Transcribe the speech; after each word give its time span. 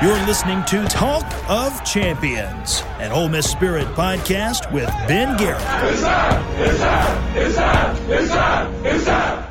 You're 0.00 0.14
listening 0.26 0.64
to 0.66 0.84
Talk 0.84 1.24
of 1.50 1.84
Champions, 1.84 2.84
an 3.00 3.10
Ole 3.10 3.28
Miss 3.28 3.50
Spirit 3.50 3.88
podcast 3.96 4.70
with 4.72 4.86
Ben 5.08 5.36
Garrett. 5.36 5.60
It's! 5.92 6.02
It's! 7.34 7.58
It's! 7.58 8.30
It's! 8.30 9.08
It's! 9.08 9.47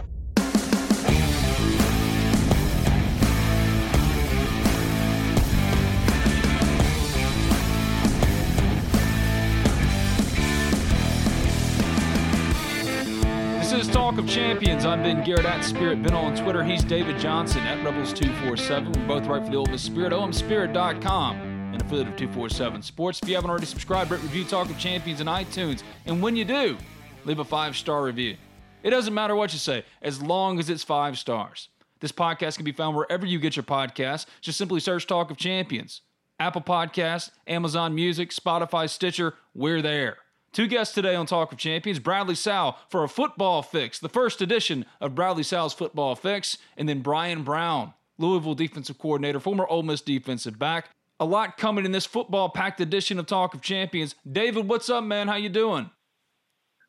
Talk 14.07 14.19
of 14.19 14.29
Champions. 14.29 14.85
I'm 14.85 15.03
Ben 15.03 15.21
Garrett 15.21 15.45
at 15.45 15.65
Spirit 15.65 16.01
Ben 16.01 16.13
on 16.13 16.33
Twitter. 16.33 16.63
He's 16.63 16.81
David 16.81 17.19
Johnson 17.19 17.59
at 17.63 17.85
Rebels247. 17.85 18.95
We're 18.95 19.05
both 19.05 19.27
right 19.27 19.43
for 19.43 19.51
the 19.51 19.57
Ole 19.57 19.65
Miss 19.65 19.81
Spirit. 19.81 20.13
OMSpirit.com, 20.13 21.35
an 21.35 21.75
affiliate 21.75 22.07
of 22.07 22.15
247 22.15 22.83
Sports. 22.83 23.19
If 23.21 23.27
you 23.27 23.35
haven't 23.35 23.49
already 23.49 23.65
subscribed, 23.65 24.09
rate, 24.09 24.21
review 24.21 24.45
Talk 24.45 24.69
of 24.69 24.79
Champions 24.79 25.19
in 25.19 25.27
iTunes. 25.27 25.83
And 26.05 26.21
when 26.21 26.37
you 26.37 26.45
do, 26.45 26.77
leave 27.25 27.39
a 27.39 27.43
five 27.43 27.75
star 27.75 28.01
review. 28.01 28.37
It 28.81 28.91
doesn't 28.91 29.13
matter 29.13 29.35
what 29.35 29.51
you 29.51 29.59
say, 29.59 29.83
as 30.01 30.21
long 30.21 30.57
as 30.57 30.69
it's 30.69 30.85
five 30.85 31.17
stars. 31.17 31.67
This 31.99 32.13
podcast 32.13 32.55
can 32.55 32.63
be 32.63 32.71
found 32.71 32.95
wherever 32.95 33.25
you 33.25 33.39
get 33.39 33.57
your 33.57 33.63
podcasts. 33.63 34.25
Just 34.39 34.57
simply 34.57 34.79
search 34.79 35.05
Talk 35.05 35.31
of 35.31 35.35
Champions. 35.35 35.99
Apple 36.39 36.61
Podcasts, 36.61 37.31
Amazon 37.45 37.93
Music, 37.93 38.29
Spotify, 38.29 38.89
Stitcher, 38.89 39.33
we're 39.53 39.81
there. 39.81 40.19
Two 40.53 40.67
guests 40.67 40.93
today 40.95 41.15
on 41.15 41.25
Talk 41.25 41.51
of 41.51 41.57
Champions 41.57 41.99
Bradley 41.99 42.35
Sowell 42.35 42.77
for 42.89 43.03
a 43.03 43.09
football 43.09 43.61
fix, 43.61 43.99
the 43.99 44.09
first 44.09 44.41
edition 44.41 44.85
of 44.99 45.13
Bradley 45.13 45.43
Sowell's 45.43 45.73
Football 45.73 46.15
Fix, 46.15 46.57
and 46.77 46.89
then 46.89 47.01
Bryan 47.01 47.43
Brown, 47.43 47.93
Louisville 48.17 48.55
defensive 48.55 48.97
coordinator, 48.97 49.39
former 49.39 49.67
Ole 49.67 49.83
Miss 49.83 50.01
defensive 50.01 50.57
back. 50.57 50.89
A 51.19 51.25
lot 51.25 51.57
coming 51.57 51.85
in 51.85 51.91
this 51.91 52.05
football 52.05 52.49
packed 52.49 52.79
edition 52.81 53.19
of 53.19 53.25
Talk 53.25 53.53
of 53.53 53.61
Champions. 53.61 54.15
David, 54.31 54.67
what's 54.67 54.89
up, 54.89 55.03
man? 55.03 55.27
How 55.27 55.35
you 55.35 55.49
doing? 55.49 55.89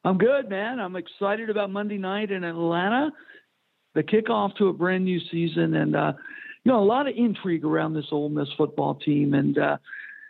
I'm 0.05 0.17
good, 0.17 0.49
man. 0.49 0.81
I'm 0.81 0.97
excited 0.97 1.51
about 1.51 1.71
Monday 1.71 1.99
night 1.99 2.31
in 2.31 2.45
Atlanta, 2.45 3.11
the 3.95 4.03
kickoff 4.03 4.57
to 4.57 4.69
a 4.69 4.73
brand 4.73 5.05
new 5.05 5.21
season, 5.31 5.75
and 5.75 5.97
uh, 5.97 6.13
you 6.65 6.73
know 6.73 6.83
a 6.83 6.85
lot 6.85 7.09
of 7.09 7.15
intrigue 7.17 7.65
around 7.65 7.95
this 7.95 8.07
Ole 8.13 8.29
Miss 8.29 8.49
football 8.57 8.95
team, 8.95 9.35
and 9.35 9.59
uh, 9.59 9.77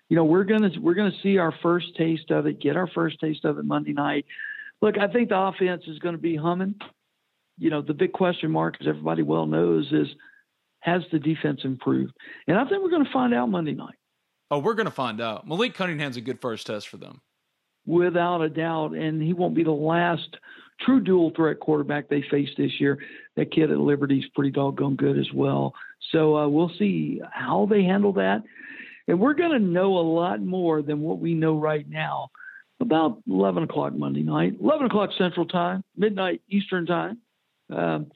you 0.08 0.16
know 0.16 0.24
we're 0.24 0.44
gonna 0.44 0.70
we're 0.80 0.94
gonna 0.94 1.10
see 1.22 1.38
our 1.38 1.52
first 1.62 1.96
taste 1.96 2.30
of 2.30 2.46
it, 2.46 2.60
get 2.60 2.76
our 2.76 2.88
first 2.88 3.20
taste 3.20 3.44
of 3.44 3.58
it 3.58 3.64
Monday 3.64 3.92
night. 3.92 4.26
Look, 4.80 4.96
I 4.96 5.08
think 5.08 5.28
the 5.28 5.38
offense 5.38 5.82
is 5.88 5.98
going 5.98 6.14
to 6.14 6.20
be 6.20 6.36
humming. 6.36 6.76
You 7.58 7.70
know, 7.70 7.82
the 7.82 7.94
big 7.94 8.12
question 8.12 8.50
mark, 8.52 8.76
as 8.80 8.86
everybody 8.86 9.22
well 9.22 9.46
knows, 9.46 9.90
is 9.90 10.06
has 10.80 11.02
the 11.10 11.18
defense 11.18 11.62
improved? 11.64 12.12
And 12.46 12.56
I 12.56 12.64
think 12.64 12.82
we're 12.84 12.90
going 12.90 13.04
to 13.04 13.12
find 13.12 13.34
out 13.34 13.46
Monday 13.50 13.72
night. 13.74 13.96
Oh, 14.50 14.60
we're 14.60 14.74
going 14.74 14.86
to 14.86 14.92
find 14.92 15.20
out. 15.20 15.48
Malik 15.48 15.74
Cunningham's 15.74 16.16
a 16.16 16.20
good 16.20 16.40
first 16.40 16.68
test 16.68 16.88
for 16.88 16.96
them. 16.96 17.20
without 17.88 18.42
a 18.42 18.48
doubt, 18.50 18.92
and 18.92 19.20
he 19.20 19.32
won't 19.32 19.54
be 19.56 19.64
the 19.64 19.70
last 19.70 20.36
true 20.80 21.00
dual 21.00 21.32
threat 21.34 21.58
quarterback 21.58 22.08
they 22.08 22.22
face 22.30 22.50
this 22.56 22.78
year. 22.78 22.98
That 23.36 23.50
kid 23.50 23.70
at 23.70 23.78
Liberty's 23.78 24.26
pretty 24.34 24.50
doggone 24.50 24.94
good 24.96 25.18
as 25.18 25.32
well. 25.34 25.74
So 26.12 26.36
uh, 26.36 26.48
we'll 26.48 26.70
see 26.78 27.20
how 27.32 27.66
they 27.68 27.82
handle 27.82 28.12
that, 28.14 28.42
and 29.08 29.18
we're 29.18 29.34
going 29.34 29.50
to 29.52 29.58
know 29.58 29.98
a 29.98 30.06
lot 30.06 30.40
more 30.40 30.82
than 30.82 31.00
what 31.00 31.18
we 31.18 31.34
know 31.34 31.58
right 31.58 31.88
now 31.88 32.30
about 32.80 33.20
11 33.28 33.64
o'clock 33.64 33.92
Monday 33.94 34.22
night, 34.22 34.54
11 34.60 34.86
o'clock 34.86 35.10
Central 35.18 35.46
Time, 35.46 35.82
midnight 35.96 36.42
Eastern 36.48 36.86
Time. 36.86 37.18
Um, 37.70 38.12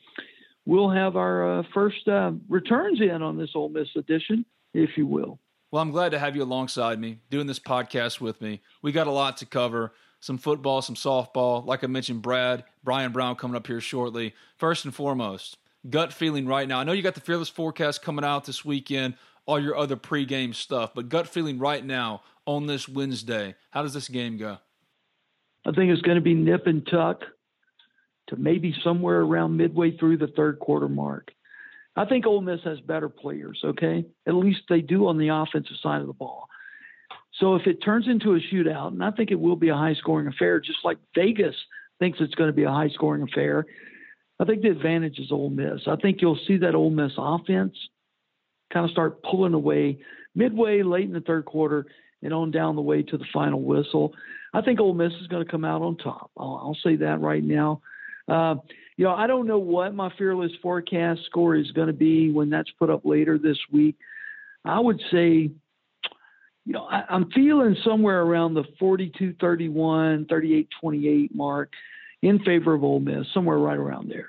we'll 0.65 0.91
have 0.91 1.17
our 1.17 1.61
uh, 1.61 1.63
first 1.75 2.07
uh, 2.07 2.33
returns 2.49 3.01
in 3.01 3.23
on 3.23 3.37
this 3.37 3.51
Ole 3.55 3.71
Miss 3.71 3.89
edition, 3.97 4.45
if 4.73 4.91
you 4.97 5.07
will. 5.07 5.41
Well, 5.73 5.83
I'm 5.83 5.91
glad 5.91 6.13
to 6.13 6.19
have 6.19 6.37
you 6.37 6.43
alongside 6.43 7.01
me, 7.01 7.19
doing 7.31 7.47
this 7.47 7.59
podcast 7.59 8.21
with 8.21 8.41
me. 8.41 8.61
We 8.83 8.93
got 8.93 9.07
a 9.07 9.11
lot 9.11 9.39
to 9.39 9.47
cover 9.47 9.95
some 10.21 10.39
football, 10.39 10.83
some 10.83 10.95
softball. 10.95 11.65
Like 11.67 11.83
I 11.83 11.87
mentioned, 11.87 12.23
Brad, 12.23 12.65
Bryan 12.85 13.11
Brown 13.11 13.37
coming 13.37 13.57
up 13.57 13.67
here 13.67 13.81
shortly. 13.81 14.35
First 14.57 14.85
and 14.85 14.95
foremost, 14.95 15.57
gut 15.89 16.13
feeling 16.13 16.47
right 16.47 16.69
now. 16.69 16.79
I 16.79 16.85
know 16.85 16.93
you 16.93 17.03
got 17.03 17.15
the 17.15 17.21
Fearless 17.21 17.49
forecast 17.49 18.03
coming 18.03 18.25
out 18.25 18.45
this 18.45 18.65
weekend, 18.65 19.15
all 19.47 19.61
your 19.61 19.77
other 19.77 19.97
pregame 19.97 20.55
stuff, 20.55 20.93
but 20.95 21.09
gut 21.09 21.27
feeling 21.27 21.59
right 21.59 21.85
now 21.85 22.23
on 22.47 22.67
this 22.67 22.89
Wednesday. 22.89 23.55
How 23.71 23.83
does 23.83 23.95
this 23.95 24.09
game 24.09 24.37
go? 24.37 24.59
I 25.67 25.73
think 25.73 25.91
it's 25.91 26.03
going 26.03 26.17
to 26.17 26.23
be 26.23 26.35
nip 26.35 26.67
and 26.67 26.87
tuck 26.87 27.23
to 28.29 28.37
maybe 28.37 28.75
somewhere 28.83 29.21
around 29.21 29.57
midway 29.57 29.97
through 29.97 30.19
the 30.19 30.29
third 30.29 30.59
quarter 30.59 30.89
mark. 30.89 31.31
I 31.95 32.05
think 32.05 32.27
Ole 32.27 32.41
Miss 32.41 32.61
has 32.65 32.81
better 32.81 33.09
players, 33.09 33.61
okay? 33.65 34.07
At 34.27 34.35
least 34.35 34.63
they 34.69 34.81
do 34.81 35.09
on 35.09 35.19
the 35.19 35.29
offensive 35.29 35.77
side 35.83 36.01
of 36.01 36.07
the 36.07 36.13
ball. 36.13 36.49
So 37.39 37.55
if 37.55 37.67
it 37.67 37.83
turns 37.83 38.09
into 38.09 38.35
a 38.35 38.41
shootout, 38.41 38.89
and 38.89 39.05
I 39.05 39.11
think 39.11 39.31
it 39.31 39.41
will 39.41 39.57
be 39.57 39.69
a 39.69 39.77
high 39.77 39.95
scoring 39.95 40.27
affair, 40.27 40.61
just 40.61 40.79
like 40.85 40.99
Vegas 41.15 41.55
thinks 41.99 42.19
it's 42.21 42.35
going 42.35 42.49
to 42.49 42.57
be 42.57 42.65
a 42.65 42.71
high 42.71 42.89
scoring 42.89 43.23
affair, 43.23 43.67
I 44.41 44.45
think 44.45 44.63
the 44.63 44.71
advantage 44.71 45.19
is 45.19 45.31
Ole 45.31 45.51
Miss. 45.51 45.83
I 45.87 45.97
think 45.97 46.21
you'll 46.21 46.39
see 46.47 46.57
that 46.59 46.75
Ole 46.75 46.91
Miss 46.91 47.13
offense 47.17 47.77
kind 48.73 48.85
of 48.85 48.91
start 48.91 49.23
pulling 49.23 49.55
away 49.55 49.99
midway, 50.35 50.83
late 50.83 51.05
in 51.05 51.13
the 51.13 51.21
third 51.21 51.45
quarter, 51.45 51.87
and 52.23 52.33
on 52.33 52.51
down 52.51 52.77
the 52.77 52.83
way 52.83 53.03
to 53.03 53.19
the 53.19 53.25
final 53.33 53.61
whistle. 53.61 54.15
I 54.55 54.61
think 54.63 54.81
Ole 54.81 54.95
Miss 54.95 55.13
is 55.21 55.27
going 55.27 55.45
to 55.45 55.51
come 55.51 55.65
out 55.65 55.83
on 55.83 55.97
top. 55.97 56.31
I'll, 56.37 56.61
I'll 56.63 56.79
say 56.83 56.97
that 56.97 57.21
right 57.21 57.43
now. 57.43 57.81
Uh, 58.29 58.57
you 58.97 59.05
know, 59.05 59.15
I 59.15 59.27
don't 59.27 59.47
know 59.47 59.59
what 59.59 59.95
my 59.95 60.13
fearless 60.17 60.53
forecast 60.63 61.23
score 61.27 61.57
is 61.57 61.71
going 61.73 61.89
to 61.89 61.93
be 61.93 62.31
when 62.31 62.51
that's 62.51 62.71
put 62.79 62.91
up 62.91 63.05
later 63.05 63.39
this 63.39 63.59
week. 63.71 63.97
I 64.65 64.79
would 64.79 65.01
say, 65.11 65.51
you 66.65 66.73
know, 66.73 66.85
I, 66.85 67.03
I'm 67.09 67.31
feeling 67.33 67.77
somewhere 67.85 68.23
around 68.23 68.55
the 68.55 68.65
42 68.79 69.35
31, 69.41 70.27
38 70.27 70.69
28 70.81 71.35
mark 71.35 71.73
in 72.21 72.39
favor 72.41 72.75
of 72.75 72.85
Ole 72.85 73.01
Miss, 73.01 73.27
somewhere 73.35 73.59
right 73.59 73.77
around 73.77 74.09
there. 74.09 74.29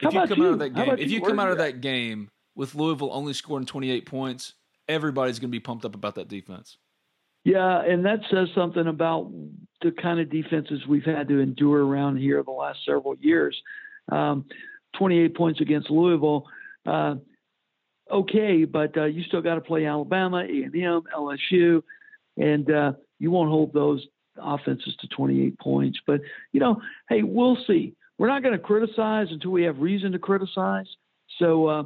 How 0.00 0.08
If 0.08 0.14
you 0.14 0.26
come 0.26 0.42
out 0.42 0.52
of 0.52 0.58
that 0.58 0.74
game, 0.74 0.90
if 0.94 1.00
you? 1.00 1.06
you 1.18 1.20
come 1.20 1.38
out 1.38 1.50
of 1.50 1.58
that 1.58 1.80
game 1.80 2.30
with 2.58 2.74
Louisville 2.74 3.10
only 3.12 3.32
scoring 3.32 3.64
28 3.64 4.04
points, 4.04 4.54
everybody's 4.88 5.38
going 5.38 5.48
to 5.48 5.52
be 5.52 5.60
pumped 5.60 5.84
up 5.84 5.94
about 5.94 6.16
that 6.16 6.26
defense. 6.26 6.76
Yeah, 7.44 7.80
and 7.82 8.04
that 8.04 8.18
says 8.30 8.48
something 8.52 8.88
about 8.88 9.30
the 9.80 9.92
kind 9.92 10.18
of 10.18 10.28
defenses 10.28 10.84
we've 10.86 11.04
had 11.04 11.28
to 11.28 11.38
endure 11.38 11.86
around 11.86 12.16
here 12.16 12.42
the 12.42 12.50
last 12.50 12.80
several 12.84 13.14
years. 13.20 13.56
Um, 14.10 14.44
28 14.98 15.36
points 15.36 15.60
against 15.60 15.88
Louisville, 15.88 16.46
uh, 16.84 17.14
okay, 18.10 18.64
but 18.64 18.96
uh, 18.96 19.04
you 19.04 19.22
still 19.22 19.40
got 19.40 19.54
to 19.54 19.60
play 19.60 19.86
Alabama, 19.86 20.38
A&M, 20.38 21.02
LSU, 21.16 21.82
and 22.36 22.70
uh, 22.70 22.92
you 23.20 23.30
won't 23.30 23.50
hold 23.50 23.72
those 23.72 24.04
offenses 24.36 24.96
to 25.00 25.06
28 25.08 25.58
points. 25.60 26.00
But 26.08 26.22
you 26.52 26.58
know, 26.58 26.82
hey, 27.08 27.22
we'll 27.22 27.58
see. 27.68 27.94
We're 28.18 28.28
not 28.28 28.42
going 28.42 28.54
to 28.54 28.58
criticize 28.58 29.28
until 29.30 29.52
we 29.52 29.62
have 29.62 29.78
reason 29.78 30.10
to 30.10 30.18
criticize. 30.18 30.88
So 31.38 31.66
uh, 31.66 31.82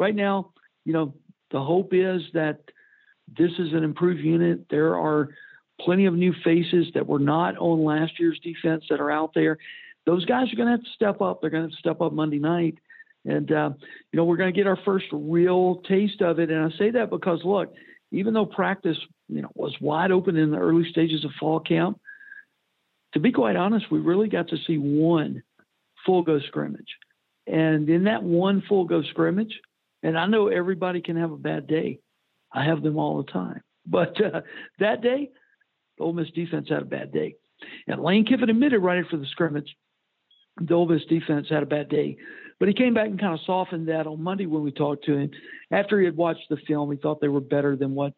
right 0.00 0.16
now, 0.16 0.50
you 0.84 0.92
know, 0.92 1.14
the 1.52 1.60
hope 1.60 1.90
is 1.92 2.22
that 2.32 2.60
this 3.38 3.52
is 3.58 3.72
an 3.72 3.84
improved 3.84 4.20
unit. 4.20 4.66
There 4.70 4.98
are 4.98 5.28
plenty 5.80 6.06
of 6.06 6.14
new 6.14 6.34
faces 6.42 6.86
that 6.94 7.06
were 7.06 7.20
not 7.20 7.56
on 7.58 7.84
last 7.84 8.18
year's 8.18 8.40
defense 8.42 8.84
that 8.90 9.00
are 9.00 9.10
out 9.10 9.32
there. 9.34 9.58
Those 10.06 10.24
guys 10.24 10.52
are 10.52 10.56
going 10.56 10.66
to 10.66 10.72
have 10.72 10.82
to 10.82 10.90
step 10.94 11.20
up. 11.20 11.40
They're 11.40 11.50
going 11.50 11.70
to 11.70 11.76
step 11.76 12.00
up 12.00 12.12
Monday 12.12 12.38
night. 12.38 12.78
And, 13.26 13.52
uh, 13.52 13.70
you 14.10 14.16
know, 14.16 14.24
we're 14.24 14.38
going 14.38 14.52
to 14.52 14.58
get 14.58 14.66
our 14.66 14.78
first 14.84 15.04
real 15.12 15.76
taste 15.86 16.22
of 16.22 16.40
it. 16.40 16.50
And 16.50 16.72
I 16.72 16.76
say 16.78 16.90
that 16.92 17.10
because, 17.10 17.40
look, 17.44 17.74
even 18.10 18.32
though 18.32 18.46
practice, 18.46 18.96
you 19.28 19.42
know, 19.42 19.50
was 19.54 19.76
wide 19.80 20.10
open 20.10 20.36
in 20.36 20.50
the 20.50 20.56
early 20.58 20.88
stages 20.90 21.24
of 21.24 21.30
fall 21.38 21.60
camp, 21.60 22.00
to 23.12 23.20
be 23.20 23.30
quite 23.30 23.56
honest, 23.56 23.90
we 23.90 23.98
really 23.98 24.28
got 24.28 24.48
to 24.48 24.56
see 24.66 24.78
one 24.78 25.42
full 26.06 26.22
go 26.22 26.40
scrimmage. 26.40 26.96
And 27.46 27.88
in 27.88 28.04
that 28.04 28.22
one 28.22 28.62
full 28.66 28.84
go 28.84 29.02
scrimmage, 29.02 29.60
and 30.02 30.18
I 30.18 30.26
know 30.26 30.48
everybody 30.48 31.00
can 31.00 31.16
have 31.16 31.32
a 31.32 31.36
bad 31.36 31.66
day. 31.66 32.00
I 32.52 32.64
have 32.64 32.82
them 32.82 32.98
all 32.98 33.22
the 33.22 33.30
time. 33.30 33.62
But 33.86 34.20
uh, 34.20 34.40
that 34.78 35.02
day, 35.02 35.30
the 35.98 36.04
Ole 36.04 36.12
Miss 36.12 36.30
defense 36.30 36.68
had 36.68 36.82
a 36.82 36.86
bad 36.86 37.12
day. 37.12 37.36
And 37.86 38.02
Lane 38.02 38.24
Kiffin 38.24 38.50
admitted 38.50 38.80
right 38.80 39.02
after 39.02 39.16
the 39.16 39.26
scrimmage, 39.26 39.76
the 40.60 40.74
Ole 40.74 40.88
Miss 40.88 41.04
defense 41.06 41.48
had 41.48 41.62
a 41.62 41.66
bad 41.66 41.88
day. 41.88 42.16
But 42.58 42.68
he 42.68 42.74
came 42.74 42.94
back 42.94 43.08
and 43.08 43.18
kind 43.18 43.34
of 43.34 43.40
softened 43.46 43.88
that 43.88 44.06
on 44.06 44.22
Monday 44.22 44.46
when 44.46 44.62
we 44.62 44.70
talked 44.70 45.04
to 45.06 45.16
him. 45.16 45.30
After 45.70 45.98
he 45.98 46.04
had 46.04 46.16
watched 46.16 46.48
the 46.50 46.58
film, 46.66 46.90
he 46.90 46.98
thought 46.98 47.20
they 47.20 47.28
were 47.28 47.40
better 47.40 47.76
than 47.76 47.94
what 47.94 48.12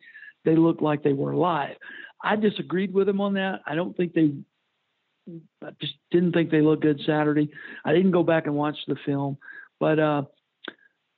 they 0.44 0.56
looked 0.56 0.82
like 0.82 1.02
they 1.02 1.12
were 1.12 1.34
live. 1.34 1.76
I 2.22 2.36
disagreed 2.36 2.92
with 2.92 3.08
him 3.08 3.20
on 3.20 3.34
that. 3.34 3.60
I 3.66 3.74
don't 3.74 3.96
think 3.96 4.14
they 4.14 4.32
I 5.64 5.70
just 5.80 5.94
didn't 6.10 6.32
think 6.32 6.50
they 6.50 6.60
looked 6.60 6.82
good 6.82 7.00
Saturday. 7.06 7.50
I 7.84 7.92
didn't 7.92 8.10
go 8.10 8.22
back 8.22 8.46
and 8.46 8.56
watch 8.56 8.76
the 8.88 8.96
film, 9.06 9.38
but 9.78 9.98
uh, 9.98 10.22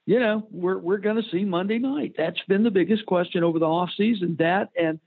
you 0.06 0.19
know, 0.19 0.47
we're 0.51 0.79
we're 0.79 0.99
going 0.99 1.17
to 1.17 1.29
see 1.31 1.45
Monday 1.45 1.79
night. 1.79 2.15
That's 2.17 2.41
been 2.49 2.62
the 2.62 2.71
biggest 2.71 3.06
question 3.06 3.43
over 3.43 3.59
the 3.59 3.67
off 3.67 3.91
season. 3.97 4.37
That 4.39 4.71
and 4.79 5.01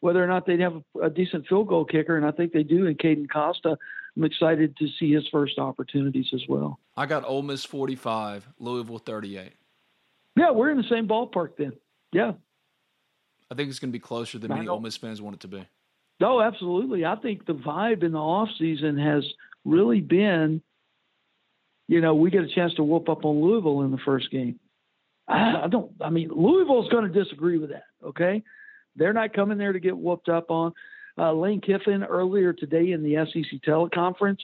whether 0.00 0.22
or 0.22 0.26
not 0.26 0.46
they'd 0.46 0.60
have 0.60 0.82
a, 0.96 1.06
a 1.06 1.10
decent 1.10 1.46
field 1.46 1.68
goal 1.68 1.84
kicker, 1.84 2.16
and 2.16 2.26
I 2.26 2.32
think 2.32 2.52
they 2.52 2.62
do 2.62 2.86
in 2.86 2.96
Caden 2.96 3.30
Costa. 3.30 3.76
I'm 4.16 4.24
excited 4.24 4.76
to 4.76 4.88
see 4.98 5.12
his 5.12 5.26
first 5.32 5.58
opportunities 5.58 6.28
as 6.34 6.42
well. 6.48 6.78
I 6.96 7.06
got 7.06 7.24
Ole 7.24 7.40
Miss 7.40 7.64
45, 7.64 8.46
Louisville 8.58 8.98
38. 8.98 9.52
Yeah, 10.36 10.50
we're 10.50 10.70
in 10.70 10.76
the 10.76 10.88
same 10.90 11.08
ballpark 11.08 11.56
then. 11.56 11.72
Yeah, 12.12 12.32
I 13.50 13.54
think 13.54 13.68
it's 13.68 13.78
going 13.78 13.90
to 13.90 13.96
be 13.96 14.00
closer 14.00 14.38
than 14.38 14.48
many 14.48 14.66
Ole 14.66 14.80
Miss 14.80 14.96
fans 14.96 15.20
want 15.20 15.36
it 15.36 15.40
to 15.40 15.48
be. 15.48 15.66
No, 16.20 16.40
absolutely. 16.40 17.04
I 17.04 17.16
think 17.16 17.46
the 17.46 17.54
vibe 17.54 18.02
in 18.02 18.12
the 18.12 18.18
off 18.18 18.48
season 18.58 18.96
has 18.96 19.24
really 19.64 20.00
been, 20.00 20.62
you 21.88 22.00
know, 22.00 22.14
we 22.14 22.30
get 22.30 22.44
a 22.44 22.48
chance 22.48 22.74
to 22.74 22.84
whoop 22.84 23.08
up 23.08 23.24
on 23.24 23.40
Louisville 23.40 23.82
in 23.82 23.90
the 23.90 23.98
first 24.04 24.30
game. 24.30 24.58
I, 25.28 25.62
I 25.64 25.68
don't. 25.68 25.92
I 26.00 26.10
mean, 26.10 26.30
Louisville's 26.34 26.88
going 26.88 27.10
to 27.10 27.24
disagree 27.24 27.58
with 27.58 27.70
that. 27.70 27.84
Okay, 28.04 28.42
they're 28.96 29.12
not 29.12 29.34
coming 29.34 29.58
there 29.58 29.72
to 29.72 29.80
get 29.80 29.96
whooped 29.96 30.28
up 30.28 30.50
on. 30.50 30.72
Uh, 31.18 31.32
Lane 31.32 31.60
Kiffin 31.60 32.02
earlier 32.04 32.52
today 32.52 32.92
in 32.92 33.02
the 33.02 33.26
SEC 33.26 33.60
teleconference 33.66 34.38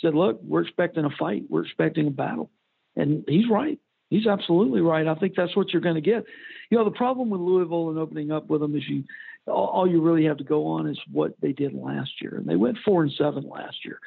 said, 0.00 0.14
"Look, 0.14 0.40
we're 0.42 0.62
expecting 0.62 1.04
a 1.04 1.10
fight. 1.18 1.44
We're 1.48 1.64
expecting 1.64 2.06
a 2.06 2.10
battle," 2.10 2.50
and 2.96 3.24
he's 3.26 3.48
right. 3.50 3.78
He's 4.10 4.26
absolutely 4.26 4.80
right. 4.80 5.06
I 5.06 5.14
think 5.16 5.34
that's 5.36 5.54
what 5.54 5.70
you're 5.70 5.82
going 5.82 5.96
to 5.96 6.00
get. 6.00 6.24
You 6.70 6.78
know, 6.78 6.84
the 6.84 6.90
problem 6.90 7.28
with 7.28 7.40
Louisville 7.40 7.90
and 7.90 7.98
opening 7.98 8.32
up 8.32 8.48
with 8.48 8.62
them 8.62 8.74
is 8.74 8.82
you 8.88 9.04
all, 9.46 9.66
all 9.66 9.86
you 9.86 10.00
really 10.00 10.24
have 10.24 10.38
to 10.38 10.44
go 10.44 10.66
on 10.66 10.86
is 10.86 10.98
what 11.10 11.34
they 11.40 11.52
did 11.52 11.74
last 11.74 12.10
year, 12.20 12.36
and 12.36 12.46
they 12.46 12.56
went 12.56 12.78
four 12.84 13.02
and 13.02 13.12
seven 13.18 13.48
last 13.48 13.84
year. 13.84 13.98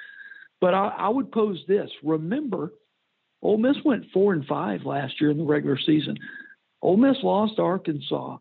But 0.61 0.73
I, 0.73 0.89
I 0.97 1.09
would 1.09 1.31
pose 1.31 1.59
this: 1.67 1.89
Remember, 2.03 2.71
Ole 3.41 3.57
Miss 3.57 3.77
went 3.83 4.05
four 4.13 4.33
and 4.33 4.45
five 4.45 4.85
last 4.85 5.19
year 5.19 5.31
in 5.31 5.37
the 5.37 5.43
regular 5.43 5.77
season. 5.77 6.17
Ole 6.81 6.97
Miss 6.97 7.17
lost 7.23 7.59
Arkansas, 7.59 8.37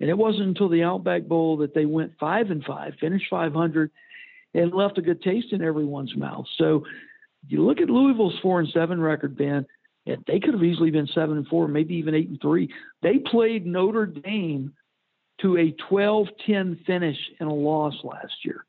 and 0.00 0.08
it 0.08 0.16
wasn't 0.16 0.48
until 0.48 0.68
the 0.68 0.82
Outback 0.82 1.24
Bowl 1.24 1.58
that 1.58 1.74
they 1.74 1.84
went 1.84 2.12
five 2.18 2.50
and 2.50 2.64
five, 2.64 2.94
finished 3.00 3.26
500, 3.28 3.90
and 4.54 4.72
left 4.72 4.98
a 4.98 5.02
good 5.02 5.22
taste 5.22 5.52
in 5.52 5.62
everyone's 5.62 6.16
mouth. 6.16 6.46
So 6.56 6.84
you 7.46 7.62
look 7.62 7.80
at 7.80 7.90
Louisville's 7.90 8.38
four 8.40 8.60
and 8.60 8.68
seven 8.70 9.00
record, 9.00 9.36
Ben. 9.36 9.66
And 10.06 10.22
they 10.26 10.38
could 10.38 10.54
have 10.54 10.62
easily 10.62 10.90
been 10.90 11.08
seven 11.14 11.38
and 11.38 11.46
four, 11.46 11.66
maybe 11.66 11.94
even 11.94 12.14
eight 12.14 12.28
and 12.28 12.40
three. 12.40 12.68
They 13.02 13.18
played 13.18 13.64
Notre 13.64 14.06
Dame 14.06 14.74
to 15.40 15.56
a 15.56 15.74
12-10 15.90 16.84
finish 16.84 17.16
and 17.40 17.48
a 17.48 17.54
loss 17.54 17.94
last 18.04 18.34
year. 18.44 18.66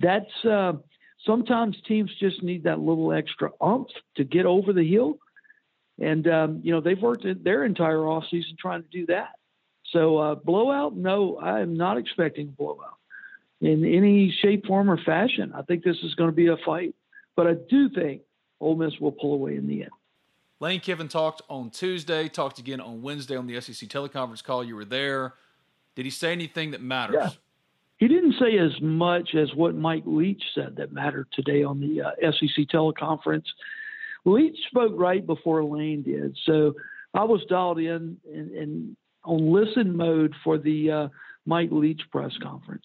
That's 0.00 0.44
uh, 0.44 0.74
sometimes 1.24 1.76
teams 1.86 2.10
just 2.18 2.42
need 2.42 2.64
that 2.64 2.78
little 2.78 3.12
extra 3.12 3.50
umph 3.60 3.88
to 4.16 4.24
get 4.24 4.46
over 4.46 4.72
the 4.72 4.88
hill. 4.88 5.18
And, 6.00 6.26
um, 6.28 6.60
you 6.62 6.72
know, 6.72 6.80
they've 6.80 7.00
worked 7.00 7.26
their 7.42 7.64
entire 7.64 7.98
offseason 7.98 8.56
trying 8.58 8.82
to 8.82 8.88
do 8.88 9.06
that. 9.06 9.30
So, 9.92 10.18
uh, 10.18 10.34
blowout, 10.36 10.96
no, 10.96 11.38
I 11.38 11.60
am 11.60 11.76
not 11.76 11.96
expecting 11.96 12.48
a 12.48 12.50
blowout 12.50 12.98
in 13.60 13.84
any 13.84 14.30
shape, 14.42 14.66
form, 14.66 14.90
or 14.90 14.98
fashion. 15.02 15.52
I 15.54 15.62
think 15.62 15.82
this 15.82 15.96
is 16.02 16.14
going 16.14 16.30
to 16.30 16.36
be 16.36 16.48
a 16.48 16.56
fight. 16.64 16.94
But 17.34 17.46
I 17.46 17.54
do 17.54 17.88
think 17.88 18.22
Ole 18.60 18.76
Miss 18.76 18.98
will 19.00 19.12
pull 19.12 19.34
away 19.34 19.56
in 19.56 19.66
the 19.66 19.82
end. 19.82 19.90
Lane 20.60 20.80
Kiffin 20.80 21.08
talked 21.08 21.42
on 21.48 21.70
Tuesday, 21.70 22.28
talked 22.28 22.58
again 22.58 22.80
on 22.80 23.00
Wednesday 23.00 23.36
on 23.36 23.46
the 23.46 23.60
SEC 23.60 23.88
teleconference 23.88 24.42
call. 24.42 24.64
You 24.64 24.74
were 24.74 24.84
there. 24.84 25.34
Did 25.94 26.04
he 26.04 26.10
say 26.10 26.32
anything 26.32 26.72
that 26.72 26.82
matters? 26.82 27.16
Yeah. 27.20 27.30
He 27.98 28.06
didn't 28.06 28.34
say 28.38 28.58
as 28.58 28.80
much 28.80 29.34
as 29.34 29.52
what 29.54 29.74
Mike 29.74 30.04
Leach 30.06 30.42
said 30.54 30.76
that 30.76 30.92
mattered 30.92 31.26
today 31.32 31.64
on 31.64 31.80
the 31.80 32.02
uh, 32.02 32.32
SEC 32.32 32.66
teleconference. 32.72 33.46
Leach 34.24 34.56
spoke 34.68 34.92
right 34.94 35.26
before 35.26 35.64
Lane 35.64 36.02
did, 36.02 36.36
so 36.44 36.74
I 37.14 37.24
was 37.24 37.44
dialed 37.48 37.78
in 37.78 38.16
and, 38.32 38.96
on 39.24 39.52
listen 39.52 39.96
mode 39.96 40.34
for 40.44 40.58
the 40.58 40.90
uh, 40.90 41.08
Mike 41.44 41.70
Leach 41.72 42.00
press 42.12 42.32
conference, 42.42 42.84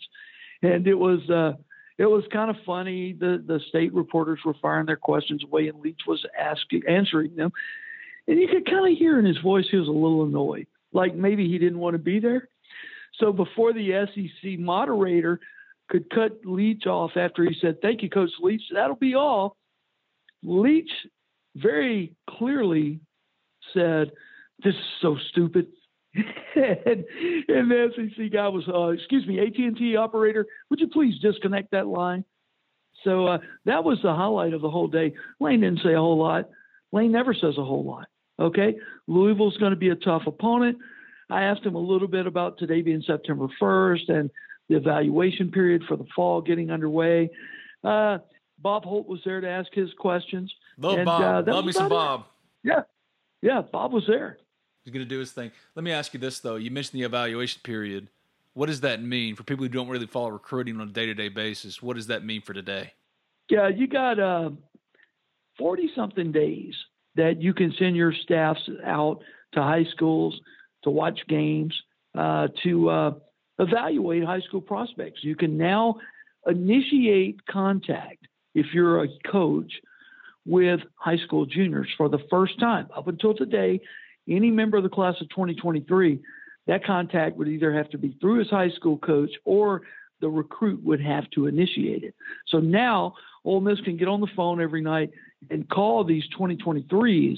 and 0.62 0.88
it 0.88 0.96
was 0.96 1.20
uh, 1.30 1.54
it 1.98 2.06
was 2.06 2.24
kind 2.32 2.50
of 2.50 2.56
funny. 2.66 3.14
The 3.14 3.44
the 3.46 3.60
state 3.70 3.94
reporters 3.94 4.40
were 4.44 4.56
firing 4.62 4.88
their 4.88 4.96
questions 4.96 5.44
away, 5.44 5.68
and 5.68 5.80
Leach 5.80 6.02
was 6.08 6.26
asking 6.40 6.84
answering 6.88 7.36
them, 7.36 7.52
and 8.28 8.40
you 8.40 8.48
could 8.48 8.66
kind 8.66 8.92
of 8.92 8.98
hear 8.98 9.20
in 9.20 9.26
his 9.26 9.38
voice 9.40 9.66
he 9.70 9.78
was 9.78 9.88
a 9.88 9.92
little 9.92 10.24
annoyed, 10.24 10.68
like 10.92 11.14
maybe 11.14 11.48
he 11.48 11.58
didn't 11.58 11.80
want 11.80 11.94
to 11.94 12.00
be 12.00 12.20
there. 12.20 12.48
So 13.16 13.32
before 13.32 13.74
the 13.74 14.08
SEC 14.14 14.60
moderator 14.60 15.40
could 15.90 16.10
cut 16.10 16.40
Leach 16.46 16.88
off 16.88 17.12
after 17.16 17.44
he 17.44 17.56
said, 17.60 17.82
Thank 17.82 18.02
you, 18.02 18.10
Coach 18.10 18.32
Leach, 18.42 18.62
that'll 18.74 18.96
be 18.96 19.16
all, 19.16 19.56
Leach 20.44 20.92
very 21.56 22.16
clearly 22.30 23.00
said, 23.74 24.12
This 24.64 24.74
is 24.74 24.82
so 25.02 25.18
stupid. 25.30 25.68
and, 26.16 27.06
and 27.48 27.72
the 27.72 27.90
SEC 27.96 28.32
guy 28.32 28.48
was, 28.48 28.64
uh, 28.68 28.90
excuse 28.90 29.26
me, 29.26 29.40
AT&T 29.40 29.96
operator, 29.96 30.46
would 30.70 30.80
you 30.80 30.88
please 30.88 31.20
disconnect 31.20 31.72
that 31.72 31.88
line? 31.88 32.24
So 33.04 33.28
uh, 33.28 33.38
that 33.66 33.84
was 33.84 33.98
the 34.04 34.14
highlight 34.14 34.54
of 34.54 34.62
the 34.62 34.70
whole 34.70 34.88
day. 34.88 35.14
Lane 35.40 35.62
didn't 35.62 35.82
say 35.84 35.94
a 35.94 36.00
whole 36.00 36.18
lot. 36.18 36.50
Lane 36.92 37.12
never 37.12 37.34
says 37.34 37.58
a 37.58 37.64
whole 37.64 37.84
lot. 37.84 38.08
Okay, 38.40 38.76
Louisville's 39.08 39.58
going 39.58 39.72
to 39.72 39.78
be 39.78 39.90
a 39.90 39.96
tough 39.96 40.24
opponent. 40.26 40.78
I 41.30 41.44
asked 41.44 41.66
him 41.66 41.76
a 41.76 41.80
little 41.80 42.08
bit 42.08 42.28
about 42.28 42.58
today 42.58 42.82
being 42.82 43.04
September 43.06 43.48
1st 43.62 44.10
and 44.10 44.30
the 44.70 44.76
evaluation 44.76 45.52
period 45.52 45.84
for 45.88 45.98
the 45.98 46.06
fall 46.16 46.42
getting 46.42 46.72
underway. 46.72 47.30
Uh, 47.84 48.20
Bob 48.60 48.86
Holt 48.86 49.08
was 49.08 49.20
there 49.26 49.42
to 49.42 49.50
ask 49.50 49.74
his 49.74 49.90
questions. 49.98 50.54
Love 50.78 50.98
and, 50.98 51.06
Bob. 51.06 51.48
Uh, 51.48 51.52
Love 51.52 51.66
me 51.66 51.72
some 51.72 51.90
Bob. 51.90 52.22
It. 52.64 52.70
Yeah. 52.70 52.82
Yeah. 53.42 53.62
Bob 53.62 53.94
was 53.94 54.06
there. 54.08 54.38
He's 54.84 54.94
going 54.94 55.06
to 55.06 55.10
do 55.10 55.20
his 55.20 55.32
thing. 55.32 55.52
Let 55.76 55.84
me 55.84 55.92
ask 55.92 56.14
you 56.14 56.20
this, 56.20 56.40
though. 56.40 56.56
You 56.56 56.72
mentioned 56.72 57.00
the 57.00 57.06
evaluation 57.06 57.62
period. 57.64 58.10
What 58.54 58.68
does 58.68 58.82
that 58.82 59.02
mean 59.02 59.36
for 59.36 59.44
people 59.44 59.64
who 59.64 59.70
don't 59.70 59.88
really 59.88 60.06
follow 60.06 60.30
recruiting 60.30 60.80
on 60.80 60.90
a 60.90 60.92
day 60.92 61.06
to 61.06 61.14
day 61.14 61.30
basis? 61.30 61.82
What 61.82 61.96
does 61.96 62.08
that 62.08 62.24
mean 62.24 62.42
for 62.42 62.54
today? 62.54 62.94
Yeah, 63.50 63.68
you 63.70 63.88
got 63.88 64.18
40 65.58 65.84
uh, 65.84 65.88
something 65.96 66.32
days 66.32 66.76
that 67.16 67.42
you 67.42 67.54
can 67.54 67.74
send 67.78 67.96
your 67.96 68.14
staffs 68.14 68.70
out 68.86 69.22
to 69.54 69.62
high 69.62 69.86
schools 69.92 70.40
to 70.84 70.90
watch 70.90 71.20
games, 71.28 71.74
uh, 72.16 72.48
to 72.64 72.90
uh, 72.90 73.12
evaluate 73.60 74.24
high 74.24 74.42
school 74.42 74.62
prospects. 74.62 75.24
You 75.24 75.36
can 75.36 75.58
now 75.58 75.96
initiate 76.48 77.46
contact 77.46 78.28
if 78.54 78.68
you're 78.74 79.04
a 79.04 79.08
coach 79.32 79.72
with 80.46 80.82
high 80.96 81.18
school 81.18 81.46
juniors 81.46 81.88
for 81.98 82.10
the 82.10 82.20
first 82.30 82.60
time. 82.60 82.88
Up 82.96 83.08
until 83.08 83.34
today, 83.34 83.80
any 84.30 84.52
member 84.52 84.78
of 84.78 84.84
the 84.84 84.90
class 84.90 85.16
of 85.22 85.30
2023, 85.30 86.20
that 86.68 86.86
contact 86.86 87.38
would 87.38 87.48
either 87.48 87.74
have 87.74 87.90
to 87.90 87.98
be 87.98 88.18
through 88.22 88.40
his 88.40 88.50
high 88.50 88.70
school 88.70 88.98
coach 88.98 89.32
or 89.46 89.82
the 90.22 90.30
recruit 90.30 90.82
would 90.84 91.02
have 91.02 91.30
to 91.32 91.48
initiate 91.48 92.04
it. 92.04 92.16
So 92.48 92.60
now 92.60 93.16
Ole 93.44 93.60
Miss 93.62 93.80
can 93.82 93.98
get 93.98 94.08
on 94.08 94.22
the 94.22 94.28
phone 94.36 94.62
every 94.62 94.82
night 94.82 95.12
and 95.50 95.70
call 95.70 96.04
these 96.04 96.24
2023s 96.40 97.38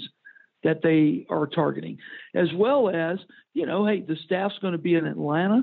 that 0.65 0.81
they 0.81 1.27
are 1.29 1.45
targeting, 1.45 1.99
as 2.33 2.47
well 2.55 2.89
as, 2.89 3.19
you 3.53 3.67
know, 3.67 3.85
hey, 3.85 4.01
the 4.01 4.17
staff's 4.25 4.57
going 4.61 4.73
to 4.73 4.79
be 4.79 4.95
in 4.95 5.05
Atlanta 5.05 5.61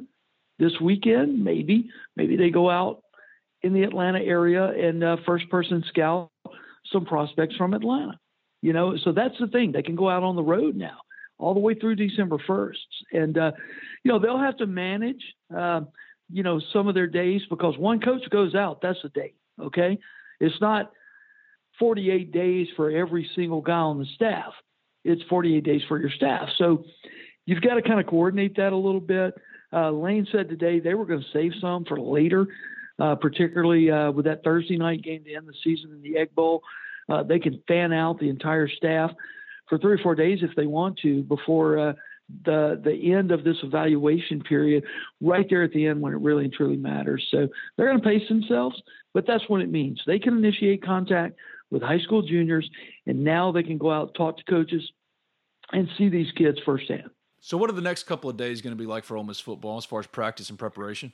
this 0.61 0.73
weekend. 0.81 1.45
Maybe, 1.45 1.91
maybe 2.17 2.37
they 2.37 2.51
go 2.51 2.71
out 2.71 3.03
in 3.63 3.75
the 3.75 3.83
Atlanta 3.83 4.21
area 4.21 4.65
and 4.65 5.03
uh, 5.03 5.17
first 5.27 5.51
person 5.51 5.85
scout 5.89 6.31
some 6.93 7.05
prospects 7.05 7.57
from 7.57 7.75
Atlanta. 7.75 8.17
You 8.63 8.73
know, 8.73 8.97
so 8.97 9.11
that's 9.11 9.35
the 9.41 9.49
thing. 9.49 9.73
They 9.73 9.83
can 9.83 9.97
go 9.97 10.09
out 10.09 10.23
on 10.23 10.37
the 10.37 10.43
road 10.43 10.77
now 10.77 10.99
all 11.37 11.53
the 11.53 11.61
way 11.61 11.75
through 11.75 11.97
December 11.97 12.39
1st. 12.49 12.77
And, 13.13 13.37
uh, 13.37 13.51
you 14.05 14.13
know, 14.13 14.21
they'll 14.21 14.39
have 14.39 14.59
to 14.59 14.67
manage, 14.67 15.23
uh, 15.55 15.81
you 16.33 16.45
know, 16.45 16.61
some 16.73 16.87
of 16.87 16.95
their 16.95 17.09
days 17.09 17.43
because 17.51 17.77
one 17.77 18.01
coach 18.01 18.23
goes 18.31 18.55
out, 18.55 18.81
that's 18.81 19.01
a 19.03 19.09
day. 19.09 19.35
Okay. 19.61 19.99
It's 20.39 20.61
not 20.61 20.93
48 21.81 22.31
days 22.31 22.69
for 22.77 22.89
every 22.89 23.29
single 23.35 23.63
guy 23.63 23.73
on 23.73 23.99
the 23.99 24.07
staff 24.15 24.53
it's 25.05 25.23
48 25.29 25.65
days 25.65 25.83
for 25.89 25.99
your 25.99 26.11
staff. 26.11 26.49
So 26.59 26.85
you've 27.47 27.63
got 27.63 27.75
to 27.75 27.83
kind 27.83 28.01
of 28.01 28.07
coordinate 28.07 28.57
that 28.57 28.73
a 28.73 28.77
little 28.77 29.01
bit. 29.01 29.35
Uh, 29.73 29.91
Lane 29.91 30.27
said 30.31 30.49
today 30.49 30.81
they 30.81 30.95
were 30.95 31.07
going 31.07 31.21
to 31.21 31.27
save 31.33 31.53
some 31.61 31.85
for 31.85 31.99
later, 31.99 32.47
uh, 32.99 33.15
particularly 33.17 33.91
uh, 33.91 34.11
with 34.11 34.27
that 34.27 34.45
Thursday 34.45 34.77
night 34.77 35.03
game 35.03 35.25
to 35.25 35.35
end 35.35 35.49
the 35.49 35.55
season 35.65 35.93
in 35.93 36.03
the 36.03 36.19
Egg 36.19 36.35
Bowl. 36.35 36.63
Uh, 37.09 37.23
they 37.23 37.39
can 37.39 37.63
fan 37.67 37.93
out 37.93 38.19
the 38.19 38.29
entire 38.29 38.69
staff 38.69 39.11
for 39.69 39.79
three 39.79 39.95
or 39.95 39.99
four 39.99 40.15
days 40.15 40.41
if 40.43 40.55
they 40.57 40.67
want 40.67 40.99
to 40.99 41.23
before 41.23 41.79
uh, 41.79 41.93
the 42.45 42.81
the 42.85 43.13
end 43.13 43.33
of 43.33 43.45
this 43.45 43.57
evaluation 43.63 44.43
period, 44.43 44.85
right 45.21 45.47
there 45.49 45.63
at 45.63 45.73
the 45.73 45.87
end 45.87 46.01
when 46.01 46.13
it 46.13 46.21
really 46.21 46.45
and 46.45 46.53
truly 46.53 46.77
matters. 46.77 47.27
So 47.31 47.49
they're 47.77 47.89
going 47.89 48.01
to 48.01 48.09
pace 48.09 48.29
themselves, 48.29 48.81
but 49.13 49.27
that's 49.27 49.49
what 49.49 49.61
it 49.61 49.71
means. 49.71 50.01
They 50.07 50.19
can 50.19 50.37
initiate 50.37 50.85
contact 50.85 51.37
with 51.73 51.83
high 51.83 51.99
school 51.99 52.23
juniors, 52.23 52.69
and 53.07 53.25
now 53.25 53.51
they 53.51 53.63
can 53.63 53.79
go 53.79 53.91
out, 53.91 54.15
talk 54.15 54.37
to 54.37 54.45
coaches, 54.45 54.83
and 55.73 55.89
see 55.97 56.11
these 56.11 56.31
kids 56.37 56.59
firsthand. 56.65 57.11
So, 57.41 57.57
what 57.57 57.71
are 57.71 57.73
the 57.73 57.81
next 57.81 58.05
couple 58.05 58.31
of 58.31 58.37
days 58.37 58.61
going 58.61 58.77
to 58.77 58.81
be 58.81 58.87
like 58.87 59.05
for 59.05 59.17
Ole 59.17 59.25
Miss 59.25 59.41
football 59.41 59.79
as 59.79 59.85
far 59.85 59.99
as 59.99 60.07
practice 60.07 60.51
and 60.51 60.59
preparation? 60.59 61.13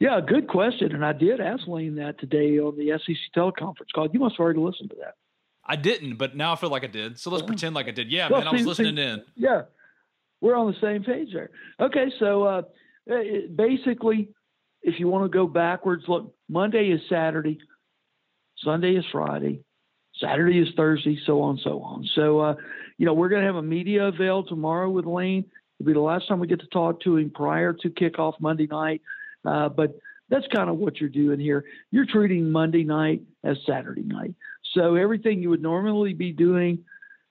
Yeah, 0.00 0.20
good 0.26 0.48
question. 0.48 0.92
And 0.92 1.04
I 1.04 1.12
did 1.12 1.40
ask 1.40 1.68
Lane 1.68 1.94
that 1.96 2.18
today 2.18 2.58
on 2.58 2.76
the 2.76 2.98
SEC 2.98 3.16
teleconference 3.36 3.92
call. 3.94 4.08
You 4.12 4.18
must 4.18 4.34
have 4.34 4.40
already 4.40 4.58
listened 4.58 4.90
to 4.90 4.96
that. 4.96 5.14
I 5.64 5.76
didn't, 5.76 6.16
but 6.16 6.34
now 6.34 6.52
I 6.52 6.56
feel 6.56 6.70
like 6.70 6.82
I 6.82 6.88
did. 6.88 7.18
So 7.18 7.30
let's 7.30 7.42
yeah. 7.42 7.46
pretend 7.46 7.74
like 7.74 7.86
I 7.86 7.92
did. 7.92 8.10
Yeah, 8.10 8.28
well, 8.30 8.40
man, 8.40 8.48
I 8.48 8.52
was 8.52 8.66
listening 8.66 8.96
see, 8.96 9.02
in. 9.02 9.22
Yeah, 9.36 9.62
we're 10.40 10.56
on 10.56 10.66
the 10.66 10.78
same 10.80 11.04
page 11.04 11.28
there. 11.32 11.50
Okay, 11.78 12.06
so 12.18 12.42
uh, 12.44 12.62
basically, 13.54 14.30
if 14.82 14.98
you 14.98 15.08
want 15.08 15.30
to 15.30 15.34
go 15.34 15.46
backwards, 15.46 16.04
look, 16.08 16.34
Monday 16.48 16.90
is 16.90 17.00
Saturday, 17.08 17.58
Sunday 18.62 18.96
is 18.96 19.04
Friday, 19.12 19.62
Saturday 20.20 20.58
is 20.58 20.68
Thursday, 20.76 21.18
so 21.26 21.42
on, 21.42 21.58
so 21.62 21.80
on. 21.80 22.08
So, 22.14 22.40
uh, 22.40 22.54
you 22.98 23.06
know, 23.06 23.14
we're 23.14 23.28
going 23.28 23.42
to 23.42 23.46
have 23.46 23.56
a 23.56 23.62
media 23.62 24.04
avail 24.04 24.44
tomorrow 24.44 24.88
with 24.88 25.06
Lane. 25.06 25.44
It'll 25.78 25.86
be 25.86 25.92
the 25.92 26.00
last 26.00 26.28
time 26.28 26.38
we 26.38 26.46
get 26.46 26.60
to 26.60 26.66
talk 26.68 27.00
to 27.00 27.16
him 27.16 27.30
prior 27.30 27.72
to 27.72 27.90
kickoff 27.90 28.34
Monday 28.40 28.68
night. 28.70 29.02
Uh, 29.44 29.68
but 29.68 29.98
that's 30.28 30.46
kind 30.54 30.70
of 30.70 30.76
what 30.76 31.00
you're 31.00 31.10
doing 31.10 31.40
here. 31.40 31.64
You're 31.90 32.06
treating 32.06 32.50
Monday 32.50 32.84
night 32.84 33.22
as 33.42 33.56
Saturday 33.66 34.02
night. 34.02 34.34
So 34.72 34.94
everything 34.94 35.42
you 35.42 35.50
would 35.50 35.62
normally 35.62 36.14
be 36.14 36.32
doing, 36.32 36.84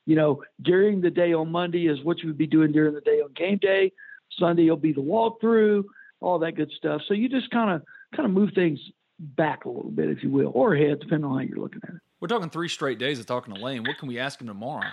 you 0.05 0.15
know, 0.15 0.43
during 0.61 1.01
the 1.01 1.09
day 1.09 1.33
on 1.33 1.51
Monday 1.51 1.87
is 1.87 2.03
what 2.03 2.19
you 2.19 2.27
would 2.27 2.37
be 2.37 2.47
doing 2.47 2.71
during 2.71 2.93
the 2.93 3.01
day 3.01 3.21
on 3.21 3.33
game 3.33 3.59
day. 3.61 3.91
Sunday 4.37 4.69
will 4.69 4.77
be 4.77 4.93
the 4.93 5.01
walkthrough, 5.01 5.83
all 6.19 6.39
that 6.39 6.55
good 6.55 6.71
stuff. 6.77 7.01
So 7.07 7.13
you 7.13 7.29
just 7.29 7.49
kind 7.49 7.71
of 7.71 7.81
kind 8.15 8.25
of 8.25 8.31
move 8.31 8.51
things 8.53 8.79
back 9.19 9.65
a 9.65 9.69
little 9.69 9.91
bit, 9.91 10.09
if 10.09 10.23
you 10.23 10.29
will, 10.29 10.51
or 10.53 10.75
ahead, 10.75 10.99
depending 10.99 11.25
on 11.25 11.37
how 11.37 11.45
you're 11.45 11.59
looking 11.59 11.81
at 11.87 11.95
it. 11.95 12.01
We're 12.23 12.27
talking 12.27 12.49
three 12.49 12.69
straight 12.69 12.99
days 12.99 13.19
of 13.19 13.25
talking 13.25 13.53
to 13.53 13.59
Lane. 13.59 13.83
What 13.83 13.97
can 13.97 14.07
we 14.07 14.17
ask 14.17 14.39
him 14.39 14.47
tomorrow? 14.47 14.87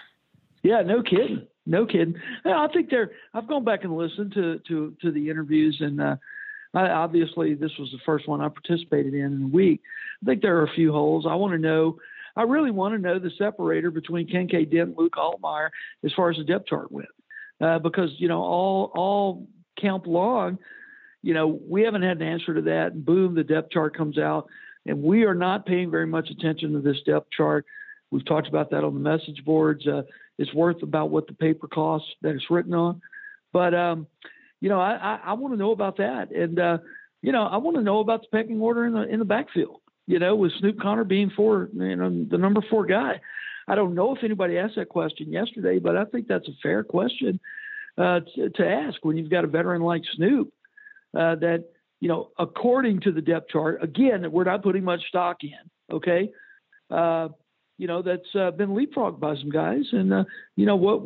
Yeah, 0.64 0.82
no 0.82 1.00
kidding, 1.00 1.46
no 1.64 1.86
kidding. 1.86 2.16
I 2.44 2.66
think 2.66 2.90
they're. 2.90 3.12
I've 3.32 3.46
gone 3.46 3.62
back 3.62 3.84
and 3.84 3.96
listened 3.96 4.32
to 4.34 4.58
to 4.66 4.96
to 5.00 5.12
the 5.12 5.30
interviews, 5.30 5.76
and 5.78 6.00
uh, 6.00 6.16
I, 6.74 6.88
obviously 6.88 7.54
this 7.54 7.70
was 7.78 7.88
the 7.92 8.00
first 8.04 8.26
one 8.26 8.40
I 8.40 8.48
participated 8.48 9.14
in 9.14 9.26
in 9.26 9.42
a 9.44 9.46
week. 9.46 9.80
I 10.20 10.26
think 10.26 10.42
there 10.42 10.56
are 10.56 10.64
a 10.64 10.74
few 10.74 10.90
holes. 10.90 11.24
I 11.24 11.36
want 11.36 11.52
to 11.52 11.58
know. 11.58 11.98
I 12.34 12.42
really 12.42 12.72
want 12.72 12.96
to 12.96 13.00
know 13.00 13.20
the 13.20 13.30
separator 13.38 13.92
between 13.92 14.26
Kinkead 14.26 14.72
Dent, 14.72 14.88
and 14.88 14.98
Luke 14.98 15.14
Altmyer, 15.16 15.68
as 16.04 16.12
far 16.14 16.30
as 16.30 16.36
the 16.36 16.42
depth 16.42 16.66
chart 16.66 16.90
went, 16.90 17.10
uh, 17.60 17.78
because 17.78 18.10
you 18.18 18.26
know 18.26 18.42
all 18.42 18.90
all 18.92 19.46
camp 19.80 20.08
long, 20.08 20.58
you 21.22 21.32
know 21.32 21.46
we 21.46 21.82
haven't 21.82 22.02
had 22.02 22.16
an 22.20 22.26
answer 22.26 22.54
to 22.54 22.62
that. 22.62 22.90
And 22.90 23.04
boom, 23.04 23.36
the 23.36 23.44
depth 23.44 23.70
chart 23.70 23.96
comes 23.96 24.18
out, 24.18 24.48
and 24.86 25.02
we 25.02 25.24
are 25.24 25.34
not 25.34 25.66
paying 25.66 25.90
very 25.90 26.06
much 26.06 26.30
attention 26.30 26.72
to 26.72 26.80
this 26.80 27.00
depth 27.04 27.28
chart. 27.36 27.66
We've 28.10 28.24
talked 28.24 28.48
about 28.48 28.70
that 28.70 28.84
on 28.84 28.94
the 28.94 29.00
message 29.00 29.44
boards. 29.44 29.86
Uh, 29.86 30.02
it's 30.38 30.52
worth 30.54 30.82
about 30.82 31.10
what 31.10 31.26
the 31.26 31.34
paper 31.34 31.68
costs 31.68 32.08
that 32.22 32.34
it's 32.34 32.50
written 32.50 32.74
on. 32.74 33.00
But 33.52 33.74
um, 33.74 34.06
you 34.60 34.68
know, 34.68 34.80
I, 34.80 34.94
I, 34.94 35.20
I 35.26 35.32
want 35.34 35.54
to 35.54 35.58
know 35.58 35.72
about 35.72 35.98
that, 35.98 36.30
and 36.32 36.58
uh, 36.58 36.78
you 37.22 37.32
know, 37.32 37.44
I 37.44 37.58
want 37.58 37.76
to 37.76 37.82
know 37.82 38.00
about 38.00 38.22
the 38.22 38.28
pecking 38.36 38.60
order 38.60 38.86
in 38.86 38.94
the 38.94 39.02
in 39.02 39.18
the 39.18 39.24
backfield. 39.24 39.80
You 40.06 40.18
know, 40.18 40.34
with 40.34 40.52
Snoop 40.58 40.80
Conner 40.80 41.04
being 41.04 41.30
four, 41.30 41.68
you 41.72 41.96
know, 41.96 42.26
the 42.28 42.38
number 42.38 42.62
four 42.68 42.86
guy. 42.86 43.20
I 43.68 43.76
don't 43.76 43.94
know 43.94 44.16
if 44.16 44.24
anybody 44.24 44.58
asked 44.58 44.74
that 44.76 44.88
question 44.88 45.30
yesterday, 45.30 45.78
but 45.78 45.96
I 45.96 46.04
think 46.04 46.26
that's 46.26 46.48
a 46.48 46.56
fair 46.60 46.82
question 46.82 47.38
uh, 47.96 48.20
to, 48.34 48.50
to, 48.50 48.68
ask 48.68 49.04
when 49.04 49.16
you've 49.16 49.30
got 49.30 49.44
a 49.44 49.46
veteran 49.46 49.82
like 49.82 50.02
Snoop. 50.16 50.52
Uh, 51.16 51.36
that 51.36 51.66
you 52.00 52.08
know, 52.08 52.30
according 52.38 53.00
to 53.00 53.12
the 53.12 53.20
depth 53.20 53.50
chart, 53.50 53.82
again, 53.82 54.30
we're 54.32 54.44
not 54.44 54.62
putting 54.62 54.84
much 54.84 55.02
stock 55.08 55.38
in. 55.42 55.94
Okay, 55.94 56.30
uh, 56.90 57.28
you 57.80 57.86
know, 57.86 58.02
that's 58.02 58.34
uh, 58.38 58.50
been 58.50 58.70
leapfrogged 58.70 59.20
by 59.20 59.34
some 59.36 59.48
guys. 59.48 59.84
And, 59.92 60.12
uh, 60.12 60.24
you 60.54 60.66
know, 60.66 60.76
what 60.76 61.00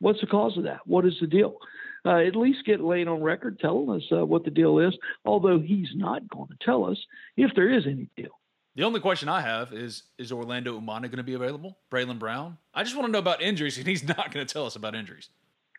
what's 0.00 0.20
the 0.20 0.26
cause 0.26 0.56
of 0.56 0.64
that? 0.64 0.80
What 0.84 1.06
is 1.06 1.14
the 1.20 1.28
deal? 1.28 1.56
Uh, 2.04 2.16
at 2.16 2.34
least 2.34 2.64
get 2.64 2.80
Lane 2.80 3.06
on 3.06 3.22
record 3.22 3.60
telling 3.60 3.90
us 3.90 4.02
uh, 4.10 4.26
what 4.26 4.44
the 4.44 4.50
deal 4.50 4.80
is, 4.80 4.96
although 5.24 5.60
he's 5.60 5.90
not 5.94 6.28
going 6.28 6.48
to 6.48 6.56
tell 6.64 6.84
us 6.84 6.98
if 7.36 7.52
there 7.54 7.70
is 7.70 7.84
any 7.86 8.08
deal. 8.16 8.40
The 8.74 8.82
only 8.82 8.98
question 8.98 9.28
I 9.28 9.42
have 9.42 9.72
is 9.72 10.02
Is 10.18 10.32
Orlando 10.32 10.80
Umana 10.80 11.02
going 11.02 11.18
to 11.18 11.22
be 11.22 11.34
available? 11.34 11.78
Braylon 11.92 12.18
Brown? 12.18 12.58
I 12.74 12.82
just 12.82 12.96
want 12.96 13.06
to 13.06 13.12
know 13.12 13.18
about 13.18 13.40
injuries, 13.40 13.78
and 13.78 13.86
he's 13.86 14.02
not 14.08 14.32
going 14.32 14.44
to 14.44 14.52
tell 14.52 14.66
us 14.66 14.74
about 14.74 14.96
injuries. 14.96 15.28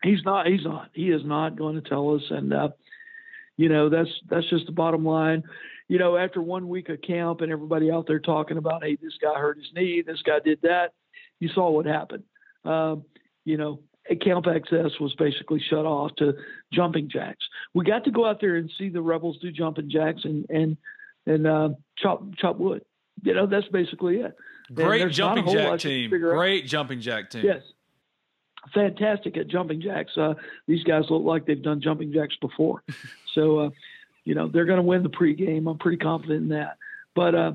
He's 0.01 0.23
not. 0.23 0.47
He's 0.47 0.63
not. 0.63 0.91
He 0.93 1.09
is 1.09 1.25
not 1.25 1.57
going 1.57 1.75
to 1.75 1.87
tell 1.87 2.15
us. 2.15 2.23
And, 2.29 2.53
uh, 2.53 2.69
you 3.57 3.69
know, 3.69 3.89
that's 3.89 4.09
that's 4.29 4.49
just 4.49 4.65
the 4.65 4.71
bottom 4.71 5.05
line 5.05 5.43
you 5.91 5.97
know, 5.97 6.15
after 6.15 6.41
one 6.41 6.69
week 6.69 6.87
of 6.87 7.01
camp 7.01 7.41
and 7.41 7.51
everybody 7.51 7.91
out 7.91 8.07
there 8.07 8.17
talking 8.17 8.55
about, 8.55 8.81
hey, 8.81 8.95
this 9.01 9.17
guy 9.21 9.37
hurt 9.37 9.57
his 9.57 9.67
knee, 9.75 10.01
this 10.01 10.21
guy 10.21 10.39
did 10.39 10.61
that, 10.61 10.93
you 11.41 11.49
saw 11.49 11.69
what 11.69 11.85
happened. 11.85 12.23
Um, 12.63 13.03
you 13.43 13.57
know, 13.57 13.81
camp 14.21 14.45
access 14.47 14.97
was 15.01 15.13
basically 15.15 15.61
shut 15.69 15.85
off 15.85 16.15
to 16.15 16.35
jumping 16.71 17.09
jacks. 17.09 17.45
We 17.73 17.83
got 17.83 18.05
to 18.05 18.11
go 18.11 18.25
out 18.25 18.39
there 18.39 18.55
and 18.55 18.71
see 18.77 18.87
the 18.87 19.01
rebels 19.01 19.37
do 19.41 19.51
jumping 19.51 19.89
jacks 19.89 20.21
and 20.23 20.45
and 20.49 20.77
and 21.25 21.45
uh, 21.45 21.69
chop 21.97 22.23
chop 22.37 22.55
wood. 22.55 22.85
You 23.23 23.33
know, 23.33 23.45
that's 23.45 23.67
basically 23.67 24.21
it. 24.21 24.33
Great 24.73 25.11
jumping 25.11 25.51
jack 25.51 25.79
team. 25.79 26.09
Great 26.09 26.67
jumping 26.67 27.01
jack 27.01 27.31
team. 27.31 27.43
Yes. 27.43 27.63
Fantastic 28.73 29.37
at 29.37 29.47
jumping 29.47 29.81
jacks. 29.81 30.11
Uh, 30.17 30.35
these 30.67 30.83
guys 30.83 31.05
look 31.09 31.23
like 31.23 31.45
they've 31.45 31.61
done 31.61 31.81
jumping 31.81 32.13
jacks 32.13 32.35
before. 32.39 32.83
so, 33.33 33.59
uh, 33.59 33.69
you 34.23 34.35
know, 34.35 34.47
they're 34.47 34.65
going 34.65 34.77
to 34.77 34.83
win 34.83 35.03
the 35.03 35.09
pregame. 35.09 35.69
I'm 35.69 35.77
pretty 35.77 35.97
confident 35.97 36.43
in 36.43 36.49
that. 36.49 36.77
But, 37.15 37.35
uh, 37.35 37.51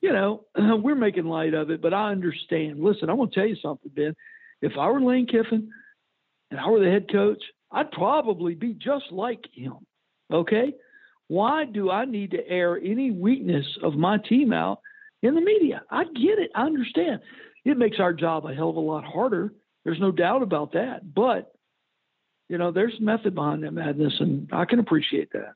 you 0.00 0.12
know, 0.12 0.44
we're 0.56 0.94
making 0.94 1.24
light 1.24 1.54
of 1.54 1.70
it, 1.70 1.80
but 1.80 1.94
I 1.94 2.10
understand. 2.10 2.82
Listen, 2.82 3.08
I'm 3.08 3.16
going 3.16 3.30
to 3.30 3.34
tell 3.34 3.46
you 3.46 3.56
something, 3.62 3.90
Ben. 3.94 4.14
If 4.60 4.72
I 4.78 4.90
were 4.90 5.00
Lane 5.00 5.26
Kiffin 5.26 5.70
and 6.50 6.60
I 6.60 6.68
were 6.68 6.80
the 6.80 6.90
head 6.90 7.10
coach, 7.10 7.42
I'd 7.70 7.90
probably 7.90 8.54
be 8.54 8.74
just 8.74 9.10
like 9.10 9.44
him. 9.52 9.86
Okay? 10.30 10.74
Why 11.28 11.64
do 11.64 11.90
I 11.90 12.04
need 12.04 12.32
to 12.32 12.46
air 12.46 12.78
any 12.78 13.10
weakness 13.10 13.66
of 13.82 13.94
my 13.94 14.18
team 14.18 14.52
out 14.52 14.80
in 15.22 15.34
the 15.34 15.40
media? 15.40 15.82
I 15.90 16.04
get 16.04 16.38
it. 16.38 16.50
I 16.54 16.64
understand. 16.64 17.20
It 17.64 17.78
makes 17.78 17.98
our 18.00 18.12
job 18.12 18.44
a 18.44 18.54
hell 18.54 18.70
of 18.70 18.76
a 18.76 18.80
lot 18.80 19.04
harder. 19.04 19.52
There's 19.84 20.00
no 20.00 20.12
doubt 20.12 20.42
about 20.42 20.72
that. 20.72 21.14
But, 21.14 21.52
you 22.48 22.58
know, 22.58 22.70
there's 22.70 22.94
method 23.00 23.34
behind 23.34 23.64
that 23.64 23.72
madness, 23.72 24.14
and 24.20 24.48
I 24.52 24.64
can 24.64 24.78
appreciate 24.78 25.32
that 25.32 25.54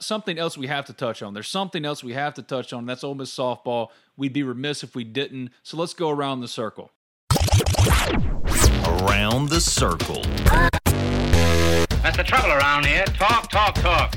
something 0.00 0.38
else 0.38 0.58
we 0.58 0.66
have 0.66 0.84
to 0.86 0.92
touch 0.92 1.22
on. 1.22 1.34
There's 1.34 1.48
something 1.48 1.84
else 1.84 2.04
we 2.04 2.12
have 2.12 2.34
to 2.34 2.42
touch 2.42 2.72
on. 2.72 2.86
That's 2.86 3.04
Ole 3.04 3.14
Miss 3.14 3.34
softball. 3.34 3.88
We'd 4.16 4.32
be 4.32 4.42
remiss 4.42 4.82
if 4.82 4.94
we 4.94 5.04
didn't. 5.04 5.50
So 5.62 5.76
let's 5.76 5.94
go 5.94 6.10
around 6.10 6.40
the 6.40 6.48
circle. 6.48 6.90
Around 8.86 9.48
the 9.48 9.60
circle. 9.60 10.22
That's 12.02 12.16
the 12.16 12.24
trouble 12.24 12.52
around 12.52 12.86
here. 12.86 13.04
Talk, 13.06 13.50
talk, 13.50 13.74
talk. 13.76 14.14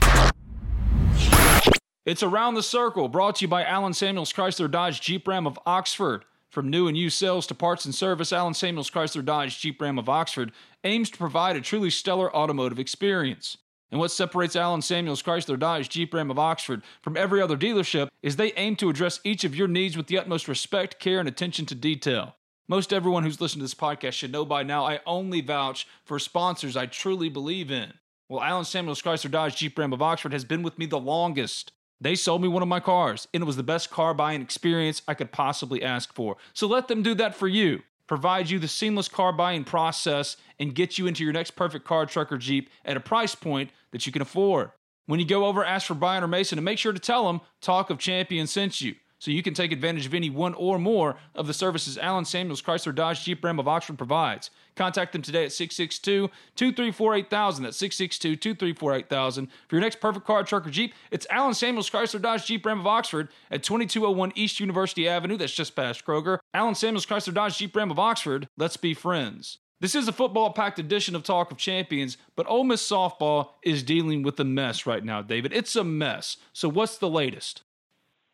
It's 2.06 2.24
Around 2.24 2.56
the 2.56 2.64
Circle, 2.64 3.10
brought 3.10 3.36
to 3.38 3.42
you 3.44 3.50
by 3.50 3.66
Allen 3.66 3.94
Samuels 3.94 4.32
Chrysler 4.32 4.72
Dodge 4.72 5.02
Jeep 5.02 5.28
Ram 5.28 5.46
of 5.46 5.60
Oxford. 5.66 6.24
From 6.58 6.72
new 6.72 6.88
and 6.88 6.98
used 6.98 7.20
sales 7.20 7.46
to 7.46 7.54
parts 7.54 7.86
and 7.86 7.94
service, 7.94 8.34
Allen 8.34 8.56
Samuels 8.56 8.90
Chrysler 8.90 9.24
Dodge 9.24 9.60
Jeep 9.60 9.80
Ram 9.80 10.00
of 10.00 10.10
Oxford 10.10 10.52
aims 10.84 11.08
to 11.12 11.18
provide 11.20 11.56
a 11.56 11.62
truly 11.62 11.92
stellar 11.92 12.36
automotive 12.36 12.80
experience. 12.80 13.58
And 13.92 14.00
what 14.00 14.10
separates 14.10 14.56
Allen 14.56 14.82
Samuels 14.82 15.22
Chrysler 15.22 15.60
Dodge 15.60 15.88
Jeep 15.88 16.12
Ram 16.16 16.32
of 16.32 16.40
Oxford 16.40 16.82
from 17.04 17.16
every 17.16 17.44
other 17.44 17.56
dealership 17.56 18.08
is 18.24 18.38
they 18.38 18.54
aim 18.54 18.76
to 18.78 18.90
address 18.90 19.20
each 19.24 19.44
of 19.44 19.56
your 19.56 19.68
needs 19.68 19.96
with 19.96 20.08
the 20.08 20.18
utmost 20.18 20.48
respect, 20.48 21.00
care, 21.00 21.20
and 21.20 21.30
attention 21.30 21.68
to 21.68 21.76
detail. 21.76 22.36
Most 22.68 22.92
everyone 22.92 23.22
who's 23.22 23.40
listened 23.40 23.60
to 23.60 23.66
this 23.66 23.76
podcast 23.76 24.14
should 24.14 24.32
know 24.32 24.44
by 24.44 24.64
now 24.64 24.84
I 24.84 25.02
only 25.06 25.42
vouch 25.42 25.88
for 26.06 26.18
sponsors 26.18 26.76
I 26.76 26.88
truly 26.88 27.30
believe 27.30 27.70
in. 27.70 27.94
Well, 28.30 28.42
Allen 28.42 28.66
Samuels 28.66 29.04
Chrysler 29.04 29.30
Dodge 29.30 29.58
Jeep 29.58 29.78
Ram 29.78 29.94
of 29.94 30.02
Oxford 30.02 30.34
has 30.34 30.44
been 30.44 30.64
with 30.64 30.80
me 30.80 30.88
the 30.88 31.00
longest. 31.00 31.72
They 32.00 32.16
sold 32.16 32.42
me 32.42 32.48
one 32.48 32.62
of 32.62 32.68
my 32.68 32.80
cars, 32.80 33.27
and 33.34 33.42
it 33.42 33.46
was 33.46 33.56
the 33.56 33.63
best 33.63 33.89
car 33.89 34.13
buying 34.13 34.42
experience 34.42 35.01
I 35.08 35.13
could 35.13 35.32
possibly 35.32 35.84
ask 35.84 36.13
for. 36.13 36.38
So 36.54 36.68
let 36.68 36.88
them 36.88 37.01
do 37.01 37.16
that 37.16 37.36
for 37.36 37.48
you 37.48 37.82
provide 38.08 38.50
you 38.50 38.58
the 38.58 38.68
seamless 38.68 39.10
car 39.10 39.32
buying 39.34 39.63
process, 39.63 40.38
and 40.60 40.74
get 40.74 40.98
you 40.98 41.06
into 41.06 41.24
your 41.24 41.34
next 41.34 41.51
perfect 41.51 41.86
car, 41.86 42.06
truck, 42.06 42.32
or 42.32 42.38
Jeep 42.38 42.70
at 42.84 42.98
a 42.98 43.01
price 43.01 43.36
point 43.36 43.70
that 43.92 44.06
you 44.06 44.12
can 44.12 44.22
afford. 44.22 44.72
When 45.06 45.20
you 45.20 45.25
go 45.25 45.46
over, 45.46 45.63
ask 45.63 45.86
for 45.86 45.94
Brian 45.94 46.24
or 46.24 46.27
Mason 46.27 46.58
and 46.58 46.66
make 46.66 46.80
sure 46.80 46.94
to 46.94 47.00
tell 47.00 47.27
them 47.27 47.42
Talk 47.62 47.89
of 47.89 48.00
Champions 48.00 48.51
sent 48.51 48.82
you 48.82 48.96
so 49.20 49.32
you 49.32 49.42
can 49.42 49.54
take 49.54 49.72
advantage 49.72 50.06
of 50.06 50.14
any 50.14 50.30
one 50.30 50.54
or 50.54 50.78
more 50.78 51.16
of 51.36 51.48
the 51.48 51.54
services 51.54 51.98
Allen 51.98 52.26
Samuels 52.26 52.62
Chrysler 52.62 52.94
Dodge 52.94 53.24
Jeep 53.24 53.44
Ram 53.44 53.60
of 53.60 53.68
Oxford 53.68 53.98
provides. 53.98 54.50
Contact 54.76 55.12
them 55.12 55.22
today 55.22 55.46
at 55.46 55.52
662 55.52 56.30
234 56.56 57.16
8000. 57.16 57.64
That's 57.64 57.78
662 57.78 58.36
234 58.36 58.94
8000. 58.96 59.48
For 59.68 59.76
your 59.76 59.82
next 59.82 60.00
perfect 60.00 60.26
car, 60.26 60.44
truck, 60.44 60.68
or 60.68 60.70
Jeep, 60.70 60.94
it's 61.12 61.26
Allen 61.30 61.54
Samuels 61.54 61.90
Chrysler 61.90 62.22
Dodge 62.22 62.46
Jeep 62.46 62.66
Ram 62.66 62.80
of 62.80 62.88
Oxford 62.88 63.30
at 63.50 63.64
2201 63.64 64.34
East 64.36 64.60
University 64.60 65.08
Avenue. 65.08 65.38
That's 65.38 65.54
just 65.54 65.76
past 65.76 66.06
Kroger. 66.06 66.40
Allen 66.54 66.76
Samuels 66.76 67.06
Chrysler 67.06 67.34
Dodge 67.34 67.58
Jeep 67.58 67.76
Ram 67.76 67.92
of 67.92 68.00
Oxford. 68.00 68.48
Let's 68.58 68.78
be 68.78 68.94
friends. 68.94 69.58
This 69.80 69.94
is 69.94 70.08
a 70.08 70.14
football 70.14 70.54
packed 70.54 70.80
edition 70.80 71.16
of 71.16 71.22
Talk 71.22 71.52
of 71.52 71.58
Champions, 71.58 72.18
but 72.36 72.48
Ole 72.50 72.64
Miss 72.64 72.88
softball 72.88 73.50
is 73.62 73.84
dealing 73.84 74.24
with 74.24 74.40
a 74.40 74.44
mess 74.44 74.88
right 74.88 75.04
now, 75.04 75.22
David. 75.22 75.54
It's 75.54 75.76
a 75.76 75.84
mess. 75.84 76.38
So, 76.52 76.68
what's 76.68 76.98
the 76.98 77.10
latest? 77.10 77.62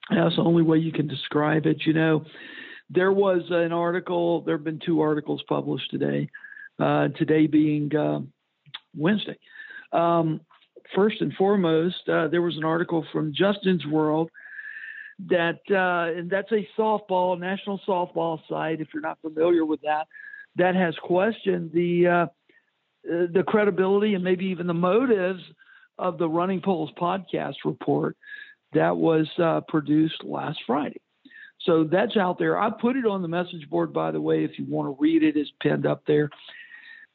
That's 0.09 0.35
the 0.35 0.41
only 0.41 0.63
way 0.63 0.77
you 0.77 0.91
can 0.91 1.07
describe 1.07 1.65
it. 1.65 1.85
You 1.85 1.93
know, 1.93 2.25
there 2.89 3.11
was 3.11 3.43
an 3.49 3.71
article, 3.71 4.41
there 4.41 4.57
have 4.57 4.63
been 4.63 4.79
two 4.85 5.01
articles 5.01 5.41
published 5.47 5.89
today, 5.91 6.29
uh, 6.79 7.09
today 7.09 7.47
being 7.47 7.95
uh, 7.95 8.19
Wednesday. 8.95 9.37
Um, 9.91 10.41
first 10.95 11.21
and 11.21 11.33
foremost, 11.33 12.07
uh, 12.09 12.27
there 12.27 12.41
was 12.41 12.57
an 12.57 12.65
article 12.65 13.05
from 13.11 13.33
Justin's 13.33 13.85
World 13.85 14.29
that, 15.29 15.59
uh, 15.71 16.17
and 16.17 16.29
that's 16.29 16.51
a 16.51 16.67
softball, 16.77 17.39
national 17.39 17.79
softball 17.87 18.39
site, 18.49 18.81
if 18.81 18.89
you're 18.93 19.01
not 19.01 19.19
familiar 19.21 19.65
with 19.65 19.81
that, 19.81 20.07
that 20.57 20.75
has 20.75 20.95
questioned 21.01 21.71
the, 21.71 22.07
uh, 22.07 22.25
the 23.03 23.43
credibility 23.47 24.15
and 24.15 24.23
maybe 24.23 24.45
even 24.45 24.67
the 24.67 24.73
motives 24.73 25.41
of 25.97 26.17
the 26.17 26.27
Running 26.27 26.61
Polls 26.61 26.91
podcast 26.99 27.55
report 27.65 28.17
that 28.73 28.95
was 28.95 29.27
uh, 29.41 29.61
produced 29.67 30.23
last 30.23 30.59
Friday. 30.65 31.01
So 31.61 31.85
that's 31.85 32.17
out 32.17 32.39
there. 32.39 32.59
I 32.59 32.69
put 32.69 32.97
it 32.97 33.05
on 33.05 33.21
the 33.21 33.27
message 33.27 33.69
board, 33.69 33.93
by 33.93 34.11
the 34.11 34.19
way, 34.19 34.43
if 34.43 34.59
you 34.59 34.65
want 34.67 34.87
to 34.87 35.01
read 35.01 35.23
it, 35.23 35.37
it's 35.37 35.51
pinned 35.61 35.85
up 35.85 36.03
there. 36.05 36.29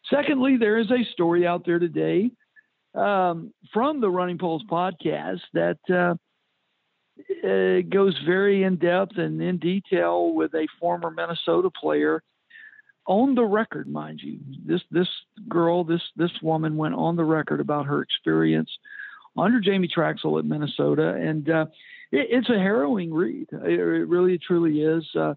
Secondly, 0.08 0.56
there 0.56 0.78
is 0.78 0.90
a 0.90 1.04
story 1.12 1.46
out 1.46 1.66
there 1.66 1.78
today 1.78 2.30
um, 2.94 3.52
from 3.72 4.00
the 4.00 4.08
Running 4.08 4.38
Polls 4.38 4.62
podcast 4.70 5.40
that 5.52 5.78
uh, 5.90 6.14
goes 7.90 8.16
very 8.24 8.62
in 8.62 8.76
depth 8.76 9.18
and 9.18 9.42
in 9.42 9.58
detail 9.58 10.32
with 10.32 10.54
a 10.54 10.66
former 10.80 11.10
Minnesota 11.10 11.70
player 11.70 12.22
on 13.06 13.34
the 13.34 13.44
record, 13.44 13.88
mind 13.88 14.20
you. 14.22 14.38
This 14.64 14.82
this 14.90 15.08
girl, 15.48 15.84
this 15.84 16.02
this 16.16 16.30
woman 16.42 16.76
went 16.76 16.94
on 16.94 17.16
the 17.16 17.24
record 17.24 17.60
about 17.60 17.86
her 17.86 18.02
experience 18.02 18.70
under 19.38 19.60
Jamie 19.60 19.88
Trachsel 19.88 20.38
at 20.38 20.44
Minnesota, 20.44 21.14
and 21.14 21.48
uh, 21.48 21.66
it, 22.12 22.28
it's 22.30 22.50
a 22.50 22.58
harrowing 22.58 23.12
read. 23.12 23.48
It, 23.52 23.78
it 23.78 24.08
really 24.08 24.38
truly 24.38 24.82
is. 24.82 25.04
Uh, 25.14 25.34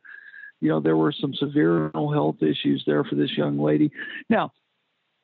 you 0.60 0.70
know, 0.70 0.80
there 0.80 0.98
were 0.98 1.12
some 1.12 1.34
severe 1.34 1.80
mental 1.86 2.12
health 2.12 2.38
issues 2.42 2.84
there 2.86 3.04
for 3.04 3.16
this 3.16 3.32
young 3.36 3.60
lady. 3.60 3.92
Now, 4.30 4.54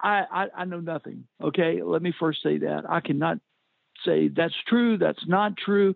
I, 0.01 0.24
I, 0.31 0.46
I 0.57 0.65
know 0.65 0.79
nothing. 0.79 1.25
Okay, 1.41 1.81
let 1.84 2.01
me 2.01 2.13
first 2.19 2.43
say 2.43 2.57
that 2.60 2.84
I 2.89 3.00
cannot 3.00 3.39
say 4.05 4.27
that's 4.27 4.53
true, 4.67 4.98
that's 4.98 5.27
not 5.27 5.57
true, 5.57 5.96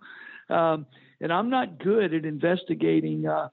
um, 0.49 0.85
and 1.19 1.31
I'm 1.31 1.49
not 1.49 1.79
good 1.79 2.13
at 2.13 2.25
investigating 2.25 3.27
uh, 3.27 3.49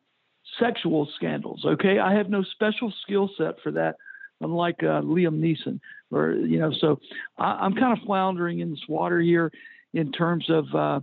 sexual 0.59 1.09
scandals. 1.17 1.65
Okay, 1.65 1.99
I 1.99 2.15
have 2.15 2.31
no 2.31 2.43
special 2.43 2.93
skill 3.03 3.31
set 3.37 3.61
for 3.63 3.73
that, 3.73 3.97
unlike 4.41 4.77
uh, 4.83 5.03
Liam 5.03 5.39
Neeson, 5.39 5.81
or 6.11 6.33
you 6.33 6.59
know. 6.59 6.73
So 6.79 7.01
I, 7.39 7.65
am 7.65 7.75
kind 7.75 7.97
of 7.97 8.05
floundering 8.05 8.61
in 8.61 8.71
this 8.71 8.85
water 8.89 9.21
here 9.21 9.51
in 9.95 10.13
terms 10.13 10.47
of 10.49 10.75
uh, 10.75 11.01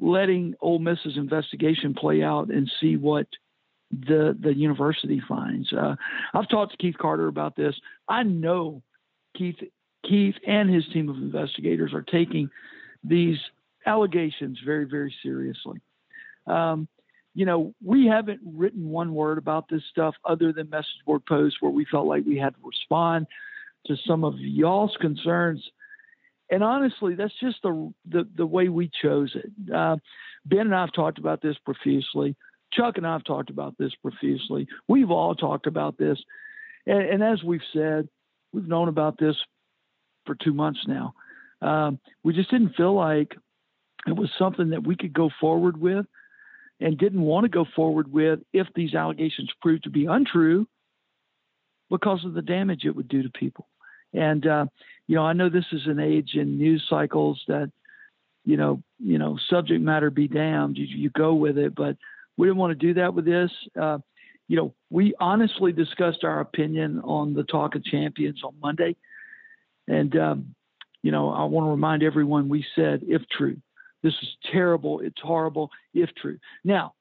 letting 0.00 0.54
Ole 0.60 0.78
Miss's 0.78 1.16
investigation 1.16 1.94
play 1.94 2.22
out 2.22 2.50
and 2.50 2.70
see 2.80 2.96
what 2.96 3.26
the 3.90 4.36
the 4.40 4.54
university 4.54 5.22
finds. 5.26 5.72
Uh, 5.72 5.96
I've 6.34 6.48
talked 6.48 6.72
to 6.72 6.78
Keith 6.78 6.98
Carter 6.98 7.28
about 7.28 7.56
this. 7.56 7.74
I 8.08 8.22
know 8.22 8.82
Keith 9.36 9.58
Keith 10.08 10.36
and 10.46 10.72
his 10.72 10.84
team 10.92 11.08
of 11.08 11.16
investigators 11.16 11.92
are 11.94 12.02
taking 12.02 12.50
these 13.02 13.38
allegations 13.86 14.58
very 14.64 14.84
very 14.84 15.14
seriously. 15.22 15.80
Um, 16.46 16.88
you 17.34 17.46
know, 17.46 17.72
we 17.84 18.06
haven't 18.06 18.40
written 18.44 18.88
one 18.88 19.14
word 19.14 19.38
about 19.38 19.68
this 19.68 19.82
stuff 19.90 20.14
other 20.24 20.52
than 20.52 20.68
message 20.70 20.88
board 21.06 21.24
posts 21.26 21.58
where 21.60 21.70
we 21.70 21.84
felt 21.84 22.06
like 22.06 22.24
we 22.26 22.36
had 22.36 22.54
to 22.54 22.60
respond 22.64 23.26
to 23.86 23.96
some 24.06 24.24
of 24.24 24.34
y'all's 24.38 24.96
concerns. 25.00 25.62
And 26.50 26.62
honestly, 26.62 27.14
that's 27.14 27.38
just 27.40 27.58
the 27.62 27.92
the, 28.08 28.28
the 28.36 28.46
way 28.46 28.68
we 28.68 28.90
chose 29.02 29.34
it. 29.34 29.50
Uh, 29.72 29.96
ben 30.44 30.60
and 30.60 30.74
I 30.74 30.80
have 30.80 30.92
talked 30.92 31.18
about 31.18 31.42
this 31.42 31.56
profusely. 31.64 32.36
Chuck 32.72 32.96
and 32.98 33.06
I 33.06 33.12
have 33.12 33.24
talked 33.24 33.50
about 33.50 33.76
this 33.78 33.92
profusely. 34.02 34.68
We've 34.88 35.10
all 35.10 35.34
talked 35.34 35.66
about 35.66 35.98
this. 35.98 36.18
And, 36.86 37.02
and 37.02 37.22
as 37.22 37.42
we've 37.42 37.60
said, 37.72 38.08
we've 38.52 38.68
known 38.68 38.88
about 38.88 39.18
this 39.18 39.36
for 40.26 40.34
two 40.34 40.52
months 40.52 40.80
now. 40.86 41.14
Um, 41.60 41.98
we 42.22 42.34
just 42.34 42.50
didn't 42.50 42.76
feel 42.76 42.94
like 42.94 43.36
it 44.06 44.16
was 44.16 44.30
something 44.38 44.70
that 44.70 44.86
we 44.86 44.96
could 44.96 45.12
go 45.12 45.30
forward 45.40 45.78
with 45.80 46.06
and 46.80 46.96
didn't 46.96 47.22
want 47.22 47.44
to 47.44 47.48
go 47.48 47.66
forward 47.74 48.12
with 48.12 48.40
if 48.52 48.68
these 48.74 48.94
allegations 48.94 49.50
proved 49.60 49.84
to 49.84 49.90
be 49.90 50.06
untrue 50.06 50.66
because 51.90 52.24
of 52.24 52.34
the 52.34 52.42
damage 52.42 52.84
it 52.84 52.94
would 52.94 53.08
do 53.08 53.22
to 53.22 53.30
people. 53.30 53.66
And, 54.12 54.46
uh, 54.46 54.66
you 55.06 55.16
know, 55.16 55.24
I 55.24 55.32
know 55.32 55.48
this 55.48 55.66
is 55.72 55.86
an 55.86 56.00
age 56.00 56.34
in 56.34 56.58
news 56.58 56.84
cycles 56.88 57.42
that, 57.48 57.70
you 58.44 58.56
know, 58.56 58.82
you 58.98 59.18
know, 59.18 59.38
subject 59.50 59.82
matter 59.82 60.10
be 60.10 60.28
damned. 60.28 60.78
You, 60.78 60.86
you 60.86 61.10
go 61.10 61.34
with 61.34 61.58
it, 61.58 61.74
but 61.74 61.96
we 62.36 62.46
didn't 62.46 62.58
want 62.58 62.78
to 62.78 62.86
do 62.86 62.94
that 62.94 63.12
with 63.14 63.24
this. 63.24 63.50
Uh, 63.80 63.98
you 64.48 64.56
know, 64.56 64.74
we 64.90 65.14
honestly 65.20 65.72
discussed 65.72 66.24
our 66.24 66.40
opinion 66.40 67.00
on 67.04 67.34
the 67.34 67.44
Talk 67.44 67.74
of 67.74 67.84
Champions 67.84 68.40
on 68.42 68.54
Monday. 68.60 68.96
And, 69.86 70.16
um, 70.16 70.54
you 71.02 71.12
know, 71.12 71.30
I 71.30 71.44
want 71.44 71.66
to 71.66 71.70
remind 71.70 72.02
everyone 72.02 72.48
we 72.48 72.64
said, 72.74 73.02
if 73.06 73.22
true, 73.36 73.58
this 74.02 74.14
is 74.22 74.28
terrible, 74.50 75.00
it's 75.00 75.20
horrible, 75.20 75.70
if 75.92 76.10
true. 76.14 76.38
Now, 76.64 76.94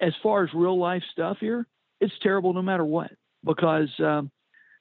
as 0.00 0.12
far 0.22 0.44
as 0.44 0.50
real 0.54 0.78
life 0.78 1.02
stuff 1.12 1.38
here, 1.40 1.66
it's 2.00 2.14
terrible 2.22 2.52
no 2.52 2.62
matter 2.62 2.84
what, 2.84 3.10
because, 3.44 3.88
um, 4.00 4.30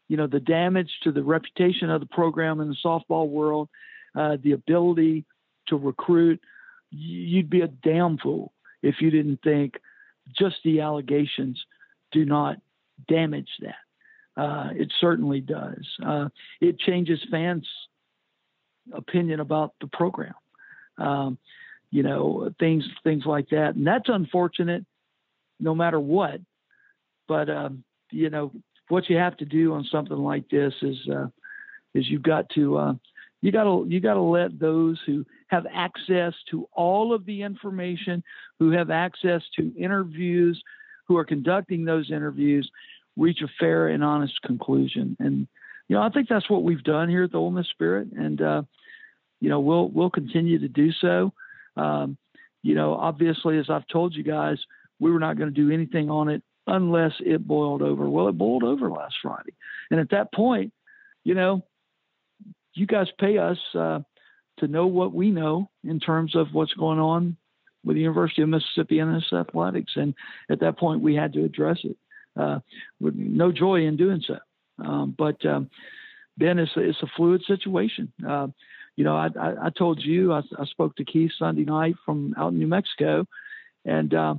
you 0.08 0.17
know, 0.17 0.28
the 0.28 0.39
damage 0.39 0.89
to 1.04 1.12
the 1.12 1.24
reputation 1.24 1.89
of 1.89 2.00
the 2.00 2.08
program 2.08 2.60
in 2.62 2.70
the 2.70 2.78
softball 2.84 3.28
world, 3.28 3.70
uh, 4.15 4.38
the 4.43 4.54
ability 4.54 5.26
to 5.67 5.76
recruit, 5.76 6.39
you'd 6.89 7.50
be 7.50 7.62
a 7.62 7.67
damn 7.67 8.17
fool 8.17 8.54
if 8.82 8.96
you 9.02 9.10
didn't 9.10 9.41
think 9.43 9.76
just 10.38 10.56
the 10.63 10.82
allegations 10.82 11.62
do 12.12 12.26
not 12.26 12.58
damage 13.08 13.50
that. 13.60 14.41
Uh, 14.41 14.70
it 14.74 14.91
certainly 15.02 15.41
does. 15.41 15.86
Uh, 16.06 16.30
it 16.62 16.80
changes 16.80 17.20
fans' 17.32 17.67
opinion 18.93 19.39
about 19.39 19.74
the 19.82 19.88
program. 19.88 20.36
Um, 20.98 21.38
you 21.89 22.04
know, 22.04 22.52
things 22.60 22.84
things 23.04 23.24
like 23.26 23.50
that, 23.50 23.76
and 23.76 23.88
that's 23.88 24.10
unfortunate, 24.10 24.86
no 25.60 25.74
matter 25.74 26.00
what. 26.00 26.39
But 27.28 27.50
um, 27.50 27.84
you 28.12 28.30
know, 28.30 28.52
what 28.89 29.10
you 29.10 29.17
have 29.17 29.38
to 29.38 29.46
do 29.46 29.74
on 29.74 29.84
something 29.91 30.17
like 30.17 30.50
this 30.50 30.74
is 30.82 30.98
uh, 31.12 31.28
is 31.93 32.10
you've 32.10 32.24
got 32.24 32.50
to 32.52 32.78
uh, 32.78 32.93
you 33.41 33.52
got 33.52 33.63
to 33.63 33.86
you 33.88 34.00
got 34.00 34.15
to 34.15 34.22
let 34.22 34.60
those 34.60 35.00
who 35.06 35.26
have 35.48 35.65
access 35.74 36.34
to 36.52 36.67
all 36.74 37.13
of 37.13 37.26
the 37.26 37.41
information, 37.41 38.24
who 38.60 38.72
have 38.72 38.89
access 38.89 39.41
to 39.58 39.74
interviews, 39.78 40.62
who 41.08 41.17
are 41.17 41.26
conducting 41.26 41.86
those 41.86 42.12
interviews, 42.12 42.70
reach 43.15 43.41
a 43.41 43.48
fair 43.60 43.88
and 43.88 44.04
honest 44.04 44.41
conclusion. 44.41 45.15
And 45.20 45.48
you 45.88 45.96
know, 45.96 46.02
I 46.02 46.10
think 46.10 46.28
that's 46.30 46.50
what 46.50 46.63
we've 46.63 46.84
done 46.84 47.10
here 47.10 47.24
at 47.24 47.32
the 47.32 47.38
Ole 47.38 47.52
Miss 47.52 47.67
Spirit, 47.70 48.10
and 48.12 48.41
uh, 48.41 48.62
you 49.39 49.50
know, 49.50 49.60
we'll 49.60 49.89
we'll 49.89 50.10
continue 50.10 50.60
to 50.60 50.67
do 50.67 50.91
so. 50.91 51.34
Um, 51.76 52.17
you 52.63 52.76
know, 52.76 52.96
obviously, 52.96 53.58
as 53.60 53.70
I've 53.70 53.88
told 53.88 54.15
you 54.15 54.24
guys, 54.24 54.58
we 55.00 55.12
were 55.12 55.20
not 55.20 55.38
going 55.38 55.54
to 55.54 55.56
do 55.56 55.72
anything 55.72 56.10
on 56.10 56.28
it 56.28 56.41
unless 56.67 57.13
it 57.19 57.47
boiled 57.47 57.82
over. 57.82 58.10
Well, 58.10 58.27
it 58.27 58.38
boiled 58.38 58.63
over 58.63 58.89
last 58.89 59.15
Friday, 59.21 59.53
and 59.89 59.99
at 59.99 60.12
that 60.12 60.34
point, 60.34 60.73
you 61.23 61.34
know, 61.34 61.63
you 62.73 62.86
guys 62.86 63.08
pay 63.19 63.38
us 63.38 63.58
uh, 63.73 63.99
to 64.60 64.67
know 64.67 64.88
what 64.88 65.13
we 65.13 65.32
know 65.32 65.69
in 65.84 65.99
terms 65.99 66.36
of 66.36 66.47
what's 66.53 66.73
going 66.73 66.99
on 66.99 67.38
with 67.84 67.95
the 67.95 68.01
University 68.01 68.41
of 68.41 68.49
Mississippi 68.49 68.99
and 68.99 69.15
its 69.15 69.32
athletics. 69.32 69.93
And 69.95 70.13
at 70.49 70.60
that 70.60 70.77
point, 70.77 71.01
we 71.01 71.15
had 71.15 71.34
to 71.34 71.43
address 71.43 71.80
it 71.84 71.97
uh, 72.38 72.60
with 72.99 73.15
no 73.15 73.51
joy 73.51 73.86
in 73.86 73.97
doing 73.97 74.21
so. 74.25 74.38
Um, 74.80 75.15
but 75.17 75.43
um, 75.45 75.69
Ben, 76.38 76.60
it's 76.60 76.75
a, 76.75 76.82
it's 76.82 77.01
a 77.01 77.08
fluid 77.15 77.43
situation. 77.47 78.12
Uh, 78.27 78.47
you 78.95 79.03
know, 79.03 79.15
I, 79.15 79.30
I, 79.39 79.65
I 79.65 79.69
told 79.69 80.01
you 80.03 80.34
I, 80.34 80.41
I, 80.60 80.65
spoke 80.65 80.95
to 80.95 81.06
Keith 81.06 81.32
Sunday 81.38 81.63
night 81.63 81.95
from 82.06 82.36
out 82.38 82.51
in 82.51 82.60
New 82.60 82.67
Mexico, 82.67 83.25
and 83.86 84.13
uh, 84.13 84.36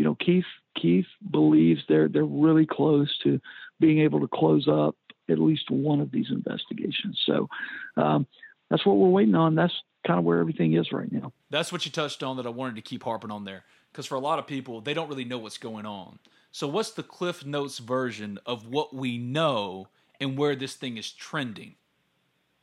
you 0.00 0.04
know, 0.06 0.14
Keith 0.14 0.46
Keith 0.80 1.04
believes 1.30 1.82
they're 1.86 2.08
they're 2.08 2.24
really 2.24 2.64
close 2.64 3.18
to 3.22 3.38
being 3.80 3.98
able 3.98 4.20
to 4.20 4.28
close 4.28 4.66
up 4.66 4.96
at 5.28 5.38
least 5.38 5.70
one 5.70 6.00
of 6.00 6.10
these 6.10 6.28
investigations. 6.30 7.20
So 7.26 7.50
um, 7.98 8.26
that's 8.70 8.86
what 8.86 8.96
we're 8.96 9.10
waiting 9.10 9.34
on. 9.34 9.56
That's 9.56 9.74
kind 10.06 10.18
of 10.18 10.24
where 10.24 10.38
everything 10.38 10.72
is 10.72 10.90
right 10.90 11.12
now. 11.12 11.34
That's 11.50 11.70
what 11.70 11.84
you 11.84 11.92
touched 11.92 12.22
on 12.22 12.38
that 12.38 12.46
I 12.46 12.48
wanted 12.48 12.76
to 12.76 12.80
keep 12.80 13.02
harping 13.02 13.30
on 13.30 13.44
there 13.44 13.64
because 13.92 14.06
for 14.06 14.14
a 14.14 14.20
lot 14.20 14.38
of 14.38 14.46
people 14.46 14.80
they 14.80 14.94
don't 14.94 15.10
really 15.10 15.26
know 15.26 15.36
what's 15.36 15.58
going 15.58 15.84
on. 15.84 16.18
So 16.50 16.66
what's 16.66 16.92
the 16.92 17.02
Cliff 17.02 17.44
Notes 17.44 17.76
version 17.76 18.38
of 18.46 18.68
what 18.68 18.94
we 18.94 19.18
know 19.18 19.88
and 20.18 20.38
where 20.38 20.56
this 20.56 20.76
thing 20.76 20.96
is 20.96 21.12
trending? 21.12 21.74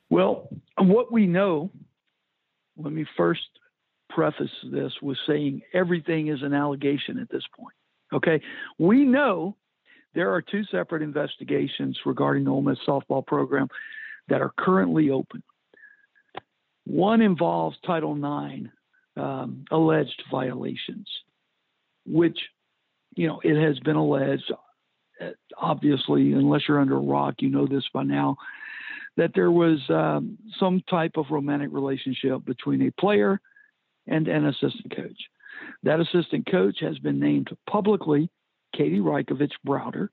Well, 0.10 0.50
what 0.80 1.12
we 1.12 1.28
know, 1.28 1.70
let 2.78 2.92
me 2.92 3.06
first 3.16 3.48
preface 4.18 4.50
this 4.72 4.92
with 5.04 5.18
saying 5.28 5.62
everything 5.76 6.30
is 6.30 6.42
an 6.42 6.52
allegation 6.52 7.20
at 7.20 7.30
this 7.30 7.44
point. 7.56 7.76
Okay. 8.12 8.42
We 8.80 9.06
know 9.06 9.56
there 10.16 10.34
are 10.34 10.42
two 10.42 10.64
separate 10.72 11.04
investigations 11.04 12.00
regarding 12.04 12.46
the 12.46 12.50
Ole 12.50 12.64
Miss 12.64 12.80
softball 12.88 13.24
program 13.24 13.68
that 14.28 14.42
are 14.42 14.54
currently 14.58 15.12
open. 15.12 15.44
One 16.86 17.22
involves 17.22 17.78
Title 17.86 18.16
IX 18.16 18.70
um, 19.18 19.66
alleged 19.70 20.24
violations, 20.32 21.08
which, 22.08 22.40
you 23.16 23.28
know, 23.28 23.40
it 23.44 23.56
has 23.56 23.78
been 23.82 23.98
alleged, 23.98 24.52
uh, 25.22 25.30
obviously, 25.60 26.34
unless 26.34 26.62
you're 26.68 26.80
under 26.80 26.98
a 26.98 27.02
rock, 27.02 27.36
you 27.38 27.50
know 27.50 27.68
this 27.68 27.84
by 27.94 28.02
now, 28.02 28.36
that 29.16 29.30
there 29.36 29.52
was 29.52 29.78
um, 29.90 30.40
some 30.60 30.82
type 30.90 31.18
of 31.18 31.26
romantic 31.30 31.70
relationship 31.72 32.44
between 32.46 32.82
a 32.82 32.92
player 33.00 33.40
and 34.08 34.28
an 34.28 34.46
assistant 34.46 34.96
coach. 34.96 35.18
That 35.84 36.00
assistant 36.00 36.50
coach 36.50 36.78
has 36.82 36.98
been 37.00 37.20
named 37.20 37.50
publicly 37.70 38.30
Katie 38.76 39.00
Reikovich 39.00 39.54
Browder. 39.66 40.10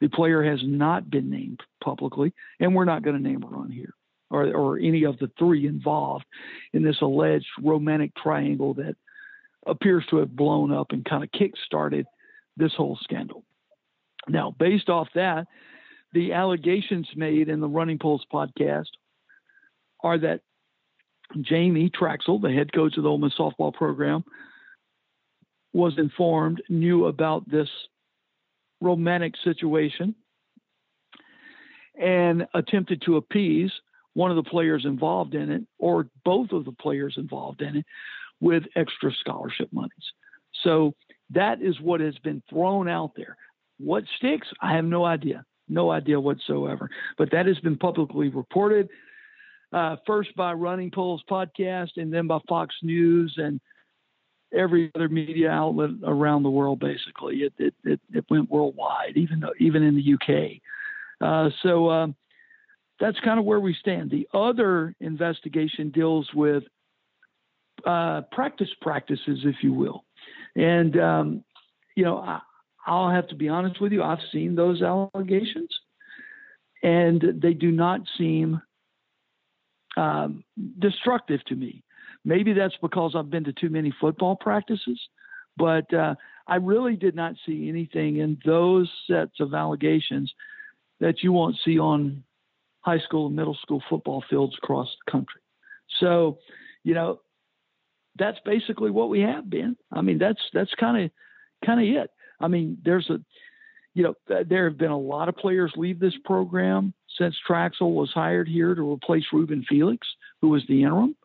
The 0.00 0.08
player 0.08 0.42
has 0.42 0.60
not 0.62 1.10
been 1.10 1.30
named 1.30 1.60
publicly, 1.82 2.32
and 2.60 2.74
we're 2.74 2.84
not 2.84 3.02
going 3.02 3.16
to 3.16 3.22
name 3.22 3.42
her 3.42 3.56
on 3.56 3.70
here, 3.70 3.94
or, 4.30 4.54
or 4.54 4.78
any 4.78 5.04
of 5.04 5.18
the 5.18 5.30
three 5.38 5.66
involved 5.66 6.26
in 6.74 6.82
this 6.82 7.00
alleged 7.00 7.46
romantic 7.62 8.14
triangle 8.14 8.74
that 8.74 8.96
appears 9.66 10.04
to 10.10 10.18
have 10.18 10.36
blown 10.36 10.72
up 10.72 10.88
and 10.90 11.04
kind 11.04 11.24
of 11.24 11.32
kick-started 11.32 12.06
this 12.56 12.72
whole 12.74 12.98
scandal. 13.02 13.42
Now, 14.28 14.54
based 14.58 14.88
off 14.88 15.08
that, 15.14 15.46
the 16.12 16.32
allegations 16.32 17.08
made 17.16 17.48
in 17.48 17.60
the 17.60 17.68
Running 17.68 17.98
Pulse 17.98 18.24
podcast 18.32 18.88
are 20.02 20.18
that 20.18 20.40
Jamie 21.40 21.90
Trachsel, 21.90 22.40
the 22.40 22.52
head 22.52 22.72
coach 22.72 22.96
of 22.96 23.02
the 23.02 23.08
Ole 23.08 23.18
Miss 23.18 23.34
softball 23.38 23.72
program, 23.72 24.24
was 25.72 25.94
informed, 25.98 26.62
knew 26.68 27.06
about 27.06 27.48
this 27.50 27.68
romantic 28.80 29.34
situation, 29.44 30.14
and 32.00 32.46
attempted 32.54 33.02
to 33.02 33.16
appease 33.16 33.70
one 34.14 34.30
of 34.30 34.36
the 34.36 34.50
players 34.50 34.84
involved 34.84 35.34
in 35.34 35.50
it 35.50 35.62
or 35.78 36.08
both 36.24 36.52
of 36.52 36.64
the 36.64 36.72
players 36.72 37.14
involved 37.16 37.60
in 37.60 37.76
it 37.76 37.86
with 38.40 38.62
extra 38.74 39.12
scholarship 39.20 39.68
monies. 39.72 39.92
So 40.62 40.94
that 41.30 41.60
is 41.60 41.80
what 41.80 42.00
has 42.00 42.16
been 42.18 42.42
thrown 42.48 42.88
out 42.88 43.12
there. 43.16 43.36
What 43.78 44.04
sticks? 44.16 44.48
I 44.60 44.74
have 44.74 44.84
no 44.84 45.04
idea. 45.04 45.44
No 45.68 45.90
idea 45.90 46.20
whatsoever. 46.20 46.88
But 47.18 47.30
that 47.32 47.46
has 47.46 47.58
been 47.58 47.76
publicly 47.76 48.28
reported 48.28 48.88
uh, 49.72 49.96
first 50.06 50.34
by 50.36 50.52
Running 50.52 50.90
Polls 50.90 51.22
podcast 51.28 51.90
and 51.96 52.12
then 52.12 52.26
by 52.26 52.38
Fox 52.48 52.74
News 52.82 53.34
and 53.36 53.60
every 54.54 54.90
other 54.94 55.08
media 55.08 55.50
outlet 55.50 55.90
around 56.04 56.42
the 56.42 56.50
world. 56.50 56.80
Basically, 56.80 57.38
it 57.38 57.52
it 57.58 57.74
it, 57.84 58.00
it 58.12 58.24
went 58.30 58.50
worldwide, 58.50 59.16
even 59.16 59.40
though, 59.40 59.52
even 59.58 59.82
in 59.82 59.96
the 59.96 60.14
UK. 60.14 60.60
Uh, 61.20 61.50
so 61.62 61.90
um, 61.90 62.14
that's 63.00 63.18
kind 63.20 63.38
of 63.38 63.44
where 63.44 63.60
we 63.60 63.74
stand. 63.74 64.10
The 64.10 64.28
other 64.32 64.94
investigation 65.00 65.90
deals 65.90 66.28
with 66.34 66.64
uh, 67.84 68.22
practice 68.32 68.70
practices, 68.80 69.40
if 69.44 69.56
you 69.62 69.72
will, 69.72 70.04
and 70.54 70.98
um, 70.98 71.44
you 71.94 72.04
know 72.04 72.18
I, 72.18 72.40
I'll 72.86 73.10
have 73.10 73.28
to 73.28 73.34
be 73.34 73.48
honest 73.48 73.80
with 73.80 73.92
you. 73.92 74.02
I've 74.02 74.18
seen 74.32 74.54
those 74.54 74.82
allegations, 74.82 75.70
and 76.82 77.22
they 77.42 77.52
do 77.52 77.70
not 77.70 78.00
seem 78.16 78.60
um, 79.96 80.44
destructive 80.78 81.44
to 81.46 81.54
me. 81.54 81.82
Maybe 82.24 82.52
that's 82.52 82.76
because 82.82 83.14
I've 83.14 83.30
been 83.30 83.44
to 83.44 83.52
too 83.52 83.70
many 83.70 83.94
football 84.00 84.36
practices, 84.36 85.00
but 85.56 85.92
uh, 85.94 86.14
I 86.46 86.56
really 86.56 86.96
did 86.96 87.14
not 87.14 87.34
see 87.44 87.68
anything 87.68 88.16
in 88.16 88.38
those 88.44 88.90
sets 89.08 89.40
of 89.40 89.54
allegations 89.54 90.32
that 91.00 91.22
you 91.22 91.32
won't 91.32 91.56
see 91.64 91.78
on 91.78 92.24
high 92.80 92.98
school 92.98 93.26
and 93.26 93.36
middle 93.36 93.56
school 93.62 93.82
football 93.88 94.24
fields 94.28 94.56
across 94.62 94.88
the 95.04 95.10
country. 95.10 95.40
So, 96.00 96.38
you 96.84 96.94
know, 96.94 97.20
that's 98.18 98.38
basically 98.44 98.90
what 98.90 99.08
we 99.08 99.20
have, 99.20 99.48
been. 99.50 99.76
I 99.92 100.00
mean, 100.02 100.18
that's 100.18 100.40
that's 100.52 100.72
kind 100.74 101.04
of 101.04 101.10
kind 101.64 101.80
of 101.80 102.02
it. 102.02 102.10
I 102.40 102.48
mean, 102.48 102.78
there's 102.84 103.08
a, 103.10 103.18
you 103.94 104.02
know, 104.02 104.14
there 104.48 104.68
have 104.68 104.78
been 104.78 104.90
a 104.90 104.98
lot 104.98 105.28
of 105.28 105.36
players 105.36 105.72
leave 105.76 105.98
this 105.98 106.16
program 106.24 106.92
since 107.18 107.34
Trachsel 107.48 107.94
was 107.94 108.10
hired 108.12 108.48
here 108.48 108.74
to 108.74 108.92
replace 108.92 109.24
Ruben 109.32 109.64
Felix, 109.68 110.06
who 110.40 110.48
was 110.48 110.62
the 110.68 110.82
interim. 110.82 111.16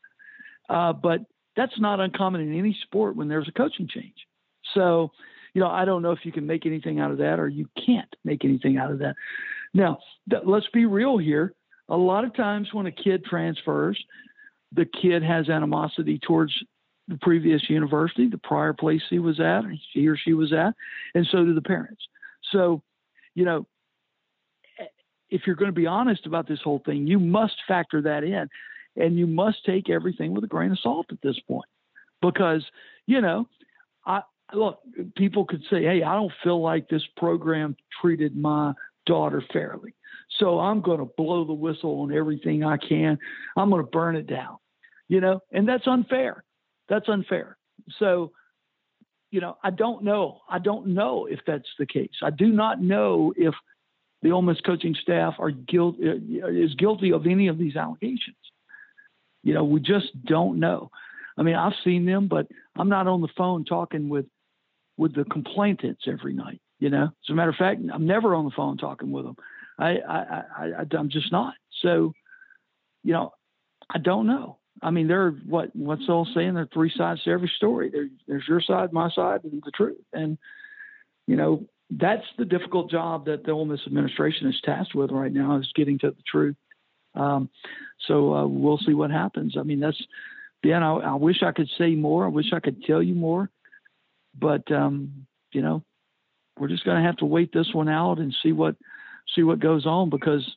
Uh, 0.69 0.93
but 0.93 1.21
that's 1.55 1.79
not 1.79 1.99
uncommon 1.99 2.41
in 2.41 2.57
any 2.57 2.77
sport 2.83 3.15
when 3.15 3.27
there's 3.27 3.47
a 3.47 3.51
coaching 3.51 3.87
change. 3.87 4.15
So, 4.73 5.11
you 5.53 5.61
know, 5.61 5.69
I 5.69 5.85
don't 5.85 6.01
know 6.01 6.11
if 6.11 6.19
you 6.23 6.31
can 6.31 6.47
make 6.47 6.65
anything 6.65 6.99
out 6.99 7.11
of 7.11 7.17
that 7.17 7.39
or 7.39 7.47
you 7.47 7.67
can't 7.85 8.13
make 8.23 8.45
anything 8.45 8.77
out 8.77 8.91
of 8.91 8.99
that. 8.99 9.15
Now, 9.73 9.99
th- 10.29 10.43
let's 10.45 10.67
be 10.73 10.85
real 10.85 11.17
here. 11.17 11.53
A 11.89 11.97
lot 11.97 12.23
of 12.23 12.33
times 12.35 12.69
when 12.71 12.85
a 12.85 12.91
kid 12.91 13.25
transfers, 13.25 14.01
the 14.71 14.85
kid 14.85 15.23
has 15.23 15.49
animosity 15.49 16.19
towards 16.19 16.53
the 17.09 17.17
previous 17.21 17.69
university, 17.69 18.29
the 18.29 18.37
prior 18.37 18.71
place 18.71 19.01
he 19.09 19.19
was 19.19 19.39
at, 19.41 19.63
he 19.93 20.07
or 20.07 20.15
she 20.15 20.33
was 20.33 20.53
at, 20.53 20.73
and 21.13 21.27
so 21.29 21.43
do 21.43 21.53
the 21.53 21.61
parents. 21.61 22.01
So, 22.51 22.81
you 23.35 23.43
know, 23.43 23.67
if 25.31 25.41
you're 25.47 25.55
going 25.55 25.71
to 25.71 25.75
be 25.75 25.87
honest 25.87 26.25
about 26.25 26.47
this 26.47 26.59
whole 26.63 26.81
thing, 26.85 27.07
you 27.07 27.19
must 27.19 27.55
factor 27.67 28.01
that 28.01 28.23
in 28.23 28.47
and 28.97 29.17
you 29.17 29.25
must 29.25 29.65
take 29.65 29.89
everything 29.89 30.33
with 30.33 30.43
a 30.43 30.47
grain 30.47 30.71
of 30.71 30.79
salt 30.79 31.07
at 31.11 31.21
this 31.23 31.39
point 31.47 31.67
because, 32.21 32.63
you 33.07 33.21
know, 33.21 33.47
I 34.05 34.21
look, 34.53 34.79
people 35.15 35.45
could 35.45 35.63
say, 35.69 35.83
Hey, 35.83 36.03
I 36.03 36.15
don't 36.15 36.31
feel 36.43 36.61
like 36.61 36.89
this 36.89 37.03
program 37.17 37.75
treated 38.01 38.35
my 38.35 38.73
daughter 39.05 39.43
fairly. 39.51 39.95
So 40.39 40.59
I'm 40.59 40.81
going 40.81 40.99
to 40.99 41.09
blow 41.17 41.45
the 41.45 41.53
whistle 41.53 42.01
on 42.01 42.13
everything 42.13 42.63
I 42.63 42.77
can. 42.77 43.17
I'm 43.55 43.69
going 43.69 43.83
to 43.83 43.89
burn 43.89 44.15
it 44.15 44.27
down, 44.27 44.57
you 45.07 45.21
know, 45.21 45.41
and 45.51 45.67
that's 45.67 45.87
unfair. 45.87 46.43
That's 46.89 47.07
unfair. 47.07 47.57
So, 47.99 48.31
you 49.29 49.39
know, 49.39 49.57
I 49.63 49.69
don't 49.69 50.03
know. 50.03 50.41
I 50.49 50.59
don't 50.59 50.87
know 50.87 51.25
if 51.25 51.39
that's 51.47 51.67
the 51.79 51.85
case. 51.85 52.11
I 52.21 52.31
do 52.31 52.47
not 52.47 52.81
know 52.81 53.33
if 53.37 53.53
the 54.21 54.31
Ole 54.31 54.41
Miss 54.41 54.61
coaching 54.61 54.95
staff 55.01 55.35
are 55.39 55.51
guilt 55.51 55.95
uh, 56.03 56.47
is 56.47 56.75
guilty 56.75 57.11
of 57.11 57.25
any 57.25 57.47
of 57.47 57.57
these 57.57 57.75
allegations. 57.75 58.35
You 59.43 59.53
know, 59.53 59.63
we 59.63 59.79
just 59.79 60.07
don't 60.25 60.59
know. 60.59 60.91
I 61.37 61.43
mean, 61.43 61.55
I've 61.55 61.73
seen 61.83 62.05
them, 62.05 62.27
but 62.27 62.47
I'm 62.75 62.89
not 62.89 63.07
on 63.07 63.21
the 63.21 63.29
phone 63.35 63.65
talking 63.65 64.09
with 64.09 64.25
with 64.97 65.15
the 65.15 65.25
complainants 65.25 66.03
every 66.07 66.33
night. 66.33 66.61
You 66.79 66.89
know, 66.89 67.03
as 67.05 67.29
a 67.29 67.33
matter 67.33 67.49
of 67.49 67.55
fact, 67.55 67.81
I'm 67.93 68.05
never 68.05 68.35
on 68.35 68.45
the 68.45 68.51
phone 68.51 68.77
talking 68.77 69.11
with 69.11 69.25
them. 69.25 69.35
I, 69.77 69.97
I, 69.97 70.17
I, 70.17 70.43
I 70.79 70.95
I'm 70.97 71.09
just 71.09 71.31
not. 71.31 71.53
So, 71.81 72.13
you 73.03 73.13
know, 73.13 73.33
I 73.89 73.97
don't 73.97 74.27
know. 74.27 74.57
I 74.81 74.91
mean, 74.91 75.07
there 75.07 75.27
are 75.27 75.31
what 75.47 75.75
what's 75.75 76.09
all 76.09 76.27
saying. 76.33 76.53
There 76.53 76.63
are 76.63 76.69
three 76.73 76.91
sides 76.95 77.23
to 77.23 77.31
every 77.31 77.51
story. 77.55 77.89
There, 77.89 78.07
there's 78.27 78.47
your 78.47 78.61
side, 78.61 78.93
my 78.93 79.09
side, 79.11 79.43
and 79.43 79.61
the 79.63 79.71
truth. 79.71 79.97
And 80.13 80.37
you 81.27 81.35
know, 81.35 81.65
that's 81.91 82.25
the 82.37 82.45
difficult 82.45 82.89
job 82.89 83.25
that 83.25 83.43
the 83.43 83.51
Ole 83.51 83.65
Miss 83.65 83.81
administration 83.85 84.47
is 84.47 84.59
tasked 84.63 84.95
with 84.95 85.11
right 85.11 85.31
now 85.31 85.57
is 85.57 85.71
getting 85.75 85.99
to 85.99 86.11
the 86.11 86.23
truth. 86.25 86.55
Um, 87.15 87.49
so 88.07 88.33
uh, 88.33 88.47
we'll 88.47 88.77
see 88.77 88.93
what 88.93 89.11
happens. 89.11 89.55
I 89.57 89.63
mean, 89.63 89.81
that's 89.81 90.01
Ben. 90.63 90.83
I, 90.83 90.93
I, 90.93 91.15
wish 91.15 91.43
I 91.43 91.51
could 91.51 91.69
say 91.77 91.95
more. 91.95 92.23
I 92.23 92.29
wish 92.29 92.53
I 92.53 92.61
could 92.61 92.83
tell 92.83 93.03
you 93.03 93.13
more, 93.13 93.49
but 94.39 94.71
um, 94.71 95.27
you 95.51 95.61
know, 95.61 95.83
we're 96.57 96.69
just 96.69 96.85
going 96.85 97.01
to 97.01 97.05
have 97.05 97.17
to 97.17 97.25
wait 97.25 97.51
this 97.51 97.73
one 97.73 97.89
out 97.89 98.19
and 98.19 98.33
see 98.41 98.53
what 98.53 98.75
see 99.35 99.43
what 99.43 99.59
goes 99.59 99.85
on 99.85 100.09
because 100.09 100.49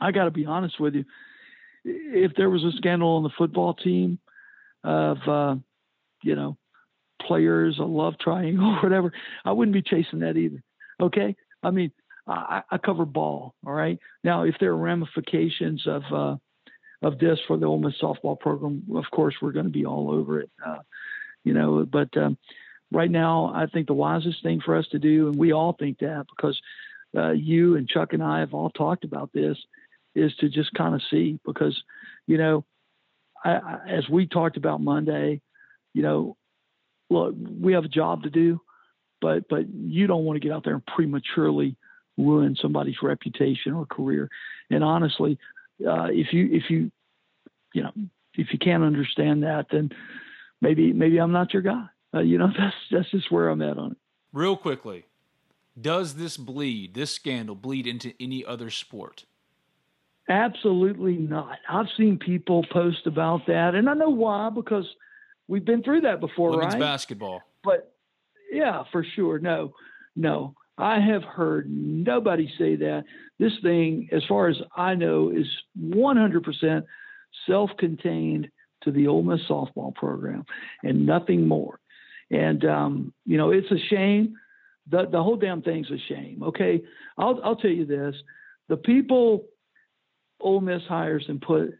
I 0.00 0.10
got 0.10 0.24
to 0.24 0.30
be 0.32 0.46
honest 0.46 0.80
with 0.80 0.94
you. 0.94 1.04
If 1.84 2.32
there 2.36 2.50
was 2.50 2.64
a 2.64 2.72
scandal 2.76 3.16
on 3.16 3.22
the 3.22 3.30
football 3.38 3.74
team 3.74 4.18
of 4.82 5.18
uh, 5.28 5.54
you 6.24 6.34
know 6.34 6.56
players, 7.24 7.78
a 7.78 7.84
love 7.84 8.14
triangle, 8.18 8.78
whatever, 8.82 9.12
I 9.44 9.52
wouldn't 9.52 9.74
be 9.74 9.82
chasing 9.82 10.20
that 10.20 10.36
either. 10.36 10.62
Okay, 11.00 11.36
I 11.62 11.70
mean, 11.70 11.90
I, 12.26 12.62
I 12.70 12.78
cover 12.78 13.04
ball. 13.04 13.54
All 13.66 13.72
right. 13.72 13.98
Now, 14.22 14.44
if 14.44 14.54
there 14.60 14.70
are 14.70 14.76
ramifications 14.76 15.86
of 15.86 16.02
uh, 16.12 16.36
of 17.02 17.18
this 17.18 17.38
for 17.46 17.58
the 17.58 17.66
Ole 17.66 17.78
Miss 17.78 17.94
softball 18.00 18.38
program, 18.38 18.82
of 18.94 19.04
course, 19.12 19.34
we're 19.42 19.52
going 19.52 19.66
to 19.66 19.72
be 19.72 19.84
all 19.84 20.10
over 20.10 20.40
it. 20.40 20.50
Uh, 20.64 20.78
you 21.44 21.52
know, 21.52 21.84
but 21.84 22.16
um, 22.16 22.38
right 22.90 23.10
now, 23.10 23.52
I 23.54 23.66
think 23.66 23.86
the 23.86 23.94
wisest 23.94 24.42
thing 24.42 24.60
for 24.64 24.76
us 24.76 24.86
to 24.92 24.98
do, 24.98 25.28
and 25.28 25.36
we 25.36 25.52
all 25.52 25.74
think 25.78 25.98
that 25.98 26.24
because 26.34 26.58
uh, 27.16 27.32
you 27.32 27.76
and 27.76 27.88
Chuck 27.88 28.12
and 28.12 28.22
I 28.22 28.40
have 28.40 28.54
all 28.54 28.70
talked 28.70 29.04
about 29.04 29.30
this, 29.32 29.58
is 30.14 30.34
to 30.36 30.48
just 30.48 30.72
kind 30.74 30.94
of 30.94 31.02
see 31.10 31.38
because, 31.44 31.80
you 32.26 32.38
know, 32.38 32.64
I, 33.44 33.50
I, 33.50 33.78
as 33.88 34.08
we 34.08 34.26
talked 34.26 34.56
about 34.56 34.80
Monday, 34.80 35.40
you 35.92 36.02
know, 36.02 36.36
look, 37.10 37.34
we 37.60 37.72
have 37.74 37.84
a 37.84 37.88
job 37.88 38.22
to 38.24 38.30
do, 38.30 38.60
but 39.20 39.48
but 39.48 39.68
you 39.68 40.06
don't 40.06 40.24
want 40.24 40.36
to 40.36 40.46
get 40.46 40.54
out 40.54 40.64
there 40.64 40.74
and 40.74 40.86
prematurely 40.86 41.76
ruin 42.16 42.56
somebody's 42.60 43.02
reputation 43.02 43.72
or 43.72 43.86
career. 43.86 44.30
And 44.70 44.84
honestly, 44.84 45.38
uh, 45.86 46.08
if 46.10 46.32
you 46.32 46.48
if 46.52 46.70
you 46.70 46.90
you 47.72 47.82
know 47.82 47.92
if 48.34 48.48
you 48.52 48.58
can't 48.58 48.82
understand 48.82 49.42
that, 49.42 49.66
then 49.70 49.90
maybe 50.60 50.92
maybe 50.92 51.18
I'm 51.18 51.32
not 51.32 51.52
your 51.52 51.62
guy. 51.62 51.86
Uh, 52.12 52.20
you 52.20 52.38
know 52.38 52.48
that's 52.58 52.76
that's 52.90 53.10
just 53.10 53.30
where 53.30 53.48
I'm 53.48 53.62
at 53.62 53.78
on 53.78 53.92
it. 53.92 53.98
Real 54.32 54.56
quickly, 54.56 55.04
does 55.80 56.14
this 56.14 56.36
bleed 56.36 56.94
this 56.94 57.12
scandal 57.12 57.54
bleed 57.54 57.86
into 57.86 58.12
any 58.20 58.44
other 58.44 58.70
sport? 58.70 59.24
Absolutely 60.28 61.16
not. 61.16 61.58
I've 61.68 61.88
seen 61.98 62.18
people 62.18 62.64
post 62.72 63.06
about 63.06 63.46
that, 63.46 63.74
and 63.74 63.90
I 63.90 63.94
know 63.94 64.08
why 64.08 64.48
because 64.48 64.86
we've 65.48 65.64
been 65.64 65.82
through 65.82 66.02
that 66.02 66.20
before, 66.20 66.50
Women's 66.50 66.74
right? 66.74 66.80
basketball. 66.80 67.42
But 67.62 67.92
yeah, 68.50 68.84
for 68.92 69.04
sure. 69.14 69.38
No, 69.38 69.74
no. 70.16 70.54
I 70.76 70.98
have 70.98 71.22
heard 71.22 71.70
nobody 71.70 72.50
say 72.58 72.76
that. 72.76 73.04
This 73.38 73.52
thing, 73.62 74.08
as 74.12 74.22
far 74.28 74.48
as 74.48 74.56
I 74.76 74.94
know, 74.94 75.30
is 75.30 75.46
100% 75.78 76.84
self 77.46 77.70
contained 77.78 78.48
to 78.82 78.90
the 78.90 79.06
Ole 79.06 79.22
Miss 79.22 79.40
softball 79.48 79.94
program 79.94 80.44
and 80.82 81.06
nothing 81.06 81.46
more. 81.46 81.80
And, 82.30 82.64
um, 82.64 83.12
you 83.24 83.36
know, 83.36 83.50
it's 83.50 83.70
a 83.70 83.78
shame. 83.88 84.34
The, 84.90 85.06
the 85.10 85.22
whole 85.22 85.36
damn 85.36 85.62
thing's 85.62 85.90
a 85.90 85.98
shame. 86.08 86.42
Okay. 86.42 86.82
I'll, 87.16 87.40
I'll 87.42 87.56
tell 87.56 87.70
you 87.70 87.86
this 87.86 88.14
the 88.68 88.76
people 88.76 89.46
Ole 90.40 90.60
Miss 90.60 90.82
hires 90.88 91.24
and 91.28 91.40
put 91.40 91.74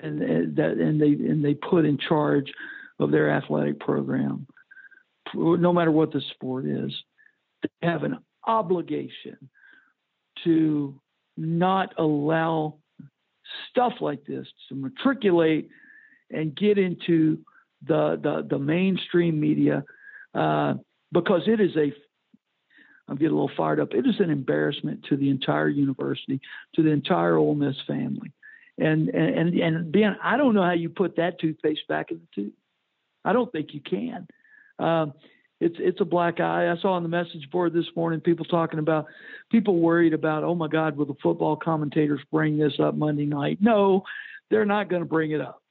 and, 0.00 0.22
and 0.22 0.56
that 0.56 0.72
and 0.72 1.00
they 1.00 1.08
and 1.08 1.44
they 1.44 1.54
put 1.54 1.84
in 1.84 1.98
charge 1.98 2.52
of 2.98 3.10
their 3.10 3.30
athletic 3.30 3.80
program, 3.80 4.46
no 5.34 5.72
matter 5.72 5.90
what 5.90 6.12
the 6.12 6.22
sport 6.32 6.66
is, 6.66 6.92
they 7.62 7.88
have 7.88 8.04
an 8.04 8.18
obligation 8.46 9.36
to 10.44 11.00
not 11.36 11.94
allow 11.98 12.76
stuff 13.70 13.94
like 14.00 14.24
this 14.24 14.46
to 14.68 14.74
matriculate 14.74 15.68
and 16.30 16.56
get 16.56 16.78
into 16.78 17.38
the 17.86 18.18
the, 18.22 18.46
the 18.48 18.58
mainstream 18.58 19.38
media 19.38 19.84
uh, 20.34 20.74
because 21.12 21.42
it 21.46 21.60
is 21.60 21.76
a 21.76 21.92
I'm 23.08 23.16
getting 23.16 23.36
a 23.36 23.40
little 23.40 23.56
fired 23.56 23.78
up. 23.78 23.94
It 23.94 24.06
is 24.06 24.18
an 24.18 24.30
embarrassment 24.30 25.04
to 25.08 25.16
the 25.16 25.30
entire 25.30 25.68
university, 25.68 26.40
to 26.74 26.82
the 26.82 26.90
entire 26.90 27.36
Ole 27.36 27.54
Miss 27.54 27.76
family, 27.86 28.32
and 28.78 29.08
and 29.10 29.54
and 29.54 29.92
Ben, 29.92 30.16
I 30.22 30.36
don't 30.36 30.54
know 30.54 30.62
how 30.62 30.72
you 30.72 30.88
put 30.88 31.16
that 31.16 31.38
toothpaste 31.38 31.86
back 31.88 32.10
in 32.10 32.18
the 32.18 32.42
tube. 32.42 32.52
I 33.26 33.32
don't 33.32 33.50
think 33.50 33.74
you 33.74 33.80
can. 33.80 34.26
Um, 34.78 35.12
it's 35.60 35.76
it's 35.78 36.00
a 36.00 36.04
black 36.04 36.38
eye. 36.38 36.70
I 36.70 36.76
saw 36.80 36.92
on 36.92 37.02
the 37.02 37.08
message 37.08 37.50
board 37.50 37.72
this 37.72 37.86
morning 37.96 38.20
people 38.20 38.44
talking 38.44 38.78
about 38.78 39.06
people 39.50 39.78
worried 39.78 40.12
about, 40.12 40.44
oh 40.44 40.54
my 40.54 40.68
God, 40.68 40.96
will 40.96 41.06
the 41.06 41.14
football 41.22 41.56
commentators 41.56 42.20
bring 42.30 42.58
this 42.58 42.74
up 42.78 42.94
Monday 42.94 43.24
night? 43.24 43.58
No, 43.60 44.02
they're 44.50 44.66
not 44.66 44.90
going 44.90 45.02
to 45.02 45.08
bring 45.08 45.30
it 45.32 45.40
up. 45.40 45.62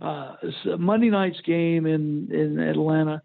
Uh, 0.00 0.34
Monday 0.78 1.10
night's 1.10 1.40
game 1.42 1.86
in 1.86 2.28
in 2.32 2.58
Atlanta 2.58 3.22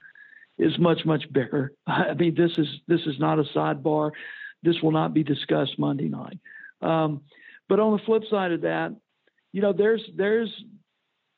is 0.59 0.77
much 0.77 1.05
much 1.05 1.23
bigger. 1.33 1.73
I 1.87 2.13
mean, 2.13 2.35
this 2.35 2.51
is 2.57 2.67
this 2.87 3.01
is 3.05 3.19
not 3.19 3.39
a 3.39 3.43
sidebar. 3.55 4.11
This 4.61 4.75
will 4.81 4.91
not 4.91 5.13
be 5.13 5.23
discussed 5.23 5.77
Monday 5.77 6.07
night. 6.07 6.39
Um, 6.81 7.21
but 7.67 7.79
on 7.79 7.97
the 7.97 8.03
flip 8.05 8.23
side 8.29 8.51
of 8.51 8.61
that, 8.61 8.95
you 9.51 9.61
know, 9.61 9.73
there's 9.73 10.01
there's 10.15 10.49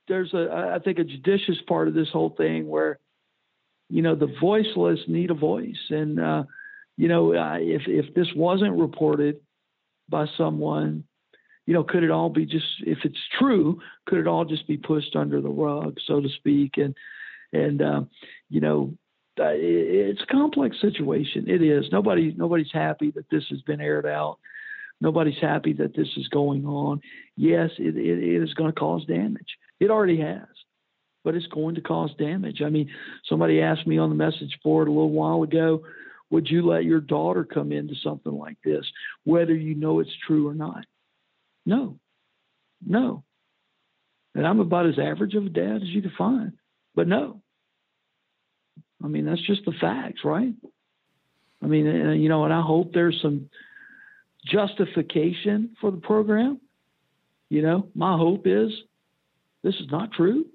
there's 0.08 0.34
a 0.34 0.74
I 0.76 0.80
think 0.80 1.00
a 1.00 1.04
judicious 1.04 1.58
part 1.68 1.88
of 1.88 1.94
this 1.94 2.10
whole 2.12 2.30
thing 2.30 2.68
where, 2.68 3.00
you 3.90 4.02
know, 4.02 4.16
the 4.16 4.34
voiceless 4.40 5.00
need 5.08 5.32
a 5.32 5.36
voice, 5.36 5.90
and 5.90 6.20
uh, 6.20 6.44
you 6.98 7.08
know, 7.08 7.34
uh, 7.36 7.58
if 7.60 7.84
if 7.88 8.14
this 8.14 8.28
wasn't 8.36 8.80
reported 8.80 9.40
by 10.10 10.26
someone, 10.38 11.04
you 11.66 11.74
know, 11.74 11.84
could 11.84 12.04
it 12.04 12.12
all 12.12 12.30
be 12.30 12.46
just 12.46 12.66
if 12.82 13.00
it's 13.04 13.20
true, 13.40 13.80
could 14.06 14.20
it 14.20 14.28
all 14.28 14.46
just 14.46 14.68
be 14.68 14.78
pushed 14.78 15.16
under 15.16 15.42
the 15.42 15.50
rug, 15.50 15.98
so 16.06 16.22
to 16.22 16.30
speak, 16.30 16.78
and 16.78 16.96
and 17.54 17.82
uh, 17.82 18.02
you 18.50 18.62
know, 18.62 18.94
uh, 19.40 19.52
it's 19.54 20.22
a 20.22 20.34
complex 20.34 20.80
situation. 20.80 21.50
It 21.50 21.62
is. 21.62 21.86
Nobody 21.92 22.34
nobody's 22.38 22.72
happy 22.72 23.12
that 23.12 23.30
this 23.30 23.44
has 23.50 23.62
been 23.62 23.82
aired 23.82 24.06
out. 24.06 24.38
Nobody's 25.06 25.40
happy 25.40 25.72
that 25.74 25.96
this 25.96 26.08
is 26.18 26.28
going 26.30 26.66
on. 26.66 27.00
Yes, 27.38 27.70
it, 27.78 27.96
it, 27.96 28.24
it 28.24 28.42
is 28.42 28.56
going 28.56 28.74
to 28.74 28.80
cause 28.80 29.06
damage. 29.06 29.56
It 29.80 29.92
already 29.92 30.20
has, 30.20 30.48
but 31.24 31.36
it's 31.36 31.46
going 31.46 31.76
to 31.76 31.82
cause 31.82 32.10
damage. 32.18 32.64
I 32.66 32.70
mean, 32.70 32.90
somebody 33.30 33.62
asked 33.62 33.86
me 33.86 34.00
on 34.00 34.10
the 34.10 34.16
message 34.16 34.58
board 34.64 34.88
a 34.88 34.92
little 34.92 35.12
while 35.12 35.44
ago, 35.44 35.84
would 36.32 36.50
you 36.50 36.66
let 36.66 36.86
your 36.86 37.02
daughter 37.02 37.44
come 37.44 37.72
into 37.72 37.94
something 38.04 38.34
like 38.36 38.58
this, 38.66 38.84
whether 39.26 39.54
you 39.54 39.76
know 39.76 40.00
it's 40.00 40.10
true 40.26 40.48
or 40.48 40.56
not? 40.56 40.86
No, 41.68 42.00
no. 42.84 43.24
And 44.34 44.48
I'm 44.48 44.60
about 44.60 44.88
as 44.88 44.98
average 44.98 45.36
of 45.36 45.46
a 45.46 45.50
dad 45.50 45.84
as 45.84 45.90
you 45.90 46.02
can 46.02 46.14
find, 46.18 46.54
but 46.96 47.08
no. 47.08 47.44
I 49.04 49.08
mean, 49.08 49.26
that's 49.26 49.46
just 49.46 49.66
the 49.66 49.74
facts, 49.80 50.22
right? 50.26 50.56
I 51.62 51.68
mean, 51.68 51.86
you 52.20 52.28
know, 52.28 52.44
and 52.44 52.54
I 52.54 52.62
hope 52.62 52.92
there's 52.92 53.20
some 53.22 53.52
justification 54.46 55.76
for 55.82 55.92
the 55.92 55.98
program. 55.98 56.60
You 57.50 57.62
know, 57.62 57.88
my 57.94 58.18
hope 58.18 58.48
is 58.48 58.72
this 59.64 59.76
is 59.76 59.88
not 59.92 60.12
true. 60.12 60.46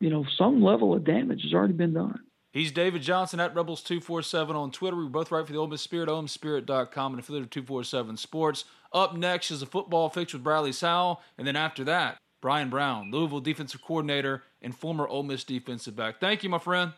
You 0.00 0.10
know, 0.10 0.24
some 0.36 0.62
level 0.62 0.94
of 0.94 1.04
damage 1.04 1.42
has 1.42 1.54
already 1.54 1.72
been 1.72 1.94
done. 1.94 2.20
He's 2.52 2.72
David 2.72 3.02
Johnson 3.02 3.38
at 3.38 3.54
Rebels247 3.54 4.54
on 4.54 4.70
Twitter. 4.70 4.96
We 4.96 5.08
both 5.08 5.30
write 5.30 5.46
for 5.46 5.52
the 5.52 5.58
Ole 5.58 5.66
Miss 5.66 5.82
Spirit, 5.82 6.08
OleMissSpirit.com, 6.08 7.12
and 7.12 7.20
affiliate 7.20 7.44
of 7.44 7.50
247 7.50 8.16
Sports. 8.16 8.64
Up 8.92 9.14
next 9.14 9.50
is 9.50 9.60
a 9.60 9.66
football 9.66 10.08
fix 10.08 10.32
with 10.32 10.42
Bradley 10.42 10.72
Sowell, 10.72 11.20
and 11.36 11.46
then 11.46 11.56
after 11.56 11.84
that, 11.84 12.16
Bryan 12.40 12.70
Brown, 12.70 13.10
Louisville 13.10 13.40
defensive 13.40 13.82
coordinator 13.82 14.42
and 14.62 14.74
former 14.74 15.06
Ole 15.06 15.24
Miss 15.24 15.44
defensive 15.44 15.96
back. 15.96 16.18
Thank 16.18 16.44
you, 16.44 16.48
my 16.48 16.58
friend. 16.58 16.92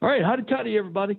All 0.00 0.08
right, 0.08 0.22
howdy 0.22 0.44
toddy, 0.44 0.78
everybody. 0.78 1.18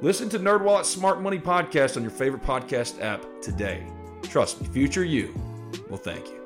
Listen 0.00 0.28
to 0.30 0.38
NerdWallet's 0.38 0.88
Smart 0.88 1.22
Money 1.22 1.38
Podcast 1.38 1.96
on 1.96 2.02
your 2.02 2.10
favorite 2.10 2.42
podcast 2.42 3.00
app 3.00 3.24
today. 3.40 3.86
Trust 4.22 4.60
me, 4.60 4.66
future 4.68 5.04
you 5.04 5.32
will 5.88 5.96
thank 5.96 6.26
you. 6.28 6.40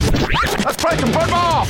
Let's 0.00 0.76
play 0.76 0.96
some 0.96 1.12
football! 1.12 1.66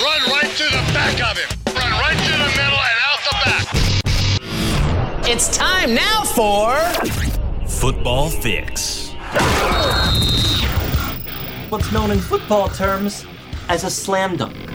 Run 0.00 0.20
right 0.30 0.50
to 0.56 0.64
the 0.64 0.82
back 0.94 1.20
of 1.20 1.36
him. 1.38 1.48
Run 1.74 1.92
right 1.92 2.16
to 2.16 2.32
the 2.32 2.50
middle 2.56 2.78
and 2.78 2.98
out 3.02 3.20
the 3.26 3.34
back. 3.44 5.28
It's 5.28 5.54
time 5.56 5.94
now 5.94 6.22
for 6.24 6.78
Football 7.66 8.30
Fix. 8.30 9.10
What's 11.68 11.90
known 11.92 12.10
in 12.10 12.20
football 12.20 12.68
terms 12.68 13.26
as 13.68 13.84
a 13.84 13.90
slam 13.90 14.36
dunk. 14.36 14.69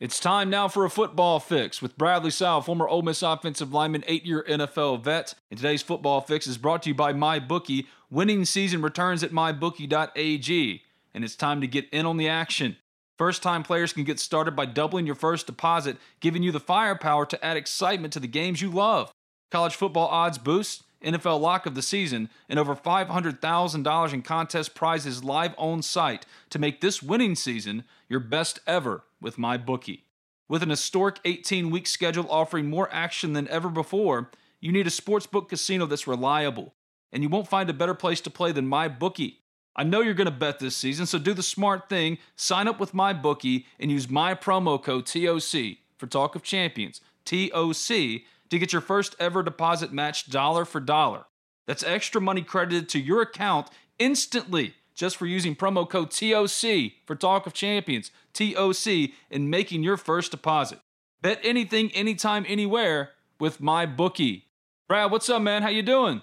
It's 0.00 0.18
time 0.18 0.48
now 0.48 0.66
for 0.66 0.86
a 0.86 0.90
football 0.90 1.38
fix 1.40 1.82
with 1.82 1.98
Bradley 1.98 2.30
Sowell, 2.30 2.62
former 2.62 2.88
Ole 2.88 3.02
Miss 3.02 3.22
offensive 3.22 3.74
lineman, 3.74 4.02
eight-year 4.06 4.46
NFL 4.48 5.02
vet. 5.02 5.34
And 5.50 5.58
today's 5.58 5.82
football 5.82 6.22
fix 6.22 6.46
is 6.46 6.56
brought 6.56 6.84
to 6.84 6.88
you 6.88 6.94
by 6.94 7.12
MyBookie. 7.12 7.84
Winning 8.10 8.46
season 8.46 8.80
returns 8.80 9.22
at 9.22 9.30
mybookie.ag, 9.30 10.82
and 11.12 11.22
it's 11.22 11.36
time 11.36 11.60
to 11.60 11.66
get 11.66 11.86
in 11.90 12.06
on 12.06 12.16
the 12.16 12.30
action. 12.30 12.78
First 13.18 13.42
time 13.42 13.62
players 13.62 13.92
can 13.92 14.04
get 14.04 14.18
started 14.18 14.56
by 14.56 14.64
doubling 14.64 15.04
your 15.04 15.14
first 15.14 15.44
deposit, 15.44 15.98
giving 16.20 16.42
you 16.42 16.50
the 16.50 16.60
firepower 16.60 17.26
to 17.26 17.44
add 17.44 17.58
excitement 17.58 18.14
to 18.14 18.20
the 18.20 18.26
games 18.26 18.62
you 18.62 18.70
love. 18.70 19.12
College 19.50 19.74
football 19.74 20.08
odds 20.08 20.38
boost, 20.38 20.82
NFL 21.04 21.38
lock 21.42 21.66
of 21.66 21.74
the 21.74 21.82
season, 21.82 22.30
and 22.48 22.58
over 22.58 22.74
$500,000 22.74 24.12
in 24.14 24.22
contest 24.22 24.74
prizes 24.74 25.22
live 25.22 25.54
on 25.58 25.82
site 25.82 26.24
to 26.48 26.58
make 26.58 26.80
this 26.80 27.02
winning 27.02 27.34
season 27.34 27.84
your 28.08 28.20
best 28.20 28.60
ever 28.66 29.04
with 29.20 29.36
MyBookie. 29.36 30.02
With 30.48 30.62
an 30.62 30.70
historic 30.70 31.20
18 31.24 31.70
week 31.70 31.86
schedule 31.86 32.26
offering 32.30 32.68
more 32.68 32.88
action 32.92 33.32
than 33.32 33.48
ever 33.48 33.68
before, 33.68 34.30
you 34.60 34.72
need 34.72 34.86
a 34.86 34.90
sportsbook 34.90 35.48
casino 35.48 35.86
that's 35.86 36.06
reliable, 36.06 36.74
and 37.12 37.22
you 37.22 37.28
won't 37.28 37.48
find 37.48 37.70
a 37.70 37.74
better 37.74 37.94
place 37.94 38.20
to 38.22 38.30
play 38.30 38.52
than 38.52 38.68
MyBookie. 38.68 39.36
I 39.76 39.84
know 39.84 40.00
you're 40.00 40.14
going 40.14 40.26
to 40.26 40.32
bet 40.32 40.58
this 40.58 40.76
season, 40.76 41.06
so 41.06 41.18
do 41.18 41.32
the 41.32 41.42
smart 41.42 41.88
thing. 41.88 42.18
Sign 42.36 42.68
up 42.68 42.80
with 42.80 42.92
my 42.92 43.12
bookie 43.12 43.66
and 43.78 43.90
use 43.90 44.10
my 44.10 44.34
promo 44.34 44.82
code 44.82 45.06
TOC 45.06 45.78
for 45.96 46.06
Talk 46.06 46.34
of 46.34 46.42
Champions, 46.42 47.00
TOC, 47.24 48.22
to 48.50 48.58
get 48.58 48.72
your 48.72 48.82
first 48.82 49.14
ever 49.18 49.42
deposit 49.42 49.92
matched 49.92 50.30
dollar 50.30 50.64
for 50.64 50.80
dollar. 50.80 51.26
That's 51.66 51.84
extra 51.84 52.20
money 52.20 52.42
credited 52.42 52.88
to 52.90 53.00
your 53.00 53.22
account 53.22 53.68
instantly 53.98 54.74
just 55.00 55.16
for 55.16 55.24
using 55.24 55.56
promo 55.56 55.88
code 55.88 56.10
TOC 56.10 56.92
for 57.06 57.16
Talk 57.16 57.46
of 57.46 57.54
Champions, 57.54 58.10
TOC, 58.34 59.12
and 59.30 59.50
making 59.50 59.82
your 59.82 59.96
first 59.96 60.30
deposit. 60.30 60.78
Bet 61.22 61.40
anything, 61.42 61.90
anytime, 61.92 62.44
anywhere 62.46 63.12
with 63.38 63.62
my 63.62 63.86
bookie. 63.86 64.48
Brad, 64.88 65.10
what's 65.10 65.30
up, 65.30 65.40
man? 65.40 65.62
How 65.62 65.70
you 65.70 65.82
doing? 65.82 66.20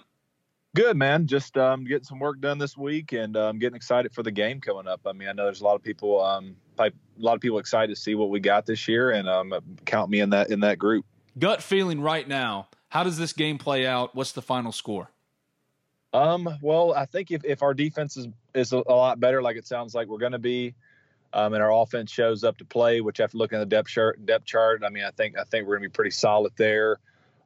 Good 0.76 0.96
man, 0.96 1.26
just 1.26 1.58
um, 1.58 1.86
getting 1.86 2.04
some 2.04 2.20
work 2.20 2.40
done 2.40 2.58
this 2.58 2.76
week, 2.76 3.10
and 3.10 3.36
um, 3.36 3.58
getting 3.58 3.74
excited 3.74 4.12
for 4.12 4.22
the 4.22 4.30
game 4.30 4.60
coming 4.60 4.86
up. 4.86 5.00
I 5.04 5.12
mean, 5.12 5.26
I 5.26 5.32
know 5.32 5.42
there's 5.42 5.60
a 5.60 5.64
lot 5.64 5.74
of 5.74 5.82
people, 5.82 6.22
um, 6.22 6.54
a 6.78 6.92
lot 7.18 7.34
of 7.34 7.40
people 7.40 7.58
excited 7.58 7.92
to 7.92 8.00
see 8.00 8.14
what 8.14 8.30
we 8.30 8.38
got 8.38 8.64
this 8.64 8.86
year, 8.86 9.10
and 9.10 9.28
um, 9.28 9.52
count 9.86 10.08
me 10.08 10.20
in 10.20 10.30
that 10.30 10.50
in 10.50 10.60
that 10.60 10.78
group. 10.78 11.04
Gut 11.36 11.64
feeling 11.64 12.00
right 12.00 12.28
now. 12.28 12.68
How 12.90 13.02
does 13.02 13.18
this 13.18 13.32
game 13.32 13.58
play 13.58 13.88
out? 13.88 14.14
What's 14.14 14.30
the 14.30 14.42
final 14.42 14.70
score? 14.70 15.10
Um, 16.12 16.48
well, 16.62 16.94
I 16.94 17.04
think 17.04 17.30
if, 17.30 17.44
if 17.44 17.62
our 17.62 17.74
defense 17.74 18.16
is, 18.16 18.28
is 18.54 18.72
a, 18.72 18.78
lot 18.78 19.20
better, 19.20 19.42
like 19.42 19.56
it 19.56 19.66
sounds 19.66 19.94
like 19.94 20.08
we're 20.08 20.18
going 20.18 20.32
to 20.32 20.38
be, 20.38 20.74
um, 21.32 21.52
and 21.52 21.62
our 21.62 21.72
offense 21.72 22.10
shows 22.10 22.44
up 22.44 22.56
to 22.58 22.64
play, 22.64 23.00
which 23.00 23.20
after 23.20 23.36
looking 23.36 23.58
at 23.58 23.60
the 23.60 23.76
depth 23.76 23.88
chart, 23.88 24.24
depth 24.24 24.46
chart, 24.46 24.82
I 24.84 24.88
mean, 24.88 25.04
I 25.04 25.10
think 25.10 25.36
I 25.36 25.44
think 25.44 25.66
we're 25.66 25.74
going 25.74 25.82
to 25.82 25.88
be 25.90 25.92
pretty 25.92 26.10
solid 26.10 26.52
there. 26.56 26.98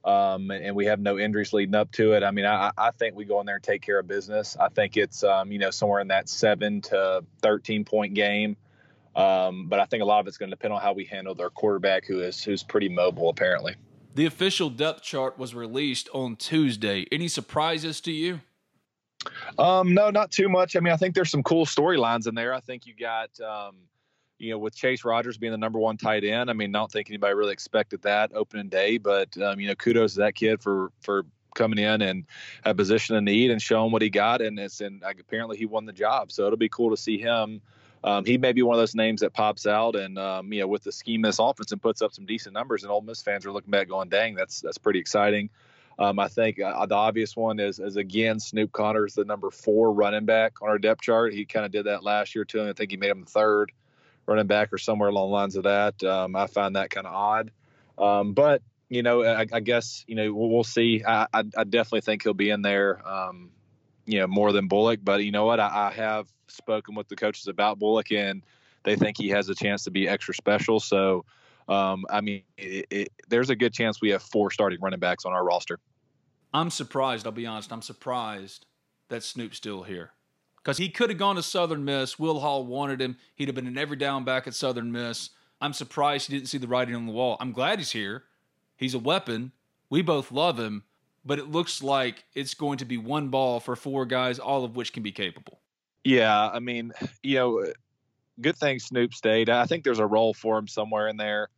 Um, 0.05 0.51
and 0.51 0.75
we 0.75 0.87
have 0.87 0.99
no 0.99 1.17
injuries 1.19 1.53
leading 1.53 1.77
up 1.77 1.93
to 1.93 2.15
it. 2.15 2.25
I 2.25 2.33
mean, 2.33 2.45
I, 2.45 2.73
I 2.77 2.91
think 2.91 3.15
we 3.15 3.25
go 3.25 3.39
in 3.39 3.47
there 3.47 3.57
and 3.57 3.65
take 3.65 3.83
care 3.83 4.01
of 4.01 4.09
business. 4.09 4.57
I 4.59 4.69
think 4.69 4.97
it's 4.97 5.23
um, 5.23 5.53
you 5.53 5.59
know 5.59 5.71
somewhere 5.71 6.01
in 6.01 6.09
that 6.09 6.29
seven 6.29 6.81
to 6.83 7.25
thirteen 7.41 7.85
point 7.85 8.15
game. 8.15 8.57
Um, 9.15 9.69
but 9.69 9.79
I 9.79 9.85
think 9.85 10.03
a 10.03 10.07
lot 10.07 10.21
of 10.21 10.27
it's 10.27 10.39
going 10.39 10.51
to 10.51 10.57
depend 10.57 10.75
on 10.75 10.81
how 10.81 10.93
we 10.93 11.05
handle 11.05 11.35
their 11.35 11.51
quarterback, 11.51 12.05
who 12.05 12.21
is 12.21 12.43
who's 12.43 12.63
pretty 12.63 12.89
mobile 12.89 13.29
apparently. 13.29 13.77
The 14.15 14.27
official 14.27 14.71
depth 14.71 15.03
chart 15.03 15.39
was 15.39 15.55
released 15.55 16.09
on 16.13 16.37
Tuesday. 16.37 17.07
Any 17.13 17.29
surprises 17.29 18.01
to 18.03 18.13
you? 18.13 18.41
Um, 19.59 19.95
no, 19.95 20.11
not 20.11 20.31
too 20.31 20.49
much. 20.49 20.77
I 20.77 20.81
mean, 20.81 20.93
I 20.93 20.97
think 20.97 21.15
there's 21.15 21.31
some 21.31 21.43
cool 21.43 21.67
storylines 21.67 22.27
in 22.27 22.35
there. 22.35 22.55
I 22.55 22.61
think 22.61 22.87
you 22.87 22.95
got, 22.95 23.29
um, 23.41 23.77
you 24.39 24.51
know, 24.51 24.59
with 24.59 24.75
Chase 24.75 25.05
Rogers 25.05 25.39
being 25.39 25.53
the 25.53 25.59
number 25.59 25.79
one 25.79 25.97
tight 25.97 26.25
end. 26.25 26.51
I 26.51 26.53
mean, 26.53 26.75
I 26.75 26.79
don't 26.79 26.91
think 26.91 27.11
anybody 27.11 27.35
really 27.35 27.53
expected 27.53 28.03
that 28.03 28.33
opening 28.35 28.69
day, 28.69 28.99
but 28.99 29.37
um, 29.41 29.61
you 29.61 29.69
know, 29.69 29.75
kudos 29.75 30.15
to 30.15 30.21
that 30.21 30.35
kid 30.35 30.61
for 30.61 30.91
for 31.01 31.25
coming 31.55 31.79
in 31.79 32.01
and 32.03 32.25
a 32.65 32.75
position 32.75 33.15
of 33.15 33.23
need 33.23 33.51
and 33.51 33.61
showing 33.61 33.93
what 33.93 34.03
he 34.03 34.11
got, 34.11 34.41
and 34.41 34.59
it's 34.59 34.81
and 34.81 35.03
apparently 35.03 35.57
he 35.57 35.67
won 35.67 35.85
the 35.85 35.93
job. 35.93 36.33
So 36.33 36.47
it'll 36.47 36.57
be 36.57 36.69
cool 36.69 36.91
to 36.91 36.97
see 36.97 37.19
him. 37.19 37.61
Um, 38.05 38.25
he 38.25 38.37
may 38.37 38.53
be 38.53 38.63
one 38.63 38.75
of 38.75 38.81
those 38.81 38.97
names 38.97 39.21
that 39.21 39.33
pops 39.33 39.67
out, 39.67 39.95
and 39.95 40.19
um, 40.19 40.53
you 40.53 40.61
know, 40.61 40.67
with 40.67 40.83
the 40.83 40.93
scheme 40.93 41.23
this 41.23 41.39
offense 41.39 41.71
and 41.71 41.81
puts 41.81 42.03
up 42.03 42.13
some 42.13 42.27
decent 42.27 42.55
numbers, 42.55 42.83
and 42.83 42.91
Ole 42.91 43.03
Miss 43.03 43.23
fans 43.23 43.47
are 43.47 43.53
looking 43.53 43.71
back 43.71 43.89
going, 43.89 44.09
"Dang, 44.09 44.35
that's 44.35 44.61
that's 44.61 44.79
pretty 44.79 44.99
exciting." 44.99 45.51
Um, 45.99 46.19
I 46.19 46.29
think 46.29 46.61
uh, 46.61 46.87
the 46.87 46.95
obvious 46.95 47.37
one 47.37 47.61
is, 47.61 47.79
is 47.79 47.97
again 47.97 48.41
Snoop 48.41 48.73
Conner's 48.73 49.15
the 49.15 49.25
number 49.25 49.51
four 49.51 49.93
running 49.93 50.25
back 50.25 50.63
on 50.63 50.69
our 50.69 50.79
depth 50.79 51.03
chart. 51.03 51.33
He 51.33 51.45
kind 51.45 51.67
of 51.67 51.73
did 51.73 51.87
that 51.87 52.03
last 52.03 52.35
year 52.35 52.45
too. 52.45 52.63
I 52.63 52.73
think 52.73 52.91
he 52.91 52.97
made 52.97 53.11
him 53.11 53.21
the 53.21 53.31
third 53.31 53.73
running 54.27 54.47
back 54.47 54.73
or 54.73 54.79
somewhere 54.79 55.09
along 55.09 55.29
the 55.29 55.35
lines 55.35 55.57
of 55.57 55.65
that. 55.65 56.03
Um, 56.03 56.35
I 56.37 56.47
find 56.47 56.77
that 56.77 56.91
kind 56.91 57.07
of 57.07 57.15
odd, 57.15 57.51
um, 57.99 58.33
but 58.33 58.63
you 58.89 59.03
know, 59.03 59.25
I, 59.25 59.47
I, 59.51 59.61
guess 59.61 60.05
you 60.07 60.15
know 60.15 60.33
we'll, 60.33 60.51
we'll 60.51 60.65
see. 60.65 61.03
I, 61.07 61.27
I, 61.33 61.45
I, 61.57 61.65
definitely 61.65 62.03
think 62.03 62.23
he'll 62.23 62.35
be 62.35 62.51
in 62.51 62.61
there. 62.61 63.07
Um, 63.09 63.51
you 64.05 64.19
know, 64.19 64.27
more 64.27 64.53
than 64.53 64.69
Bullock, 64.69 65.01
but 65.03 65.25
you 65.25 65.31
know 65.31 65.47
what? 65.47 65.61
I, 65.61 65.93
have 65.97 66.29
spoken 66.49 66.95
with 66.95 67.09
the 67.09 67.17
coaches 67.17 67.47
about 67.47 67.79
Bullock, 67.79 68.13
and 68.13 68.43
they 68.85 68.97
think 68.97 69.17
he 69.17 69.31
has 69.31 69.49
a 69.49 69.55
chance 69.55 69.85
to 69.85 69.91
be 69.91 70.09
extra 70.09 70.35
special. 70.35 70.81
So 70.81 71.25
um, 71.69 72.05
I 72.11 72.21
mean, 72.21 72.43
it, 72.57 72.87
it, 72.91 73.13
there's 73.29 73.51
a 73.51 73.57
good 73.57 73.73
chance 73.73 74.01
we 74.01 74.11
have 74.11 74.23
four 74.23 74.51
starting 74.51 74.81
running 74.81 75.01
backs 75.01 75.25
on 75.25 75.33
our 75.33 75.45
roster. 75.45 75.79
I'm 76.55 76.71
surprised. 76.71 77.27
I'll 77.27 77.33
be 77.33 77.47
honest. 77.47 77.73
I'm 77.73 77.83
surprised 77.83 78.67
that 79.09 79.23
Snoop's 79.23 79.57
still 79.57 79.83
here 79.83 80.11
because 80.57 80.79
he 80.79 80.89
could 80.89 81.11
have 81.11 81.19
gone 81.19 81.37
to 81.37 81.43
Southern 81.43 81.85
Miss. 81.85 82.19
Will 82.19 82.41
Hall 82.41 82.65
wanted 82.65 83.01
him. 83.01 83.17
He'd 83.35 83.49
have 83.49 83.55
been 83.55 83.67
an 83.67 83.79
every 83.79 83.97
down 83.97 84.25
back 84.25 84.47
at 84.47 84.55
Southern 84.55 84.93
Miss. 84.93 85.31
I'm 85.61 85.73
surprised 85.73 86.29
he 86.29 86.37
didn't 86.37 86.49
see 86.49 86.59
the 86.59 86.67
writing 86.67 86.95
on 86.95 87.07
the 87.07 87.13
wall. 87.13 87.37
I'm 87.41 87.53
glad 87.53 87.79
he's 87.79 87.93
here. 87.93 88.25
He's 88.77 88.95
a 88.95 88.99
weapon. 88.99 89.53
We 89.91 90.03
both 90.03 90.33
love 90.33 90.59
him, 90.59 90.85
but 91.25 91.39
it 91.39 91.51
looks 91.51 91.83
like 91.83 92.25
it's 92.35 92.55
going 92.55 92.79
to 92.79 92.85
be 92.85 92.97
one 92.97 93.29
ball 93.29 93.61
for 93.61 93.77
four 93.77 94.07
guys, 94.07 94.39
all 94.39 94.65
of 94.65 94.75
which 94.75 94.93
can 94.93 95.03
be 95.03 95.13
capable. 95.13 95.61
Yeah, 96.05 96.49
I 96.49 96.59
mean, 96.59 96.93
you 97.23 97.37
know, 97.37 97.67
good 98.41 98.57
thing 98.57 98.79
Snoop 98.79 99.15
stayed. 99.15 99.51
I 99.51 99.67
think 99.67 99.85
there's 99.85 99.99
a 99.99 100.07
role 100.07 100.35
for 100.35 100.59
him 100.59 100.69
somewhere 100.69 101.09
in 101.09 101.17
there. 101.17 101.49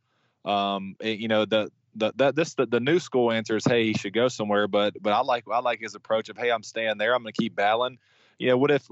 Um, 0.43 0.95
it, 0.99 1.19
you 1.19 1.27
know, 1.27 1.45
the 1.45 1.71
the 1.95 2.11
that 2.17 2.35
this 2.35 2.53
the, 2.53 2.65
the 2.65 2.79
new 2.79 2.99
school 2.99 3.31
answer 3.31 3.55
is 3.55 3.63
hey 3.65 3.87
he 3.87 3.93
should 3.93 4.13
go 4.13 4.27
somewhere, 4.27 4.67
but 4.67 4.95
but 5.01 5.13
I 5.13 5.21
like 5.21 5.45
I 5.51 5.59
like 5.59 5.79
his 5.79 5.95
approach 5.95 6.29
of 6.29 6.37
hey 6.37 6.51
I'm 6.51 6.63
staying 6.63 6.97
there 6.97 7.15
I'm 7.15 7.23
going 7.23 7.33
to 7.33 7.41
keep 7.41 7.55
battling. 7.55 7.97
You 8.37 8.49
know, 8.49 8.57
what 8.57 8.69
if 8.69 8.85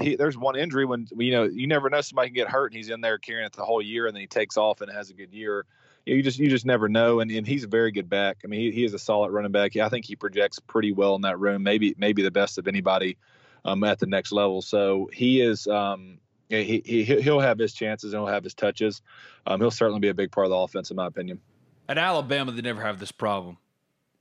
he, 0.00 0.14
there's 0.14 0.38
one 0.38 0.56
injury 0.56 0.84
when 0.84 1.08
you 1.16 1.32
know 1.32 1.44
you 1.44 1.66
never 1.66 1.90
know 1.90 2.00
somebody 2.00 2.28
can 2.28 2.36
get 2.36 2.48
hurt 2.48 2.66
and 2.66 2.76
he's 2.76 2.90
in 2.90 3.00
there 3.00 3.18
carrying 3.18 3.46
it 3.46 3.52
the 3.52 3.64
whole 3.64 3.82
year 3.82 4.06
and 4.06 4.14
then 4.14 4.20
he 4.20 4.28
takes 4.28 4.56
off 4.56 4.80
and 4.80 4.90
has 4.90 5.10
a 5.10 5.14
good 5.14 5.32
year. 5.32 5.66
You 6.06 6.22
just 6.22 6.38
you 6.38 6.48
just 6.48 6.66
never 6.66 6.88
know, 6.88 7.20
and, 7.20 7.30
and 7.30 7.46
he's 7.46 7.64
a 7.64 7.68
very 7.68 7.90
good 7.90 8.10
back. 8.10 8.38
I 8.44 8.46
mean, 8.46 8.60
he, 8.60 8.70
he 8.70 8.84
is 8.84 8.92
a 8.92 8.98
solid 8.98 9.32
running 9.32 9.52
back. 9.52 9.74
I 9.76 9.88
think 9.88 10.04
he 10.04 10.16
projects 10.16 10.58
pretty 10.58 10.92
well 10.92 11.14
in 11.14 11.22
that 11.22 11.40
room, 11.40 11.62
maybe 11.62 11.94
maybe 11.96 12.22
the 12.22 12.30
best 12.30 12.58
of 12.58 12.68
anybody 12.68 13.16
um, 13.64 13.82
at 13.84 13.98
the 13.98 14.06
next 14.06 14.30
level. 14.30 14.60
So 14.60 15.08
he 15.12 15.40
is 15.40 15.66
um, 15.66 16.18
he, 16.48 16.82
he 16.84 17.04
he'll 17.04 17.40
have 17.40 17.58
his 17.58 17.72
chances 17.72 18.12
and 18.12 18.20
he'll 18.20 18.32
have 18.32 18.44
his 18.44 18.54
touches. 18.54 19.02
Um, 19.46 19.60
he'll 19.60 19.70
certainly 19.70 20.00
be 20.00 20.08
a 20.08 20.14
big 20.14 20.30
part 20.30 20.46
of 20.46 20.50
the 20.50 20.56
offense, 20.56 20.90
in 20.90 20.96
my 20.96 21.06
opinion. 21.06 21.40
At 21.88 21.98
Alabama, 21.98 22.52
they 22.52 22.62
never 22.62 22.82
have 22.82 22.98
this 22.98 23.12
problem. 23.12 23.58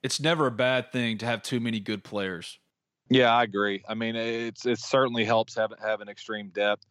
It's 0.02 0.20
never 0.20 0.48
a 0.48 0.52
bad 0.52 0.92
thing 0.92 1.18
to 1.20 1.26
have 1.26 1.44
too 1.44 1.60
many 1.60 1.80
good 1.80 2.04
players. 2.04 2.60
Yeah, 3.10 3.34
I 3.34 3.44
agree. 3.44 3.84
I 3.88 3.94
mean, 3.94 4.16
it's 4.16 4.66
it 4.66 4.80
certainly 4.80 5.24
helps 5.26 5.56
have 5.56 5.72
having 5.82 6.08
extreme 6.08 6.50
depth. 6.50 6.86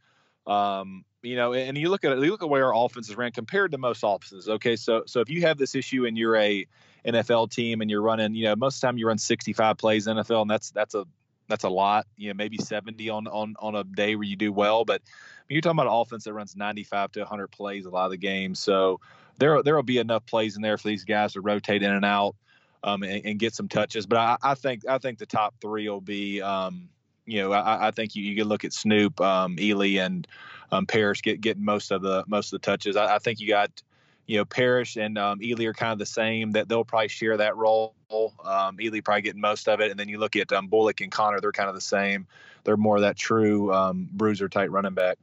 Um, 0.47 1.05
you 1.23 1.37
know, 1.37 1.53
and 1.55 1.79
you 1.79 1.89
look 1.89 2.05
at 2.05 2.19
you 2.19 2.31
look 2.31 2.43
at 2.43 2.49
where 2.49 2.73
our 2.73 2.85
offenses 2.85 3.17
ran 3.17 3.33
compared 3.33 3.73
to 3.73 3.79
most 3.79 4.03
offenses. 4.05 4.49
Okay, 4.49 4.77
so 4.77 5.03
so 5.07 5.21
if 5.21 5.31
you 5.31 5.43
have 5.43 5.59
this 5.59 5.75
issue 5.75 6.07
and 6.07 6.19
you're 6.19 6.37
a 6.37 6.67
NFL 7.07 7.51
team 7.51 7.81
and 7.81 7.91
you're 7.91 8.03
running, 8.03 8.35
you 8.35 8.45
know, 8.45 8.57
most 8.57 8.77
of 8.77 8.81
the 8.81 8.87
time 8.87 8.99
you 8.99 9.07
run 9.07 9.19
65 9.19 9.77
plays 9.79 10.07
NFL, 10.07 10.43
and 10.43 10.51
that's 10.51 10.71
that's 10.71 10.95
a 10.95 11.07
that's 11.53 11.65
a 11.65 11.69
lot. 11.69 12.07
You 12.17 12.29
know, 12.29 12.35
maybe 12.35 12.57
70 12.57 13.11
on 13.11 13.27
on 13.27 13.55
on 13.61 13.75
a 13.75 13.85
day 13.85 14.17
where 14.17 14.25
you 14.25 14.37
do 14.37 14.53
well, 14.53 14.87
but 14.87 15.03
you're 15.51 15.61
talking 15.61 15.79
about 15.79 15.87
an 15.87 16.01
offense 16.01 16.25
that 16.25 16.33
runs 16.33 16.57
95 16.57 17.13
to 17.13 17.21
100 17.21 17.49
plays 17.49 17.85
a 17.85 17.91
lot 17.91 18.07
of 18.07 18.11
the 18.11 18.17
games. 18.17 18.59
So 18.59 19.01
there 19.37 19.63
there 19.63 19.77
will 19.77 19.83
be 19.83 19.99
enough 19.99 20.25
plays 20.25 20.57
in 20.57 20.63
there 20.63 20.79
for 20.79 20.89
these 20.89 21.05
guys 21.05 21.35
to 21.35 21.43
rotate 21.43 21.83
in 21.83 21.91
and 21.93 22.07
out 22.07 22.37
um, 22.83 23.03
and, 23.03 23.25
and, 23.27 23.39
get 23.39 23.55
some 23.55 23.69
touches. 23.69 24.07
But 24.07 24.19
I, 24.19 24.37
I, 24.43 24.55
think 24.55 24.87
I 24.89 24.97
think 24.97 25.19
the 25.19 25.27
top 25.27 25.55
three 25.61 25.89
will 25.89 26.01
be. 26.01 26.41
Um, 26.41 26.89
you 27.25 27.41
know, 27.41 27.53
I, 27.53 27.89
I, 27.89 27.91
think 27.93 28.17
you, 28.17 28.25
you 28.25 28.35
can 28.35 28.49
look 28.49 28.65
at 28.65 28.73
Snoop, 28.73 29.21
um, 29.21 29.57
Ealy, 29.57 30.05
and 30.05 30.27
um, 30.73 30.87
get 31.23 31.41
getting 31.41 31.65
most 31.65 31.93
of 31.93 32.03
the 32.03 32.25
most 32.27 32.53
of 32.53 32.61
the 32.61 32.67
touches. 32.67 32.97
I, 32.97 33.15
I 33.15 33.19
think 33.19 33.39
you 33.39 33.47
got 33.47 33.83
you 34.27 34.39
know, 34.39 34.45
Parrish 34.45 34.97
and 34.97 35.19
um, 35.19 35.41
Ealy 35.41 35.67
are 35.67 35.75
kind 35.75 35.93
of 35.93 35.99
the 35.99 36.07
same. 36.07 36.53
That 36.53 36.69
they'll 36.69 36.85
probably 36.85 37.09
share 37.09 37.37
that 37.37 37.57
role. 37.57 37.95
Um, 38.11 38.77
Ealy 38.79 39.05
probably 39.05 39.23
getting 39.23 39.41
most 39.41 39.69
of 39.69 39.81
it, 39.81 39.91
and 39.91 39.99
then 39.99 40.09
you 40.09 40.19
look 40.19 40.37
at 40.37 40.53
um, 40.53 40.69
Bullock 40.69 41.01
and 41.01 41.11
Conner; 41.11 41.41
they're 41.41 41.53
kind 41.53 41.69
of 41.69 41.75
the 41.75 41.81
same. 41.81 42.27
They're 42.65 42.77
more 42.77 42.97
of 42.97 43.03
that 43.03 43.17
true 43.17 43.73
um, 43.73 44.09
bruiser 44.13 44.49
type 44.49 44.71
running 44.71 44.95
back. 44.95 45.19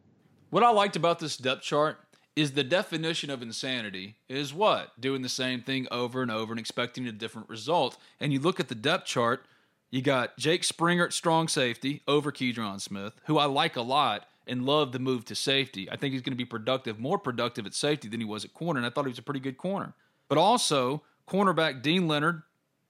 What 0.50 0.64
I 0.64 0.72
liked 0.72 0.96
about 0.96 1.20
this 1.20 1.38
depth 1.38 1.62
chart 1.62 2.00
is 2.36 2.54
the 2.54 2.64
definition 2.64 3.30
of 3.30 3.42
insanity 3.42 4.16
is 4.28 4.54
what 4.54 5.00
doing 5.00 5.22
the 5.22 5.30
same 5.30 5.62
thing 5.62 5.88
over 5.92 6.22
and 6.22 6.32
over 6.32 6.54
and 6.54 6.60
expecting 6.60 7.08
a 7.08 7.12
different 7.12 7.50
result. 7.50 7.98
And 8.20 8.32
you 8.32 8.40
look 8.40 8.60
at 8.60 8.70
the 8.70 8.76
depth 8.76 9.06
chart, 9.06 9.46
you 9.92 10.02
got 10.02 10.38
Jake 10.38 10.64
Springer 10.64 11.06
at 11.06 11.14
strong 11.14 11.48
safety 11.48 12.02
over 12.08 12.32
Keydron 12.32 12.80
Smith, 12.80 13.20
who 13.26 13.38
I 13.38 13.46
like 13.46 13.76
a 13.76 13.82
lot 13.82 14.26
and 14.50 14.66
love 14.66 14.92
the 14.92 15.00
move 15.00 15.26
to 15.26 15.36
safety. 15.36 15.90
I 15.90 15.96
think 15.96 16.14
he's 16.14 16.22
going 16.22 16.34
to 16.34 16.38
be 16.38 16.46
productive, 16.46 17.00
more 17.00 17.18
productive 17.18 17.66
at 17.66 17.74
safety 17.74 18.08
than 18.08 18.20
he 18.20 18.26
was 18.26 18.44
at 18.44 18.54
corner, 18.54 18.80
and 18.80 18.86
I 18.86 18.90
thought 18.90 19.06
he 19.06 19.10
was 19.10 19.20
a 19.20 19.24
pretty 19.24 19.40
good 19.40 19.58
corner. 19.58 19.94
But 20.28 20.38
also, 20.38 21.04
cornerback 21.28 21.82
Dean 21.82 22.08
Leonard 22.08 22.44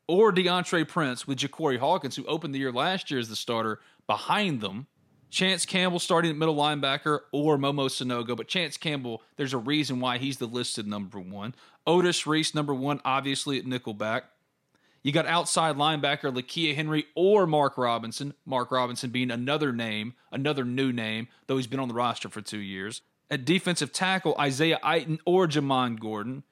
or 0.07 0.31
DeAndre 0.31 0.87
Prince 0.87 1.27
with 1.27 1.37
Ja'Cory 1.37 1.77
Hawkins, 1.77 2.15
who 2.15 2.25
opened 2.25 2.55
the 2.55 2.59
year 2.59 2.71
last 2.71 3.11
year 3.11 3.19
as 3.19 3.29
the 3.29 3.35
starter, 3.35 3.79
behind 4.07 4.61
them. 4.61 4.87
Chance 5.29 5.67
Campbell 5.67 5.99
starting 5.99 6.31
at 6.31 6.37
middle 6.37 6.55
linebacker 6.55 7.19
or 7.31 7.59
Momo 7.59 7.85
Sanogo, 7.87 8.35
but 8.35 8.47
Chance 8.47 8.77
Campbell, 8.77 9.21
there's 9.37 9.53
a 9.53 9.59
reason 9.59 9.99
why 9.99 10.17
he's 10.17 10.37
the 10.37 10.47
listed 10.47 10.87
number 10.87 11.19
one. 11.19 11.53
Otis 11.85 12.25
Reese, 12.25 12.55
number 12.55 12.73
one, 12.73 12.99
obviously 13.05 13.59
at 13.59 13.65
nickelback. 13.65 14.23
You 15.01 15.11
got 15.11 15.25
outside 15.25 15.77
linebacker 15.77 16.33
Lakia 16.33 16.75
Henry 16.75 17.05
or 17.15 17.47
Mark 17.47 17.77
Robinson. 17.77 18.33
Mark 18.45 18.71
Robinson 18.71 19.11
being 19.11 19.31
another 19.31 19.71
name, 19.71 20.13
another 20.31 20.65
new 20.65 20.91
name, 20.91 21.27
though 21.47 21.57
he's 21.57 21.67
been 21.67 21.79
on 21.79 21.87
the 21.87 21.93
roster 21.93 22.29
for 22.29 22.41
two 22.41 22.59
years. 22.59 23.01
At 23.31 23.45
defensive 23.45 23.93
tackle, 23.93 24.35
Isaiah 24.39 24.79
Iton 24.83 25.19
or 25.25 25.47
Jamon 25.47 25.99
Gordon. 25.99 26.43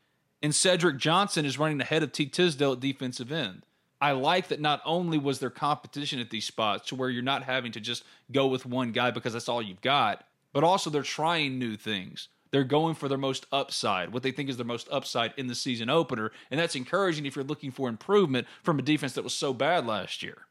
And 0.42 0.54
Cedric 0.54 0.98
Johnson 0.98 1.46
is 1.46 1.58
running 1.58 1.82
ahead 1.82 2.04
of 2.04 2.12
T. 2.12 2.28
Tisdale 2.28 2.74
at 2.74 2.80
defensive 2.80 3.32
end. 3.32 3.64
I 4.00 4.12
like 4.12 4.50
that 4.50 4.62
not 4.62 4.82
only 4.86 5.18
was 5.18 5.40
there 5.40 5.50
competition 5.50 6.20
at 6.20 6.30
these 6.30 6.46
spots 6.46 6.90
to 6.90 6.96
where 6.96 7.10
you're 7.10 7.24
not 7.24 7.44
having 7.44 7.72
to 7.72 7.80
just 7.80 8.04
go 8.32 8.46
with 8.46 8.66
one 8.66 8.92
guy 8.92 9.10
because 9.10 9.34
that's 9.34 9.50
all 9.50 9.62
you've 9.62 9.82
got, 9.82 10.24
but 10.54 10.64
also 10.64 10.92
they're 10.92 11.02
trying 11.02 11.58
new 11.58 11.76
things. 11.76 12.30
They're 12.52 12.64
going 12.64 12.96
for 12.96 13.08
their 13.08 13.18
most 13.18 13.46
upside, 13.52 14.14
what 14.14 14.24
they 14.24 14.32
think 14.32 14.50
is 14.50 14.58
their 14.58 14.66
most 14.66 14.88
upside 14.92 15.34
in 15.38 15.48
the 15.48 15.56
season 15.56 15.90
opener. 15.90 16.32
And 16.52 16.60
that's 16.60 16.76
encouraging 16.76 17.26
if 17.26 17.36
you're 17.36 17.46
looking 17.46 17.72
for 17.72 17.90
improvement 17.90 18.48
from 18.64 18.80
a 18.80 18.82
defense 18.82 19.14
that 19.14 19.24
was 19.24 19.34
so 19.34 19.54
bad 19.54 19.86
last 19.86 20.24
year. 20.24 20.48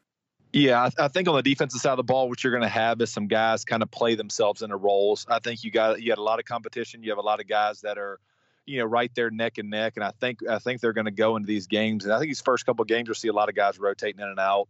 Yeah, 0.53 0.89
I, 0.99 1.05
I 1.05 1.09
think 1.09 1.29
on 1.29 1.35
the 1.35 1.43
defensive 1.43 1.81
side 1.81 1.91
of 1.91 1.97
the 1.99 2.05
ball, 2.05 2.29
what 2.29 2.43
you're 2.43 2.53
going 2.53 2.63
to 2.63 2.69
have 2.69 3.01
is 3.01 3.11
some 3.11 3.27
guys 3.27 3.65
kind 3.65 3.83
of 3.83 3.91
play 3.91 4.15
themselves 4.15 4.63
into 4.63 4.77
roles. 4.77 5.27
I 5.29 5.39
think 5.39 5.65
you 5.65 5.71
got 5.71 6.01
you 6.01 6.09
got 6.09 6.19
a 6.19 6.23
lot 6.23 6.39
of 6.39 6.45
competition. 6.45 7.03
You 7.03 7.11
have 7.11 7.19
a 7.19 7.23
lot 7.23 7.41
of 7.41 7.49
guys 7.49 7.83
that 7.83 7.99
are, 7.99 8.21
you 8.65 8.79
know, 8.79 8.87
right 8.87 9.11
there 9.15 9.31
neck 9.31 9.59
and 9.59 9.69
neck. 9.69 9.95
And 9.97 10.05
I 10.05 10.13
think 10.13 10.39
I 10.49 10.59
think 10.59 10.81
they're 10.81 10.95
going 10.95 11.07
to 11.07 11.11
go 11.11 11.37
into 11.37 11.47
these 11.47 11.67
games. 11.67 12.05
And 12.05 12.15
I 12.15 12.19
think 12.19 12.31
these 12.31 12.41
first 12.41 12.65
couple 12.65 12.83
of 12.83 12.89
games, 12.89 13.07
you'll 13.09 13.17
see 13.17 13.29
a 13.29 13.35
lot 13.35 13.49
of 13.49 13.55
guys 13.55 13.79
rotating 13.79 14.21
in 14.21 14.29
and 14.29 14.39
out. 14.39 14.69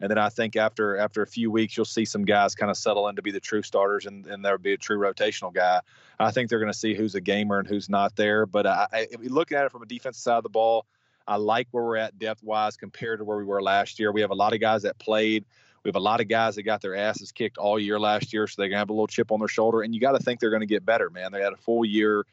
And 0.00 0.10
then 0.10 0.18
I 0.18 0.28
think 0.28 0.56
after 0.56 0.98
after 0.98 1.22
a 1.22 1.26
few 1.26 1.50
weeks, 1.50 1.76
you'll 1.76 1.86
see 1.86 2.04
some 2.04 2.24
guys 2.24 2.54
kind 2.54 2.70
of 2.70 2.76
settle 2.76 3.08
in 3.08 3.16
to 3.16 3.22
be 3.22 3.30
the 3.30 3.40
true 3.40 3.62
starters, 3.62 4.06
and, 4.06 4.26
and 4.26 4.44
there'll 4.44 4.58
be 4.58 4.74
a 4.74 4.76
true 4.76 4.98
rotational 4.98 5.52
guy. 5.52 5.80
I 6.20 6.30
think 6.30 6.50
they're 6.50 6.58
going 6.58 6.72
to 6.72 6.78
see 6.78 6.94
who's 6.94 7.14
a 7.14 7.20
gamer 7.20 7.58
and 7.58 7.68
who's 7.68 7.88
not 7.88 8.14
there. 8.16 8.46
But 8.46 8.66
I, 8.66 8.86
I, 8.92 9.06
looking 9.22 9.56
at 9.56 9.64
it 9.64 9.72
from 9.72 9.82
a 9.82 9.86
defensive 9.86 10.20
side 10.20 10.36
of 10.36 10.42
the 10.42 10.50
ball, 10.50 10.86
I 11.26 11.36
like 11.36 11.68
where 11.70 11.84
we're 11.84 11.96
at 11.96 12.18
depth 12.18 12.42
wise 12.42 12.76
compared 12.76 13.18
to 13.20 13.24
where 13.24 13.38
we 13.38 13.44
were 13.44 13.62
last 13.62 13.98
year. 13.98 14.12
We 14.12 14.20
have 14.20 14.30
a 14.30 14.34
lot 14.34 14.52
of 14.52 14.60
guys 14.60 14.82
that 14.82 14.98
played. 14.98 15.44
We 15.82 15.88
have 15.88 15.96
a 15.96 16.00
lot 16.00 16.20
of 16.20 16.28
guys 16.28 16.56
that 16.56 16.64
got 16.64 16.82
their 16.82 16.96
asses 16.96 17.32
kicked 17.32 17.58
all 17.58 17.78
year 17.78 17.98
last 17.98 18.32
year, 18.32 18.46
so 18.46 18.60
they're 18.60 18.68
gonna 18.68 18.78
have 18.78 18.90
a 18.90 18.92
little 18.92 19.06
chip 19.06 19.30
on 19.30 19.38
their 19.38 19.48
shoulder. 19.48 19.82
And 19.82 19.94
you 19.94 20.00
got 20.00 20.12
to 20.12 20.18
think 20.18 20.40
they're 20.40 20.50
gonna 20.50 20.66
get 20.66 20.84
better, 20.84 21.10
man. 21.10 21.32
They 21.32 21.40
had 21.40 21.52
a 21.52 21.58
full 21.58 21.84
year. 21.84 22.26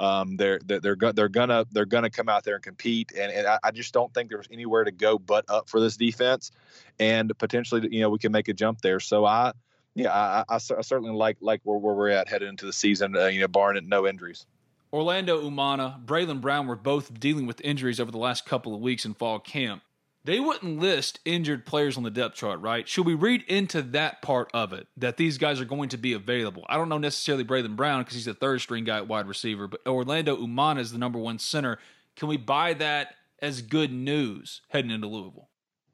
Um, 0.00 0.36
they're 0.36 0.58
they're 0.64 0.80
they're, 0.80 0.96
go- 0.96 1.12
they're 1.12 1.28
gonna 1.28 1.66
they're 1.70 1.84
gonna 1.84 2.08
come 2.08 2.30
out 2.30 2.42
there 2.42 2.54
and 2.54 2.64
compete, 2.64 3.12
and, 3.12 3.30
and 3.30 3.46
I, 3.46 3.58
I 3.62 3.70
just 3.70 3.92
don't 3.92 4.12
think 4.14 4.30
there's 4.30 4.48
anywhere 4.50 4.82
to 4.82 4.90
go 4.90 5.18
but 5.18 5.44
up 5.48 5.68
for 5.68 5.78
this 5.78 5.96
defense, 5.98 6.50
and 6.98 7.30
potentially 7.38 7.86
you 7.90 8.00
know 8.00 8.08
we 8.08 8.18
can 8.18 8.32
make 8.32 8.48
a 8.48 8.54
jump 8.54 8.80
there. 8.80 8.98
So 8.98 9.26
I 9.26 9.52
yeah 9.94 10.10
I, 10.10 10.44
I, 10.48 10.54
I 10.54 10.58
certainly 10.58 11.12
like 11.12 11.36
like 11.40 11.60
where, 11.64 11.76
where 11.78 11.94
we're 11.94 12.08
at 12.08 12.28
headed 12.28 12.48
into 12.48 12.64
the 12.64 12.72
season, 12.72 13.14
uh, 13.14 13.26
you 13.26 13.40
know, 13.40 13.48
barring 13.48 13.86
no 13.88 14.06
injuries. 14.06 14.46
Orlando 14.92 15.40
Umana, 15.40 16.04
Braylon 16.04 16.40
Brown 16.40 16.66
were 16.66 16.76
both 16.76 17.20
dealing 17.20 17.46
with 17.46 17.60
injuries 17.60 18.00
over 18.00 18.10
the 18.10 18.18
last 18.18 18.44
couple 18.46 18.74
of 18.74 18.80
weeks 18.80 19.04
in 19.04 19.14
fall 19.14 19.38
camp. 19.38 19.82
They 20.22 20.38
wouldn't 20.38 20.78
list 20.78 21.18
injured 21.24 21.64
players 21.64 21.96
on 21.96 22.02
the 22.02 22.10
depth 22.10 22.36
chart, 22.36 22.60
right? 22.60 22.86
Should 22.86 23.06
we 23.06 23.14
read 23.14 23.42
into 23.48 23.80
that 23.82 24.20
part 24.20 24.50
of 24.52 24.74
it 24.74 24.86
that 24.98 25.16
these 25.16 25.38
guys 25.38 25.60
are 25.60 25.64
going 25.64 25.88
to 25.90 25.96
be 25.96 26.12
available? 26.12 26.66
I 26.68 26.76
don't 26.76 26.90
know 26.90 26.98
necessarily 26.98 27.44
Braylon 27.44 27.74
Brown 27.74 28.02
because 28.02 28.16
he's 28.16 28.26
the 28.26 28.34
third 28.34 28.60
string 28.60 28.84
guy 28.84 28.98
at 28.98 29.08
wide 29.08 29.26
receiver, 29.26 29.66
but 29.66 29.80
Orlando 29.86 30.36
Umana 30.36 30.80
is 30.80 30.92
the 30.92 30.98
number 30.98 31.18
one 31.18 31.38
center. 31.38 31.78
Can 32.16 32.28
we 32.28 32.36
buy 32.36 32.74
that 32.74 33.14
as 33.40 33.62
good 33.62 33.92
news 33.92 34.60
heading 34.68 34.90
into 34.90 35.06
Louisville? 35.06 35.48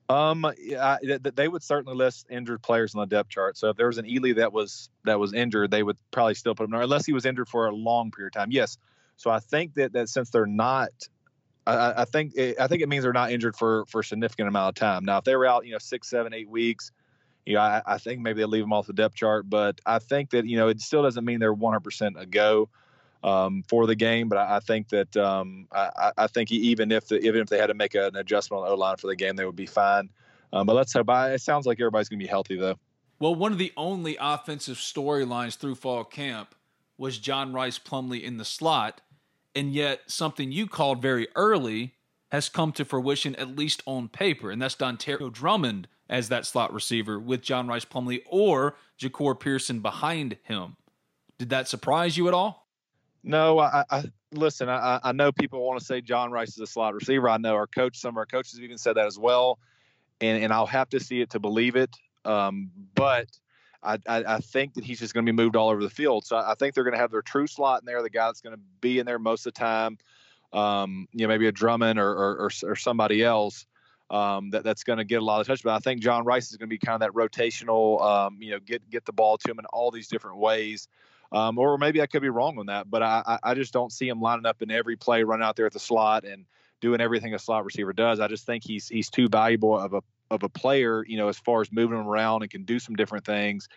Um, 0.08 0.46
yeah, 0.58 0.98
they 1.02 1.48
would 1.48 1.62
certainly 1.62 1.96
list 1.96 2.26
injured 2.30 2.62
players 2.62 2.94
on 2.94 3.00
the 3.00 3.06
depth 3.06 3.28
chart. 3.28 3.56
So 3.56 3.70
if 3.70 3.76
there 3.76 3.88
was 3.88 3.98
an 3.98 4.06
Ealy 4.06 4.36
that 4.36 4.52
was 4.52 4.88
that 5.04 5.18
was 5.18 5.34
injured, 5.34 5.70
they 5.70 5.82
would 5.82 5.96
probably 6.12 6.34
still 6.34 6.54
put 6.54 6.64
him 6.64 6.70
there, 6.70 6.82
unless 6.82 7.06
he 7.06 7.12
was 7.12 7.26
injured 7.26 7.48
for 7.48 7.66
a 7.66 7.74
long 7.74 8.10
period 8.10 8.34
of 8.34 8.40
time. 8.40 8.50
Yes. 8.50 8.78
So 9.16 9.30
I 9.30 9.40
think 9.40 9.74
that 9.74 9.92
that 9.94 10.08
since 10.08 10.30
they're 10.30 10.46
not, 10.46 10.90
I, 11.66 12.02
I 12.02 12.04
think 12.04 12.32
it, 12.36 12.60
I 12.60 12.66
think 12.66 12.82
it 12.82 12.88
means 12.88 13.02
they're 13.02 13.12
not 13.12 13.32
injured 13.32 13.56
for 13.56 13.84
for 13.86 14.00
a 14.00 14.04
significant 14.04 14.48
amount 14.48 14.68
of 14.68 14.74
time. 14.74 15.04
Now, 15.04 15.18
if 15.18 15.24
they 15.24 15.36
were 15.36 15.46
out, 15.46 15.66
you 15.66 15.72
know, 15.72 15.78
six, 15.78 16.08
seven, 16.08 16.32
eight 16.32 16.48
weeks, 16.48 16.92
you 17.44 17.54
know, 17.54 17.60
I, 17.60 17.82
I 17.86 17.98
think 17.98 18.20
maybe 18.20 18.40
they 18.40 18.46
leave 18.46 18.62
them 18.62 18.72
off 18.72 18.86
the 18.86 18.92
depth 18.92 19.14
chart. 19.14 19.48
But 19.48 19.80
I 19.86 19.98
think 19.98 20.30
that 20.30 20.46
you 20.46 20.56
know 20.56 20.68
it 20.68 20.80
still 20.80 21.02
doesn't 21.02 21.24
mean 21.24 21.40
they're 21.40 21.54
100% 21.54 22.20
a 22.20 22.26
go 22.26 22.68
um, 23.24 23.64
for 23.68 23.86
the 23.86 23.94
game. 23.94 24.28
But 24.28 24.38
I, 24.38 24.56
I 24.56 24.60
think 24.60 24.88
that 24.90 25.16
um, 25.16 25.66
I, 25.72 26.12
I, 26.16 26.26
think 26.26 26.52
even 26.52 26.92
if 26.92 27.08
the, 27.08 27.18
even 27.18 27.40
if 27.40 27.48
they 27.48 27.58
had 27.58 27.68
to 27.68 27.74
make 27.74 27.94
an 27.94 28.16
adjustment 28.16 28.62
on 28.62 28.68
the 28.68 28.72
O 28.72 28.76
line 28.76 28.96
for 28.96 29.08
the 29.08 29.16
game, 29.16 29.36
they 29.36 29.44
would 29.44 29.56
be 29.56 29.66
fine. 29.66 30.10
Um, 30.52 30.66
but 30.66 30.74
let's 30.74 30.92
hope. 30.92 31.10
I, 31.10 31.32
it 31.32 31.40
sounds 31.40 31.66
like 31.66 31.80
everybody's 31.80 32.08
going 32.08 32.20
to 32.20 32.24
be 32.24 32.28
healthy 32.28 32.56
though. 32.56 32.76
Well, 33.18 33.34
one 33.34 33.52
of 33.52 33.58
the 33.58 33.72
only 33.76 34.16
offensive 34.20 34.76
storylines 34.76 35.56
through 35.56 35.76
fall 35.76 36.04
camp 36.04 36.54
was 36.98 37.18
John 37.18 37.52
Rice 37.52 37.78
Plumlee 37.78 38.22
in 38.22 38.36
the 38.36 38.44
slot, 38.44 39.00
and 39.56 39.72
yet 39.72 40.02
something 40.06 40.52
you 40.52 40.68
called 40.68 41.02
very 41.02 41.26
early 41.34 41.94
has 42.30 42.48
come 42.48 42.70
to 42.72 42.84
fruition 42.84 43.34
at 43.36 43.56
least 43.56 43.82
on 43.86 44.08
paper, 44.08 44.50
and 44.50 44.60
that's 44.60 44.76
Dontario 44.76 45.32
Drummond 45.32 45.88
as 46.08 46.28
that 46.28 46.46
slot 46.46 46.72
receiver 46.72 47.18
with 47.18 47.40
John 47.40 47.66
Rice 47.66 47.84
Plumlee 47.84 48.22
or 48.26 48.76
Jahcour 49.00 49.38
Pearson 49.38 49.80
behind 49.80 50.36
him. 50.44 50.76
Did 51.38 51.50
that 51.50 51.68
surprise 51.68 52.16
you 52.16 52.28
at 52.28 52.34
all? 52.34 52.68
No, 53.24 53.58
I, 53.58 53.84
I 53.90 54.04
listen. 54.32 54.68
I, 54.68 55.00
I 55.02 55.12
know 55.12 55.32
people 55.32 55.66
want 55.66 55.80
to 55.80 55.84
say 55.84 56.00
John 56.00 56.30
Rice 56.30 56.50
is 56.50 56.60
a 56.60 56.66
slot 56.66 56.94
receiver. 56.94 57.28
I 57.28 57.38
know 57.38 57.54
our 57.54 57.66
coach, 57.66 57.96
some 57.96 58.10
of 58.10 58.18
our 58.18 58.26
coaches 58.26 58.54
have 58.54 58.64
even 58.64 58.78
said 58.78 58.96
that 58.96 59.06
as 59.06 59.18
well, 59.18 59.58
and 60.20 60.42
and 60.42 60.52
I'll 60.52 60.66
have 60.66 60.88
to 60.90 61.00
see 61.00 61.20
it 61.20 61.30
to 61.30 61.40
believe 61.40 61.74
it. 61.74 61.90
Um, 62.24 62.70
but 62.94 63.26
I, 63.86 63.98
I, 64.08 64.34
I 64.34 64.38
think 64.38 64.74
that 64.74 64.84
he's 64.84 64.98
just 64.98 65.14
going 65.14 65.24
to 65.24 65.32
be 65.32 65.36
moved 65.36 65.56
all 65.56 65.68
over 65.68 65.82
the 65.82 65.90
field. 65.90 66.26
So 66.26 66.36
I, 66.36 66.52
I 66.52 66.54
think 66.54 66.74
they're 66.74 66.84
going 66.84 66.94
to 66.94 67.00
have 67.00 67.10
their 67.10 67.22
true 67.22 67.46
slot 67.46 67.80
in 67.80 67.86
there, 67.86 68.02
the 68.02 68.10
guy 68.10 68.26
that's 68.26 68.40
going 68.40 68.56
to 68.56 68.62
be 68.80 68.98
in 68.98 69.06
there 69.06 69.18
most 69.18 69.46
of 69.46 69.54
the 69.54 69.60
time. 69.60 69.98
Um, 70.52 71.08
you 71.12 71.26
know, 71.26 71.28
maybe 71.28 71.46
a 71.46 71.52
Drummond 71.52 71.98
or 71.98 72.10
or, 72.10 72.46
or, 72.46 72.50
or 72.64 72.76
somebody 72.76 73.22
else. 73.22 73.66
Um, 74.08 74.50
that 74.50 74.62
that's 74.62 74.84
going 74.84 74.98
to 74.98 75.04
get 75.04 75.20
a 75.20 75.24
lot 75.24 75.40
of 75.40 75.48
touch. 75.48 75.64
But 75.64 75.74
I 75.74 75.80
think 75.80 76.00
John 76.00 76.24
Rice 76.24 76.50
is 76.52 76.56
going 76.56 76.68
to 76.68 76.72
be 76.72 76.78
kind 76.78 76.94
of 76.94 77.00
that 77.00 77.18
rotational, 77.18 78.00
um, 78.00 78.38
you 78.40 78.52
know, 78.52 78.60
get 78.60 78.88
get 78.88 79.04
the 79.04 79.12
ball 79.12 79.36
to 79.38 79.50
him 79.50 79.58
in 79.58 79.64
all 79.66 79.90
these 79.90 80.06
different 80.06 80.38
ways. 80.38 80.88
Um, 81.32 81.58
or 81.58 81.76
maybe 81.76 82.00
I 82.00 82.06
could 82.06 82.22
be 82.22 82.28
wrong 82.28 82.56
on 82.58 82.66
that, 82.66 82.88
but 82.88 83.02
I, 83.02 83.38
I 83.42 83.54
just 83.54 83.72
don't 83.72 83.92
see 83.92 84.08
him 84.08 84.20
lining 84.20 84.46
up 84.46 84.62
in 84.62 84.70
every 84.70 84.94
play, 84.94 85.24
running 85.24 85.44
out 85.44 85.56
there 85.56 85.66
at 85.66 85.72
the 85.72 85.80
slot 85.80 86.24
and 86.24 86.46
doing 86.80 87.00
everything 87.00 87.34
a 87.34 87.38
slot 87.38 87.64
receiver 87.64 87.92
does. 87.92 88.20
I 88.20 88.28
just 88.28 88.46
think 88.46 88.62
he's 88.64 88.88
he's 88.88 89.10
too 89.10 89.28
valuable 89.28 89.76
of 89.76 89.92
a 89.92 90.02
of 90.30 90.42
a 90.42 90.48
player, 90.48 91.04
you 91.06 91.16
know, 91.16 91.28
as 91.28 91.38
far 91.38 91.60
as 91.60 91.70
moving 91.72 91.98
him 91.98 92.06
around 92.06 92.42
and 92.42 92.50
can 92.50 92.64
do 92.64 92.78
some 92.78 92.94
different 92.96 93.24
things 93.24 93.68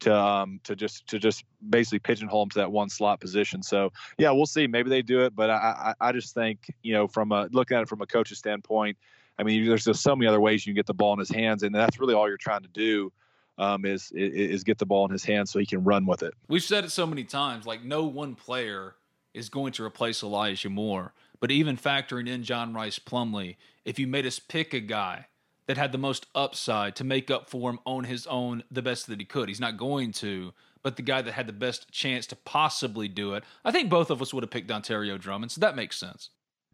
to 0.00 0.14
um, 0.14 0.60
to 0.64 0.76
just 0.76 1.06
to 1.08 1.18
just 1.18 1.44
basically 1.68 1.98
pigeonhole 1.98 2.42
him 2.42 2.50
to 2.50 2.58
that 2.58 2.72
one 2.72 2.88
slot 2.88 3.20
position. 3.20 3.62
So 3.62 3.92
yeah, 4.18 4.30
we'll 4.30 4.46
see. 4.46 4.66
Maybe 4.66 4.90
they 4.90 5.02
do 5.02 5.24
it, 5.24 5.34
but 5.34 5.50
I 5.50 5.94
I, 6.00 6.08
I 6.08 6.12
just 6.12 6.34
think 6.34 6.70
you 6.82 6.92
know 6.92 7.06
from 7.06 7.32
a 7.32 7.48
looking 7.52 7.76
at 7.76 7.82
it 7.82 7.88
from 7.88 8.00
a 8.00 8.06
coach's 8.06 8.38
standpoint, 8.38 8.96
I 9.38 9.42
mean, 9.42 9.66
there's 9.66 9.84
just 9.84 10.02
so 10.02 10.14
many 10.14 10.28
other 10.28 10.40
ways 10.40 10.66
you 10.66 10.72
can 10.72 10.76
get 10.76 10.86
the 10.86 10.94
ball 10.94 11.12
in 11.12 11.18
his 11.18 11.30
hands, 11.30 11.62
and 11.62 11.74
that's 11.74 11.98
really 11.98 12.14
all 12.14 12.28
you're 12.28 12.36
trying 12.36 12.62
to 12.62 12.68
do 12.68 13.12
um, 13.58 13.84
is 13.84 14.10
is 14.12 14.64
get 14.64 14.78
the 14.78 14.86
ball 14.86 15.04
in 15.06 15.10
his 15.10 15.24
hands 15.24 15.50
so 15.50 15.58
he 15.58 15.66
can 15.66 15.82
run 15.84 16.06
with 16.06 16.22
it. 16.22 16.34
We've 16.48 16.62
said 16.62 16.84
it 16.84 16.90
so 16.90 17.06
many 17.06 17.24
times. 17.24 17.66
Like 17.66 17.84
no 17.84 18.04
one 18.04 18.34
player 18.34 18.96
is 19.32 19.48
going 19.48 19.72
to 19.72 19.84
replace 19.84 20.22
Elijah 20.22 20.70
Moore, 20.70 21.12
but 21.40 21.50
even 21.50 21.76
factoring 21.76 22.28
in 22.28 22.44
John 22.44 22.72
Rice 22.72 22.98
Plumlee, 22.98 23.56
if 23.84 23.98
you 23.98 24.06
made 24.06 24.26
us 24.26 24.38
pick 24.38 24.72
a 24.72 24.80
guy 24.80 25.26
that 25.66 25.76
had 25.76 25.92
the 25.92 25.98
most 25.98 26.26
upside 26.34 26.96
to 26.96 27.04
make 27.04 27.30
up 27.30 27.48
for 27.48 27.70
him 27.70 27.78
on 27.86 28.04
his 28.04 28.26
own 28.26 28.64
the 28.70 28.82
best 28.82 29.06
that 29.06 29.20
he 29.20 29.24
could, 29.24 29.48
he's 29.48 29.60
not 29.60 29.76
going 29.76 30.12
to. 30.12 30.52
But 30.82 30.96
the 30.96 31.02
guy 31.02 31.22
that 31.22 31.32
had 31.32 31.46
the 31.46 31.52
best 31.54 31.90
chance 31.90 32.26
to 32.26 32.36
possibly 32.36 33.08
do 33.08 33.32
it, 33.32 33.44
I 33.64 33.70
think 33.70 33.88
both 33.88 34.10
of 34.10 34.20
us 34.20 34.34
would 34.34 34.42
have 34.42 34.50
picked 34.50 34.68
Dontario 34.68 35.18
Drummond. 35.18 35.50
So 35.50 35.62
that 35.62 35.76
makes 35.76 35.96
sense. 35.96 36.28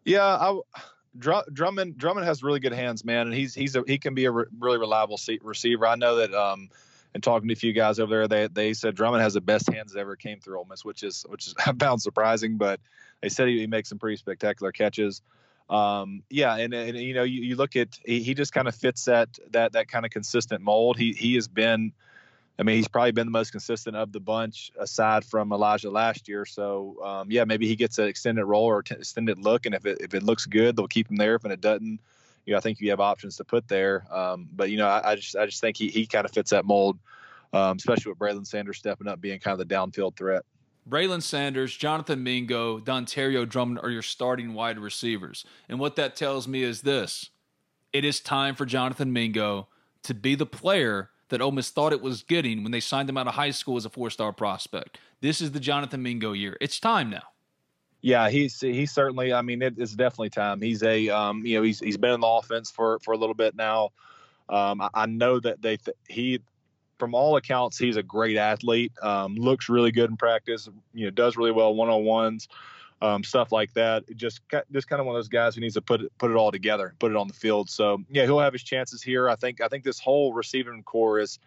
Yeah, 0.05 0.25
I, 0.25 0.59
Drummond 1.19 1.97
Drummond 1.97 2.27
has 2.27 2.43
really 2.43 2.59
good 2.59 2.73
hands, 2.73 3.05
man, 3.05 3.29
and 3.29 3.35
he's 3.35 3.55
he's 3.55 3.77
a, 3.77 3.85
he 3.87 3.99
can 3.99 4.15
be 4.15 4.25
a 4.25 4.31
re- 4.31 4.47
really 4.59 4.79
reliable 4.79 5.19
receiver. 5.43 5.87
I 5.87 5.97
know 5.97 6.17
that. 6.17 6.35
Um, 6.35 6.71
and 7.13 7.23
talking 7.23 7.49
to 7.49 7.53
a 7.53 7.57
few 7.57 7.73
guys 7.73 7.99
over 7.99 8.15
there, 8.15 8.29
they 8.29 8.47
they 8.47 8.73
said 8.73 8.95
Drummond 8.95 9.23
has 9.23 9.35
the 9.35 9.41
best 9.41 9.69
hands 9.73 9.93
that 9.93 9.99
ever 9.99 10.15
came 10.15 10.39
through 10.39 10.59
Ole 10.59 10.67
Miss, 10.67 10.85
which 10.85 11.03
is 11.03 11.25
which 11.29 11.47
is 11.49 11.55
I 11.67 11.73
found 11.73 12.01
surprising, 12.03 12.57
but 12.57 12.81
they 13.21 13.29
said 13.29 13.49
he, 13.49 13.59
he 13.59 13.67
makes 13.67 13.89
some 13.89 13.99
pretty 13.99 14.17
spectacular 14.17 14.73
catches. 14.73 15.23
Um, 15.71 16.23
yeah, 16.29 16.57
and, 16.57 16.75
and 16.75 16.99
you 16.99 17.15
know 17.15 17.23
you, 17.23 17.43
you 17.43 17.57
look 17.57 17.77
at 17.77 17.99
he, 18.05 18.23
he 18.23 18.35
just 18.35 18.53
kind 18.53 18.69
of 18.69 18.75
fits 18.75 19.05
that 19.05 19.39
that 19.53 19.73
that 19.73 19.89
kind 19.89 20.05
of 20.05 20.11
consistent 20.11 20.63
mold. 20.63 20.99
He 20.99 21.13
he 21.13 21.37
has 21.37 21.49
been 21.49 21.93
I 22.61 22.63
mean, 22.63 22.77
he's 22.77 22.89
probably 22.89 23.13
been 23.13 23.27
the 23.27 23.33
most 23.33 23.53
consistent 23.53 23.97
of 23.97 24.13
the 24.13 24.21
bunch 24.21 24.71
aside 24.79 25.25
from 25.25 25.51
Elijah 25.51 25.91
last 25.91 26.29
year. 26.29 26.45
So, 26.45 27.03
um, 27.03 27.31
yeah, 27.31 27.45
maybe 27.45 27.67
he 27.67 27.75
gets 27.75 27.97
an 27.97 28.07
extended 28.07 28.45
role 28.45 28.67
or 28.67 28.83
t- 28.83 28.97
extended 28.97 29.39
look, 29.39 29.65
and 29.65 29.75
if 29.75 29.87
it 29.87 29.99
if 30.03 30.13
it 30.13 30.23
looks 30.23 30.45
good, 30.45 30.77
they'll 30.77 30.87
keep 30.87 31.11
him 31.11 31.17
there. 31.17 31.37
If 31.37 31.45
it 31.47 31.61
doesn't, 31.63 32.01
you 32.45 32.53
know, 32.53 32.59
I 32.59 32.61
think 32.61 32.79
you 32.79 32.91
have 32.91 33.01
options 33.01 33.37
to 33.37 33.45
put 33.45 33.67
there. 33.67 34.05
Um, 34.15 34.47
but 34.53 34.71
you 34.71 34.77
know, 34.77 34.87
I, 34.87 35.13
I, 35.13 35.17
just 35.17 35.37
I 35.37 35.47
just 35.47 35.63
think 35.63 35.79
he 35.79 35.89
he 35.89 36.07
kind 36.07 36.27
of 36.27 36.33
fits 36.33 36.51
that 36.51 36.67
mold, 36.67 36.99
um, 37.55 37.79
especially 37.79 38.13
with 38.13 38.19
Braylon 38.19 38.47
Sanders 38.47 38.77
stepping 38.77 39.09
up, 39.09 39.23
being 39.23 39.41
kind 39.41 39.59
of 39.59 39.67
the 39.67 39.75
downfield 39.75 40.17
threat. 40.17 40.45
Braylon 40.89 41.23
Sanders, 41.23 41.77
Jonathan 41.77 42.23
Mingo, 42.23 42.79
Dontario 42.79 43.49
Drummond 43.49 43.81
are 43.83 43.91
your 43.91 44.03
starting 44.03 44.55
wide 44.55 44.79
receivers, 44.79 45.45
and 45.69 45.79
what 45.79 45.97
that 45.97 46.17
tells 46.17 46.49
me 46.49 46.63
is 46.63 46.83
this: 46.83 47.31
it 47.93 48.05
is 48.05 48.21
time 48.21 48.55
for 48.55 48.67
Jonathan 48.67 49.13
Mingo 49.13 49.69
to 50.03 50.15
be 50.15 50.35
the 50.35 50.47
player 50.47 51.11
that 51.29 51.41
Ole 51.41 51.53
Miss 51.53 51.71
thought 51.71 51.93
it 51.93 52.03
was 52.03 52.23
getting 52.23 52.63
when 52.63 52.73
they 52.73 52.81
signed 52.81 53.09
him 53.09 53.17
out 53.17 53.27
of 53.27 53.35
high 53.35 53.51
school 53.51 53.77
as 53.77 53.85
a 53.85 53.91
four 53.91 54.11
star 54.11 54.33
prospect. 54.33 54.99
This 55.21 55.41
is 55.41 55.53
the 55.53 55.61
Jonathan 55.61 56.03
Mingo 56.03 56.33
year. 56.33 56.57
It's 56.61 56.81
time 56.81 57.11
now. 57.11 57.23
Yeah, 58.03 58.31
he's 58.31 58.61
he's 58.61 58.93
certainly. 58.93 59.33
I 59.33 59.43
mean, 59.43 59.61
it, 59.63 59.75
it's 59.77 59.95
definitely 59.95 60.31
time. 60.31 60.61
He's 60.61 60.83
a 60.83 61.09
um, 61.11 61.45
you 61.45 61.57
know 61.57 61.63
he's 61.63 61.81
he's 61.81 61.99
been 61.99 62.13
in 62.13 62.21
the 62.21 62.27
offense 62.27 62.71
for 62.71 62.99
for 63.01 63.13
a 63.13 63.17
little 63.17 63.35
bit 63.35 63.55
now. 63.55 63.91
Um, 64.49 64.81
I, 64.81 64.89
I, 64.95 65.07
know 65.07 65.39
that 65.39 65.63
they 65.63 65.77
th- 65.77 65.97
he 66.09 66.41
from 67.01 67.15
all 67.15 67.37
accounts 67.37 67.77
he's 67.77 67.97
a 67.97 68.03
great 68.03 68.37
athlete. 68.37 68.93
Um, 69.03 69.35
looks 69.35 69.69
really 69.69 69.91
good 69.91 70.11
in 70.11 70.17
practice. 70.17 70.69
You 70.95 71.07
know, 71.07 71.11
does 71.11 71.37
really 71.37 71.51
well 71.51 71.75
one 71.75 71.89
on 71.89 72.05
ones 72.05 72.49
um, 73.03 73.25
stuff 73.25 73.53
like 73.53 73.73
that. 73.75 74.05
Just 74.17 74.41
just 74.73 74.89
kind 74.89 75.01
of 75.01 75.07
one 75.07 75.17
of 75.17 75.19
those 75.19 75.29
guys 75.29 75.55
who 75.55 75.61
needs 75.61 75.75
to 75.75 75.83
put 75.83 76.03
it 76.03 76.13
put 76.19 76.31
it 76.31 76.37
all 76.37 76.53
together, 76.53 76.95
put 76.99 77.11
it 77.11 77.17
on 77.17 77.29
the 77.29 77.35
field. 77.35 77.71
So 77.71 78.03
yeah, 78.11 78.25
he'll 78.25 78.41
have 78.41 78.53
his 78.53 78.63
chances 78.63 79.03
here. 79.03 79.29
I 79.29 79.37
think 79.37 79.61
I 79.61 79.69
think 79.69 79.85
this 79.85 79.99
whole 79.99 80.33
receiving 80.33 80.83
core 80.83 81.19
is 81.19 81.39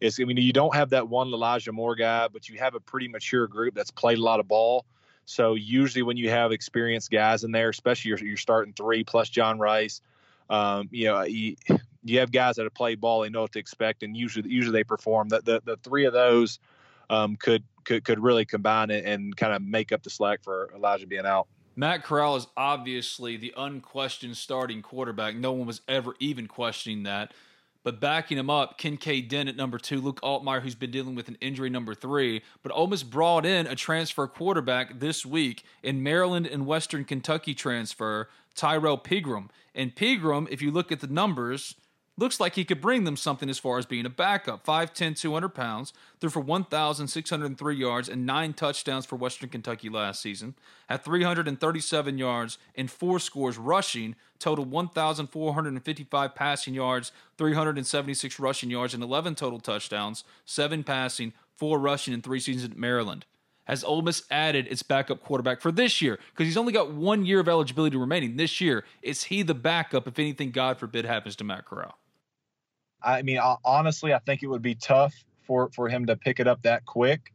is 0.00 0.18
I 0.20 0.24
mean 0.24 0.36
you 0.36 0.52
don't 0.52 0.74
have 0.74 0.90
that 0.90 1.08
one 1.08 1.28
Elijah 1.28 1.72
Moore 1.72 1.94
guy, 1.94 2.28
but 2.28 2.48
you 2.48 2.58
have 2.58 2.74
a 2.74 2.80
pretty 2.80 3.08
mature 3.08 3.46
group 3.46 3.74
that's 3.74 3.90
played 3.90 4.18
a 4.18 4.22
lot 4.22 4.40
of 4.40 4.48
ball. 4.48 4.84
So 5.26 5.54
usually 5.54 6.02
when 6.02 6.16
you 6.16 6.30
have 6.30 6.52
experienced 6.52 7.10
guys 7.10 7.42
in 7.42 7.50
there, 7.50 7.68
especially 7.68 8.10
you're, 8.10 8.18
you're 8.18 8.36
starting 8.36 8.72
three 8.72 9.02
plus 9.02 9.28
John 9.28 9.58
Rice, 9.58 10.00
um, 10.50 10.88
you 10.90 11.06
know 11.06 11.24
you 12.08 12.20
have 12.20 12.32
guys 12.32 12.56
that 12.56 12.64
have 12.64 12.74
played 12.74 13.00
ball, 13.00 13.22
they 13.22 13.28
know 13.28 13.42
what 13.42 13.52
to 13.52 13.58
expect, 13.58 14.02
and 14.02 14.16
usually 14.16 14.48
usually 14.50 14.78
they 14.78 14.84
perform. 14.84 15.28
The 15.28 15.40
the, 15.42 15.62
the 15.64 15.76
three 15.76 16.04
of 16.04 16.12
those 16.12 16.58
um, 17.10 17.36
could 17.36 17.62
could 17.84 18.04
could 18.04 18.18
really 18.18 18.44
combine 18.44 18.90
it 18.90 19.04
and 19.04 19.36
kind 19.36 19.52
of 19.52 19.62
make 19.62 19.92
up 19.92 20.02
the 20.02 20.10
slack 20.10 20.42
for 20.42 20.70
Elijah 20.74 21.06
being 21.06 21.26
out. 21.26 21.46
Matt 21.78 22.04
Corral 22.04 22.36
is 22.36 22.46
obviously 22.56 23.36
the 23.36 23.52
unquestioned 23.56 24.36
starting 24.36 24.80
quarterback. 24.80 25.36
No 25.36 25.52
one 25.52 25.66
was 25.66 25.82
ever 25.86 26.14
even 26.18 26.46
questioning 26.46 27.02
that. 27.02 27.32
But 27.86 28.00
backing 28.00 28.36
him 28.36 28.50
up, 28.50 28.80
Kinkead 28.80 29.28
Dent 29.28 29.48
at 29.48 29.54
number 29.54 29.78
two, 29.78 30.00
Luke 30.00 30.20
Altmyer, 30.20 30.60
who's 30.60 30.74
been 30.74 30.90
dealing 30.90 31.14
with 31.14 31.28
an 31.28 31.38
injury 31.40 31.70
number 31.70 31.94
three. 31.94 32.42
But 32.64 32.72
Ole 32.72 32.88
Miss 32.88 33.04
brought 33.04 33.46
in 33.46 33.68
a 33.68 33.76
transfer 33.76 34.26
quarterback 34.26 34.98
this 34.98 35.24
week 35.24 35.62
in 35.84 36.02
Maryland 36.02 36.48
and 36.48 36.66
Western 36.66 37.04
Kentucky 37.04 37.54
transfer, 37.54 38.28
Tyrell 38.56 38.98
Pigrome. 38.98 39.50
And 39.72 39.94
Pigrome, 39.94 40.48
if 40.50 40.60
you 40.60 40.72
look 40.72 40.90
at 40.90 40.98
the 40.98 41.06
numbers, 41.06 41.76
looks 42.18 42.40
like 42.40 42.54
he 42.54 42.64
could 42.64 42.80
bring 42.80 43.04
them 43.04 43.16
something 43.16 43.50
as 43.50 43.58
far 43.58 43.78
as 43.78 43.86
being 43.86 44.06
a 44.06 44.10
backup. 44.10 44.64
5'10, 44.64 45.18
200 45.18 45.50
pounds, 45.50 45.92
threw 46.20 46.30
for 46.30 46.40
1,603 46.40 47.76
yards 47.76 48.08
and 48.08 48.24
nine 48.24 48.52
touchdowns 48.52 49.04
for 49.04 49.16
Western 49.16 49.48
Kentucky 49.48 49.88
last 49.88 50.22
season. 50.22 50.54
Had 50.88 51.04
337 51.04 52.18
yards 52.18 52.58
and 52.74 52.90
four 52.90 53.18
scores 53.18 53.58
rushing, 53.58 54.16
total 54.38 54.64
1,455 54.64 56.34
passing 56.34 56.74
yards, 56.74 57.12
376 57.36 58.38
rushing 58.38 58.70
yards, 58.70 58.94
and 58.94 59.02
11 59.02 59.34
total 59.34 59.60
touchdowns, 59.60 60.24
seven 60.44 60.82
passing, 60.82 61.32
four 61.56 61.78
rushing 61.78 62.14
in 62.14 62.22
three 62.22 62.40
seasons 62.40 62.70
at 62.70 62.78
Maryland. 62.78 63.26
Has 63.64 63.82
Ole 63.82 64.02
Miss 64.02 64.22
added 64.30 64.68
its 64.68 64.84
backup 64.84 65.20
quarterback 65.20 65.60
for 65.60 65.72
this 65.72 66.00
year? 66.00 66.20
Because 66.30 66.46
he's 66.46 66.56
only 66.56 66.72
got 66.72 66.92
one 66.92 67.26
year 67.26 67.40
of 67.40 67.48
eligibility 67.48 67.96
remaining 67.96 68.36
this 68.36 68.60
year. 68.60 68.84
Is 69.02 69.24
he 69.24 69.42
the 69.42 69.54
backup 69.54 70.06
if 70.06 70.18
anything, 70.20 70.52
God 70.52 70.78
forbid, 70.78 71.04
happens 71.04 71.34
to 71.36 71.44
Matt 71.44 71.64
Corral? 71.64 71.98
I 73.02 73.22
mean, 73.22 73.38
honestly, 73.64 74.12
I 74.12 74.18
think 74.18 74.42
it 74.42 74.48
would 74.48 74.62
be 74.62 74.74
tough 74.74 75.14
for 75.46 75.70
for 75.70 75.88
him 75.88 76.06
to 76.06 76.16
pick 76.16 76.40
it 76.40 76.48
up 76.48 76.62
that 76.62 76.84
quick. 76.84 77.32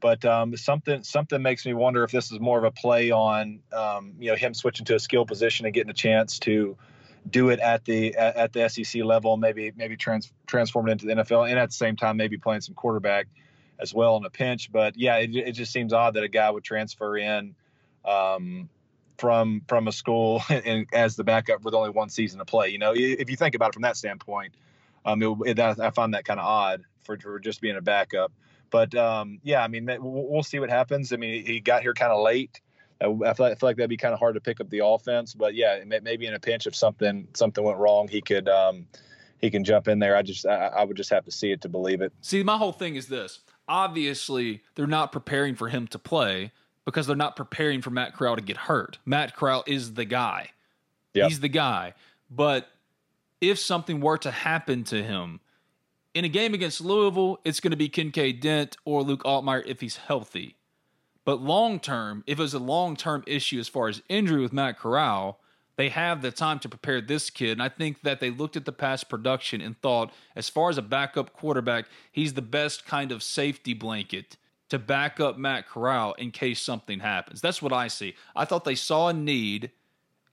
But 0.00 0.24
um, 0.24 0.56
something 0.56 1.02
something 1.02 1.42
makes 1.42 1.66
me 1.66 1.74
wonder 1.74 2.04
if 2.04 2.12
this 2.12 2.30
is 2.30 2.38
more 2.38 2.58
of 2.58 2.64
a 2.64 2.70
play 2.70 3.10
on 3.10 3.60
um, 3.72 4.14
you 4.18 4.30
know 4.30 4.36
him 4.36 4.54
switching 4.54 4.86
to 4.86 4.94
a 4.94 5.00
skill 5.00 5.26
position 5.26 5.66
and 5.66 5.74
getting 5.74 5.90
a 5.90 5.94
chance 5.94 6.38
to 6.40 6.76
do 7.28 7.50
it 7.50 7.58
at 7.60 7.84
the 7.84 8.14
at, 8.14 8.36
at 8.36 8.52
the 8.52 8.68
SEC 8.68 9.02
level, 9.04 9.36
maybe 9.36 9.72
maybe 9.76 9.96
trans, 9.96 10.32
transform 10.46 10.88
it 10.88 10.92
into 10.92 11.06
the 11.06 11.14
NFL, 11.14 11.50
and 11.50 11.58
at 11.58 11.70
the 11.70 11.74
same 11.74 11.96
time 11.96 12.16
maybe 12.16 12.38
playing 12.38 12.60
some 12.60 12.74
quarterback 12.74 13.26
as 13.80 13.92
well 13.92 14.16
in 14.16 14.24
a 14.24 14.30
pinch. 14.30 14.70
But 14.70 14.96
yeah, 14.96 15.16
it, 15.16 15.34
it 15.34 15.52
just 15.52 15.72
seems 15.72 15.92
odd 15.92 16.14
that 16.14 16.22
a 16.22 16.28
guy 16.28 16.50
would 16.50 16.64
transfer 16.64 17.16
in 17.16 17.54
um, 18.04 18.68
from 19.18 19.62
from 19.68 19.88
a 19.88 19.92
school 19.92 20.42
and 20.48 20.86
as 20.92 21.16
the 21.16 21.24
backup 21.24 21.64
with 21.64 21.74
only 21.74 21.90
one 21.90 22.08
season 22.08 22.38
to 22.38 22.44
play. 22.44 22.68
You 22.68 22.78
know, 22.78 22.92
if 22.94 23.30
you 23.30 23.36
think 23.36 23.54
about 23.54 23.70
it 23.70 23.74
from 23.74 23.82
that 23.82 23.96
standpoint, 23.96 24.54
um, 25.04 25.22
it, 25.22 25.58
it, 25.58 25.58
I 25.60 25.90
find 25.90 26.14
that 26.14 26.24
kind 26.24 26.40
of 26.40 26.46
odd 26.46 26.82
for, 27.02 27.18
for 27.18 27.38
just 27.38 27.60
being 27.60 27.76
a 27.76 27.80
backup. 27.80 28.32
But 28.70 28.94
um, 28.94 29.40
yeah, 29.42 29.62
I 29.62 29.68
mean, 29.68 29.88
we'll 30.00 30.42
see 30.42 30.58
what 30.58 30.70
happens. 30.70 31.12
I 31.12 31.16
mean, 31.16 31.44
he 31.44 31.60
got 31.60 31.82
here 31.82 31.94
kind 31.94 32.12
of 32.12 32.22
late. 32.22 32.60
I 33.00 33.04
feel, 33.04 33.16
like, 33.16 33.30
I 33.38 33.54
feel 33.54 33.56
like 33.62 33.76
that'd 33.76 33.88
be 33.88 33.96
kind 33.96 34.12
of 34.12 34.18
hard 34.18 34.34
to 34.34 34.40
pick 34.40 34.60
up 34.60 34.68
the 34.70 34.84
offense. 34.84 35.32
But 35.32 35.54
yeah, 35.54 35.82
maybe 35.86 36.26
in 36.26 36.34
a 36.34 36.40
pinch 36.40 36.66
if 36.66 36.74
something 36.74 37.28
something 37.34 37.62
went 37.62 37.78
wrong, 37.78 38.08
he 38.08 38.20
could 38.20 38.48
um, 38.48 38.86
he 39.40 39.50
can 39.50 39.64
jump 39.64 39.88
in 39.88 40.00
there. 40.00 40.16
I 40.16 40.22
just 40.22 40.44
I, 40.46 40.66
I 40.66 40.84
would 40.84 40.96
just 40.96 41.10
have 41.10 41.24
to 41.24 41.30
see 41.30 41.52
it 41.52 41.60
to 41.62 41.68
believe 41.68 42.00
it. 42.00 42.12
See, 42.20 42.42
my 42.42 42.56
whole 42.56 42.72
thing 42.72 42.96
is 42.96 43.06
this: 43.06 43.40
obviously, 43.68 44.62
they're 44.74 44.86
not 44.86 45.12
preparing 45.12 45.54
for 45.54 45.68
him 45.68 45.86
to 45.88 45.98
play 45.98 46.52
because 46.84 47.06
they're 47.06 47.16
not 47.16 47.36
preparing 47.36 47.82
for 47.82 47.90
Matt 47.90 48.14
Corral 48.14 48.36
to 48.36 48.42
get 48.42 48.56
hurt. 48.56 48.98
Matt 49.06 49.36
Corral 49.36 49.62
is 49.66 49.94
the 49.94 50.04
guy. 50.04 50.50
Yep. 51.14 51.28
He's 51.28 51.40
the 51.40 51.48
guy. 51.48 51.94
But 52.30 52.68
if 53.40 53.58
something 53.58 54.00
were 54.00 54.18
to 54.18 54.30
happen 54.30 54.84
to 54.84 55.02
him 55.02 55.40
in 56.14 56.24
a 56.24 56.28
game 56.28 56.54
against 56.54 56.80
Louisville, 56.80 57.38
it's 57.44 57.60
going 57.60 57.70
to 57.70 57.76
be 57.76 57.88
Kinkead 57.88 58.40
Dent 58.40 58.76
or 58.84 59.02
Luke 59.02 59.22
Altmyer 59.24 59.62
if 59.66 59.80
he's 59.80 59.98
healthy. 59.98 60.56
But 61.24 61.40
long 61.40 61.78
term, 61.78 62.24
if 62.26 62.38
it 62.38 62.42
was 62.42 62.54
a 62.54 62.58
long 62.58 62.96
term 62.96 63.22
issue 63.26 63.60
as 63.60 63.68
far 63.68 63.88
as 63.88 64.02
injury 64.08 64.40
with 64.40 64.52
Matt 64.52 64.78
Corral, 64.78 65.38
they 65.76 65.90
have 65.90 66.22
the 66.22 66.32
time 66.32 66.58
to 66.60 66.68
prepare 66.68 67.00
this 67.00 67.30
kid. 67.30 67.52
And 67.52 67.62
I 67.62 67.68
think 67.68 68.02
that 68.02 68.18
they 68.18 68.30
looked 68.30 68.56
at 68.56 68.64
the 68.64 68.72
past 68.72 69.08
production 69.08 69.60
and 69.60 69.80
thought, 69.80 70.12
as 70.34 70.48
far 70.48 70.70
as 70.70 70.78
a 70.78 70.82
backup 70.82 71.32
quarterback, 71.32 71.84
he's 72.10 72.34
the 72.34 72.42
best 72.42 72.84
kind 72.84 73.12
of 73.12 73.22
safety 73.22 73.74
blanket 73.74 74.36
to 74.70 74.78
back 74.78 75.20
up 75.20 75.38
Matt 75.38 75.68
Corral 75.68 76.14
in 76.14 76.30
case 76.30 76.60
something 76.60 76.98
happens. 76.98 77.40
That's 77.40 77.62
what 77.62 77.72
I 77.72 77.88
see. 77.88 78.14
I 78.34 78.44
thought 78.44 78.64
they 78.64 78.74
saw 78.74 79.08
a 79.08 79.12
need 79.12 79.70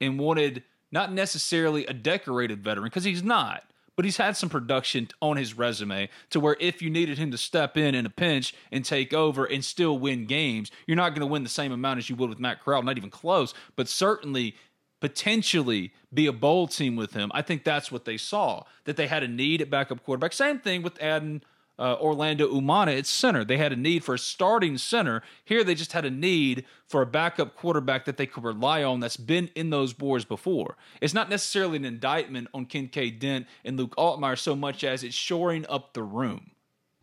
and 0.02 0.18
wanted 0.18 0.64
not 0.96 1.12
necessarily 1.12 1.86
a 1.88 1.94
decorated 1.94 2.64
veteran 2.64 2.86
because 2.86 3.04
he's 3.04 3.22
not, 3.22 3.66
but 3.98 4.06
he's 4.06 4.16
had 4.16 4.38
some 4.38 4.48
production 4.48 5.10
on 5.22 5.36
his 5.36 5.54
resume 5.54 6.08
to 6.30 6.40
where 6.40 6.56
if 6.62 6.82
you 6.82 6.90
needed 6.90 7.18
him 7.18 7.32
to 7.32 7.38
step 7.38 7.76
in 7.76 7.94
in 7.94 8.06
a 8.06 8.10
pinch 8.10 8.56
and 8.72 8.86
take 8.86 9.14
over 9.14 9.44
and 9.44 9.64
still 9.64 10.00
win 10.00 10.26
games, 10.26 10.72
you're 10.88 10.96
not 10.96 11.10
going 11.10 11.20
to 11.20 11.28
win 11.28 11.44
the 11.44 11.50
same 11.50 11.74
amount 11.74 11.98
as 11.98 12.10
you 12.10 12.16
would 12.16 12.30
with 12.30 12.40
Matt 12.40 12.64
Corral, 12.64 12.82
not 12.82 12.98
even 12.98 13.10
close, 13.10 13.54
but 13.76 13.90
certainly 13.90 14.56
potentially 15.02 15.92
be 16.14 16.28
a 16.28 16.34
bowl 16.34 16.66
team 16.66 16.96
with 16.96 17.12
him. 17.12 17.30
I 17.34 17.42
think 17.42 17.66
that's 17.66 17.92
what 17.92 18.06
they 18.06 18.16
saw 18.16 18.64
that 18.86 18.96
they 18.96 19.08
had 19.08 19.22
a 19.22 19.28
need 19.28 19.62
at 19.62 19.70
backup 19.70 20.02
quarterback. 20.02 20.32
Same 20.32 20.60
thing 20.60 20.82
with 20.82 21.02
adding 21.02 21.42
uh, 21.78 21.96
Orlando 22.00 22.48
Umana 22.50 22.98
at 22.98 23.06
center. 23.06 23.44
They 23.44 23.58
had 23.58 23.74
a 23.74 23.76
need 23.76 24.04
for 24.04 24.16
a 24.16 24.20
starting 24.20 24.78
center. 24.78 25.22
Here, 25.44 25.64
they 25.64 25.76
just 25.76 25.94
had 25.94 26.06
a 26.06 26.10
need 26.12 26.66
for 26.88 27.02
a 27.02 27.06
backup 27.06 27.56
quarterback 27.56 28.06
that 28.06 28.18
they 28.18 28.26
could 28.26 28.44
rely 28.44 28.84
on 28.84 29.00
that's 29.00 29.18
been 29.18 29.50
in 29.56 29.70
those 29.70 29.94
boards 29.94 30.26
before. 30.26 30.78
It's 31.02 31.14
not 31.14 31.30
necessarily 31.30 31.78
an 31.78 31.86
indictment 31.86 32.48
on 32.54 32.66
Kinkead 32.66 33.20
Dent 33.20 33.48
and 33.64 33.78
Luke 33.78 33.96
Altmyer 33.98 34.38
so 34.38 34.56
much 34.56 34.84
as 34.84 35.04
it's 35.04 35.16
shoring 35.16 35.66
up 35.68 35.94
the 35.94 36.04
room. 36.04 36.52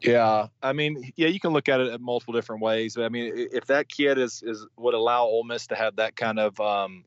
Yeah, 0.05 0.49
I 0.63 0.73
mean, 0.73 1.13
yeah, 1.17 1.29
you 1.29 1.39
can 1.39 1.53
look 1.53 1.69
at 1.69 1.81
it 1.81 1.93
at 1.93 2.01
multiple 2.01 2.35
different 2.35 2.61
ways. 2.61 2.95
But 2.97 3.05
I 3.05 3.09
mean, 3.09 3.33
if 3.37 3.67
that 3.67 3.89
kid 3.89 4.19
is 4.19 4.43
is 4.45 4.67
would 4.77 4.95
allow 4.95 5.25
Ole 5.25 5.45
Miss 5.45 5.69
to 5.69 5.77
have 5.77 5.97
that 5.97 6.17
kind 6.17 6.41
of 6.41 6.59
um, 6.61 7.05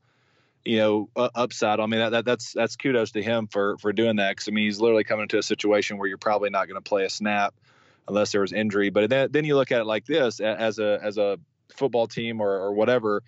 you 0.65 0.77
know 0.79 1.09
upside. 1.15 1.79
I 1.79 1.85
mean 1.85 1.99
that, 1.99 2.09
that, 2.09 2.25
that's 2.25 2.51
that's 2.53 2.75
kudos 2.75 3.11
to 3.11 3.21
him 3.21 3.47
for 3.47 3.77
for 3.77 3.93
doing 3.93 4.17
that 4.17 4.31
because 4.31 4.47
I 4.47 4.51
mean 4.51 4.65
he's 4.65 4.81
literally 4.81 5.03
coming 5.03 5.23
into 5.23 5.37
a 5.37 5.43
situation 5.43 5.97
where 5.97 6.07
you're 6.07 6.17
probably 6.17 6.49
not 6.49 6.67
going 6.67 6.81
to 6.81 6.87
play 6.87 7.05
a 7.05 7.09
snap 7.09 7.53
unless 8.07 8.31
there 8.31 8.41
was 8.41 8.51
injury. 8.51 8.89
But 8.89 9.09
then 9.09 9.29
then 9.31 9.45
you 9.45 9.55
look 9.55 9.71
at 9.71 9.81
it 9.81 9.85
like 9.85 10.05
this 10.05 10.39
as 10.39 10.79
a 10.79 10.99
as 11.01 11.17
a 11.17 11.39
football 11.73 12.07
team 12.07 12.41
or, 12.41 12.51
or 12.51 12.73
whatever. 12.73 13.23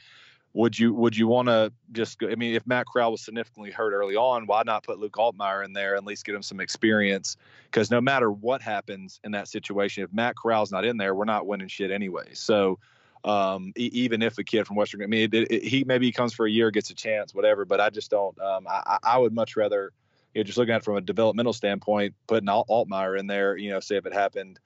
Would 0.53 0.79
you 0.79 0.93
would 0.93 1.15
you 1.15 1.27
want 1.27 1.49
to 1.49 1.71
just? 1.91 2.17
Go, 2.17 2.29
I 2.29 2.35
mean, 2.35 2.55
if 2.55 2.65
Matt 2.65 2.87
Corral 2.91 3.11
was 3.11 3.21
significantly 3.21 3.69
hurt 3.69 3.93
early 3.93 4.15
on, 4.15 4.47
why 4.47 4.63
not 4.65 4.83
put 4.83 4.97
Luke 4.97 5.13
Altmyer 5.13 5.63
in 5.63 5.73
there 5.73 5.93
and 5.93 5.99
at 5.99 6.07
least 6.07 6.25
get 6.25 6.33
him 6.33 6.41
some 6.41 6.59
experience? 6.59 7.37
Because 7.65 7.91
no 7.91 8.01
matter 8.01 8.31
what 8.31 8.63
happens 8.63 9.19
in 9.23 9.33
that 9.33 9.47
situation, 9.49 10.03
if 10.03 10.11
Matt 10.11 10.35
Corral's 10.35 10.71
not 10.71 10.83
in 10.83 10.97
there, 10.97 11.13
we're 11.13 11.25
not 11.25 11.45
winning 11.45 11.67
shit 11.67 11.91
anyway. 11.91 12.29
So 12.33 12.79
um, 13.27 13.73
e- 13.77 13.89
even 13.93 14.21
if 14.21 14.37
a 14.37 14.43
kid 14.43 14.65
from 14.65 14.77
Western, 14.77 15.03
I 15.03 15.07
mean, 15.07 15.29
it, 15.33 15.51
it, 15.51 15.63
he 15.63 15.83
maybe 15.83 16.11
comes 16.11 16.33
for 16.33 16.45
a 16.45 16.49
year, 16.49 16.71
gets 16.71 16.89
a 16.89 16.95
chance, 16.95 17.35
whatever. 17.35 17.65
But 17.65 17.81
I 17.81 17.89
just 17.89 18.09
don't. 18.09 18.39
Um, 18.39 18.65
I, 18.67 18.97
I 19.03 19.17
would 19.17 19.33
much 19.33 19.57
rather, 19.57 19.91
you 20.33 20.39
know, 20.39 20.43
just 20.43 20.57
looking 20.57 20.73
at 20.73 20.77
it 20.77 20.85
from 20.85 20.95
a 20.95 21.01
developmental 21.01 21.51
standpoint, 21.51 22.15
putting 22.27 22.47
Alt- 22.47 22.69
Altmyer 22.69 23.19
in 23.19 23.27
there, 23.27 23.57
you 23.57 23.69
know, 23.69 23.81
say 23.81 23.97
if 23.97 24.05
it 24.05 24.13
happened, 24.13 24.59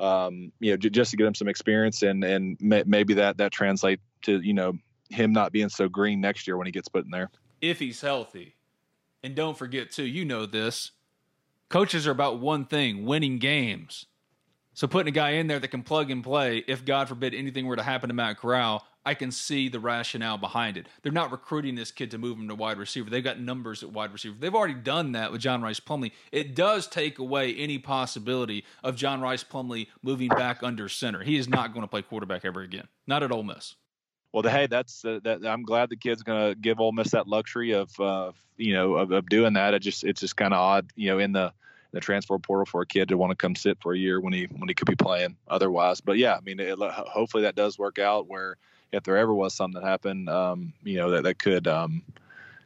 um, 0.00 0.50
you 0.58 0.72
know, 0.72 0.76
j- 0.76 0.90
just 0.90 1.12
to 1.12 1.16
get 1.16 1.26
him 1.26 1.34
some 1.34 1.48
experience 1.48 2.02
and 2.02 2.24
and 2.24 2.56
may- 2.60 2.84
maybe 2.86 3.14
that 3.14 3.38
that 3.38 3.52
translate 3.52 4.00
to 4.22 4.40
you 4.40 4.52
know 4.52 4.72
him 5.10 5.32
not 5.32 5.52
being 5.52 5.68
so 5.68 5.88
green 5.88 6.20
next 6.20 6.46
year 6.46 6.56
when 6.56 6.66
he 6.66 6.72
gets 6.72 6.88
put 6.88 7.04
in 7.04 7.10
there. 7.10 7.30
If 7.60 7.78
he's 7.78 8.00
healthy, 8.00 8.56
and 9.22 9.34
don't 9.34 9.56
forget 9.56 9.90
too, 9.92 10.04
you 10.04 10.24
know 10.24 10.44
this. 10.44 10.90
Coaches 11.68 12.06
are 12.06 12.12
about 12.12 12.40
one 12.40 12.64
thing: 12.64 13.04
winning 13.04 13.38
games. 13.38 14.06
So 14.78 14.86
putting 14.86 15.08
a 15.08 15.10
guy 15.10 15.30
in 15.30 15.48
there 15.48 15.58
that 15.58 15.72
can 15.72 15.82
plug 15.82 16.08
and 16.08 16.22
play, 16.22 16.62
if 16.68 16.84
God 16.84 17.08
forbid 17.08 17.34
anything 17.34 17.66
were 17.66 17.74
to 17.74 17.82
happen 17.82 18.10
to 18.10 18.14
Matt 18.14 18.38
Corral, 18.38 18.86
I 19.04 19.14
can 19.14 19.32
see 19.32 19.68
the 19.68 19.80
rationale 19.80 20.38
behind 20.38 20.76
it. 20.76 20.86
They're 21.02 21.10
not 21.10 21.32
recruiting 21.32 21.74
this 21.74 21.90
kid 21.90 22.12
to 22.12 22.18
move 22.18 22.38
him 22.38 22.46
to 22.46 22.54
wide 22.54 22.78
receiver. 22.78 23.10
They've 23.10 23.24
got 23.24 23.40
numbers 23.40 23.82
at 23.82 23.90
wide 23.90 24.12
receiver. 24.12 24.36
They've 24.38 24.54
already 24.54 24.74
done 24.74 25.10
that 25.12 25.32
with 25.32 25.40
John 25.40 25.62
Rice 25.62 25.80
Plumlee. 25.80 26.12
It 26.30 26.54
does 26.54 26.86
take 26.86 27.18
away 27.18 27.56
any 27.56 27.80
possibility 27.80 28.64
of 28.84 28.94
John 28.94 29.20
Rice 29.20 29.42
Plumlee 29.42 29.88
moving 30.04 30.28
back 30.28 30.62
under 30.62 30.88
center. 30.88 31.24
He 31.24 31.38
is 31.38 31.48
not 31.48 31.72
going 31.72 31.82
to 31.82 31.88
play 31.88 32.02
quarterback 32.02 32.44
ever 32.44 32.60
again. 32.60 32.86
Not 33.08 33.24
at 33.24 33.32
Ole 33.32 33.42
Miss. 33.42 33.74
Well, 34.32 34.44
hey, 34.44 34.68
that's 34.68 35.04
uh, 35.04 35.18
that. 35.24 35.44
I'm 35.44 35.64
glad 35.64 35.90
the 35.90 35.96
kid's 35.96 36.22
going 36.22 36.50
to 36.50 36.54
give 36.54 36.78
Ole 36.78 36.92
Miss 36.92 37.10
that 37.10 37.26
luxury 37.26 37.72
of, 37.72 37.98
uh, 37.98 38.30
you 38.56 38.74
know, 38.74 38.94
of, 38.94 39.10
of 39.10 39.28
doing 39.28 39.54
that. 39.54 39.74
It 39.74 39.80
just 39.80 40.04
it's 40.04 40.20
just 40.20 40.36
kind 40.36 40.54
of 40.54 40.60
odd, 40.60 40.92
you 40.94 41.10
know, 41.10 41.18
in 41.18 41.32
the 41.32 41.52
the 41.92 42.00
transfer 42.00 42.38
portal 42.38 42.66
for 42.66 42.82
a 42.82 42.86
kid 42.86 43.08
to 43.08 43.16
want 43.16 43.30
to 43.30 43.36
come 43.36 43.54
sit 43.54 43.78
for 43.80 43.94
a 43.94 43.98
year 43.98 44.20
when 44.20 44.32
he 44.32 44.44
when 44.44 44.68
he 44.68 44.74
could 44.74 44.86
be 44.88 44.96
playing 44.96 45.36
otherwise. 45.48 46.00
But 46.00 46.18
yeah, 46.18 46.34
I 46.34 46.40
mean, 46.40 46.60
it, 46.60 46.78
hopefully 46.78 47.44
that 47.44 47.54
does 47.54 47.78
work 47.78 47.98
out. 47.98 48.28
Where 48.28 48.56
if 48.92 49.04
there 49.04 49.16
ever 49.16 49.34
was 49.34 49.54
something 49.54 49.80
that 49.80 49.88
happened, 49.88 50.28
um, 50.28 50.72
you 50.82 50.96
know, 50.96 51.10
that 51.10 51.24
that 51.24 51.38
could. 51.38 51.66
Um, 51.66 52.02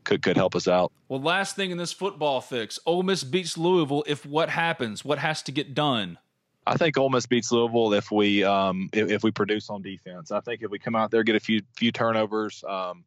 could 0.04 0.20
could 0.20 0.36
help 0.36 0.56
us 0.56 0.66
out. 0.66 0.90
Well, 1.08 1.20
last 1.20 1.54
thing 1.54 1.70
in 1.70 1.78
this 1.78 1.92
football 1.92 2.40
fix, 2.40 2.76
Ole 2.86 3.04
Miss 3.04 3.22
beats 3.22 3.56
Louisville. 3.56 4.02
If 4.08 4.26
what 4.26 4.48
happens, 4.50 5.04
what 5.04 5.20
has 5.20 5.42
to 5.42 5.52
get 5.52 5.74
done? 5.74 6.18
I 6.66 6.76
think 6.76 6.96
Ole 6.96 7.10
Miss 7.10 7.26
beats 7.26 7.50
Louisville 7.50 7.92
if 7.92 8.10
we 8.10 8.44
um, 8.44 8.88
if, 8.92 9.10
if, 9.10 9.22
we 9.22 9.30
produce 9.30 9.68
on 9.68 9.82
defense. 9.82 10.30
I 10.30 10.40
think 10.40 10.62
if 10.62 10.70
we 10.70 10.78
come 10.78 10.94
out 10.94 11.10
there 11.10 11.22
get 11.22 11.36
a 11.36 11.40
few 11.40 11.62
few 11.76 11.90
turnovers, 11.90 12.64
um, 12.68 13.04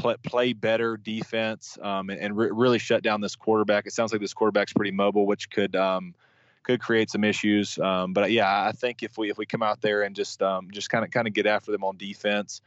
play, 0.00 0.16
play 0.22 0.52
better 0.52 0.96
defense 0.96 1.78
um, 1.82 2.10
and, 2.10 2.20
and 2.20 2.36
re- 2.36 2.50
really 2.50 2.78
shut 2.78 3.02
down 3.02 3.20
this 3.20 3.36
quarterback. 3.36 3.86
It 3.86 3.92
sounds 3.92 4.12
like 4.12 4.20
this 4.20 4.34
quarterback's 4.34 4.72
pretty 4.72 4.90
mobile, 4.90 5.26
which 5.26 5.50
could 5.50 5.76
um, 5.76 6.14
could 6.62 6.80
create 6.80 7.10
some 7.10 7.24
issues. 7.24 7.78
Um, 7.78 8.12
but 8.12 8.30
yeah, 8.30 8.66
I 8.66 8.72
think 8.72 9.02
if 9.02 9.18
we 9.18 9.30
if 9.30 9.38
we 9.38 9.46
come 9.46 9.62
out 9.62 9.80
there 9.80 10.02
and 10.02 10.16
just 10.16 10.42
um, 10.42 10.68
just 10.72 10.90
kind 10.90 11.04
of 11.04 11.10
kind 11.10 11.26
of 11.26 11.34
get 11.34 11.46
after 11.46 11.70
them 11.70 11.84
on 11.84 11.96
defense, 11.96 12.62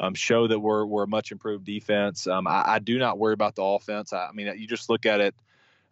um, 0.00 0.14
show 0.14 0.46
that 0.46 0.58
we're 0.58 0.84
we're 0.84 1.04
a 1.04 1.08
much 1.08 1.30
improved 1.32 1.64
defense. 1.64 2.26
Um, 2.26 2.46
I, 2.46 2.64
I, 2.66 2.78
do 2.78 2.98
not 2.98 3.18
worry 3.18 3.34
about 3.34 3.54
the 3.54 3.62
offense. 3.62 4.12
I, 4.12 4.26
I, 4.26 4.32
mean, 4.32 4.52
you 4.58 4.66
just 4.66 4.88
look 4.88 5.06
at 5.06 5.20
it. 5.20 5.34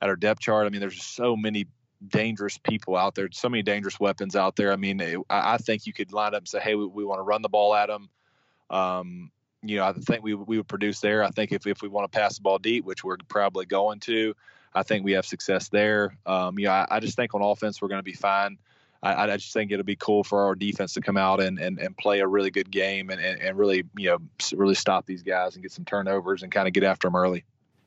at 0.01 0.09
our 0.09 0.17
depth 0.17 0.41
chart. 0.41 0.67
I 0.67 0.71
mean, 0.71 0.81
there's 0.81 1.03
so 1.03 1.37
many 1.37 1.67
dangerous 2.07 2.59
people 2.59 2.97
out 2.97 3.15
there, 3.15 3.29
so 3.33 3.49
many 3.49 3.63
dangerous 3.63 3.99
weapons 3.99 4.37
out 4.37 4.57
there. 4.57 4.73
I 4.73 4.77
mean, 4.77 5.01
I 5.31 5.57
think 5.59 5.87
you 5.87 5.93
could 5.93 6.13
line 6.13 6.35
up 6.35 6.41
and 6.41 6.49
say, 6.49 6.61
hey, 6.61 6.75
we, 6.75 6.87
we 6.87 7.05
want 7.05 7.19
to 7.19 7.23
run 7.23 7.43
the 7.43 7.49
ball 7.49 7.75
at 7.75 7.89
them. 7.89 8.09
Um, 8.69 9.31
you 9.69 9.79
know, 9.79 9.87
I 9.87 9.93
think 9.93 10.23
we 10.23 10.35
we 10.35 10.57
would 10.57 10.69
produce 10.69 11.01
there. 11.01 11.23
I 11.23 11.31
think 11.31 11.53
if 11.53 11.67
if 11.67 11.83
we 11.83 11.89
want 11.89 12.11
to 12.11 12.19
pass 12.19 12.37
the 12.37 12.43
ball 12.43 12.59
deep, 12.59 12.85
which 12.85 13.05
we're 13.05 13.17
probably 13.29 13.67
going 13.67 14.01
to, 14.01 14.35
I 14.75 14.83
think 14.83 15.05
we 15.05 15.13
have 15.13 15.27
success 15.27 15.69
there. 15.69 16.17
Um, 16.27 16.59
you 16.59 16.67
know, 16.67 16.73
I, 16.73 16.87
I 16.91 17.01
just 17.01 17.17
think 17.17 17.35
on 17.35 17.43
offense 17.43 17.81
we're 17.81 17.89
going 17.89 18.01
to 18.01 18.05
be 18.05 18.13
fine. 18.13 18.59
I, 19.03 19.25
I, 19.25 19.37
just 19.37 19.53
think 19.53 19.71
it'll 19.71 19.85
be 19.85 19.97
cool 19.97 20.25
for 20.25 20.45
our 20.45 20.55
defense 20.55 20.95
to 20.95 21.01
come 21.01 21.17
out 21.17 21.41
and, 21.41 21.59
and, 21.59 21.79
and 21.79 21.97
play 21.97 22.21
a 22.21 22.27
really 22.27 22.51
good 22.51 22.71
game 22.71 23.11
and, 23.11 23.21
and, 23.21 23.41
and 23.41 23.59
really, 23.59 23.85
you 23.97 24.11
know, 24.11 24.19
really 24.55 24.75
stop 24.75 25.07
these 25.07 25.23
guys 25.23 25.55
and 25.55 25.63
get 25.63 25.73
some 25.73 25.85
turnovers 25.85 26.43
and 26.43 26.51
kind 26.51 26.67
of 26.67 26.73
get 26.73 26.83
after 26.83 27.07
them 27.07 27.15
early. 27.15 27.45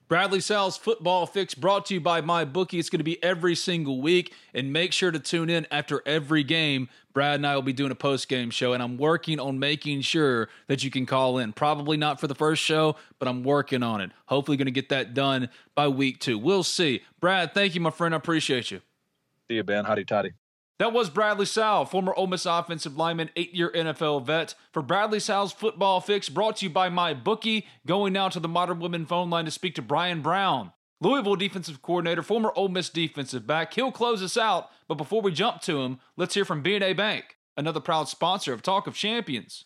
Bradley 0.09 0.39
Sowell's 0.39 0.75
Football 0.75 1.27
Fix 1.27 1.53
brought 1.53 1.85
to 1.85 1.93
you 1.93 2.01
by 2.01 2.19
MyBookie. 2.19 2.79
It's 2.79 2.89
going 2.89 2.97
to 2.97 3.03
be 3.03 3.21
every 3.23 3.53
single 3.53 4.01
week, 4.01 4.33
and 4.55 4.73
make 4.73 4.91
sure 4.91 5.11
to 5.11 5.19
tune 5.19 5.51
in 5.51 5.67
after 5.69 6.01
every 6.03 6.43
game. 6.43 6.89
Brad 7.13 7.35
and 7.35 7.45
I 7.45 7.53
will 7.53 7.61
be 7.61 7.73
doing 7.73 7.91
a 7.91 7.95
post 7.95 8.27
game 8.27 8.49
show, 8.49 8.73
and 8.73 8.81
I'm 8.81 8.97
working 8.97 9.39
on 9.39 9.59
making 9.59 10.01
sure 10.01 10.49
that 10.65 10.83
you 10.83 10.89
can 10.89 11.05
call 11.05 11.37
in. 11.37 11.53
Probably 11.53 11.95
not 11.95 12.19
for 12.19 12.25
the 12.25 12.33
first 12.33 12.63
show, 12.63 12.95
but 13.19 13.27
I'm 13.27 13.43
working 13.43 13.83
on 13.83 14.01
it. 14.01 14.09
Hopefully, 14.25 14.57
going 14.57 14.65
to 14.65 14.71
get 14.71 14.89
that 14.89 15.13
done 15.13 15.47
by 15.75 15.87
week 15.87 16.19
two. 16.19 16.39
We'll 16.39 16.63
see. 16.63 17.03
Brad, 17.19 17.53
thank 17.53 17.75
you, 17.75 17.81
my 17.81 17.91
friend. 17.91 18.15
I 18.15 18.17
appreciate 18.17 18.71
you. 18.71 18.81
See 19.47 19.57
you, 19.57 19.63
Ben. 19.63 19.85
Howdy, 19.85 20.05
toddy. 20.05 20.31
That 20.79 20.93
was 20.93 21.09
Bradley 21.09 21.45
Sowell, 21.45 21.85
former 21.85 22.13
Ole 22.15 22.27
Miss 22.27 22.45
offensive 22.45 22.95
lineman, 22.95 23.31
eight 23.35 23.53
year 23.53 23.69
NFL 23.75 24.25
vet. 24.25 24.55
For 24.71 24.81
Bradley 24.81 25.19
Sowell's 25.19 25.51
football 25.51 25.99
fix, 25.99 26.29
brought 26.29 26.55
to 26.57 26.65
you 26.65 26.69
by 26.69 26.89
MyBookie. 26.89 27.65
Going 27.85 28.13
now 28.13 28.29
to 28.29 28.39
the 28.39 28.47
Modern 28.47 28.79
Woodmen 28.79 29.05
phone 29.05 29.29
line 29.29 29.43
to 29.43 29.51
speak 29.51 29.75
to 29.75 29.81
Bryan 29.81 30.21
Brown, 30.21 30.71
Louisville 31.01 31.35
defensive 31.35 31.81
coordinator, 31.81 32.23
former 32.23 32.53
Ole 32.55 32.69
Miss 32.69 32.89
defensive 32.89 33.45
back. 33.45 33.73
He'll 33.73 33.91
close 33.91 34.23
us 34.23 34.37
out, 34.37 34.69
but 34.87 34.95
before 34.95 35.21
we 35.21 35.33
jump 35.33 35.61
to 35.63 35.81
him, 35.81 35.99
let's 36.15 36.33
hear 36.33 36.45
from 36.45 36.63
BNA 36.63 36.95
Bank, 36.95 37.35
another 37.57 37.81
proud 37.81 38.07
sponsor 38.07 38.53
of 38.53 38.61
Talk 38.61 38.87
of 38.87 38.95
Champions. 38.95 39.65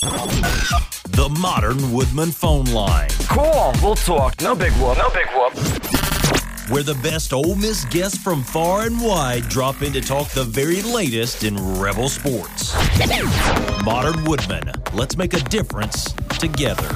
The 0.00 1.34
Modern 1.40 1.92
Woodmen 1.92 2.30
phone 2.30 2.66
line. 2.66 3.08
Cool, 3.28 3.72
we'll 3.82 3.96
talk. 3.96 4.40
No 4.42 4.54
big 4.54 4.72
whoop. 4.74 4.98
No 4.98 5.08
big 5.10 5.26
whoop. 5.34 5.52
Where 6.68 6.82
the 6.82 6.98
best 7.02 7.32
Ole 7.32 7.54
Miss 7.54 7.84
guests 7.86 8.18
from 8.18 8.42
far 8.42 8.82
and 8.82 9.00
wide 9.00 9.48
drop 9.48 9.82
in 9.82 9.92
to 9.94 10.00
talk 10.00 10.28
the 10.28 10.44
very 10.44 10.82
latest 10.82 11.44
in 11.44 11.56
Rebel 11.78 12.08
sports. 12.08 12.74
Modern 13.84 14.24
Woodmen, 14.24 14.72
let's 14.92 15.16
make 15.16 15.32
a 15.32 15.40
difference 15.40 16.12
together. 16.38 16.88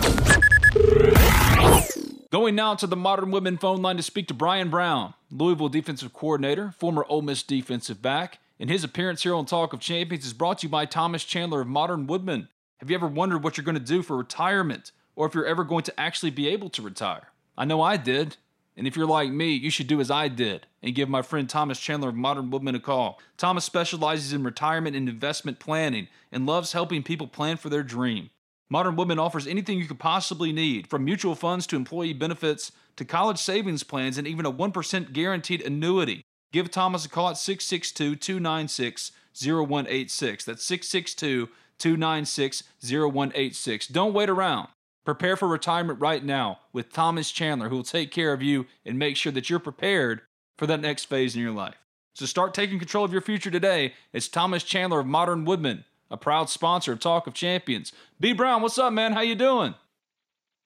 Going 2.31 2.55
now 2.55 2.75
to 2.75 2.87
the 2.87 2.97
Modern 2.97 3.31
Woodmen 3.31 3.59
phone 3.59 3.81
line 3.81 3.97
to 3.97 4.03
speak 4.03 4.29
to 4.29 4.35
Bryan 4.35 4.71
Brown, 4.71 5.15
Louisville 5.31 5.69
defensive 5.69 6.13
coordinator, 6.13 6.75
former 6.79 7.07
Ole 7.09 7.23
Miss 7.23 7.43
defensive 7.43 8.03
back. 8.03 8.40
And 8.61 8.69
his 8.69 8.85
appearance 8.85 9.23
here 9.23 9.35
on 9.35 9.47
Talk 9.47 9.73
of 9.73 9.81
Champions 9.81 10.27
is 10.27 10.35
brought 10.35 10.59
to 10.59 10.67
you 10.67 10.69
by 10.69 10.85
Thomas 10.85 11.25
Chandler 11.25 11.63
of 11.63 11.67
Modern 11.67 12.07
Woodmen. 12.07 12.49
Have 12.77 12.91
you 12.91 12.95
ever 12.95 13.07
wondered 13.07 13.43
what 13.43 13.57
you're 13.57 13.65
going 13.65 13.75
to 13.75 13.81
do 13.81 14.03
for 14.03 14.19
retirement 14.19 14.93
or 15.17 15.27
if 15.27 15.35
you're 15.35 15.47
ever 15.47 15.65
going 15.65 15.83
to 15.85 15.99
actually 15.99 16.31
be 16.31 16.47
able 16.47 16.69
to 16.71 16.83
retire? 16.83 17.29
I 17.57 17.65
know 17.65 17.81
I 17.81 17.97
did. 17.97 18.37
And 18.77 18.87
if 18.87 18.97
you're 18.97 19.07
like 19.07 19.31
me, 19.31 19.55
you 19.55 19.71
should 19.71 19.87
do 19.87 19.99
as 19.99 20.11
I 20.11 20.29
did 20.29 20.67
and 20.83 20.95
give 20.95 21.09
my 21.09 21.23
friend 21.23 21.49
Thomas 21.49 21.81
Chandler 21.81 22.11
of 22.11 22.17
Modern 22.17 22.51
Woodmen 22.51 22.75
a 22.75 22.81
call. 22.81 23.19
Thomas 23.39 23.65
specializes 23.65 24.35
in 24.35 24.45
retirement 24.45 24.95
and 24.95 25.09
investment 25.09 25.59
planning 25.59 26.09
and 26.31 26.45
loves 26.45 26.73
helping 26.73 27.03
people 27.03 27.27
plan 27.27 27.57
for 27.57 27.71
their 27.71 27.83
dream. 27.83 28.29
Modern 28.69 28.95
Woodmen 28.95 29.19
offers 29.19 29.47
anything 29.47 29.79
you 29.79 29.87
could 29.87 29.99
possibly 29.99 30.53
need, 30.53 30.87
from 30.87 31.05
mutual 31.05 31.35
funds 31.35 31.67
to 31.67 31.77
employee 31.77 32.13
benefits 32.13 32.73
to 32.97 33.07
college 33.07 33.39
savings 33.39 33.83
plans 33.83 34.19
and 34.19 34.27
even 34.27 34.45
a 34.45 34.53
1% 34.53 35.13
guaranteed 35.15 35.63
annuity. 35.63 36.25
Give 36.53 36.71
Thomas 36.71 37.05
a 37.05 37.09
call 37.09 37.31
at 37.31 37.37
662 37.37 38.17
296 38.17 39.13
0186. 39.35 40.45
That's 40.45 40.65
662 40.65 41.49
296 41.79 42.63
0186. 42.83 43.87
Don't 43.89 44.13
wait 44.13 44.29
around. 44.29 44.69
Prepare 45.05 45.37
for 45.37 45.49
retirement 45.49 46.01
right 46.01 46.25
now 46.25 46.61
with 46.73 46.93
Thomas 46.93 47.31
Chandler, 47.31 47.69
who 47.69 47.77
will 47.77 47.83
take 47.83 48.11
care 48.11 48.33
of 48.33 48.43
you 48.43 48.67
and 48.85 48.99
make 48.99 49.17
sure 49.17 49.33
that 49.33 49.49
you're 49.49 49.59
prepared 49.59 50.23
for 50.59 50.67
that 50.67 50.81
next 50.81 51.07
phase 51.07 51.35
in 51.35 51.43
your 51.43 51.53
life. 51.53 51.77
So 52.15 52.27
start 52.27 52.53
taking 52.53 52.79
control 52.79 53.05
of 53.05 53.13
your 53.13 53.23
future 53.23 53.51
today. 53.51 53.95
It's 54.13 54.29
Thomas 54.29 54.63
Chandler 54.63 55.01
of 55.01 55.07
Modern 55.07 55.45
Woodmen, 55.45 55.85
a 56.11 56.17
proud 56.17 56.51
sponsor 56.51 56.93
of 56.93 57.01
Talk 57.01 57.27
of 57.27 57.35
Champions. 57.35 57.93
B 58.19 58.33
Brown, 58.33 58.61
what's 58.61 58.79
up, 58.79 58.93
man? 58.93 59.13
How 59.13 59.23
you 59.23 59.35
doing? 59.35 59.75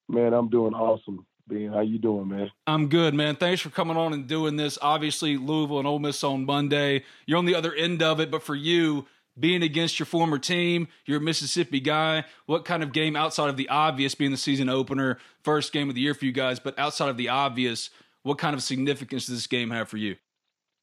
Man, 0.09 0.33
I'm 0.35 0.49
doing 0.49 0.75
awesome. 0.75 1.27
Ben, 1.47 1.73
how 1.73 1.81
you 1.81 1.99
doing, 1.99 2.29
man? 2.29 2.51
I'm 2.67 2.89
good, 2.89 3.15
man. 3.15 3.37
Thanks 3.37 3.61
for 3.61 3.71
coming 3.71 3.97
on 3.97 4.13
and 4.13 4.27
doing 4.27 4.57
this. 4.57 4.79
Obviously, 4.81 5.37
Louisville 5.37 5.79
and 5.79 5.87
Ole 5.87 5.99
Miss 5.99 6.25
on 6.25 6.47
Monday. 6.47 7.05
You're 7.27 7.39
on 7.39 7.45
the 7.45 7.55
other 7.55 7.75
end 7.75 8.03
of 8.03 8.19
it, 8.19 8.31
but 8.31 8.43
for 8.43 8.55
you, 8.55 9.07
being 9.39 9.63
against 9.63 9.99
your 9.99 10.07
former 10.07 10.39
team. 10.39 10.89
You're 11.07 11.19
a 11.19 11.23
Mississippi 11.23 11.81
guy. 11.81 12.25
What 12.47 12.65
kind 12.65 12.83
of 12.83 12.93
game 12.93 13.17
outside 13.17 13.49
of 13.49 13.57
the 13.57 13.69
obvious 13.69 14.15
being 14.15 14.31
the 14.31 14.37
season 14.37 14.69
opener, 14.69 15.19
first 15.43 15.73
game 15.73 15.89
of 15.89 15.95
the 15.95 16.01
year 16.01 16.15
for 16.15 16.25
you 16.25 16.33
guys, 16.33 16.61
but 16.61 16.79
outside 16.79 17.09
of 17.09 17.17
the 17.17 17.29
obvious, 17.29 17.91
what 18.23 18.39
kind 18.39 18.55
of 18.55 18.63
significance 18.63 19.27
does 19.27 19.37
this 19.37 19.47
game 19.47 19.71
have 19.71 19.89
for 19.89 19.97
you? 19.97 20.17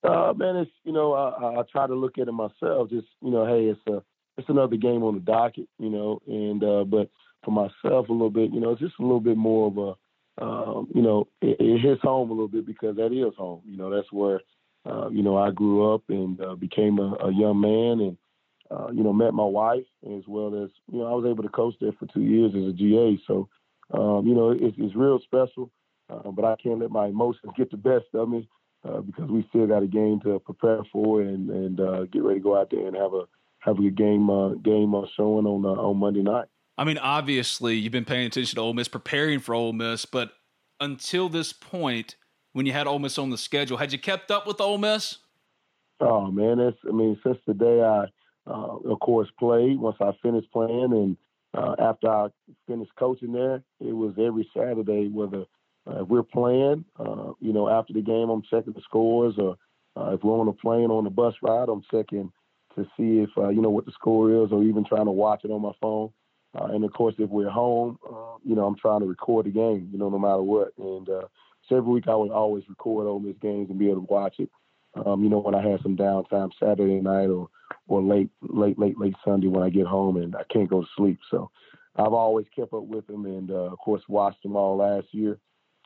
Uh, 0.03 0.33
man, 0.35 0.55
it's 0.57 0.71
you 0.83 0.91
know 0.91 1.13
I, 1.13 1.59
I 1.59 1.63
try 1.71 1.85
to 1.87 1.93
look 1.93 2.17
at 2.17 2.27
it 2.27 2.31
myself. 2.31 2.89
Just 2.89 3.07
you 3.21 3.31
know, 3.31 3.45
hey, 3.45 3.65
it's 3.65 3.79
a 3.87 4.03
it's 4.37 4.49
another 4.49 4.75
game 4.75 5.03
on 5.03 5.13
the 5.15 5.21
docket, 5.21 5.67
you 5.77 5.89
know, 5.89 6.19
and 6.27 6.63
uh, 6.63 6.83
but 6.83 7.09
for 7.45 7.51
myself 7.51 8.09
a 8.09 8.11
little 8.11 8.29
bit, 8.29 8.51
you 8.51 8.59
know, 8.59 8.71
it's 8.71 8.81
just 8.81 8.99
a 8.99 9.03
little 9.03 9.19
bit 9.19 9.37
more 9.37 9.67
of 9.67 9.77
a 9.77 9.93
um, 10.39 10.87
you 10.93 11.01
know, 11.01 11.27
it, 11.41 11.57
it 11.59 11.79
hits 11.79 12.01
home 12.01 12.29
a 12.29 12.33
little 12.33 12.47
bit 12.47 12.65
because 12.65 12.95
that 12.95 13.13
is 13.13 13.35
home. 13.37 13.61
You 13.65 13.77
know, 13.77 13.89
that's 13.89 14.11
where 14.11 14.41
uh, 14.85 15.09
you 15.09 15.23
know 15.23 15.37
I 15.37 15.51
grew 15.51 15.93
up 15.93 16.03
and 16.09 16.39
uh, 16.41 16.55
became 16.55 16.99
a, 16.99 17.15
a 17.25 17.33
young 17.33 17.59
man 17.61 18.05
and 18.05 18.17
uh, 18.71 18.87
you 18.93 19.03
know, 19.03 19.11
met 19.11 19.33
my 19.33 19.43
wife 19.43 19.83
as 20.15 20.23
well 20.27 20.63
as, 20.63 20.69
you 20.91 20.99
know, 20.99 21.05
I 21.05 21.11
was 21.11 21.25
able 21.29 21.43
to 21.43 21.49
coach 21.49 21.75
there 21.81 21.91
for 21.99 22.05
two 22.07 22.21
years 22.21 22.53
as 22.55 22.69
a 22.69 22.73
GA. 22.73 23.19
So, 23.27 23.49
um, 23.93 24.25
you 24.25 24.33
know, 24.33 24.51
it's, 24.51 24.77
it's 24.77 24.95
real 24.95 25.19
special, 25.23 25.69
uh, 26.09 26.31
but 26.31 26.45
I 26.45 26.55
can't 26.55 26.79
let 26.79 26.89
my 26.89 27.07
emotions 27.07 27.51
get 27.57 27.69
the 27.69 27.77
best 27.77 28.05
of 28.13 28.29
me 28.29 28.47
uh, 28.87 29.01
because 29.01 29.29
we 29.29 29.45
still 29.49 29.67
got 29.67 29.83
a 29.83 29.87
game 29.87 30.21
to 30.23 30.39
prepare 30.39 30.79
for 30.91 31.21
and, 31.21 31.49
and 31.49 31.79
uh, 31.81 32.03
get 32.05 32.23
ready 32.23 32.39
to 32.39 32.43
go 32.43 32.57
out 32.57 32.69
there 32.71 32.87
and 32.87 32.95
have 32.95 33.13
a 33.13 33.23
have 33.59 33.77
a 33.77 33.81
good 33.81 33.95
game 33.95 34.27
game 34.63 34.95
showing 35.15 35.45
on 35.45 35.65
on 35.65 35.97
Monday 35.97 36.23
night. 36.23 36.47
I 36.77 36.83
mean, 36.83 36.97
obviously, 36.97 37.75
you've 37.75 37.91
been 37.91 38.05
paying 38.05 38.25
attention 38.25 38.55
to 38.55 38.61
Ole 38.61 38.73
Miss, 38.73 38.87
preparing 38.87 39.39
for 39.39 39.53
Ole 39.53 39.73
Miss, 39.73 40.05
but 40.05 40.31
until 40.79 41.29
this 41.29 41.53
point, 41.53 42.15
when 42.53 42.65
you 42.65 42.73
had 42.73 42.87
Ole 42.87 42.99
Miss 42.99 43.17
on 43.17 43.29
the 43.29 43.37
schedule, 43.37 43.77
had 43.77 43.91
you 43.91 43.99
kept 43.99 44.31
up 44.31 44.47
with 44.47 44.59
Ole 44.59 44.77
Miss? 44.77 45.17
Oh 45.99 46.31
man, 46.31 46.59
it's 46.59 46.79
I 46.87 46.91
mean, 46.91 47.19
since 47.23 47.37
the 47.45 47.53
day 47.53 47.81
I 47.81 48.05
uh, 48.47 48.77
of 48.89 48.99
course, 48.99 49.29
played 49.39 49.79
once 49.79 49.97
I 50.01 50.11
finished 50.21 50.51
playing. 50.51 50.91
And 50.93 51.17
uh, 51.53 51.75
after 51.79 52.09
I 52.09 52.27
finished 52.67 52.91
coaching 52.97 53.33
there, 53.33 53.63
it 53.79 53.93
was 53.93 54.13
every 54.19 54.49
Saturday, 54.55 55.07
whether 55.07 55.45
uh, 55.87 56.03
if 56.03 56.07
we're 56.07 56.23
playing, 56.23 56.85
uh, 56.99 57.33
you 57.39 57.53
know, 57.53 57.69
after 57.69 57.93
the 57.93 58.01
game, 58.01 58.29
I'm 58.29 58.43
checking 58.43 58.73
the 58.73 58.81
scores, 58.81 59.35
or 59.37 59.57
uh, 59.95 60.13
if 60.13 60.23
we're 60.23 60.39
on 60.39 60.47
a 60.47 60.53
plane 60.53 60.91
on 60.91 61.03
the 61.03 61.09
bus 61.09 61.33
ride, 61.41 61.69
I'm 61.69 61.83
checking 61.91 62.31
to 62.75 62.83
see 62.97 63.19
if, 63.19 63.29
uh, 63.37 63.49
you 63.49 63.61
know, 63.61 63.69
what 63.69 63.85
the 63.85 63.91
score 63.91 64.43
is, 64.43 64.51
or 64.51 64.63
even 64.63 64.85
trying 64.85 65.05
to 65.05 65.11
watch 65.11 65.41
it 65.43 65.51
on 65.51 65.61
my 65.61 65.73
phone. 65.81 66.11
And 66.53 66.83
of 66.83 66.93
course, 66.93 67.15
if 67.17 67.29
we're 67.29 67.49
home, 67.49 67.97
you 68.43 68.55
know, 68.55 68.65
I'm 68.65 68.77
trying 68.77 69.01
to 69.01 69.05
record 69.05 69.45
the 69.45 69.51
game, 69.51 69.89
you 69.91 69.97
know, 69.97 70.09
no 70.09 70.19
matter 70.19 70.41
what. 70.41 70.73
And 70.77 71.07
so 71.07 71.77
every 71.77 71.91
week 71.91 72.07
I 72.07 72.15
would 72.15 72.31
always 72.31 72.63
record 72.67 73.07
all 73.07 73.19
these 73.19 73.35
games 73.41 73.69
and 73.69 73.79
be 73.79 73.89
able 73.89 74.01
to 74.01 74.13
watch 74.13 74.35
it. 74.39 74.49
Um, 75.05 75.23
you 75.23 75.29
know, 75.29 75.39
when 75.39 75.55
I 75.55 75.61
had 75.61 75.81
some 75.81 75.95
downtime 75.95 76.51
Saturday 76.59 76.99
night 76.99 77.27
or 77.27 77.49
or 77.87 78.01
late, 78.01 78.29
late, 78.41 78.79
late, 78.79 78.97
late 78.99 79.15
Sunday 79.23 79.47
when 79.47 79.63
I 79.63 79.69
get 79.69 79.85
home 79.85 80.17
and 80.17 80.35
I 80.35 80.43
can't 80.51 80.69
go 80.69 80.81
to 80.81 80.87
sleep. 80.95 81.19
So 81.29 81.49
I've 81.95 82.13
always 82.13 82.45
kept 82.55 82.73
up 82.73 82.83
with 82.83 83.05
them 83.07 83.25
and, 83.25 83.51
uh, 83.51 83.71
of 83.71 83.77
course, 83.79 84.01
watched 84.07 84.43
them 84.43 84.55
all 84.55 84.77
last 84.77 85.07
year, 85.11 85.39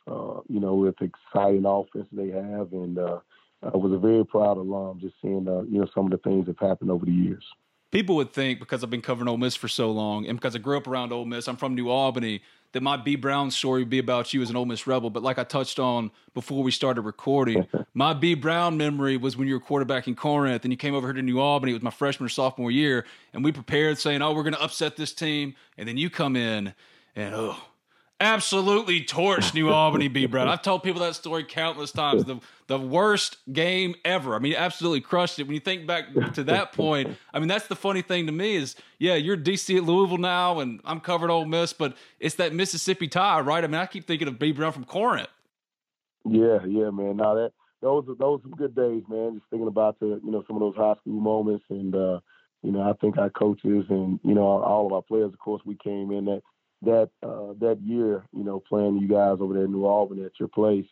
uh, 0.07 0.41
you 0.47 0.59
know, 0.59 0.75
with 0.75 0.95
exciting 1.01 1.65
offense 1.65 2.07
they 2.11 2.29
have. 2.29 2.73
And 2.73 2.97
uh, 2.97 3.19
I 3.63 3.75
was 3.77 3.91
a 3.93 3.97
very 3.97 4.25
proud 4.25 4.57
alum 4.57 4.99
just 4.99 5.15
seeing, 5.21 5.47
uh, 5.47 5.63
you 5.63 5.79
know, 5.79 5.87
some 5.95 6.05
of 6.05 6.11
the 6.11 6.17
things 6.17 6.45
that 6.45 6.59
have 6.59 6.69
happened 6.69 6.91
over 6.91 7.05
the 7.05 7.11
years. 7.11 7.43
People 7.95 8.17
would 8.17 8.33
think 8.33 8.59
because 8.59 8.83
I've 8.83 8.89
been 8.89 9.01
covering 9.01 9.29
Ole 9.29 9.37
Miss 9.37 9.55
for 9.55 9.69
so 9.69 9.89
long 9.89 10.27
and 10.27 10.37
because 10.37 10.53
I 10.53 10.59
grew 10.59 10.75
up 10.75 10.85
around 10.85 11.13
Ole 11.13 11.23
Miss, 11.23 11.47
I'm 11.47 11.55
from 11.55 11.75
New 11.75 11.89
Albany, 11.89 12.41
that 12.73 12.83
my 12.83 12.97
B 12.97 13.15
Brown 13.15 13.49
story 13.49 13.83
would 13.83 13.89
be 13.89 13.99
about 13.99 14.33
you 14.33 14.41
as 14.41 14.49
an 14.49 14.57
Ole 14.57 14.65
Miss 14.65 14.85
Rebel. 14.85 15.09
But 15.09 15.23
like 15.23 15.39
I 15.39 15.45
touched 15.45 15.79
on 15.79 16.11
before 16.33 16.61
we 16.61 16.71
started 16.71 17.03
recording, 17.03 17.65
my 17.93 18.13
B 18.13 18.33
Brown 18.33 18.75
memory 18.75 19.15
was 19.15 19.37
when 19.37 19.47
you 19.47 19.53
were 19.53 19.61
quarterback 19.61 20.09
in 20.09 20.15
Corinth 20.15 20.65
and 20.65 20.73
you 20.73 20.77
came 20.77 20.93
over 20.93 21.07
here 21.07 21.13
to 21.13 21.21
New 21.21 21.39
Albany. 21.39 21.71
It 21.71 21.75
was 21.75 21.83
my 21.83 21.89
freshman 21.89 22.25
or 22.25 22.29
sophomore 22.29 22.69
year, 22.69 23.05
and 23.33 23.45
we 23.45 23.53
prepared 23.53 23.97
saying, 23.97 24.21
"Oh, 24.21 24.33
we're 24.33 24.43
going 24.43 24.55
to 24.55 24.61
upset 24.61 24.97
this 24.97 25.13
team," 25.13 25.55
and 25.77 25.87
then 25.87 25.95
you 25.95 26.09
come 26.09 26.35
in 26.35 26.73
and 27.15 27.33
oh 27.33 27.57
absolutely 28.19 29.03
torched 29.03 29.53
New 29.53 29.69
Albany 29.69 30.07
B 30.07 30.25
Brown. 30.25 30.47
I've 30.47 30.61
told 30.61 30.83
people 30.83 31.01
that 31.01 31.15
story 31.15 31.43
countless 31.43 31.91
times. 31.91 32.25
The 32.25 32.39
the 32.67 32.79
worst 32.79 33.37
game 33.51 33.95
ever. 34.03 34.35
I 34.35 34.39
mean, 34.39 34.55
absolutely 34.55 35.01
crushed 35.01 35.39
it. 35.39 35.43
When 35.43 35.53
you 35.53 35.59
think 35.59 35.85
back 35.85 36.05
to 36.33 36.43
that 36.45 36.73
point, 36.73 37.15
I 37.33 37.39
mean, 37.39 37.47
that's 37.47 37.67
the 37.67 37.75
funny 37.75 38.01
thing 38.01 38.25
to 38.25 38.31
me 38.31 38.55
is, 38.55 38.75
yeah, 38.97 39.15
you're 39.15 39.37
DC 39.37 39.77
at 39.77 39.83
Louisville 39.83 40.17
now, 40.17 40.59
and 40.59 40.81
I'm 40.85 40.99
covering 40.99 41.31
Ole 41.31 41.45
Miss, 41.45 41.73
but 41.73 41.95
it's 42.19 42.35
that 42.35 42.53
Mississippi 42.53 43.07
tie, 43.07 43.39
right? 43.41 43.63
I 43.63 43.67
mean, 43.67 43.79
I 43.79 43.85
keep 43.85 44.07
thinking 44.07 44.27
of 44.27 44.39
B 44.39 44.51
Brown 44.51 44.71
from 44.71 44.85
Corinth. 44.85 45.29
Yeah, 46.25 46.59
yeah, 46.67 46.89
man. 46.89 47.17
Now 47.17 47.35
that 47.35 47.51
those 47.81 48.05
are 48.09 48.15
those 48.15 48.39
are 48.39 48.43
some 48.43 48.51
good 48.51 48.75
days, 48.75 49.03
man. 49.07 49.35
Just 49.35 49.49
thinking 49.49 49.67
about 49.67 49.99
the 49.99 50.19
you 50.23 50.31
know 50.31 50.43
some 50.47 50.55
of 50.55 50.61
those 50.61 50.75
high 50.75 50.95
school 51.01 51.19
moments, 51.19 51.65
and 51.69 51.93
uh, 51.93 52.19
you 52.63 52.71
know 52.71 52.81
I 52.81 52.93
think 52.99 53.17
our 53.17 53.29
coaches 53.29 53.85
and 53.89 54.19
you 54.23 54.33
know 54.33 54.43
all 54.43 54.87
of 54.87 54.93
our 54.93 55.03
players, 55.03 55.31
of 55.31 55.39
course, 55.39 55.61
we 55.65 55.77
came 55.83 56.11
in 56.11 56.25
that 56.25 56.41
that 56.85 57.09
uh, 57.23 57.53
that 57.59 57.79
year, 57.81 58.25
you 58.33 58.43
know, 58.43 58.59
playing 58.59 58.97
you 58.97 59.07
guys 59.07 59.37
over 59.39 59.53
there 59.53 59.65
in 59.65 59.71
New 59.71 59.85
Albany 59.85 60.23
at 60.23 60.39
your 60.39 60.49
place, 60.49 60.85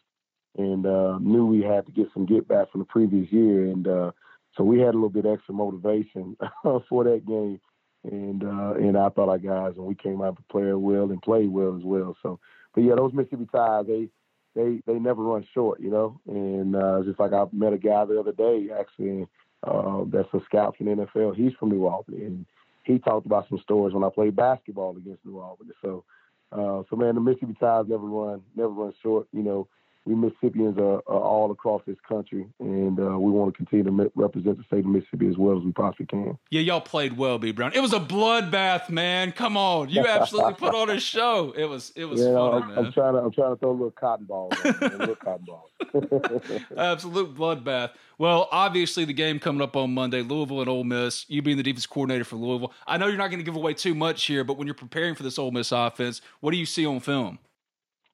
and 0.57 0.85
uh, 0.85 1.17
knew 1.19 1.45
we 1.45 1.61
had 1.61 1.85
to 1.85 1.91
get 1.91 2.07
some 2.13 2.25
get 2.25 2.47
back 2.47 2.71
from 2.71 2.81
the 2.81 2.85
previous 2.85 3.31
year, 3.31 3.65
and 3.65 3.87
uh, 3.87 4.11
so 4.55 4.63
we 4.63 4.79
had 4.79 4.89
a 4.89 4.97
little 4.97 5.09
bit 5.09 5.25
extra 5.25 5.53
motivation 5.53 6.37
for 6.89 7.03
that 7.03 7.25
game, 7.25 7.59
and 8.03 8.43
uh, 8.43 8.73
and 8.73 8.97
I 8.97 9.09
thought 9.09 9.29
our 9.29 9.37
guys 9.37 9.73
and 9.77 9.85
we 9.85 9.95
came 9.95 10.21
out 10.21 10.37
to 10.37 10.43
play 10.51 10.71
well 10.73 11.11
and 11.11 11.21
play 11.21 11.47
well 11.47 11.75
as 11.75 11.83
well. 11.83 12.15
So, 12.21 12.39
but 12.73 12.81
yeah, 12.83 12.95
those 12.95 13.13
Mississippi 13.13 13.47
ties 13.53 13.85
they 13.87 14.09
they 14.55 14.81
they 14.85 14.99
never 14.99 15.23
run 15.23 15.45
short, 15.53 15.79
you 15.79 15.89
know, 15.89 16.19
and 16.27 16.75
uh, 16.75 17.01
just 17.03 17.19
like 17.19 17.33
I 17.33 17.45
met 17.51 17.73
a 17.73 17.77
guy 17.77 18.05
the 18.05 18.19
other 18.19 18.33
day 18.33 18.69
actually. 18.77 19.27
Uh, 19.65 20.03
that's 20.07 20.27
a 20.33 20.41
scout 20.43 20.75
from 20.75 20.87
the 20.87 20.91
NFL. 20.91 21.37
He's 21.37 21.53
from 21.53 21.69
New 21.69 21.87
Albany, 21.87 22.25
and 22.25 22.45
he 22.83 22.99
talked 22.99 23.25
about 23.25 23.47
some 23.49 23.59
stories 23.59 23.93
when 23.93 24.03
I 24.03 24.09
played 24.09 24.35
basketball 24.35 24.95
against 24.97 25.25
New 25.25 25.39
Albany. 25.39 25.71
So, 25.81 26.03
uh, 26.51 26.83
so 26.89 26.95
man, 26.95 27.15
the 27.15 27.21
Mississippi 27.21 27.55
ties 27.59 27.85
never 27.87 28.05
run, 28.05 28.41
never 28.55 28.69
run 28.69 28.93
short. 29.01 29.27
You 29.31 29.43
know, 29.43 29.67
we 30.05 30.15
Mississippians 30.15 30.77
are, 30.77 30.97
are 31.07 31.21
all 31.21 31.51
across 31.51 31.81
this 31.87 31.97
country, 32.07 32.45
and 32.59 32.99
uh, 32.99 33.17
we 33.17 33.31
want 33.31 33.53
to 33.53 33.57
continue 33.57 33.85
to 33.85 34.11
represent 34.15 34.57
the 34.57 34.63
state 34.65 34.79
of 34.79 34.87
Mississippi 34.87 35.27
as 35.27 35.37
well 35.37 35.57
as 35.57 35.63
we 35.63 35.71
possibly 35.71 36.05
can. 36.07 36.37
Yeah, 36.49 36.61
y'all 36.61 36.81
played 36.81 37.17
well, 37.17 37.39
B 37.39 37.51
Brown. 37.51 37.71
It 37.73 37.79
was 37.79 37.93
a 37.93 37.99
bloodbath, 37.99 38.89
man. 38.89 39.31
Come 39.31 39.55
on, 39.55 39.89
you 39.89 40.05
absolutely 40.05 40.55
put 40.55 40.75
on 40.75 40.89
a 40.89 40.99
show. 40.99 41.53
It 41.55 41.65
was, 41.65 41.93
it 41.95 42.05
was 42.05 42.19
yeah, 42.19 42.33
funny, 42.33 42.63
I'm, 42.63 42.69
man. 42.69 42.77
I'm 42.77 42.91
trying 42.91 43.13
to, 43.13 43.19
I'm 43.19 43.31
trying 43.31 43.53
to 43.53 43.59
throw 43.59 43.71
a 43.71 43.71
little 43.71 43.91
cotton 43.91 44.25
ball, 44.25 44.51
man, 44.63 44.75
a 44.81 44.97
little 44.97 45.15
cotton 45.23 45.45
ball. 45.45 45.69
Absolute 46.77 47.35
bloodbath. 47.35 47.91
Well, 48.17 48.49
obviously 48.51 49.05
the 49.05 49.13
game 49.13 49.39
coming 49.39 49.61
up 49.61 49.75
on 49.75 49.93
Monday, 49.93 50.21
Louisville 50.21 50.61
and 50.61 50.69
Ole 50.69 50.83
Miss. 50.83 51.25
You 51.29 51.41
being 51.41 51.57
the 51.57 51.63
defense 51.63 51.85
coordinator 51.85 52.23
for 52.23 52.35
Louisville, 52.35 52.73
I 52.85 52.97
know 52.97 53.07
you're 53.07 53.17
not 53.17 53.29
going 53.29 53.39
to 53.39 53.45
give 53.45 53.55
away 53.55 53.73
too 53.73 53.95
much 53.95 54.25
here, 54.25 54.43
but 54.43 54.57
when 54.57 54.67
you're 54.67 54.75
preparing 54.75 55.15
for 55.15 55.23
this 55.23 55.39
Ole 55.39 55.51
Miss 55.51 55.71
offense, 55.71 56.21
what 56.41 56.51
do 56.51 56.57
you 56.57 56.65
see 56.65 56.85
on 56.85 56.99
film? 56.99 57.39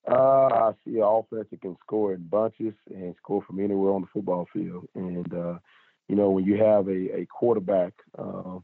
Uh, 0.10 0.48
I 0.52 0.72
see 0.84 0.98
an 0.98 1.04
offense 1.04 1.48
that 1.52 1.62
can 1.62 1.78
score 1.82 2.14
in 2.14 2.24
bunches 2.24 2.74
and 2.90 3.14
score 3.18 3.44
from 3.44 3.60
anywhere 3.60 3.92
on 3.92 4.02
the 4.02 4.08
football 4.12 4.48
field. 4.52 4.88
And, 4.96 5.32
uh, 5.34 5.60
you 6.08 6.16
know, 6.16 6.32
when 6.32 6.46
you 6.46 6.58
have 6.58 6.88
a, 6.88 7.20
a 7.22 7.28
quarterback, 7.28 7.94
uh, 8.18 8.58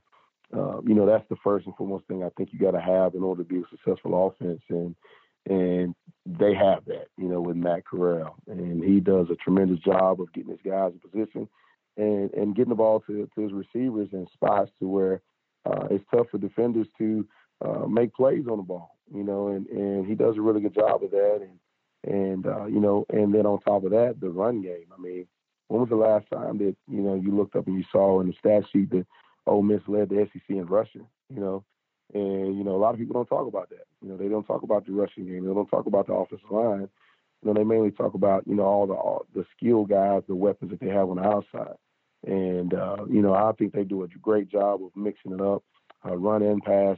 uh, 0.55 0.81
you 0.81 0.95
know, 0.95 1.05
that's 1.05 1.27
the 1.29 1.35
first 1.43 1.67
and 1.67 1.75
foremost 1.75 2.07
thing 2.07 2.23
I 2.23 2.29
think 2.35 2.49
you 2.51 2.59
got 2.59 2.71
to 2.71 2.81
have 2.81 3.13
in 3.13 3.23
order 3.23 3.43
to 3.43 3.49
be 3.49 3.59
a 3.59 3.63
successful 3.69 4.27
offense. 4.27 4.61
And, 4.69 4.95
and 5.47 5.93
they 6.25 6.55
have 6.55 6.85
that, 6.85 7.07
you 7.17 7.27
know, 7.27 7.41
with 7.41 7.57
Matt 7.57 7.85
Corral. 7.85 8.35
And 8.47 8.83
he 8.83 8.99
does 8.99 9.27
a 9.29 9.35
tremendous 9.35 9.79
job 9.79 10.19
of 10.21 10.33
getting 10.33 10.51
his 10.51 10.61
guys 10.65 10.93
in 10.93 11.09
position 11.09 11.47
and, 11.97 12.33
and 12.33 12.55
getting 12.55 12.69
the 12.69 12.75
ball 12.75 13.01
to, 13.01 13.29
to 13.35 13.41
his 13.41 13.53
receivers 13.53 14.09
in 14.13 14.25
spots 14.33 14.71
to 14.79 14.87
where 14.87 15.21
uh, 15.65 15.87
it's 15.91 16.05
tough 16.09 16.27
for 16.31 16.37
defenders 16.37 16.87
to 16.97 17.27
uh, 17.63 17.85
make 17.87 18.13
plays 18.13 18.45
on 18.49 18.57
the 18.57 18.63
ball, 18.63 18.94
you 19.13 19.23
know, 19.23 19.49
and, 19.49 19.67
and 19.67 20.05
he 20.05 20.15
does 20.15 20.37
a 20.37 20.41
really 20.41 20.61
good 20.61 20.73
job 20.73 21.03
of 21.03 21.11
that. 21.11 21.41
And, 21.41 21.59
and 22.13 22.45
uh, 22.45 22.65
you 22.65 22.79
know, 22.79 23.05
and 23.09 23.33
then 23.33 23.45
on 23.45 23.59
top 23.61 23.83
of 23.83 23.91
that, 23.91 24.17
the 24.19 24.29
run 24.29 24.61
game. 24.61 24.85
I 24.95 25.01
mean, 25.01 25.27
when 25.67 25.81
was 25.81 25.89
the 25.89 25.95
last 25.95 26.29
time 26.31 26.57
that, 26.59 26.75
you 26.87 27.01
know, 27.01 27.15
you 27.15 27.35
looked 27.35 27.55
up 27.55 27.67
and 27.67 27.77
you 27.77 27.83
saw 27.91 28.21
in 28.21 28.27
the 28.27 28.33
stat 28.39 28.63
sheet 28.71 28.91
that 28.91 29.05
Ole 29.47 29.63
Miss 29.63 29.81
led 29.87 30.09
the 30.09 30.27
SEC 30.31 30.41
in 30.49 30.65
rushing, 30.65 31.07
you 31.33 31.39
know? 31.39 31.63
And, 32.13 32.55
you 32.57 32.63
know, 32.63 32.75
a 32.75 32.77
lot 32.77 32.93
of 32.93 32.99
people 32.99 33.15
don't 33.15 33.25
talk 33.25 33.47
about 33.47 33.69
that. 33.69 33.85
You 34.01 34.09
know, 34.09 34.17
they 34.17 34.27
don't 34.27 34.45
talk 34.45 34.61
about 34.61 34.85
the 34.85 34.91
rushing 34.91 35.25
game. 35.25 35.45
They 35.45 35.53
don't 35.53 35.67
talk 35.67 35.87
about 35.87 36.05
the 36.07 36.13
offensive 36.13 36.51
line. 36.51 36.87
You 37.41 37.47
know, 37.47 37.53
they 37.53 37.63
mainly 37.63 37.91
talk 37.91 38.13
about, 38.13 38.47
you 38.47 38.55
know, 38.55 38.63
all 38.63 38.87
the 38.87 38.93
all 38.93 39.25
the 39.33 39.45
skill 39.57 39.85
guys, 39.85 40.21
the 40.27 40.35
weapons 40.35 40.71
that 40.71 40.79
they 40.79 40.89
have 40.89 41.09
on 41.09 41.17
the 41.17 41.23
outside. 41.23 41.75
And, 42.25 42.73
uh, 42.73 43.05
you 43.09 43.21
know, 43.21 43.33
I 43.33 43.51
think 43.57 43.73
they 43.73 43.83
do 43.83 44.03
a 44.03 44.07
great 44.07 44.49
job 44.49 44.83
of 44.83 44.95
mixing 44.95 45.33
it 45.33 45.41
up, 45.41 45.63
uh, 46.05 46.15
run 46.15 46.43
and 46.43 46.63
pass. 46.63 46.97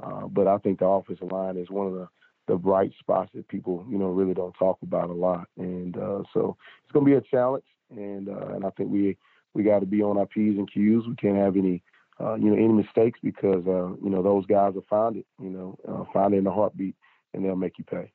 Uh, 0.00 0.26
but 0.26 0.46
I 0.46 0.58
think 0.58 0.78
the 0.78 0.86
offensive 0.86 1.30
line 1.30 1.56
is 1.56 1.70
one 1.70 1.86
of 1.86 1.92
the, 1.94 2.08
the 2.48 2.56
bright 2.56 2.92
spots 2.98 3.30
that 3.34 3.48
people, 3.48 3.86
you 3.90 3.98
know, 3.98 4.08
really 4.08 4.34
don't 4.34 4.54
talk 4.54 4.78
about 4.82 5.10
a 5.10 5.14
lot. 5.14 5.48
And 5.58 5.96
uh, 5.96 6.22
so 6.32 6.56
it's 6.84 6.92
going 6.92 7.04
to 7.04 7.10
be 7.10 7.16
a 7.16 7.20
challenge. 7.20 7.64
And 7.90 8.28
uh, 8.28 8.54
and 8.54 8.64
I 8.64 8.70
think 8.70 8.90
we 8.90 9.18
we 9.54 9.62
got 9.62 9.80
to 9.80 9.86
be 9.86 10.02
on 10.02 10.16
our 10.16 10.26
p's 10.26 10.56
and 10.56 10.70
q's. 10.70 11.06
We 11.06 11.14
can't 11.16 11.36
have 11.36 11.56
any 11.56 11.82
uh, 12.18 12.34
you 12.34 12.50
know 12.50 12.56
any 12.56 12.72
mistakes 12.72 13.20
because 13.22 13.66
uh, 13.66 13.94
you 14.02 14.08
know 14.08 14.22
those 14.22 14.46
guys 14.46 14.74
will 14.74 14.86
find 14.88 15.16
it. 15.16 15.26
You 15.38 15.50
know, 15.50 15.78
uh, 15.86 16.10
found 16.12 16.34
it 16.34 16.38
in 16.38 16.46
a 16.46 16.50
heartbeat, 16.50 16.96
and 17.34 17.44
they'll 17.44 17.54
make 17.54 17.76
you 17.76 17.84
pay. 17.84 18.12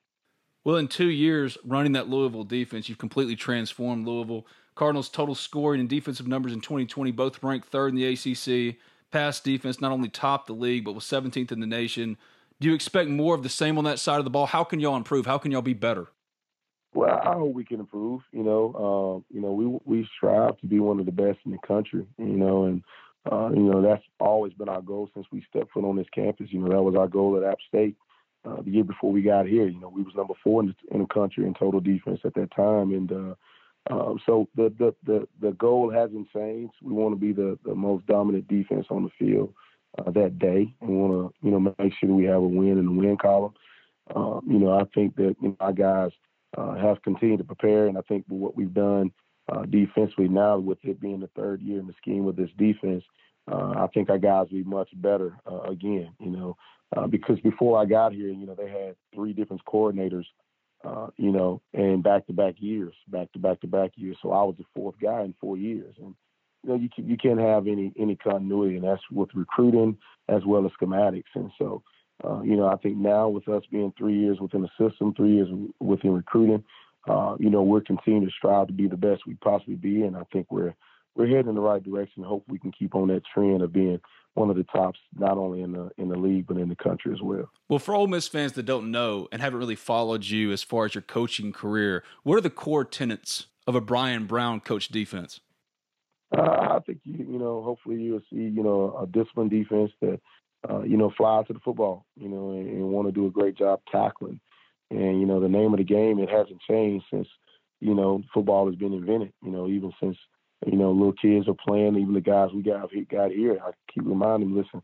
Well, 0.64 0.78
in 0.78 0.88
two 0.88 1.10
years 1.10 1.58
running 1.64 1.94
that 1.94 2.10
Louisville 2.10 2.44
defense, 2.44 2.90
you've 2.90 2.98
completely 2.98 3.36
transformed 3.36 4.06
Louisville. 4.06 4.46
Cardinals' 4.76 5.10
total 5.10 5.34
scoring 5.34 5.80
and 5.80 5.90
defensive 5.90 6.28
numbers 6.28 6.54
in 6.54 6.62
2020 6.62 7.12
both 7.12 7.42
ranked 7.42 7.68
third 7.68 7.94
in 7.94 7.96
the 7.96 8.06
ACC 8.06 8.78
pass 9.12 9.40
defense 9.40 9.82
not 9.82 9.92
only 9.92 10.10
topped 10.10 10.48
the 10.48 10.54
league 10.54 10.86
but 10.86 10.94
was 10.94 11.04
17th 11.06 11.52
in 11.52 11.60
the 11.60 11.68
nation. 11.68 12.18
Do 12.60 12.68
you 12.68 12.74
expect 12.74 13.10
more 13.10 13.36
of 13.36 13.44
the 13.44 13.50
same 13.50 13.78
on 13.78 13.84
that 13.84 14.00
side 14.00 14.18
of 14.18 14.24
the 14.24 14.32
ball? 14.32 14.48
How 14.48 14.64
can 14.64 14.80
y'all 14.80 14.96
improve? 14.96 15.26
How 15.26 15.38
can 15.38 15.52
y'all 15.52 15.62
be 15.62 15.74
better? 15.74 16.08
Well, 16.94 17.20
I 17.24 17.34
hope 17.34 17.54
we 17.54 17.64
can 17.64 17.80
improve. 17.80 18.22
You 18.32 18.44
know, 18.44 18.74
uh, 18.74 19.34
you 19.34 19.42
know, 19.42 19.52
we 19.52 19.66
we 19.86 20.10
strive 20.18 20.58
to 20.60 20.66
be 20.66 20.80
one 20.80 21.00
of 21.00 21.06
the 21.06 21.12
best 21.12 21.38
in 21.46 21.52
the 21.52 21.60
country. 21.60 22.08
You 22.18 22.26
know, 22.26 22.66
and 22.66 22.82
uh, 23.32 23.50
you 23.50 23.62
know 23.62 23.82
that's 23.82 24.04
always 24.20 24.54
been 24.54 24.70
our 24.70 24.82
goal 24.82 25.10
since 25.14 25.28
we 25.32 25.46
stepped 25.50 25.74
foot 25.74 25.84
on 25.84 25.96
this 25.96 26.08
campus. 26.14 26.48
You 26.50 26.60
know, 26.60 26.70
that 26.70 26.82
was 26.82 26.96
our 26.96 27.08
goal 27.08 27.38
at 27.38 27.44
App 27.44 27.60
State 27.68 27.98
uh, 28.46 28.62
the 28.62 28.72
year 28.72 28.84
before 28.84 29.12
we 29.12 29.22
got 29.22 29.46
here. 29.46 29.68
You 29.68 29.80
know, 29.80 29.90
we 29.90 30.02
was 30.02 30.16
number 30.16 30.34
four 30.44 30.62
in 30.64 30.68
the, 30.68 30.96
in 30.96 31.02
the 31.02 31.14
country 31.14 31.46
in 31.46 31.54
total 31.54 31.80
defense 31.80 32.22
at 32.24 32.34
that 32.36 32.50
time, 32.56 32.92
and 32.92 33.12
uh, 33.12 33.36
um, 33.90 34.20
so 34.26 34.48
the, 34.56 34.74
the, 34.78 34.94
the, 35.06 35.28
the 35.40 35.52
goal 35.54 35.92
hasn't 35.92 36.30
changed. 36.32 36.74
We 36.82 36.94
want 36.94 37.14
to 37.14 37.20
be 37.20 37.32
the, 37.32 37.58
the 37.66 37.76
most 37.76 38.06
dominant 38.08 38.48
defense 38.48 38.88
on 38.90 39.04
the 39.04 39.10
field 39.18 39.54
uh, 39.98 40.12
that 40.12 40.40
day 40.40 40.74
and 40.82 40.90
want 40.90 41.14
to, 41.14 41.48
you 41.48 41.52
know, 41.52 41.74
make 41.80 41.94
sure 41.94 42.14
we 42.14 42.26
have 42.26 42.42
a 42.42 42.48
win 42.48 42.78
in 42.78 42.86
the 42.86 42.92
win 42.92 43.18
column. 43.18 43.54
Um, 44.16 44.42
you 44.48 44.60
know, 44.60 44.72
I 44.72 44.84
think 44.96 45.16
that 45.18 45.36
you 45.42 45.50
know, 45.50 45.56
our 45.60 45.74
guys 45.74 46.12
uh, 46.58 46.76
have 46.76 47.02
continued 47.02 47.40
to 47.40 47.44
prepare, 47.44 47.88
and 47.88 47.98
I 47.98 48.02
think 48.02 48.26
what 48.28 48.56
we've 48.56 48.74
done 48.74 49.12
uh, 49.52 49.66
defensively 49.66 50.28
now, 50.28 50.58
with 50.58 50.78
it 50.84 51.02
being 51.02 51.20
the 51.20 51.30
third 51.36 51.62
year 51.62 51.80
in 51.80 51.88
the 51.88 51.94
scheme 52.02 52.26
with 52.26 52.38
this 52.38 52.50
defense, 52.58 53.04
uh, 53.52 53.74
I 53.78 53.88
think 53.94 54.10
our 54.10 54.18
guys 54.18 54.48
will 54.52 54.60
be 54.60 54.64
much 54.64 54.90
better 54.96 55.38
uh, 55.50 55.62
again. 55.62 56.12
You 56.20 56.32
know, 56.32 56.58
uh, 56.96 57.08
because 57.08 57.40
before 57.42 57.80
I 57.80 57.86
got 57.86 58.14
here, 58.14 58.30
you 58.30 58.46
know, 58.46 58.56
they 58.56 58.70
had 58.70 58.96
three 59.14 59.34
different 59.34 59.64
coordinators 59.66 60.26
uh, 60.84 61.08
you 61.18 61.32
know, 61.32 61.62
and 61.74 62.04
back 62.04 62.28
to 62.28 62.34
back 62.34 62.56
years, 62.60 62.94
back 63.08 63.32
to 63.34 63.40
back 63.40 63.62
to 63.62 63.68
back 63.68 63.92
years. 63.96 64.18
So 64.22 64.32
I 64.32 64.44
was 64.44 64.56
the 64.58 64.66
fourth 64.76 64.96
guy 65.02 65.22
in 65.24 65.34
four 65.40 65.58
years, 65.58 65.96
and 65.98 66.16
you 66.64 66.70
know, 66.70 66.76
you 66.76 66.90
can, 66.94 67.08
you 67.08 67.18
can't 67.18 67.40
have 67.40 67.68
any 67.68 67.94
any 68.00 68.16
continuity, 68.16 68.76
and 68.76 68.84
that's 68.84 69.02
with 69.12 69.30
recruiting 69.34 69.98
as 70.30 70.42
well 70.46 70.66
as 70.66 70.72
schematics. 70.80 71.24
And 71.36 71.52
so, 71.58 71.84
uh, 72.24 72.42
you 72.42 72.56
know, 72.56 72.68
I 72.68 72.76
think 72.78 72.98
now 72.98 73.30
with 73.30 73.48
us 73.48 73.64
being 73.72 73.94
three 73.98 74.20
years 74.20 74.40
within 74.40 74.62
the 74.62 74.90
system, 74.90 75.14
three 75.14 75.36
years 75.36 75.50
within 75.80 76.14
recruiting, 76.14 76.64
uh, 77.08 77.36
you 77.40 77.50
know, 77.50 77.64
we're 77.64 77.82
continuing 77.82 78.28
to 78.28 78.34
strive 78.38 78.68
to 78.68 78.74
be 78.74 78.88
the 78.88 78.98
best 78.98 79.24
we 79.26 79.36
possibly 79.36 79.76
be, 79.76 80.04
and 80.04 80.16
I 80.16 80.24
think 80.32 80.48
we're 80.52 80.76
we're 81.16 81.28
heading 81.28 81.50
in 81.50 81.56
the 81.56 81.62
right 81.62 81.84
direction. 81.84 82.24
Hope 82.24 82.44
we 82.48 82.60
can 82.60 82.72
keep 82.72 82.94
on 82.94 83.08
that 83.08 83.24
trend 83.34 83.62
of 83.62 83.74
being 83.74 84.00
one 84.38 84.50
of 84.52 84.56
the 84.56 84.64
tops, 84.66 85.00
not 85.18 85.38
only 85.38 85.62
in 85.62 85.72
the 85.72 85.90
in 85.98 86.10
the 86.10 86.16
league 86.16 86.46
but 86.48 86.58
in 86.58 86.70
the 86.70 86.76
country 86.76 87.12
as 87.12 87.22
well. 87.22 87.50
Well, 87.68 87.80
for 87.80 87.96
Ole 87.96 88.08
Miss 88.08 88.28
fans 88.28 88.54
that 88.54 88.64
don't 88.64 88.92
know 88.92 89.28
and 89.32 89.42
haven't 89.42 89.60
really 89.60 89.76
followed 89.76 90.26
you 90.26 90.52
as 90.52 90.64
far 90.64 90.86
as 90.86 90.94
your 90.96 91.02
coaching 91.02 91.52
career, 91.52 92.04
what 92.24 92.36
are 92.36 92.42
the 92.42 92.50
core 92.50 92.86
tenets 92.86 93.48
of 93.66 93.76
a 93.76 93.82
Bryan 93.82 94.26
Brown 94.26 94.60
coach 94.60 94.90
defense? 94.90 95.40
Uh, 96.36 96.42
I 96.42 96.80
think 96.86 97.00
you 97.04 97.26
you 97.32 97.40
know 97.40 97.64
hopefully 97.64 98.02
you'll 98.02 98.22
see 98.30 98.38
you 98.38 98.64
know 98.64 98.98
a 99.02 99.08
disciplined 99.08 99.50
defense 99.50 99.92
that 100.02 100.20
uh, 100.70 100.84
you 100.84 100.98
know 100.98 101.12
fly 101.18 101.44
to 101.48 101.54
the 101.54 101.60
football 101.60 102.06
you 102.16 102.30
know 102.30 102.52
and, 102.52 102.68
and 102.68 102.90
want 102.90 103.08
to 103.08 103.12
do 103.12 103.26
a 103.26 103.32
great 103.32 103.58
job 103.58 103.80
tackling. 103.92 104.40
And 104.92 105.20
you 105.20 105.26
know 105.26 105.40
the 105.40 105.50
name 105.50 105.74
of 105.74 105.80
the 105.80 105.84
game 105.84 106.20
it 106.20 106.30
hasn't 106.30 106.62
changed 106.70 107.06
since 107.12 107.28
you 107.82 107.96
know 107.96 108.22
football 108.34 108.68
has 108.68 108.76
been 108.76 108.94
invented. 108.94 109.34
You 109.44 109.52
know 109.52 109.68
even 109.68 109.92
since 110.00 110.18
you 110.66 110.78
know, 110.78 110.92
little 110.92 111.14
kids 111.14 111.48
are 111.48 111.54
playing. 111.54 111.98
Even 111.98 112.14
the 112.14 112.22
guys 112.22 112.50
we 112.54 112.64
got 112.64 112.90
got 113.10 113.32
here, 113.32 113.60
I 113.64 113.72
keep 113.94 114.06
reminding 114.06 114.50
them, 114.50 114.58
listen, 114.58 114.82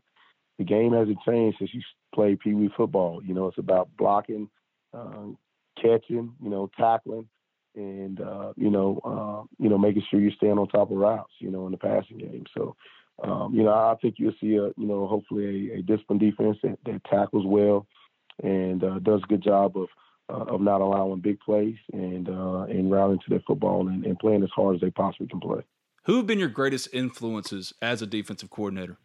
the 0.58 0.64
game 0.64 0.92
hasn't 0.92 1.18
changed 1.26 1.58
since 1.58 1.74
you 1.74 1.80
played 2.14 2.40
Pee 2.40 2.54
Wee 2.54 2.70
football. 2.76 3.22
You 3.24 3.34
know, 3.34 3.48
it's 3.48 3.58
about 3.58 3.88
blocking, 3.98 4.48
um, 4.92 5.36
catching, 5.80 6.32
you 6.40 6.50
know, 6.50 6.70
tackling, 6.78 7.28
and 7.74 8.20
uh, 8.20 8.52
you 8.56 8.70
know, 8.70 9.00
uh, 9.04 9.46
you 9.62 9.68
know, 9.68 9.78
making 9.78 10.04
sure 10.10 10.20
you're 10.20 10.58
on 10.58 10.68
top 10.68 10.90
of 10.90 10.96
routes. 10.96 11.32
You 11.40 11.50
know, 11.50 11.66
in 11.66 11.72
the 11.72 11.78
passing 11.78 12.18
game. 12.18 12.44
So, 12.56 12.76
um, 13.22 13.54
you 13.54 13.64
know, 13.64 13.72
I 13.72 13.96
think 14.00 14.16
you'll 14.18 14.32
see 14.40 14.54
a, 14.56 14.68
you 14.76 14.86
know, 14.86 15.06
hopefully 15.06 15.72
a, 15.72 15.78
a 15.78 15.82
disciplined 15.82 16.20
defense 16.20 16.56
that, 16.62 16.78
that 16.86 17.02
tackles 17.04 17.46
well 17.46 17.86
and 18.42 18.82
uh, 18.82 18.98
does 19.00 19.20
a 19.22 19.28
good 19.28 19.42
job 19.42 19.76
of 19.76 19.88
uh, 20.28 20.44
of 20.48 20.60
not 20.60 20.80
allowing 20.80 21.20
big 21.20 21.38
plays 21.40 21.76
and 21.92 22.28
uh, 22.28 22.62
and 22.62 22.90
routing 22.90 23.18
to 23.18 23.30
their 23.30 23.42
football 23.46 23.88
and, 23.88 24.04
and 24.04 24.18
playing 24.18 24.42
as 24.42 24.50
hard 24.54 24.74
as 24.76 24.80
they 24.80 24.90
possibly 24.90 25.26
can 25.26 25.40
play. 25.40 25.62
Who 26.04 26.16
have 26.16 26.26
been 26.26 26.38
your 26.38 26.48
greatest 26.48 26.88
influences 26.92 27.72
as 27.80 28.02
a 28.02 28.06
defensive 28.06 28.50
coordinator? 28.50 28.98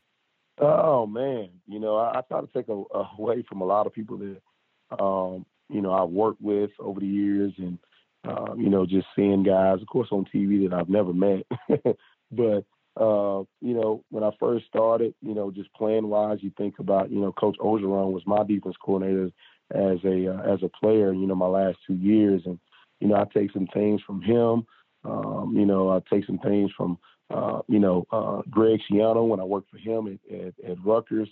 Oh 0.60 1.06
man, 1.06 1.50
you 1.68 1.80
know 1.80 1.96
I, 1.96 2.20
I 2.20 2.22
try 2.22 2.42
to 2.42 2.48
take 2.48 2.70
a, 2.70 2.74
a, 2.74 3.10
away 3.18 3.44
from 3.48 3.62
a 3.62 3.66
lot 3.66 3.88
of 3.88 3.94
people 3.94 4.18
that 4.18 5.04
um, 5.04 5.46
you 5.70 5.82
know 5.82 5.94
I've 5.94 6.10
worked 6.10 6.42
with 6.42 6.72
over 6.80 7.00
the 7.00 7.08
years, 7.08 7.54
and 7.58 7.80
uh, 8.28 8.54
you 8.56 8.70
know 8.70 8.86
just 8.86 9.08
seeing 9.16 9.44
guys, 9.44 9.82
of 9.82 9.88
course, 9.88 10.10
on 10.12 10.26
TV 10.34 10.70
that 10.70 10.76
I've 10.76 10.90
never 10.90 11.14
met, 11.14 11.46
but 12.32 12.66
uh, 12.98 13.44
you 13.62 13.74
know 13.74 14.04
when 14.10 14.24
I 14.24 14.32
first 14.40 14.68
started, 14.68 15.14
you 15.22 15.34
know 15.34 15.52
just 15.52 15.74
playing 15.74 16.08
wise, 16.08 16.40
you 16.42 16.52
think 16.58 16.80
about 16.80 17.12
you 17.12 17.20
know 17.20 17.32
Coach 17.32 17.58
Orgeron 17.60 18.12
was 18.12 18.24
my 18.26 18.44
defense 18.44 18.76
coordinator 18.82 19.32
as 19.72 19.98
a 20.04 20.34
uh, 20.34 20.54
as 20.54 20.64
a 20.64 20.70
player, 20.70 21.14
you 21.14 21.28
know 21.28 21.36
my 21.36 21.48
last 21.48 21.78
two 21.86 21.96
years, 21.96 22.42
and 22.46 22.60
you 23.00 23.08
know 23.08 23.16
I 23.16 23.26
take 23.34 23.52
some 23.52 23.68
things 23.68 24.02
from 24.06 24.22
him. 24.22 24.66
Um, 25.06 25.54
you 25.56 25.66
know, 25.66 25.90
I 25.90 26.02
take 26.14 26.26
some 26.26 26.40
things 26.40 26.72
from 26.76 26.98
uh, 27.32 27.62
you 27.68 27.80
know, 27.80 28.06
uh, 28.12 28.42
Greg 28.50 28.80
Schiano 28.90 29.28
when 29.28 29.40
I 29.40 29.44
worked 29.44 29.70
for 29.70 29.78
him 29.78 30.08
at, 30.08 30.36
at, 30.36 30.54
at 30.72 30.84
Rutgers. 30.84 31.30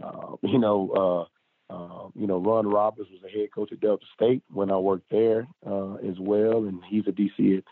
Uh, 0.00 0.36
you 0.42 0.58
know, 0.58 1.28
uh, 1.70 1.74
uh, 1.74 2.08
you 2.14 2.26
know, 2.26 2.38
Ron 2.38 2.66
Roberts 2.66 3.10
was 3.10 3.20
the 3.22 3.28
head 3.28 3.48
coach 3.54 3.72
at 3.72 3.80
Delta 3.80 4.04
State 4.14 4.42
when 4.52 4.70
I 4.70 4.76
worked 4.76 5.10
there 5.10 5.46
uh, 5.66 5.94
as 5.94 6.18
well, 6.20 6.64
and 6.64 6.80
he's 6.88 7.04
a 7.06 7.12
DC 7.12 7.62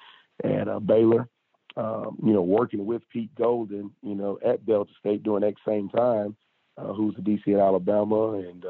at, 0.45 0.69
at 0.69 0.87
Baylor. 0.87 1.29
Um, 1.77 2.19
you 2.25 2.33
know, 2.33 2.43
working 2.43 2.85
with 2.85 3.09
Pete 3.11 3.33
Golding, 3.37 3.93
you 4.03 4.17
know, 4.17 4.39
at 4.45 4.67
Delta 4.67 4.91
State 4.99 5.23
during 5.23 5.43
that 5.43 5.55
same 5.67 5.89
time, 5.89 6.37
who's 6.77 7.15
the 7.15 7.23
DC 7.23 7.55
at 7.55 7.61
Alabama, 7.61 8.33
and 8.33 8.65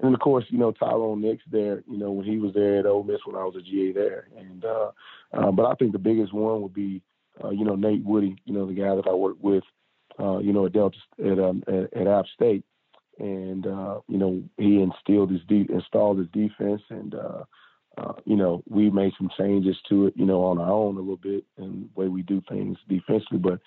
uh, 0.00 0.06
and 0.06 0.14
of 0.14 0.20
course, 0.20 0.44
you 0.48 0.58
know, 0.58 0.72
Tyrone 0.72 1.20
Nix 1.20 1.42
there, 1.50 1.82
you 1.88 1.98
know, 1.98 2.12
when 2.12 2.26
he 2.26 2.38
was 2.38 2.54
there 2.54 2.78
at 2.78 2.86
Ole 2.86 3.04
Miss 3.04 3.20
when 3.24 3.36
I 3.36 3.44
was 3.44 3.56
a 3.56 3.62
GA 3.62 3.92
there, 3.92 4.28
and 4.36 4.64
uh, 4.64 4.90
uh, 5.32 5.50
but 5.50 5.66
I 5.66 5.74
think 5.74 5.92
the 5.92 5.98
biggest 5.98 6.32
one 6.32 6.62
would 6.62 6.74
be 6.74 7.02
uh, 7.42 7.50
you 7.50 7.64
know, 7.64 7.74
Nate 7.74 8.04
Woody, 8.04 8.36
you 8.44 8.54
know, 8.54 8.66
the 8.66 8.74
guy 8.74 8.94
that 8.94 9.06
I 9.08 9.14
worked 9.14 9.42
with, 9.42 9.64
uh, 10.18 10.38
you 10.38 10.52
know, 10.52 10.66
at 10.66 10.72
Delta 10.72 10.96
at 11.24 11.38
um, 11.38 11.62
at, 11.66 11.92
at 11.94 12.06
App 12.06 12.26
State, 12.34 12.64
and 13.18 13.66
uh, 13.66 14.00
you 14.08 14.18
know, 14.18 14.42
he 14.58 14.80
instilled 14.80 15.30
his 15.30 15.40
de- 15.48 15.72
installed 15.72 16.18
his 16.18 16.28
defense, 16.28 16.82
and 16.90 17.14
uh, 17.14 17.44
uh, 17.98 18.12
you 18.24 18.36
know, 18.36 18.62
we 18.68 18.90
made 18.90 19.12
some 19.16 19.30
changes 19.38 19.76
to 19.88 20.06
it, 20.06 20.14
you 20.16 20.26
know, 20.26 20.42
on 20.44 20.58
our 20.58 20.70
own 20.70 20.96
a 20.96 21.00
little 21.00 21.16
bit 21.16 21.44
and 21.58 21.84
the 21.84 22.00
way 22.00 22.08
we 22.08 22.22
do 22.22 22.42
things 22.48 22.76
defensively, 22.88 23.38
but 23.38 23.60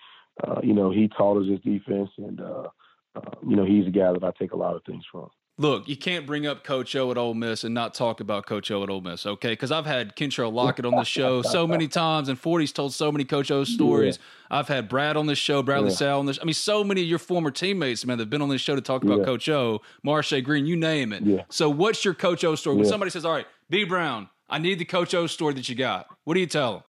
uh, 0.47 0.59
you 0.63 0.73
know, 0.73 0.91
he 0.91 1.07
taught 1.07 1.41
us 1.41 1.49
his 1.49 1.61
defense, 1.61 2.09
and 2.17 2.41
uh, 2.41 2.67
uh, 3.15 3.32
you 3.47 3.55
know, 3.55 3.65
he's 3.65 3.88
a 3.88 3.91
guy 3.91 4.11
that 4.11 4.23
I 4.23 4.32
take 4.38 4.51
a 4.51 4.57
lot 4.57 4.76
of 4.76 4.84
things 4.84 5.03
from. 5.11 5.30
Look, 5.57 5.87
you 5.87 5.95
can't 5.95 6.27
bring 6.27 6.45
up 6.45 6.65
Coach 6.65 6.97
O 6.97 7.11
at 7.11 7.17
Ole 7.17 7.33
Miss 7.33 7.63
and 7.63 7.73
not 7.73 7.93
talk 7.93 8.19
about 8.19 8.45
Coach 8.45 8.69
O 8.71 8.83
at 8.83 8.89
Ole 8.89 8.99
Miss, 8.99 9.25
okay? 9.25 9.53
Because 9.53 9.71
I've 9.71 9.85
had 9.85 10.13
Kentrell 10.17 10.51
Lockett 10.51 10.85
on 10.85 10.95
the 10.95 11.05
show 11.05 11.41
so 11.41 11.65
many 11.65 11.87
times, 11.87 12.27
and 12.27 12.41
40's 12.41 12.73
told 12.73 12.93
so 12.93 13.09
many 13.09 13.23
Coach 13.23 13.51
O 13.51 13.63
stories. 13.63 14.19
Yeah. 14.51 14.57
I've 14.59 14.67
had 14.67 14.89
Brad 14.89 15.15
on 15.15 15.27
this 15.27 15.37
show, 15.37 15.63
Bradley 15.63 15.91
yeah. 15.91 15.95
Sowell 15.95 16.19
on 16.19 16.25
this. 16.25 16.35
Show. 16.35 16.41
I 16.41 16.45
mean, 16.45 16.53
so 16.53 16.83
many 16.83 17.01
of 17.01 17.07
your 17.07 17.19
former 17.19 17.51
teammates, 17.51 18.05
man, 18.05 18.17
that've 18.17 18.29
been 18.29 18.41
on 18.41 18.49
this 18.49 18.59
show 18.59 18.75
to 18.75 18.81
talk 18.81 19.03
about 19.03 19.19
yeah. 19.19 19.25
Coach 19.25 19.47
O, 19.47 19.81
Marshay 20.05 20.43
Green, 20.43 20.65
you 20.65 20.75
name 20.75 21.13
it. 21.13 21.23
Yeah. 21.23 21.43
So, 21.49 21.69
what's 21.69 22.03
your 22.03 22.13
Coach 22.13 22.43
O 22.43 22.55
story? 22.55 22.75
When 22.75 22.85
somebody 22.85 23.11
says, 23.11 23.23
"All 23.23 23.31
right, 23.31 23.47
B 23.69 23.85
Brown, 23.85 24.29
I 24.49 24.59
need 24.59 24.77
the 24.79 24.85
Coach 24.85 25.13
O 25.13 25.25
story 25.25 25.53
that 25.53 25.69
you 25.69 25.75
got," 25.75 26.07
what 26.25 26.33
do 26.33 26.41
you 26.41 26.47
tell 26.47 26.73
them? 26.73 26.83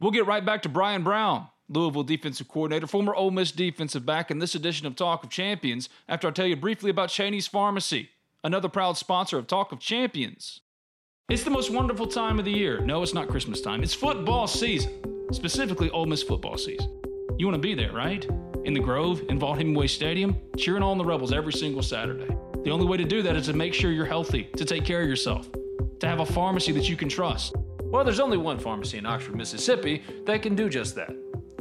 We'll 0.00 0.10
get 0.10 0.26
right 0.26 0.44
back 0.44 0.62
to 0.62 0.70
Bryan 0.70 1.02
Brown. 1.02 1.48
Louisville 1.68 2.04
defensive 2.04 2.48
coordinator, 2.48 2.86
former 2.86 3.14
Ole 3.14 3.30
Miss 3.30 3.52
defensive 3.52 4.06
back 4.06 4.30
in 4.30 4.38
this 4.38 4.54
edition 4.54 4.86
of 4.86 4.96
Talk 4.96 5.24
of 5.24 5.30
Champions, 5.30 5.88
after 6.08 6.28
I 6.28 6.30
tell 6.30 6.46
you 6.46 6.56
briefly 6.56 6.90
about 6.90 7.10
Cheney's 7.10 7.46
Pharmacy 7.46 8.10
another 8.46 8.68
proud 8.68 8.96
sponsor 8.96 9.38
of 9.38 9.48
Talk 9.48 9.72
of 9.72 9.80
Champions. 9.80 10.60
It's 11.28 11.42
the 11.42 11.50
most 11.50 11.70
wonderful 11.70 12.06
time 12.06 12.38
of 12.38 12.44
the 12.44 12.52
year. 12.52 12.80
No, 12.80 13.02
it's 13.02 13.12
not 13.12 13.26
Christmas 13.26 13.60
time. 13.60 13.82
It's 13.82 13.92
football 13.92 14.46
season, 14.46 14.92
specifically 15.32 15.90
Ole 15.90 16.06
Miss 16.06 16.22
football 16.22 16.56
season. 16.56 17.00
You 17.38 17.46
want 17.46 17.60
to 17.60 17.68
be 17.68 17.74
there, 17.74 17.92
right? 17.92 18.24
In 18.64 18.72
the 18.72 18.80
Grove, 18.80 19.20
in 19.28 19.40
Vaught 19.40 19.58
Hemingway 19.58 19.88
Stadium, 19.88 20.36
cheering 20.56 20.84
on 20.84 20.96
the 20.96 21.04
Rebels 21.04 21.32
every 21.32 21.52
single 21.52 21.82
Saturday. 21.82 22.32
The 22.62 22.70
only 22.70 22.86
way 22.86 22.96
to 22.96 23.04
do 23.04 23.20
that 23.22 23.34
is 23.34 23.46
to 23.46 23.52
make 23.52 23.74
sure 23.74 23.90
you're 23.90 24.06
healthy, 24.06 24.44
to 24.56 24.64
take 24.64 24.84
care 24.84 25.02
of 25.02 25.08
yourself, 25.08 25.48
to 25.98 26.06
have 26.06 26.20
a 26.20 26.26
pharmacy 26.26 26.70
that 26.72 26.88
you 26.88 26.96
can 26.96 27.08
trust. 27.08 27.56
Well, 27.82 28.04
there's 28.04 28.20
only 28.20 28.36
one 28.36 28.60
pharmacy 28.60 28.98
in 28.98 29.06
Oxford, 29.06 29.34
Mississippi 29.34 30.04
that 30.24 30.42
can 30.42 30.54
do 30.54 30.68
just 30.68 30.94
that 30.94 31.10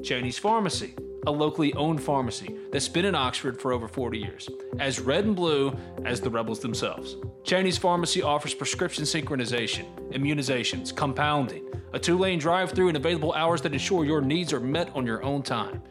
Cheney's 0.06 0.38
Pharmacy 0.38 0.94
a 1.28 1.32
locally 1.32 1.74
owned 1.74 2.02
pharmacy 2.04 2.56
that's 2.72 2.88
been 2.88 3.06
in 3.06 3.16
Oxford 3.16 3.60
for 3.60 3.72
over 3.72 3.88
40 3.88 4.20
years, 4.20 4.48
as 4.80 5.00
red 5.00 5.26
and 5.26 5.36
blue 5.36 5.76
as 6.06 6.22
the 6.22 6.30
rebels 6.30 6.60
themselves. 6.60 7.16
Cheney's 7.44 7.80
Pharmacy 7.80 8.22
offers 8.22 8.54
prescription 8.54 9.04
synchronization, 9.06 9.86
immunizations, 10.12 10.96
compounding, 10.96 11.66
a 11.94 12.00
two 12.00 12.18
lane 12.18 12.38
drive 12.38 12.72
through, 12.72 12.90
and 12.90 12.98
available 12.98 13.34
hours 13.34 13.62
that 13.62 13.74
ensure 13.74 14.06
your 14.06 14.22
needs 14.22 14.54
are 14.54 14.60
met 14.60 14.92
on 14.96 15.06
your 15.06 15.24
own 15.24 15.42
time. 15.42 15.82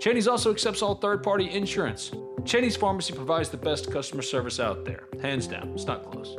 Cheney's 0.00 0.26
also 0.26 0.50
accepts 0.50 0.82
all 0.82 0.96
third 0.96 1.22
party 1.22 1.48
insurance. 1.50 2.10
Cheney's 2.44 2.76
Pharmacy 2.76 3.12
provides 3.12 3.50
the 3.50 3.56
best 3.56 3.92
customer 3.92 4.22
service 4.22 4.58
out 4.58 4.84
there. 4.84 5.06
Hands 5.22 5.46
down, 5.46 5.70
it's 5.74 5.84
not 5.84 6.10
close. 6.10 6.36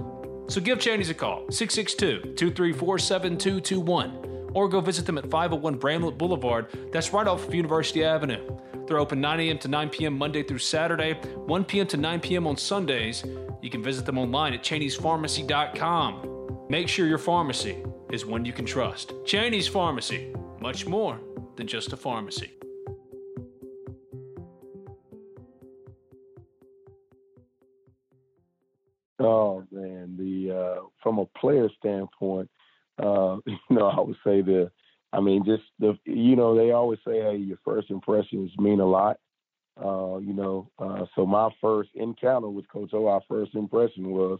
So 0.47 0.59
give 0.59 0.79
Cheney's 0.79 1.09
a 1.09 1.13
call, 1.13 1.45
662 1.49 2.33
234 2.35 2.99
7221 2.99 4.30
or 4.53 4.67
go 4.67 4.81
visit 4.81 5.05
them 5.05 5.17
at 5.17 5.29
501 5.29 5.75
Bramlett 5.75 6.17
Boulevard. 6.17 6.67
That's 6.91 7.13
right 7.13 7.27
off 7.27 7.47
of 7.47 7.53
University 7.53 8.03
Avenue. 8.03 8.57
They're 8.87 8.99
open 8.99 9.21
9 9.21 9.39
a.m. 9.39 9.57
to 9.59 9.67
9 9.67 9.89
p.m. 9.89 10.17
Monday 10.17 10.43
through 10.43 10.59
Saturday, 10.59 11.13
1 11.13 11.65
p.m. 11.65 11.87
to 11.87 11.97
9 11.97 12.19
p.m. 12.19 12.47
on 12.47 12.57
Sundays. 12.57 13.23
You 13.61 13.69
can 13.69 13.83
visit 13.83 14.05
them 14.05 14.17
online 14.17 14.53
at 14.53 14.63
Cheney'sPharmacy.com. 14.63 16.67
Make 16.69 16.87
sure 16.87 17.07
your 17.07 17.17
pharmacy 17.17 17.83
is 18.11 18.25
one 18.25 18.45
you 18.45 18.53
can 18.53 18.65
trust. 18.65 19.13
Cheney's 19.25 19.67
Pharmacy, 19.67 20.33
much 20.59 20.85
more 20.85 21.19
than 21.55 21.67
just 21.67 21.93
a 21.93 21.97
pharmacy. 21.97 22.51
Oh 29.19 29.63
man, 29.71 30.15
the 30.17 30.51
uh, 30.51 30.81
from 31.03 31.19
a 31.19 31.25
player 31.25 31.69
standpoint, 31.77 32.49
uh, 32.99 33.37
you 33.45 33.57
know, 33.69 33.87
I 33.87 33.99
would 33.99 34.17
say 34.23 34.41
the, 34.41 34.71
I 35.13 35.19
mean, 35.19 35.43
just 35.45 35.63
the, 35.79 35.97
you 36.05 36.35
know, 36.35 36.55
they 36.55 36.71
always 36.71 36.99
say, 37.05 37.19
hey, 37.19 37.37
your 37.37 37.57
first 37.65 37.89
impressions 37.89 38.51
mean 38.57 38.79
a 38.79 38.85
lot. 38.85 39.17
Uh, 39.83 40.17
you 40.17 40.33
know, 40.33 40.69
uh, 40.79 41.05
so 41.15 41.25
my 41.25 41.49
first 41.59 41.89
encounter 41.95 42.49
with 42.49 42.67
Coach 42.69 42.91
O, 42.93 43.07
our 43.07 43.21
first 43.27 43.55
impression 43.55 44.09
was, 44.11 44.39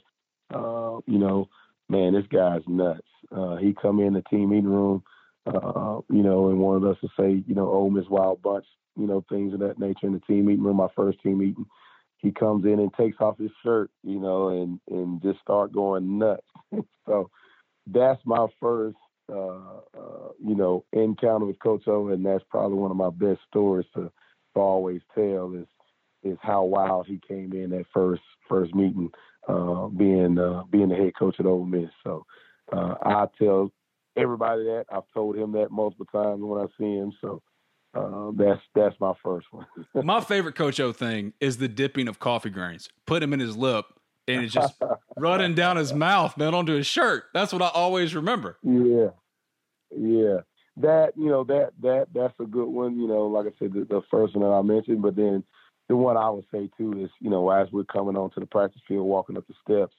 uh, 0.54 1.00
you 1.12 1.18
know, 1.18 1.48
man, 1.90 2.14
this 2.14 2.26
guy's 2.32 2.62
nuts. 2.68 3.08
Uh, 3.36 3.56
he 3.56 3.74
come 3.74 4.00
in 4.00 4.14
the 4.14 4.22
team 4.24 4.50
meeting 4.50 4.70
room, 4.70 5.04
uh, 5.48 6.00
you 6.10 6.22
know, 6.22 6.50
and 6.50 6.60
wanted 6.60 6.90
us 6.90 6.98
to 7.02 7.08
say, 7.20 7.44
you 7.48 7.56
know, 7.56 7.70
oh, 7.72 7.90
Miss 7.90 8.08
Wild 8.10 8.42
Bunch, 8.42 8.66
you 8.98 9.08
know, 9.08 9.24
things 9.30 9.54
of 9.54 9.60
that 9.62 9.80
nature 9.80 10.08
in 10.08 10.14
the 10.14 10.20
team 10.22 10.46
meeting 10.46 10.64
room, 10.64 10.78
my 10.78 10.90
first 10.96 11.22
team 11.22 11.40
meeting. 11.40 11.66
He 12.18 12.32
comes 12.32 12.66
in 12.66 12.80
and 12.80 12.94
takes 12.94 13.18
off 13.20 13.40
his 13.40 13.50
shirt, 13.64 13.90
you 14.04 14.20
know, 14.20 14.50
and 14.50 14.80
and 14.90 15.22
just 15.24 15.40
start 15.40 15.74
going 15.74 16.20
nuts. 16.20 16.46
so 17.06 17.32
that's 17.94 18.22
my 18.26 18.48
first, 18.60 18.98
uh, 19.32 19.80
uh, 19.98 20.30
you 20.44 20.56
know, 20.56 20.86
encounter 20.94 21.46
with 21.46 21.60
Coach 21.60 21.88
O, 21.88 22.10
and 22.10 22.26
that's 22.26 22.44
probably 22.50 22.78
one 22.78 22.92
of 22.92 22.98
my 22.98 23.10
best 23.10 23.42
stories 23.50 23.88
to, 23.96 24.12
to 24.54 24.60
always 24.60 25.02
tell 25.16 25.54
is 25.54 25.68
is 26.24 26.38
how 26.42 26.64
wild 26.64 27.08
he 27.08 27.20
came 27.28 27.52
in 27.54 27.72
that 27.72 27.86
first 27.94 28.22
first 28.48 28.76
meeting, 28.76 29.10
uh, 29.48 29.88
being 29.88 30.38
uh, 30.38 30.64
being 30.70 30.90
the 30.90 30.96
head 30.96 31.14
coach 31.18 31.36
at 31.40 31.46
Ole 31.46 31.66
Miss. 31.66 31.90
So 32.04 32.26
uh, 32.72 32.96
I 33.02 33.26
tell 33.40 33.72
everybody 34.16 34.64
that 34.66 34.86
I've 34.92 35.10
told 35.14 35.36
him 35.36 35.54
that 35.54 35.72
multiple 35.72 36.06
times 36.12 36.42
when 36.42 36.62
I 36.62 36.68
see 36.78 36.96
him. 36.96 37.12
So 37.22 37.42
uh, 37.94 38.32
that's 38.36 38.62
that's 38.76 38.96
my 39.00 39.14
first 39.24 39.48
one. 39.52 39.66
my 40.04 40.22
favorite 40.22 40.56
Coach 40.56 40.80
O 40.80 40.92
thing 40.92 41.34
is 41.40 41.58
the 41.58 41.68
dipping 41.68 42.08
of 42.08 42.20
coffee 42.20 42.50
grains. 42.50 42.90
Put 43.06 43.24
him 43.24 43.34
in 43.34 43.40
his 43.40 43.58
lip 43.58 43.86
and 44.36 44.46
it's 44.46 44.54
just 44.54 44.82
running 45.18 45.56
down 45.56 45.78
his 45.78 45.94
mouth, 45.94 46.38
man, 46.38 46.54
onto 46.54 46.74
his 46.74 46.88
shirt. 46.88 47.26
That's 47.34 47.54
what 47.54 47.62
I 47.62 47.70
always 47.70 48.16
remember. 48.16 48.58
Yeah, 48.64 49.10
yeah. 49.96 50.42
That 50.78 51.12
you 51.18 51.28
know 51.28 51.44
that 51.46 51.72
that 51.82 52.08
that's 52.14 52.40
a 52.40 52.46
good 52.46 52.68
one. 52.68 53.00
You 53.00 53.08
know, 53.08 53.28
like 53.28 53.46
I 53.46 53.52
said, 53.60 53.74
the, 53.74 53.86
the 53.86 54.02
first 54.10 54.36
one 54.36 54.48
that 54.48 54.56
I 54.56 54.62
mentioned, 54.62 55.02
but 55.02 55.16
then 55.16 55.44
the 55.90 55.96
one 55.96 56.16
I 56.16 56.30
would 56.30 56.46
say 56.52 56.70
too 56.78 57.04
is 57.04 57.10
you 57.20 57.30
know 57.30 57.50
as 57.50 57.68
we're 57.72 57.84
coming 57.84 58.16
onto 58.16 58.40
the 58.40 58.46
practice 58.46 58.82
field, 58.88 59.06
walking 59.06 59.38
up 59.38 59.46
the 59.48 59.54
steps, 59.62 59.96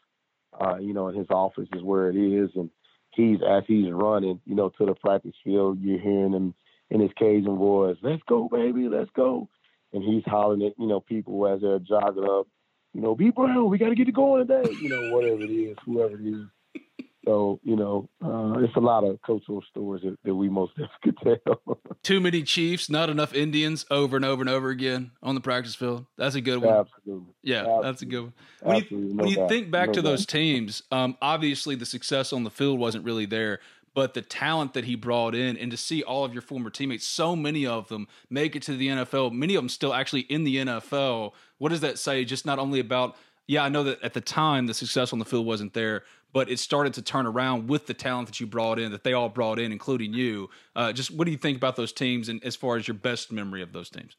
uh, 0.60 0.76
you 0.78 0.94
know, 0.94 1.08
in 1.08 1.14
his 1.14 1.28
office 1.30 1.68
is 1.74 1.82
where 1.82 2.10
it 2.10 2.16
is, 2.16 2.50
and 2.54 2.70
he's 3.10 3.38
as 3.46 3.64
he's 3.66 3.90
running, 3.92 4.40
you 4.46 4.54
know, 4.54 4.70
to 4.70 4.86
the 4.86 4.94
practice 4.94 5.34
field, 5.44 5.78
you're 5.80 6.00
hearing 6.00 6.32
him 6.32 6.54
in 6.90 7.00
his 7.00 7.10
Cajun 7.18 7.56
voice, 7.56 7.96
"Let's 8.02 8.22
go, 8.28 8.48
baby, 8.48 8.88
let's 8.88 9.10
go," 9.10 9.48
and 9.92 10.02
he's 10.02 10.24
hollering 10.26 10.62
at 10.62 10.78
you 10.78 10.86
know 10.86 11.00
people 11.00 11.46
as 11.46 11.60
they're 11.60 11.78
jogging 11.78 12.24
up, 12.28 12.46
you 12.94 13.00
know, 13.00 13.14
"Be 13.14 13.30
Brown, 13.30 13.68
we 13.70 13.78
got 13.78 13.88
to 13.90 13.94
get 13.94 14.08
it 14.08 14.12
going 14.14 14.46
today," 14.46 14.70
you 14.80 14.88
know, 14.88 15.14
whatever 15.14 15.42
it 15.42 15.50
is, 15.50 15.76
whoever 15.84 16.14
it 16.18 16.26
is. 16.26 16.46
So 17.24 17.60
you 17.62 17.76
know, 17.76 18.08
uh, 18.20 18.58
it's 18.58 18.74
a 18.74 18.80
lot 18.80 19.04
of 19.04 19.16
cultural 19.22 19.62
stories 19.70 20.02
that, 20.02 20.18
that 20.24 20.34
we 20.34 20.48
most 20.48 20.72
could 21.04 21.16
tell. 21.18 21.62
Too 22.02 22.20
many 22.20 22.42
Chiefs, 22.42 22.90
not 22.90 23.10
enough 23.10 23.32
Indians, 23.32 23.86
over 23.92 24.16
and 24.16 24.24
over 24.24 24.42
and 24.42 24.50
over 24.50 24.70
again 24.70 25.12
on 25.22 25.36
the 25.36 25.40
practice 25.40 25.76
field. 25.76 26.06
That's 26.18 26.34
a 26.34 26.40
good 26.40 26.60
one. 26.60 26.74
Absolutely. 26.74 27.32
Yeah, 27.44 27.58
Absolutely. 27.60 27.82
that's 27.84 28.02
a 28.02 28.06
good 28.06 28.20
one. 28.22 28.32
When 28.62 28.76
Absolutely. 28.76 29.08
you, 29.08 29.14
No 29.14 29.22
when 29.22 29.28
you 29.30 29.36
doubt. 29.36 29.48
think 29.50 29.70
back 29.70 29.86
No 29.90 29.92
to 29.92 30.02
doubt. 30.02 30.10
those 30.10 30.26
teams, 30.26 30.82
um, 30.90 31.16
obviously 31.22 31.76
the 31.76 31.86
success 31.86 32.32
on 32.32 32.42
the 32.42 32.50
field 32.50 32.80
wasn't 32.80 33.04
really 33.04 33.26
there, 33.26 33.60
but 33.94 34.14
the 34.14 34.22
talent 34.22 34.74
that 34.74 34.84
he 34.84 34.94
brought 34.94 35.34
in, 35.34 35.56
and 35.56 35.70
to 35.70 35.76
see 35.76 36.02
all 36.02 36.24
of 36.24 36.32
your 36.32 36.42
former 36.42 36.70
teammates, 36.70 37.06
so 37.06 37.36
many 37.36 37.66
of 37.66 37.88
them 37.88 38.08
make 38.30 38.56
it 38.56 38.62
to 38.62 38.76
the 38.76 38.88
NFL, 38.88 39.32
many 39.32 39.54
of 39.54 39.62
them 39.62 39.68
still 39.68 39.92
actually 39.92 40.22
in 40.22 40.44
the 40.44 40.56
NFL. 40.56 41.32
What 41.58 41.70
does 41.70 41.80
that 41.80 41.98
say? 41.98 42.24
Just 42.24 42.46
not 42.46 42.58
only 42.58 42.80
about 42.80 43.16
yeah, 43.46 43.64
I 43.64 43.68
know 43.68 43.82
that 43.84 44.02
at 44.02 44.14
the 44.14 44.20
time 44.20 44.66
the 44.66 44.74
success 44.74 45.12
on 45.12 45.18
the 45.18 45.24
field 45.24 45.44
wasn't 45.46 45.74
there, 45.74 46.04
but 46.32 46.48
it 46.48 46.58
started 46.58 46.94
to 46.94 47.02
turn 47.02 47.26
around 47.26 47.68
with 47.68 47.86
the 47.86 47.94
talent 47.94 48.28
that 48.28 48.40
you 48.40 48.46
brought 48.46 48.78
in, 48.78 48.92
that 48.92 49.04
they 49.04 49.12
all 49.12 49.28
brought 49.28 49.58
in, 49.58 49.72
including 49.72 50.14
you. 50.14 50.48
Uh, 50.74 50.92
just 50.92 51.10
what 51.10 51.24
do 51.26 51.32
you 51.32 51.36
think 51.36 51.56
about 51.56 51.76
those 51.76 51.92
teams, 51.92 52.28
and 52.28 52.42
as 52.44 52.56
far 52.56 52.76
as 52.76 52.86
your 52.86 52.94
best 52.94 53.32
memory 53.32 53.62
of 53.62 53.72
those 53.72 53.90
teams? 53.90 54.16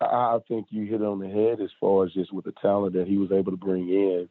I 0.00 0.38
think 0.48 0.66
you 0.70 0.84
hit 0.84 1.00
it 1.00 1.06
on 1.06 1.20
the 1.20 1.28
head 1.28 1.60
as 1.60 1.70
far 1.80 2.04
as 2.04 2.12
just 2.12 2.32
with 2.32 2.44
the 2.44 2.52
talent 2.60 2.94
that 2.94 3.06
he 3.06 3.16
was 3.16 3.30
able 3.32 3.52
to 3.52 3.56
bring 3.56 3.88
in 3.88 4.28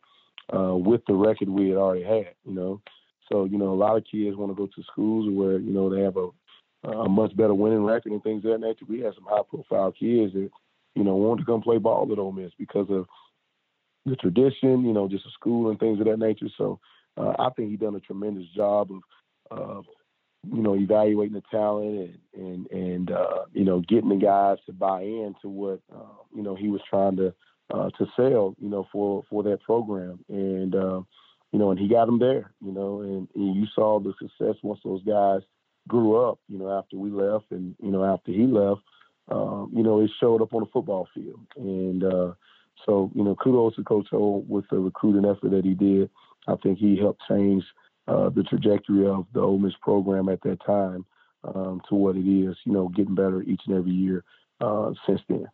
uh, 0.55 0.75
with 0.75 1.01
the 1.07 1.15
record 1.15 1.49
we 1.49 1.69
had 1.69 1.77
already 1.77 2.03
had, 2.03 2.35
you 2.45 2.53
know. 2.53 2.81
So, 3.33 3.45
you 3.45 3.57
know, 3.57 3.73
a 3.73 3.73
lot 3.73 3.97
of 3.97 4.03
kids 4.05 4.37
want 4.37 4.51
to 4.51 4.55
go 4.55 4.67
to 4.67 4.83
schools 4.91 5.27
where, 5.35 5.57
you 5.57 5.73
know, 5.73 5.89
they 5.89 6.01
have 6.01 6.17
a, 6.17 6.29
a 6.87 7.09
much 7.09 7.35
better 7.35 7.55
winning 7.55 7.83
record 7.83 8.11
and 8.11 8.21
things 8.21 8.45
of 8.45 8.51
that 8.51 8.59
nature. 8.59 8.85
We 8.87 8.99
had 8.99 9.15
some 9.15 9.25
high 9.27 9.41
profile 9.49 9.91
kids 9.91 10.33
that, 10.33 10.51
you 10.93 11.03
know, 11.03 11.15
wanted 11.15 11.41
to 11.41 11.45
come 11.47 11.63
play 11.63 11.79
ball 11.79 12.07
at 12.11 12.19
Ole 12.19 12.31
Miss 12.31 12.51
because 12.59 12.85
of 12.91 13.07
the 14.05 14.15
tradition, 14.17 14.85
you 14.85 14.93
know, 14.93 15.07
just 15.07 15.25
a 15.25 15.31
school 15.31 15.71
and 15.71 15.79
things 15.79 15.99
of 15.99 16.05
that 16.05 16.19
nature. 16.19 16.45
So 16.59 16.79
uh, 17.17 17.33
I 17.39 17.49
think 17.55 17.71
he 17.71 17.75
done 17.75 17.95
a 17.95 17.99
tremendous 18.01 18.45
job 18.55 18.91
of, 19.49 19.57
of 19.57 19.85
you 20.51 20.61
know, 20.61 20.75
evaluating 20.75 21.33
the 21.33 21.43
talent 21.49 22.19
and 22.35 22.67
and 22.69 22.71
and 22.71 23.11
uh, 23.11 23.45
you 23.51 23.63
know, 23.63 23.81
getting 23.87 24.09
the 24.09 24.15
guys 24.15 24.57
to 24.67 24.73
buy 24.73 25.01
into 25.01 25.49
what 25.49 25.79
uh, 25.91 26.21
you 26.35 26.43
know 26.43 26.53
he 26.53 26.67
was 26.67 26.81
trying 26.87 27.15
to 27.15 27.33
uh, 27.73 27.89
to 27.97 28.05
sell, 28.15 28.55
you 28.59 28.69
know, 28.69 28.87
for 28.91 29.23
for 29.27 29.41
that 29.41 29.61
program. 29.63 30.19
And 30.29 30.75
uh, 30.75 31.01
you 31.53 31.59
know, 31.59 31.69
and 31.71 31.79
he 31.79 31.87
got 31.87 32.07
them 32.07 32.19
there, 32.19 32.51
you 32.65 32.73
know, 32.73 33.01
and, 33.01 33.27
and 33.35 33.55
you 33.55 33.67
saw 33.75 33.99
the 33.99 34.13
success 34.19 34.55
once 34.63 34.79
those 34.83 35.03
guys 35.03 35.41
grew 35.87 36.15
up, 36.15 36.39
you 36.49 36.57
know, 36.57 36.77
after 36.77 36.97
we 36.97 37.11
left 37.11 37.45
and 37.51 37.75
you 37.81 37.91
know 37.91 38.03
after 38.03 38.31
he 38.31 38.47
left, 38.47 38.81
um, 39.29 39.71
you 39.73 39.83
know, 39.83 40.01
it 40.01 40.09
showed 40.19 40.41
up 40.41 40.53
on 40.53 40.61
the 40.61 40.69
football 40.73 41.07
field. 41.13 41.39
And 41.55 42.03
uh, 42.03 42.33
so, 42.85 43.11
you 43.13 43.23
know, 43.23 43.35
kudos 43.35 43.75
to 43.75 43.83
Coach 43.83 44.07
O 44.11 44.43
with 44.47 44.65
the 44.69 44.79
recruiting 44.79 45.29
effort 45.29 45.51
that 45.51 45.63
he 45.63 45.75
did. 45.75 46.09
I 46.47 46.55
think 46.61 46.79
he 46.79 46.97
helped 46.97 47.21
change 47.29 47.63
uh, 48.07 48.29
the 48.29 48.43
trajectory 48.43 49.07
of 49.07 49.27
the 49.33 49.39
Ole 49.39 49.59
Miss 49.59 49.73
program 49.81 50.29
at 50.29 50.41
that 50.41 50.57
time 50.65 51.05
um, 51.43 51.81
to 51.87 51.95
what 51.95 52.17
it 52.17 52.27
is, 52.27 52.57
you 52.65 52.73
know, 52.73 52.89
getting 52.89 53.15
better 53.15 53.41
each 53.43 53.61
and 53.67 53.77
every 53.77 53.91
year 53.91 54.23
uh, 54.59 54.91
since 55.07 55.21
then. 55.29 55.45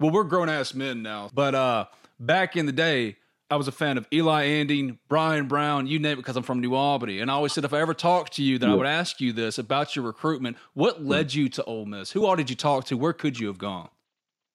Well, 0.00 0.10
we're 0.10 0.24
grown 0.24 0.48
ass 0.48 0.74
men 0.74 1.02
now, 1.02 1.30
but 1.32 1.54
uh, 1.54 1.86
back 2.18 2.56
in 2.56 2.66
the 2.66 2.72
day, 2.72 3.18
I 3.52 3.56
was 3.56 3.68
a 3.68 3.72
fan 3.72 3.98
of 3.98 4.06
Eli 4.10 4.46
Manning, 4.46 4.98
Bryan 5.10 5.46
Brown, 5.46 5.86
you 5.86 5.98
name 5.98 6.12
it, 6.12 6.16
because 6.16 6.38
I'm 6.38 6.42
from 6.42 6.60
New 6.62 6.74
Albany. 6.74 7.18
And 7.18 7.30
I 7.30 7.34
always 7.34 7.52
said 7.52 7.66
if 7.66 7.74
I 7.74 7.80
ever 7.80 7.92
talked 7.92 8.32
to 8.36 8.42
you, 8.42 8.58
that 8.58 8.66
I 8.66 8.74
would 8.74 8.86
ask 8.86 9.20
you 9.20 9.34
this 9.34 9.58
about 9.58 9.94
your 9.94 10.06
recruitment. 10.06 10.56
What 10.72 11.04
led 11.04 11.34
you 11.34 11.50
to 11.50 11.64
Ole 11.64 11.84
Miss? 11.84 12.12
Who 12.12 12.24
all 12.24 12.34
did 12.34 12.48
you 12.48 12.56
talk 12.56 12.86
to? 12.86 12.96
Where 12.96 13.12
could 13.12 13.38
you 13.38 13.48
have 13.48 13.58
gone? 13.58 13.90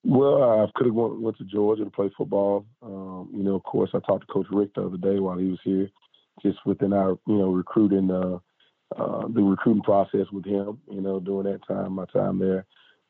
Well, 0.04 0.42
I 0.42 0.66
could 0.74 0.88
have 0.88 0.96
went, 0.96 1.22
went 1.22 1.38
to 1.38 1.44
Georgia 1.44 1.84
to 1.84 1.92
play 1.92 2.10
football. 2.18 2.66
Um, 2.82 3.30
you 3.32 3.44
know, 3.44 3.54
of 3.54 3.62
course, 3.66 3.92
I 3.94 4.00
talked 4.00 4.26
to 4.26 4.34
Coach 4.34 4.48
Richt 4.50 4.74
the 4.74 4.88
other 4.88 4.98
day 4.98 5.20
while 5.20 5.38
he 5.38 5.46
was 5.46 5.60
here, 5.64 5.92
just 6.42 6.58
within 6.66 6.92
our, 6.92 7.20
you 7.28 7.38
know, 7.38 7.52
recruiting, 7.52 8.10
uh, 8.10 8.40
uh, 9.00 9.28
the 9.28 9.44
recruiting 9.44 9.84
process 9.84 10.26
with 10.32 10.46
him. 10.46 10.80
You 10.90 11.02
know, 11.02 11.20
during 11.20 11.52
that 11.52 11.68
time, 11.68 11.94
my 11.94 12.06
time 12.06 12.40
there. 12.40 12.66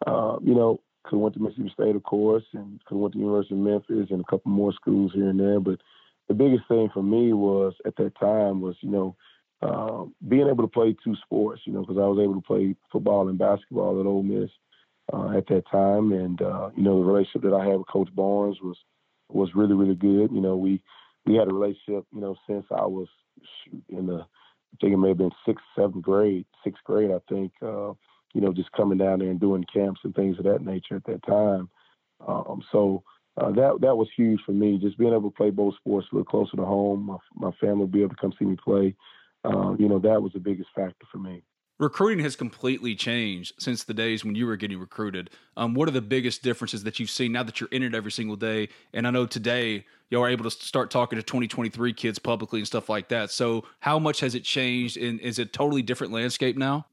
Uh, 0.06 0.36
you 0.44 0.54
know, 0.54 0.82
could 1.08 1.16
have 1.16 1.22
went 1.22 1.36
to 1.36 1.42
Mississippi 1.42 1.72
State, 1.74 1.96
of 1.96 2.04
course, 2.04 2.44
and 2.54 2.84
could 2.86 2.96
have 2.96 3.02
went 3.02 3.14
to 3.14 3.20
the 3.20 3.24
University 3.24 3.56
of 3.56 3.62
Memphis 3.62 4.12
and 4.12 4.22
a 4.22 4.30
couple 4.30 4.52
more 4.52 4.74
schools 4.74 5.12
here 5.14 5.30
and 5.30 5.40
there. 5.40 5.60
But 5.60 5.80
the 6.28 6.34
biggest 6.34 6.68
thing 6.68 6.90
for 6.94 7.04
me 7.04 7.34
was 7.34 7.74
at 7.86 7.96
that 7.98 8.18
time 8.20 8.62
was, 8.62 8.76
you 8.82 8.92
know, 8.92 9.16
uh, 9.62 10.06
being 10.28 10.48
able 10.48 10.64
to 10.64 10.68
play 10.68 10.96
two 11.04 11.16
sports. 11.24 11.62
You 11.66 11.74
know, 11.74 11.82
because 11.82 11.98
I 11.98 12.08
was 12.08 12.20
able 12.22 12.36
to 12.36 12.48
play 12.48 12.76
football 12.92 13.28
and 13.28 13.38
basketball 13.38 14.00
at 14.00 14.06
Ole 14.06 14.24
Miss 14.24 14.50
uh, 15.14 15.38
at 15.38 15.48
that 15.48 15.64
time, 15.72 16.12
and 16.12 16.42
uh, 16.42 16.70
you 16.76 16.84
know 16.84 17.00
the 17.00 17.06
relationship 17.06 17.44
that 17.44 17.54
I 17.54 17.66
had 17.66 17.78
with 17.78 17.88
Coach 17.88 18.10
Barnes 18.14 18.58
was 18.62 18.78
was 19.30 19.56
really 19.56 19.74
really 19.74 19.96
good. 19.96 20.32
You 20.32 20.42
know 20.42 20.56
we 20.56 20.82
we 21.26 21.36
had 21.36 21.48
a 21.48 21.54
relationship 21.54 22.06
you 22.14 22.22
know 22.22 22.36
since 22.48 22.66
I 22.72 22.86
was 22.86 23.08
in 23.90 24.08
the 24.08 24.26
I 24.26 24.78
think 24.82 24.94
it 24.94 24.98
may 24.98 25.10
have 25.10 25.18
been 25.18 25.32
sixth 25.46 25.66
seventh 25.76 26.04
grade 26.04 26.46
sixth 26.64 26.84
grade 26.84 27.12
I 27.12 27.20
think 27.32 27.52
uh, 27.62 27.94
you 28.38 28.44
know 28.44 28.54
just 28.54 28.72
coming 28.74 29.00
down 29.00 29.18
there 29.18 29.32
and 29.32 29.40
doing 29.40 29.66
camps 29.74 30.02
and 30.04 30.14
things 30.14 30.38
of 30.38 30.46
that 30.46 30.64
nature 30.64 30.96
at 30.96 31.04
that 31.06 31.26
time. 31.26 31.68
Um, 32.26 32.62
so 32.72 33.04
uh, 33.36 33.50
that 33.52 33.80
that 33.82 33.98
was 33.98 34.08
huge 34.16 34.40
for 34.46 34.52
me, 34.52 34.78
just 34.78 34.98
being 35.00 35.12
able 35.12 35.32
to 35.32 35.36
play 35.36 35.50
both 35.50 35.76
sports 35.76 36.08
a 36.12 36.16
little 36.16 36.26
closer 36.26 36.56
to 36.56 36.64
home. 36.64 37.08
My 37.08 37.18
my 37.36 37.52
family 37.60 37.80
would 37.80 37.92
be 37.92 38.02
able 38.02 38.12
to 38.12 38.22
come 38.22 38.34
see 38.38 38.46
me 38.46 38.56
play. 38.64 38.96
Uh, 39.44 39.76
you 39.80 39.90
know 39.90 39.98
that 39.98 40.22
was 40.22 40.34
the 40.34 40.40
biggest 40.40 40.70
factor 40.76 41.08
for 41.12 41.18
me. 41.18 41.42
Recruiting 41.80 42.24
has 42.24 42.36
completely 42.36 42.96
changed 42.96 43.54
since 43.60 43.84
the 43.84 43.94
days 43.94 44.24
when 44.24 44.36
you 44.36 44.46
were 44.46 44.56
getting 44.56 44.80
recruited. 44.80 45.32
Um, 45.56 45.74
what 45.74 45.88
are 45.88 45.92
the 45.92 46.02
biggest 46.02 46.44
differences 46.44 46.84
that 46.84 47.00
you've 47.00 47.10
seen 47.10 47.32
now 47.32 47.44
that 47.44 47.60
you're 47.60 47.70
in 47.72 47.82
it 47.82 47.96
every 47.96 48.12
single 48.12 48.36
day? 48.36 48.70
And 48.94 49.08
I 49.08 49.12
know 49.12 49.26
today 49.26 49.86
y'all 50.10 50.24
are 50.24 50.30
able 50.30 50.44
to 50.44 50.52
start 50.52 50.90
talking 50.92 51.18
to 51.18 51.24
2023 51.24 51.94
kids 51.94 52.18
publicly 52.20 52.60
and 52.60 52.68
stuff 52.68 52.88
like 52.88 53.10
that. 53.10 53.32
So, 53.32 53.66
how 53.80 53.98
much 53.98 54.20
has 54.20 54.36
it 54.36 54.44
changed? 54.44 54.98
And 54.98 55.20
is 55.22 55.40
it 55.40 55.54
totally 55.54 55.82
different 55.82 56.14
landscape 56.14 56.56
now? 56.56 56.86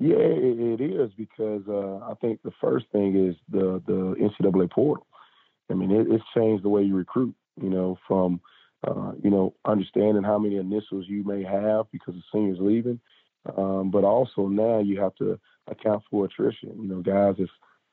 Yeah, 0.00 0.16
it, 0.16 0.80
is 0.80 1.10
because 1.16 1.62
uh, 1.68 1.98
I 2.08 2.14
think 2.20 2.40
the 2.42 2.52
first 2.60 2.86
thing 2.92 3.28
is 3.28 3.34
the 3.50 3.82
the 3.86 4.14
NCAA 4.20 4.70
portal. 4.70 5.06
I 5.70 5.74
mean, 5.74 5.90
it, 5.90 6.06
it's 6.08 6.24
changed 6.36 6.64
the 6.64 6.68
way 6.68 6.82
you 6.82 6.94
recruit. 6.94 7.34
You 7.60 7.68
know, 7.68 7.98
from 8.06 8.40
uh, 8.86 9.12
you 9.22 9.30
know 9.30 9.54
understanding 9.64 10.22
how 10.22 10.38
many 10.38 10.56
initials 10.56 11.06
you 11.08 11.24
may 11.24 11.42
have 11.42 11.90
because 11.90 12.14
the 12.14 12.22
seniors 12.32 12.58
leaving, 12.60 13.00
um, 13.56 13.90
but 13.90 14.04
also 14.04 14.46
now 14.46 14.78
you 14.78 15.00
have 15.00 15.16
to 15.16 15.38
account 15.66 16.04
for 16.08 16.26
attrition. 16.26 16.80
You 16.80 16.88
know, 16.88 17.00
guys 17.00 17.34
if 17.38 17.50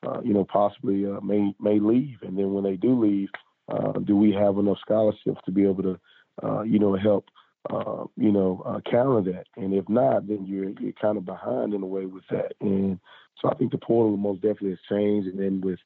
uh, 0.07 0.21
you 0.21 0.33
know 0.33 0.45
possibly 0.45 1.07
uh, 1.07 1.19
may 1.21 1.55
may 1.59 1.79
leave, 1.79 2.17
and 2.21 2.37
then 2.37 2.53
when 2.53 2.63
they 2.63 2.75
do 2.75 3.03
leave, 3.03 3.29
uh, 3.67 3.93
do 3.93 4.15
we 4.15 4.31
have 4.31 4.59
enough 4.59 4.77
scholarships 4.79 5.41
to 5.45 5.51
be 5.51 5.63
able 5.63 5.81
to 5.81 5.99
uh, 6.43 6.61
you 6.61 6.77
know 6.77 6.95
help 6.95 7.25
uh, 7.69 8.05
you 8.15 8.31
know, 8.31 8.61
uh, 8.65 8.79
counter 8.89 9.31
that. 9.31 9.45
And 9.55 9.73
if 9.73 9.87
not, 9.89 10.27
then 10.27 10.45
you're 10.45 10.69
you're 10.79 10.93
kind 10.93 11.17
of 11.17 11.25
behind 11.25 11.73
in 11.73 11.81
a 11.81 11.87
way 11.87 12.05
with 12.05 12.23
that. 12.29 12.53
And 12.61 12.99
so 13.41 13.49
I 13.49 13.55
think 13.55 13.71
the 13.71 13.77
portal 13.77 14.17
most 14.17 14.41
definitely 14.41 14.71
has 14.71 14.79
changed. 14.89 15.27
And 15.27 15.39
then 15.39 15.61
with 15.61 15.79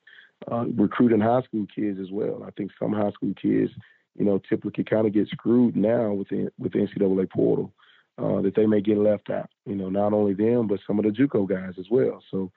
uh, 0.52 0.66
recruiting 0.76 1.22
high 1.22 1.42
school 1.44 1.66
kids 1.74 2.00
as 2.00 2.12
well, 2.12 2.44
I 2.46 2.52
think 2.52 2.72
some 2.80 2.94
high 2.94 3.12
school 3.12 3.34
kids, 3.42 3.72
you 4.18 4.26
know, 4.26 4.42
typically 4.50 4.84
kind 4.84 5.08
of 5.08 5.14
get 5.14 5.28
screwed 5.30 5.76
now 5.76 6.12
with 6.14 6.30
the, 6.30 6.52
with 6.58 6.74
the 6.74 6.80
NCAA 6.80 7.30
portal. 7.30 7.72
Uh, 8.18 8.42
that 8.42 8.54
they 8.54 8.66
may 8.66 8.82
get 8.82 8.98
left 8.98 9.30
out, 9.30 9.50
you 9.66 9.76
know, 9.76 9.88
not 9.88 10.12
only 10.12 10.34
them, 10.34 10.68
but 10.68 10.82
some 10.86 11.00
of 11.00 11.06
the 11.06 11.12
JUCO 11.12 11.48
guys 11.48 11.76
as 11.80 11.86
well. 11.90 12.22
So, 12.30 12.52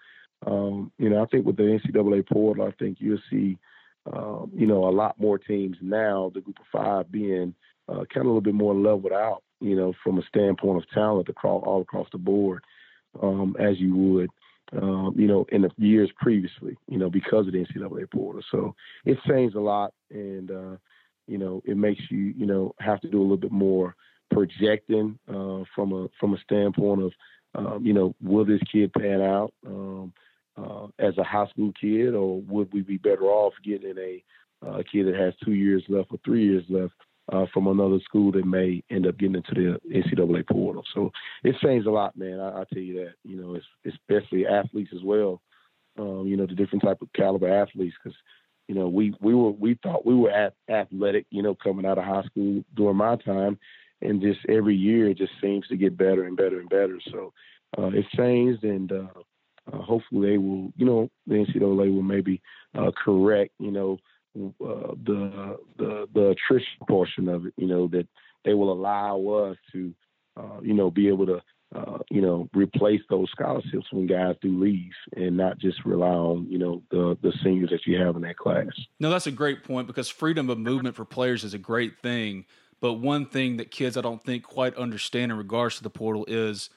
um, 0.45 0.91
you 0.99 1.09
know, 1.09 1.23
I 1.23 1.27
think 1.27 1.47
with 1.47 1.57
the 1.57 1.63
NCAA 1.63 2.29
portal, 2.29 2.67
I 2.67 2.73
think 2.81 2.97
you'll 2.99 3.21
see, 3.31 3.59
um, 4.13 4.51
you 4.53 4.67
know, 4.67 4.89
a 4.89 4.91
lot 4.91 5.21
more 5.21 5.39
teams 5.39 5.77
now, 5.81 6.33
the 6.35 6.41
group 6.41 6.59
of 6.59 6.67
five 6.73 7.13
being 7.13 7.55
uh, 7.89 8.05
kind 8.13 8.19
of 8.19 8.27
a 8.27 8.29
little 8.29 8.41
bit 8.41 8.55
more 8.55 8.75
leveled 8.75 9.13
out, 9.13 9.43
you 9.61 9.77
know, 9.77 9.93
from 10.03 10.19
a 10.19 10.23
standpoint 10.27 10.83
of 10.83 10.91
talent 10.91 11.29
across 11.29 11.63
all 11.67 11.83
across 11.83 12.09
the 12.13 12.19
board, 12.19 12.63
um, 13.23 13.57
as 13.59 13.79
you 13.79 13.95
would, 13.95 14.31
um, 14.81 15.15
you 15.17 15.27
know, 15.27 15.47
in 15.51 15.63
the 15.63 15.71
years 15.77 16.11
previously, 16.19 16.77
you 16.89 16.99
know, 16.99 17.11
because 17.11 17.47
of 17.47 17.53
the 17.53 17.65
NCAA 17.65 18.11
portal. 18.11 18.43
So 18.51 18.75
it 19.05 19.19
changed 19.29 19.57
a 19.57 19.61
lot, 19.61 19.93
and 20.11 20.51
uh, 20.51 20.77
you 21.27 21.39
know, 21.39 21.63
it 21.65 21.77
makes 21.77 22.03
you, 22.11 22.35
you 22.37 22.47
know, 22.47 22.75
have 22.79 23.01
to 23.01 23.09
do 23.09 23.21
a 23.21 23.23
little 23.23 23.37
bit 23.37 23.53
more 23.53 23.95
projecting 24.33 25.19
uh, 25.29 25.65
from 25.75 25.93
a 25.93 26.09
from 26.19 26.35
a 26.35 26.39
standpoint 26.39 27.03
of, 27.03 27.13
um, 27.55 27.85
you 27.85 27.93
know, 27.93 28.15
will 28.23 28.45
this 28.45 28.61
kid 28.71 28.93
pan 28.95 29.21
out 29.21 29.53
um, 29.67 30.13
uh, 30.57 30.87
as 30.99 31.17
a 31.19 31.25
high 31.25 31.47
school 31.49 31.73
kid, 31.81 32.15
or 32.15 32.41
would 32.43 32.73
we 32.73 32.83
be 32.83 32.97
better 32.97 33.25
off 33.25 33.53
getting 33.65 33.97
a, 33.99 34.23
uh, 34.67 34.83
kid 34.91 35.07
that 35.07 35.15
has 35.15 35.35
two 35.45 35.53
years 35.53 35.83
left 35.89 36.11
or 36.13 36.19
three 36.25 36.45
years 36.45 36.65
left? 36.69 36.95
Uh, 37.33 37.47
from 37.53 37.67
another 37.67 37.99
school 38.05 38.31
that 38.33 38.45
may 38.45 38.83
end 38.91 39.07
up 39.07 39.19
getting 39.19 39.37
into 39.37 39.55
the 39.55 39.81
NCAA 39.91 40.47
portal. 40.49 40.85
So 40.95 41.11
it's 41.43 41.59
changed 41.61 41.87
a 41.87 41.91
lot, 41.91 42.17
man. 42.17 42.39
I, 42.39 42.61
I 42.61 42.65
tell 42.73 42.83
you 42.83 43.05
that. 43.05 43.15
You 43.25 43.37
know, 43.37 43.59
especially 43.87 44.47
athletes 44.47 44.91
as 44.95 45.03
well. 45.03 45.41
Um, 45.99 46.27
you 46.27 46.37
know, 46.37 46.47
the 46.47 46.55
different 46.55 46.85
type 46.85 47.03
of 47.03 47.13
caliber 47.15 47.49
athletes 47.49 47.97
because 48.03 48.17
you 48.69 48.75
know 48.75 48.89
we 48.89 49.15
we 49.21 49.35
were 49.35 49.51
we 49.51 49.79
thought 49.83 50.07
we 50.07 50.15
were 50.15 50.31
at, 50.31 50.55
athletic. 50.69 51.27
You 51.31 51.43
know, 51.43 51.55
coming 51.55 51.87
out 51.87 51.99
of 51.99 52.05
high 52.05 52.25
school 52.25 52.63
during 52.75 52.97
my 52.97 53.17
time, 53.17 53.59
and 54.03 54.21
just 54.21 54.41
every 54.49 54.77
year 54.77 55.09
it 55.09 55.19
just 55.19 55.33
seems 55.41 55.67
to 55.69 55.77
get 55.77 55.97
better 55.97 56.25
and 56.25 56.37
better 56.37 56.61
and 56.61 56.69
better. 56.69 56.99
So 57.11 57.33
uh, 57.79 57.91
it's 57.95 58.09
changed, 58.11 58.65
and 58.65 58.93
uh, 58.93 59.07
uh, 59.73 59.79
hopefully 59.79 60.31
they 60.31 60.39
will, 60.39 60.73
you 60.77 60.85
know, 60.85 61.09
the 61.27 61.35
NCAA 61.35 61.95
will 61.95 62.03
maybe 62.03 62.43
uh, 62.75 62.91
correct, 63.05 63.53
you 63.59 63.71
know, 63.71 63.99
uh, 64.37 64.95
the 65.05 65.59
the 65.77 66.09
the 66.15 66.29
attrition 66.29 66.87
portion 66.89 67.29
of 67.29 67.47
it. 67.47 67.55
You 67.57 67.67
know 67.67 67.89
that 67.89 68.09
they 68.45 68.55
will 68.55 68.73
allow 68.73 69.21
us 69.29 69.57
to, 69.73 69.95
uh, 70.37 70.61
you 70.63 70.75
know, 70.75 70.91
be 70.91 71.09
able 71.09 71.27
to, 71.27 71.41
uh, 71.75 71.99
you 72.11 72.21
know, 72.21 72.49
replace 72.55 73.01
those 73.09 73.31
scholarships 73.31 73.87
when 73.93 74.07
guys 74.07 74.35
do 74.43 74.59
leave, 74.59 74.93
and 75.17 75.37
not 75.37 75.59
just 75.59 75.85
rely 75.85 76.09
on, 76.09 76.47
you 76.51 76.59
know, 76.59 76.83
the 76.91 77.17
the 77.23 77.33
seniors 77.43 77.71
that 77.71 77.87
you 77.87 77.99
have 77.99 78.17
in 78.17 78.23
that 78.23 78.37
class. 78.37 78.67
No, 78.99 79.11
that's 79.11 79.27
a 79.27 79.33
great 79.33 79.65
point 79.65 79.87
because 79.87 80.09
freedom 80.09 80.51
of 80.51 80.59
movement 80.59 80.97
for 80.97 81.05
players 81.05 81.45
is 81.45 81.55
a 81.55 81.59
great 81.59 81.99
thing. 81.99 82.47
But 82.81 82.95
one 82.95 83.27
thing 83.27 83.59
that 83.59 83.71
kids 83.71 83.97
I 83.97 84.01
don't 84.01 84.23
think 84.23 84.43
quite 84.43 84.75
understand 84.77 85.31
in 85.31 85.39
regards 85.39 85.77
to 85.77 85.85
the 85.85 85.91
portal 85.91 86.25
is 86.27 86.69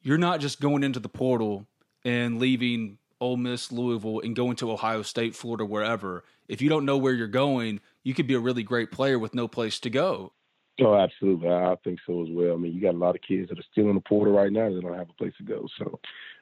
you're 0.00 0.18
not 0.18 0.40
just 0.40 0.60
going 0.60 0.82
into 0.82 0.98
the 0.98 1.10
portal 1.10 1.66
and 2.04 2.38
leaving 2.38 2.98
Ole 3.22 3.36
Miss, 3.36 3.70
Louisville, 3.70 4.18
and 4.18 4.34
going 4.34 4.56
to 4.56 4.72
Ohio 4.72 5.02
State, 5.02 5.36
Florida, 5.36 5.64
wherever. 5.64 6.24
If 6.48 6.60
you 6.60 6.68
don't 6.68 6.84
know 6.84 6.98
where 6.98 7.12
you're 7.12 7.28
going, 7.28 7.80
you 8.02 8.14
could 8.14 8.26
be 8.26 8.34
a 8.34 8.40
really 8.40 8.64
great 8.64 8.90
player 8.90 9.16
with 9.16 9.32
no 9.32 9.46
place 9.46 9.78
to 9.80 9.90
go. 9.90 10.32
Oh, 10.80 10.96
absolutely. 10.96 11.48
I 11.48 11.76
think 11.84 12.00
so 12.04 12.22
as 12.22 12.28
well. 12.32 12.54
I 12.54 12.56
mean, 12.56 12.72
you 12.72 12.80
got 12.80 12.96
a 12.96 12.98
lot 12.98 13.14
of 13.14 13.22
kids 13.22 13.48
that 13.48 13.60
are 13.60 13.64
still 13.70 13.88
in 13.90 13.94
the 13.94 14.00
portal 14.00 14.34
right 14.34 14.50
now 14.50 14.68
that 14.68 14.80
don't 14.80 14.98
have 14.98 15.08
a 15.08 15.12
place 15.14 15.34
to 15.38 15.44
go. 15.44 15.68
So 15.78 16.00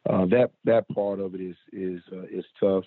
uh, 0.08 0.24
that 0.26 0.52
that 0.64 0.88
part 0.88 1.20
of 1.20 1.34
it 1.34 1.42
is 1.42 1.56
is 1.70 2.00
uh, 2.10 2.22
is 2.32 2.46
tough 2.58 2.84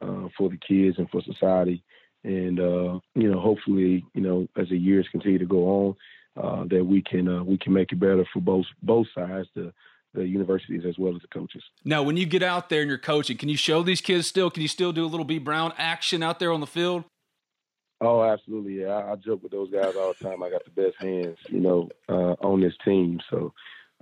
uh, 0.00 0.28
for 0.38 0.48
the 0.48 0.58
kids 0.66 0.96
and 0.96 1.10
for 1.10 1.20
society. 1.22 1.84
And 2.24 2.58
uh, 2.58 3.00
you 3.14 3.30
know, 3.30 3.38
hopefully, 3.38 4.06
you 4.14 4.22
know, 4.22 4.48
as 4.56 4.70
the 4.70 4.78
years 4.78 5.06
continue 5.12 5.38
to 5.38 5.44
go 5.44 5.66
on, 5.66 5.96
uh, 6.42 6.64
that 6.70 6.84
we 6.84 7.02
can 7.02 7.28
uh, 7.28 7.44
we 7.44 7.58
can 7.58 7.74
make 7.74 7.92
it 7.92 8.00
better 8.00 8.24
for 8.32 8.40
both 8.40 8.66
both 8.82 9.08
sides. 9.14 9.48
The 9.54 9.74
the 10.16 10.26
universities 10.26 10.82
as 10.86 10.98
well 10.98 11.14
as 11.14 11.22
the 11.22 11.28
coaches. 11.28 11.62
Now, 11.84 12.02
when 12.02 12.16
you 12.16 12.26
get 12.26 12.42
out 12.42 12.68
there 12.68 12.80
and 12.80 12.88
you're 12.88 12.98
coaching, 12.98 13.36
can 13.36 13.48
you 13.48 13.56
show 13.56 13.82
these 13.82 14.00
kids 14.00 14.26
still? 14.26 14.50
Can 14.50 14.62
you 14.62 14.68
still 14.68 14.92
do 14.92 15.04
a 15.04 15.06
little 15.06 15.24
B 15.24 15.38
Brown 15.38 15.72
action 15.78 16.22
out 16.22 16.38
there 16.38 16.52
on 16.52 16.60
the 16.60 16.66
field? 16.66 17.04
Oh, 18.00 18.22
absolutely. 18.22 18.80
Yeah, 18.80 18.88
I, 18.88 19.12
I 19.12 19.16
joke 19.16 19.42
with 19.42 19.52
those 19.52 19.70
guys 19.70 19.94
all 19.96 20.12
the 20.18 20.24
time. 20.24 20.42
I 20.42 20.50
got 20.50 20.64
the 20.64 20.70
best 20.70 20.96
hands, 21.00 21.38
you 21.48 21.60
know, 21.60 21.88
uh, 22.08 22.34
on 22.40 22.60
this 22.60 22.74
team. 22.84 23.20
So, 23.30 23.52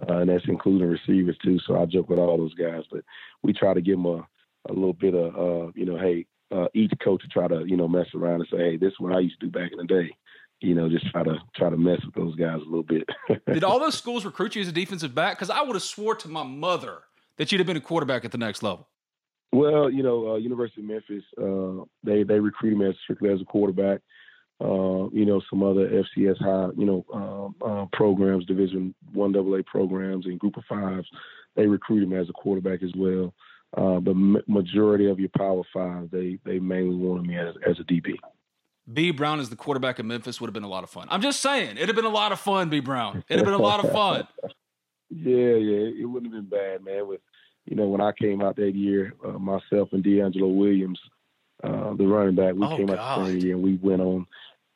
uh, 0.08 0.18
and 0.18 0.30
that's 0.30 0.44
including 0.48 0.88
receivers 0.88 1.36
too. 1.44 1.58
So 1.66 1.80
I 1.80 1.86
joke 1.86 2.08
with 2.08 2.18
all 2.18 2.38
those 2.38 2.54
guys, 2.54 2.82
but 2.90 3.04
we 3.42 3.52
try 3.52 3.74
to 3.74 3.80
give 3.80 3.96
them 3.96 4.06
a, 4.06 4.26
a 4.68 4.72
little 4.72 4.94
bit 4.94 5.14
of, 5.14 5.36
uh, 5.36 5.72
you 5.76 5.84
know, 5.84 5.98
hey, 5.98 6.26
uh, 6.50 6.66
each 6.74 6.92
coach 7.02 7.22
to 7.22 7.28
try 7.28 7.46
to, 7.48 7.64
you 7.66 7.76
know, 7.76 7.88
mess 7.88 8.06
around 8.14 8.40
and 8.40 8.48
say, 8.50 8.58
hey, 8.58 8.76
this 8.76 8.92
is 8.92 9.00
what 9.00 9.12
I 9.12 9.20
used 9.20 9.38
to 9.40 9.46
do 9.46 9.52
back 9.52 9.70
in 9.72 9.78
the 9.78 9.84
day 9.84 10.10
you 10.64 10.74
know, 10.74 10.88
just 10.88 11.10
try 11.10 11.22
to 11.22 11.38
try 11.54 11.70
to 11.70 11.76
mess 11.76 12.00
with 12.04 12.14
those 12.14 12.34
guys 12.36 12.56
a 12.56 12.64
little 12.64 12.82
bit. 12.82 13.08
Did 13.46 13.64
all 13.64 13.78
those 13.78 13.96
schools 13.96 14.24
recruit 14.24 14.54
you 14.56 14.62
as 14.62 14.68
a 14.68 14.72
defensive 14.72 15.14
back? 15.14 15.36
Because 15.36 15.50
I 15.50 15.62
would 15.62 15.74
have 15.74 15.82
swore 15.82 16.14
to 16.16 16.28
my 16.28 16.42
mother 16.42 17.02
that 17.36 17.52
you'd 17.52 17.58
have 17.58 17.66
been 17.66 17.76
a 17.76 17.80
quarterback 17.80 18.24
at 18.24 18.32
the 18.32 18.38
next 18.38 18.62
level. 18.62 18.88
Well, 19.52 19.88
you 19.90 20.02
know, 20.02 20.32
uh, 20.32 20.36
University 20.36 20.80
of 20.80 20.88
Memphis, 20.88 21.24
uh, 21.40 21.84
they 22.02 22.22
they 22.24 22.40
recruited 22.40 22.78
me 22.78 22.88
as 22.88 22.94
strictly 23.04 23.30
as 23.32 23.40
a 23.40 23.44
quarterback. 23.44 24.00
Uh, 24.60 25.10
you 25.10 25.26
know, 25.26 25.42
some 25.50 25.62
other 25.62 25.88
FCS 25.88 26.38
high, 26.38 26.68
you 26.76 26.86
know, 26.86 27.04
um, 27.12 27.54
uh, 27.64 27.86
programs, 27.92 28.46
Division 28.46 28.94
One 29.12 29.36
AA 29.36 29.62
programs, 29.66 30.26
and 30.26 30.38
Group 30.38 30.56
of 30.56 30.64
Fives, 30.68 31.08
they 31.56 31.66
recruited 31.66 32.08
me 32.08 32.16
as 32.16 32.28
a 32.28 32.32
quarterback 32.32 32.82
as 32.82 32.92
well. 32.96 33.34
Uh, 33.76 33.98
but 33.98 34.16
majority 34.48 35.08
of 35.08 35.18
your 35.18 35.30
Power 35.36 35.62
Five, 35.72 36.10
they 36.10 36.38
they 36.44 36.58
mainly 36.58 36.96
wanted 36.96 37.26
me 37.26 37.36
as 37.36 37.54
as 37.68 37.78
a 37.80 37.84
DB. 37.84 38.14
B 38.92 39.10
Brown 39.10 39.40
as 39.40 39.50
the 39.50 39.56
quarterback 39.56 39.98
of 39.98 40.06
Memphis 40.06 40.40
would 40.40 40.48
have 40.48 40.54
been 40.54 40.64
a 40.64 40.68
lot 40.68 40.84
of 40.84 40.90
fun. 40.90 41.06
I'm 41.10 41.22
just 41.22 41.40
saying, 41.40 41.76
it'd 41.76 41.88
have 41.88 41.96
been 41.96 42.04
a 42.04 42.10
lot 42.10 42.32
of 42.32 42.40
fun, 42.40 42.68
B 42.68 42.80
Brown. 42.80 43.24
It'd 43.28 43.38
have 43.38 43.44
been 43.44 43.54
a 43.54 43.62
lot 43.62 43.84
of 43.84 43.90
fun. 43.92 44.26
yeah, 45.10 45.54
yeah, 45.54 46.02
it 46.02 46.08
wouldn't 46.08 46.32
have 46.32 46.48
been 46.48 46.58
bad, 46.58 46.84
man. 46.84 47.08
With 47.08 47.20
you 47.64 47.76
know, 47.76 47.88
when 47.88 48.00
I 48.00 48.12
came 48.12 48.42
out 48.42 48.56
that 48.56 48.74
year, 48.74 49.14
uh, 49.24 49.38
myself 49.38 49.88
and 49.92 50.04
DeAngelo 50.04 50.54
Williams, 50.54 51.00
uh, 51.62 51.94
the 51.94 52.06
running 52.06 52.34
back, 52.34 52.54
we 52.54 52.66
oh, 52.66 52.76
came 52.76 52.86
God. 52.86 52.98
out 52.98 53.26
the 53.26 53.40
year 53.40 53.54
and 53.54 53.64
we 53.64 53.76
went 53.76 54.02
on 54.02 54.26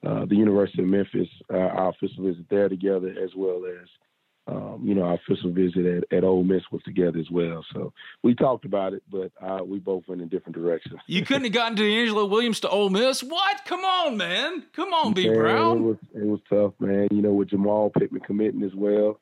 uh, 0.06 0.24
the 0.24 0.36
University 0.36 0.82
of 0.82 0.88
Memphis, 0.88 1.28
uh, 1.52 1.56
our 1.56 1.90
official 1.90 2.24
visit 2.24 2.46
there 2.48 2.68
together, 2.68 3.14
as 3.22 3.30
well 3.36 3.62
as 3.66 3.88
um, 4.48 4.80
you 4.82 4.94
know, 4.94 5.02
our 5.02 5.14
official 5.14 5.50
visit 5.52 5.84
at, 5.84 6.16
at 6.16 6.24
Ole 6.24 6.42
Miss 6.42 6.62
was 6.72 6.82
together 6.82 7.18
as 7.18 7.30
well. 7.30 7.64
So 7.74 7.92
we 8.22 8.34
talked 8.34 8.64
about 8.64 8.94
it, 8.94 9.02
but 9.10 9.30
uh, 9.40 9.62
we 9.62 9.78
both 9.78 10.04
went 10.08 10.22
in 10.22 10.28
different 10.28 10.56
directions. 10.56 11.00
You 11.06 11.24
couldn't 11.24 11.44
have 11.44 11.52
gotten 11.52 11.76
DeAngelo 11.76 12.28
Williams 12.30 12.60
to 12.60 12.68
Ole 12.68 12.88
Miss? 12.88 13.22
What? 13.22 13.64
Come 13.66 13.84
on, 13.84 14.16
man. 14.16 14.64
Come 14.72 14.94
on, 14.94 15.12
B. 15.12 15.28
Brown. 15.28 15.78
It 15.78 15.80
was, 15.80 15.96
it 16.14 16.26
was 16.26 16.40
tough, 16.48 16.72
man. 16.80 17.08
You 17.10 17.20
know, 17.20 17.32
with 17.32 17.50
Jamal 17.50 17.90
Pittman 17.90 18.22
committing 18.22 18.62
as 18.62 18.74
well. 18.74 19.20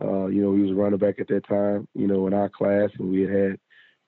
Uh, 0.00 0.26
you 0.26 0.40
know, 0.40 0.54
he 0.54 0.62
was 0.62 0.70
a 0.70 0.74
running 0.74 0.98
back 0.98 1.18
at 1.18 1.26
that 1.26 1.46
time, 1.48 1.88
you 1.94 2.06
know, 2.06 2.28
in 2.28 2.34
our 2.34 2.48
class, 2.48 2.90
and 3.00 3.10
we 3.10 3.22
had 3.22 3.30
had 3.30 3.58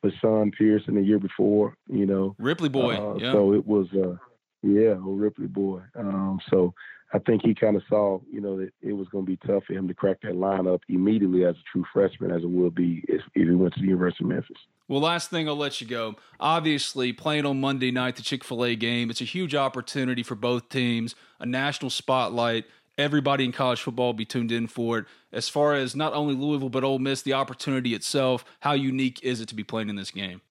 Bashawn 0.05 0.53
Pearson 0.57 0.95
the 0.95 1.03
year 1.03 1.19
before, 1.19 1.75
you 1.89 2.07
know. 2.07 2.37
Ripley 2.39 2.69
boy. 2.69 2.95
Uh, 2.95 3.17
yeah. 3.17 3.33
So 3.33 3.55
it 3.55 3.67
was, 3.67 3.89
uh, 3.93 4.17
yeah, 4.63 4.95
old 5.05 5.21
Ripley 5.21 5.49
boy. 5.49 5.81
Um, 5.97 6.39
so 6.49 6.75
I 7.13 7.19
think 7.19 7.43
he 7.43 7.55
kind 7.55 7.77
of 7.77 7.83
saw, 7.89 8.21
you 8.31 8.41
know, 8.41 8.59
that 8.59 8.71
it 8.83 8.93
was 8.93 9.09
going 9.09 9.27
to 9.27 9.31
be 9.31 9.39
tough 9.45 9.65
for 9.65 9.73
him 9.73 9.89
to 9.89 9.95
crack 9.95 10.21
that 10.23 10.35
lineup 10.35 10.81
immediately 10.89 11.45
as 11.45 11.57
a 11.57 11.63
true 11.73 11.85
freshman, 11.93 12.31
as 12.31 12.43
it 12.43 12.51
would 12.51 12.75
be 12.75 13.05
if, 13.09 13.23
if 13.35 13.49
he 13.49 13.55
went 13.55 13.75
to 13.75 13.81
the 13.81 13.87
University 13.87 14.25
of 14.25 14.31
Memphis. 14.31 14.57
Well, 14.87 15.01
last 15.01 15.31
thing 15.31 15.49
I'll 15.49 15.57
let 15.57 15.81
you 15.81 15.87
go. 15.87 16.17
Obviously, 16.39 17.13
playing 17.13 17.47
on 17.47 17.61
Monday 17.61 17.91
night, 17.91 18.17
the 18.17 18.23
Chick 18.23 18.45
fil 18.45 18.65
A 18.65 18.77
game, 18.77 19.11
it's 19.11 19.21
a 19.21 19.25
huge 19.25 19.55
opportunity 19.55 20.23
for 20.23 20.37
both 20.37 20.69
teams, 20.69 21.15
a 21.41 21.47
national 21.47 21.91
spotlight. 21.91 22.65
Everybody 22.97 23.45
in 23.45 23.53
college 23.53 23.81
football 23.81 24.07
will 24.07 24.15
be 24.15 24.25
tuned 24.25 24.53
in 24.53 24.67
for 24.67 24.99
it. 24.99 25.07
As 25.33 25.49
far 25.49 25.75
as 25.75 25.97
not 25.97 26.13
only 26.13 26.35
Louisville, 26.35 26.69
but 26.69 26.85
Ole 26.85 26.99
Miss, 26.99 27.23
the 27.23 27.33
opportunity 27.33 27.95
itself, 27.95 28.45
how 28.61 28.73
unique 28.73 29.21
is 29.23 29.41
it 29.41 29.49
to 29.49 29.55
be 29.55 29.65
playing 29.65 29.89
in 29.89 29.97
this 29.97 30.11
game? 30.11 30.43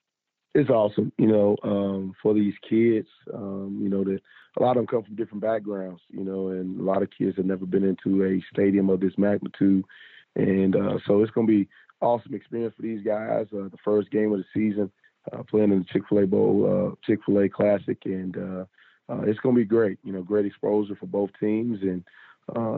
It's 0.55 0.69
awesome, 0.69 1.11
you 1.17 1.27
know, 1.27 1.55
um, 1.63 2.15
for 2.23 2.33
these 2.33 2.55
kids, 2.67 3.07
um, 3.33 3.79
you 3.81 3.89
know, 3.89 4.03
that 4.03 4.19
a 4.57 4.63
lot 4.63 4.71
of 4.71 4.77
them 4.77 4.87
come 4.87 5.03
from 5.03 5.15
different 5.15 5.41
backgrounds, 5.43 6.01
you 6.09 6.23
know, 6.23 6.47
and 6.47 6.79
a 6.79 6.83
lot 6.83 7.03
of 7.03 7.09
kids 7.15 7.37
have 7.37 7.45
never 7.45 7.67
been 7.67 7.83
into 7.83 8.23
a 8.25 8.43
stadium 8.51 8.89
of 8.89 8.99
this 8.99 9.13
magnitude. 9.17 9.85
And 10.35 10.75
uh, 10.75 10.97
so 11.05 11.21
it's 11.21 11.31
going 11.31 11.45
to 11.45 11.53
be 11.53 11.69
awesome 12.01 12.33
experience 12.33 12.73
for 12.75 12.81
these 12.81 13.03
guys. 13.05 13.45
Uh, 13.53 13.69
the 13.69 13.77
first 13.85 14.09
game 14.09 14.31
of 14.31 14.39
the 14.39 14.45
season, 14.53 14.91
uh, 15.31 15.43
playing 15.43 15.71
in 15.71 15.79
the 15.79 15.85
Chick 15.85 16.03
Fil 16.09 16.23
A 16.23 16.25
Bowl, 16.25 16.65
uh, 16.65 16.95
Chick 17.05 17.19
Fil 17.25 17.39
A 17.39 17.49
Classic, 17.49 17.97
and 18.05 18.35
uh, 18.35 18.65
uh, 19.07 19.21
it's 19.21 19.39
going 19.39 19.55
to 19.55 19.61
be 19.61 19.65
great. 19.65 19.99
You 20.03 20.13
know, 20.13 20.23
great 20.23 20.45
exposure 20.47 20.95
for 20.99 21.05
both 21.05 21.29
teams, 21.39 21.79
and 21.83 22.03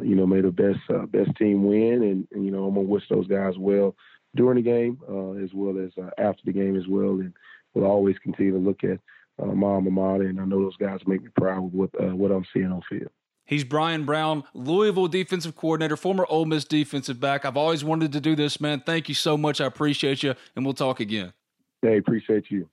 you 0.03 0.15
know, 0.15 0.27
may 0.27 0.41
the 0.41 0.51
best 0.51 0.79
best 1.11 1.33
team 1.37 1.63
win. 1.65 2.03
And, 2.03 2.27
and, 2.33 2.45
you 2.45 2.51
know, 2.51 2.65
I'm 2.65 2.75
gonna 2.75 2.87
wish 2.87 3.03
those 3.09 3.27
guys 3.27 3.53
well 3.57 3.95
during 4.35 4.57
the 4.57 4.69
game 4.69 4.97
as 5.41 5.53
well 5.53 5.77
as 5.77 5.91
after 6.17 6.41
the 6.45 6.51
game 6.51 6.75
as 6.75 6.87
well. 6.87 7.11
And 7.11 7.33
we'll 7.73 7.85
always 7.85 8.17
continue 8.19 8.51
to 8.53 8.57
look 8.57 8.83
at 8.83 8.99
uh, 9.41 9.47
my 9.47 9.67
alma 9.67 9.91
mater, 9.91 10.27
and 10.27 10.39
I 10.39 10.45
know 10.45 10.61
those 10.61 10.77
guys 10.77 10.99
make 11.05 11.23
me 11.23 11.29
proud 11.35 11.63
with 11.63 11.73
what 11.73 11.89
uh, 11.99 12.15
what 12.15 12.31
I'm 12.31 12.45
seeing 12.53 12.71
on 12.71 12.81
field. 12.89 13.09
He's 13.45 13.63
Bryan 13.63 14.05
Brown, 14.05 14.43
Louisville 14.53 15.07
defensive 15.07 15.55
coordinator, 15.55 15.97
former 15.97 16.25
Ole 16.29 16.45
Miss 16.45 16.63
defensive 16.63 17.19
back. 17.19 17.43
I've 17.43 17.57
always 17.57 17.83
wanted 17.83 18.13
to 18.13 18.21
do 18.21 18.35
this, 18.35 18.61
man. 18.61 18.81
Thank 18.85 19.09
you 19.09 19.15
so 19.15 19.35
much. 19.35 19.59
I 19.59 19.65
appreciate 19.65 20.23
you, 20.23 20.35
and 20.55 20.63
we'll 20.63 20.73
talk 20.73 20.99
again. 20.99 21.33
Hey, 21.81 21.97
appreciate 21.97 22.49
you. 22.49 22.69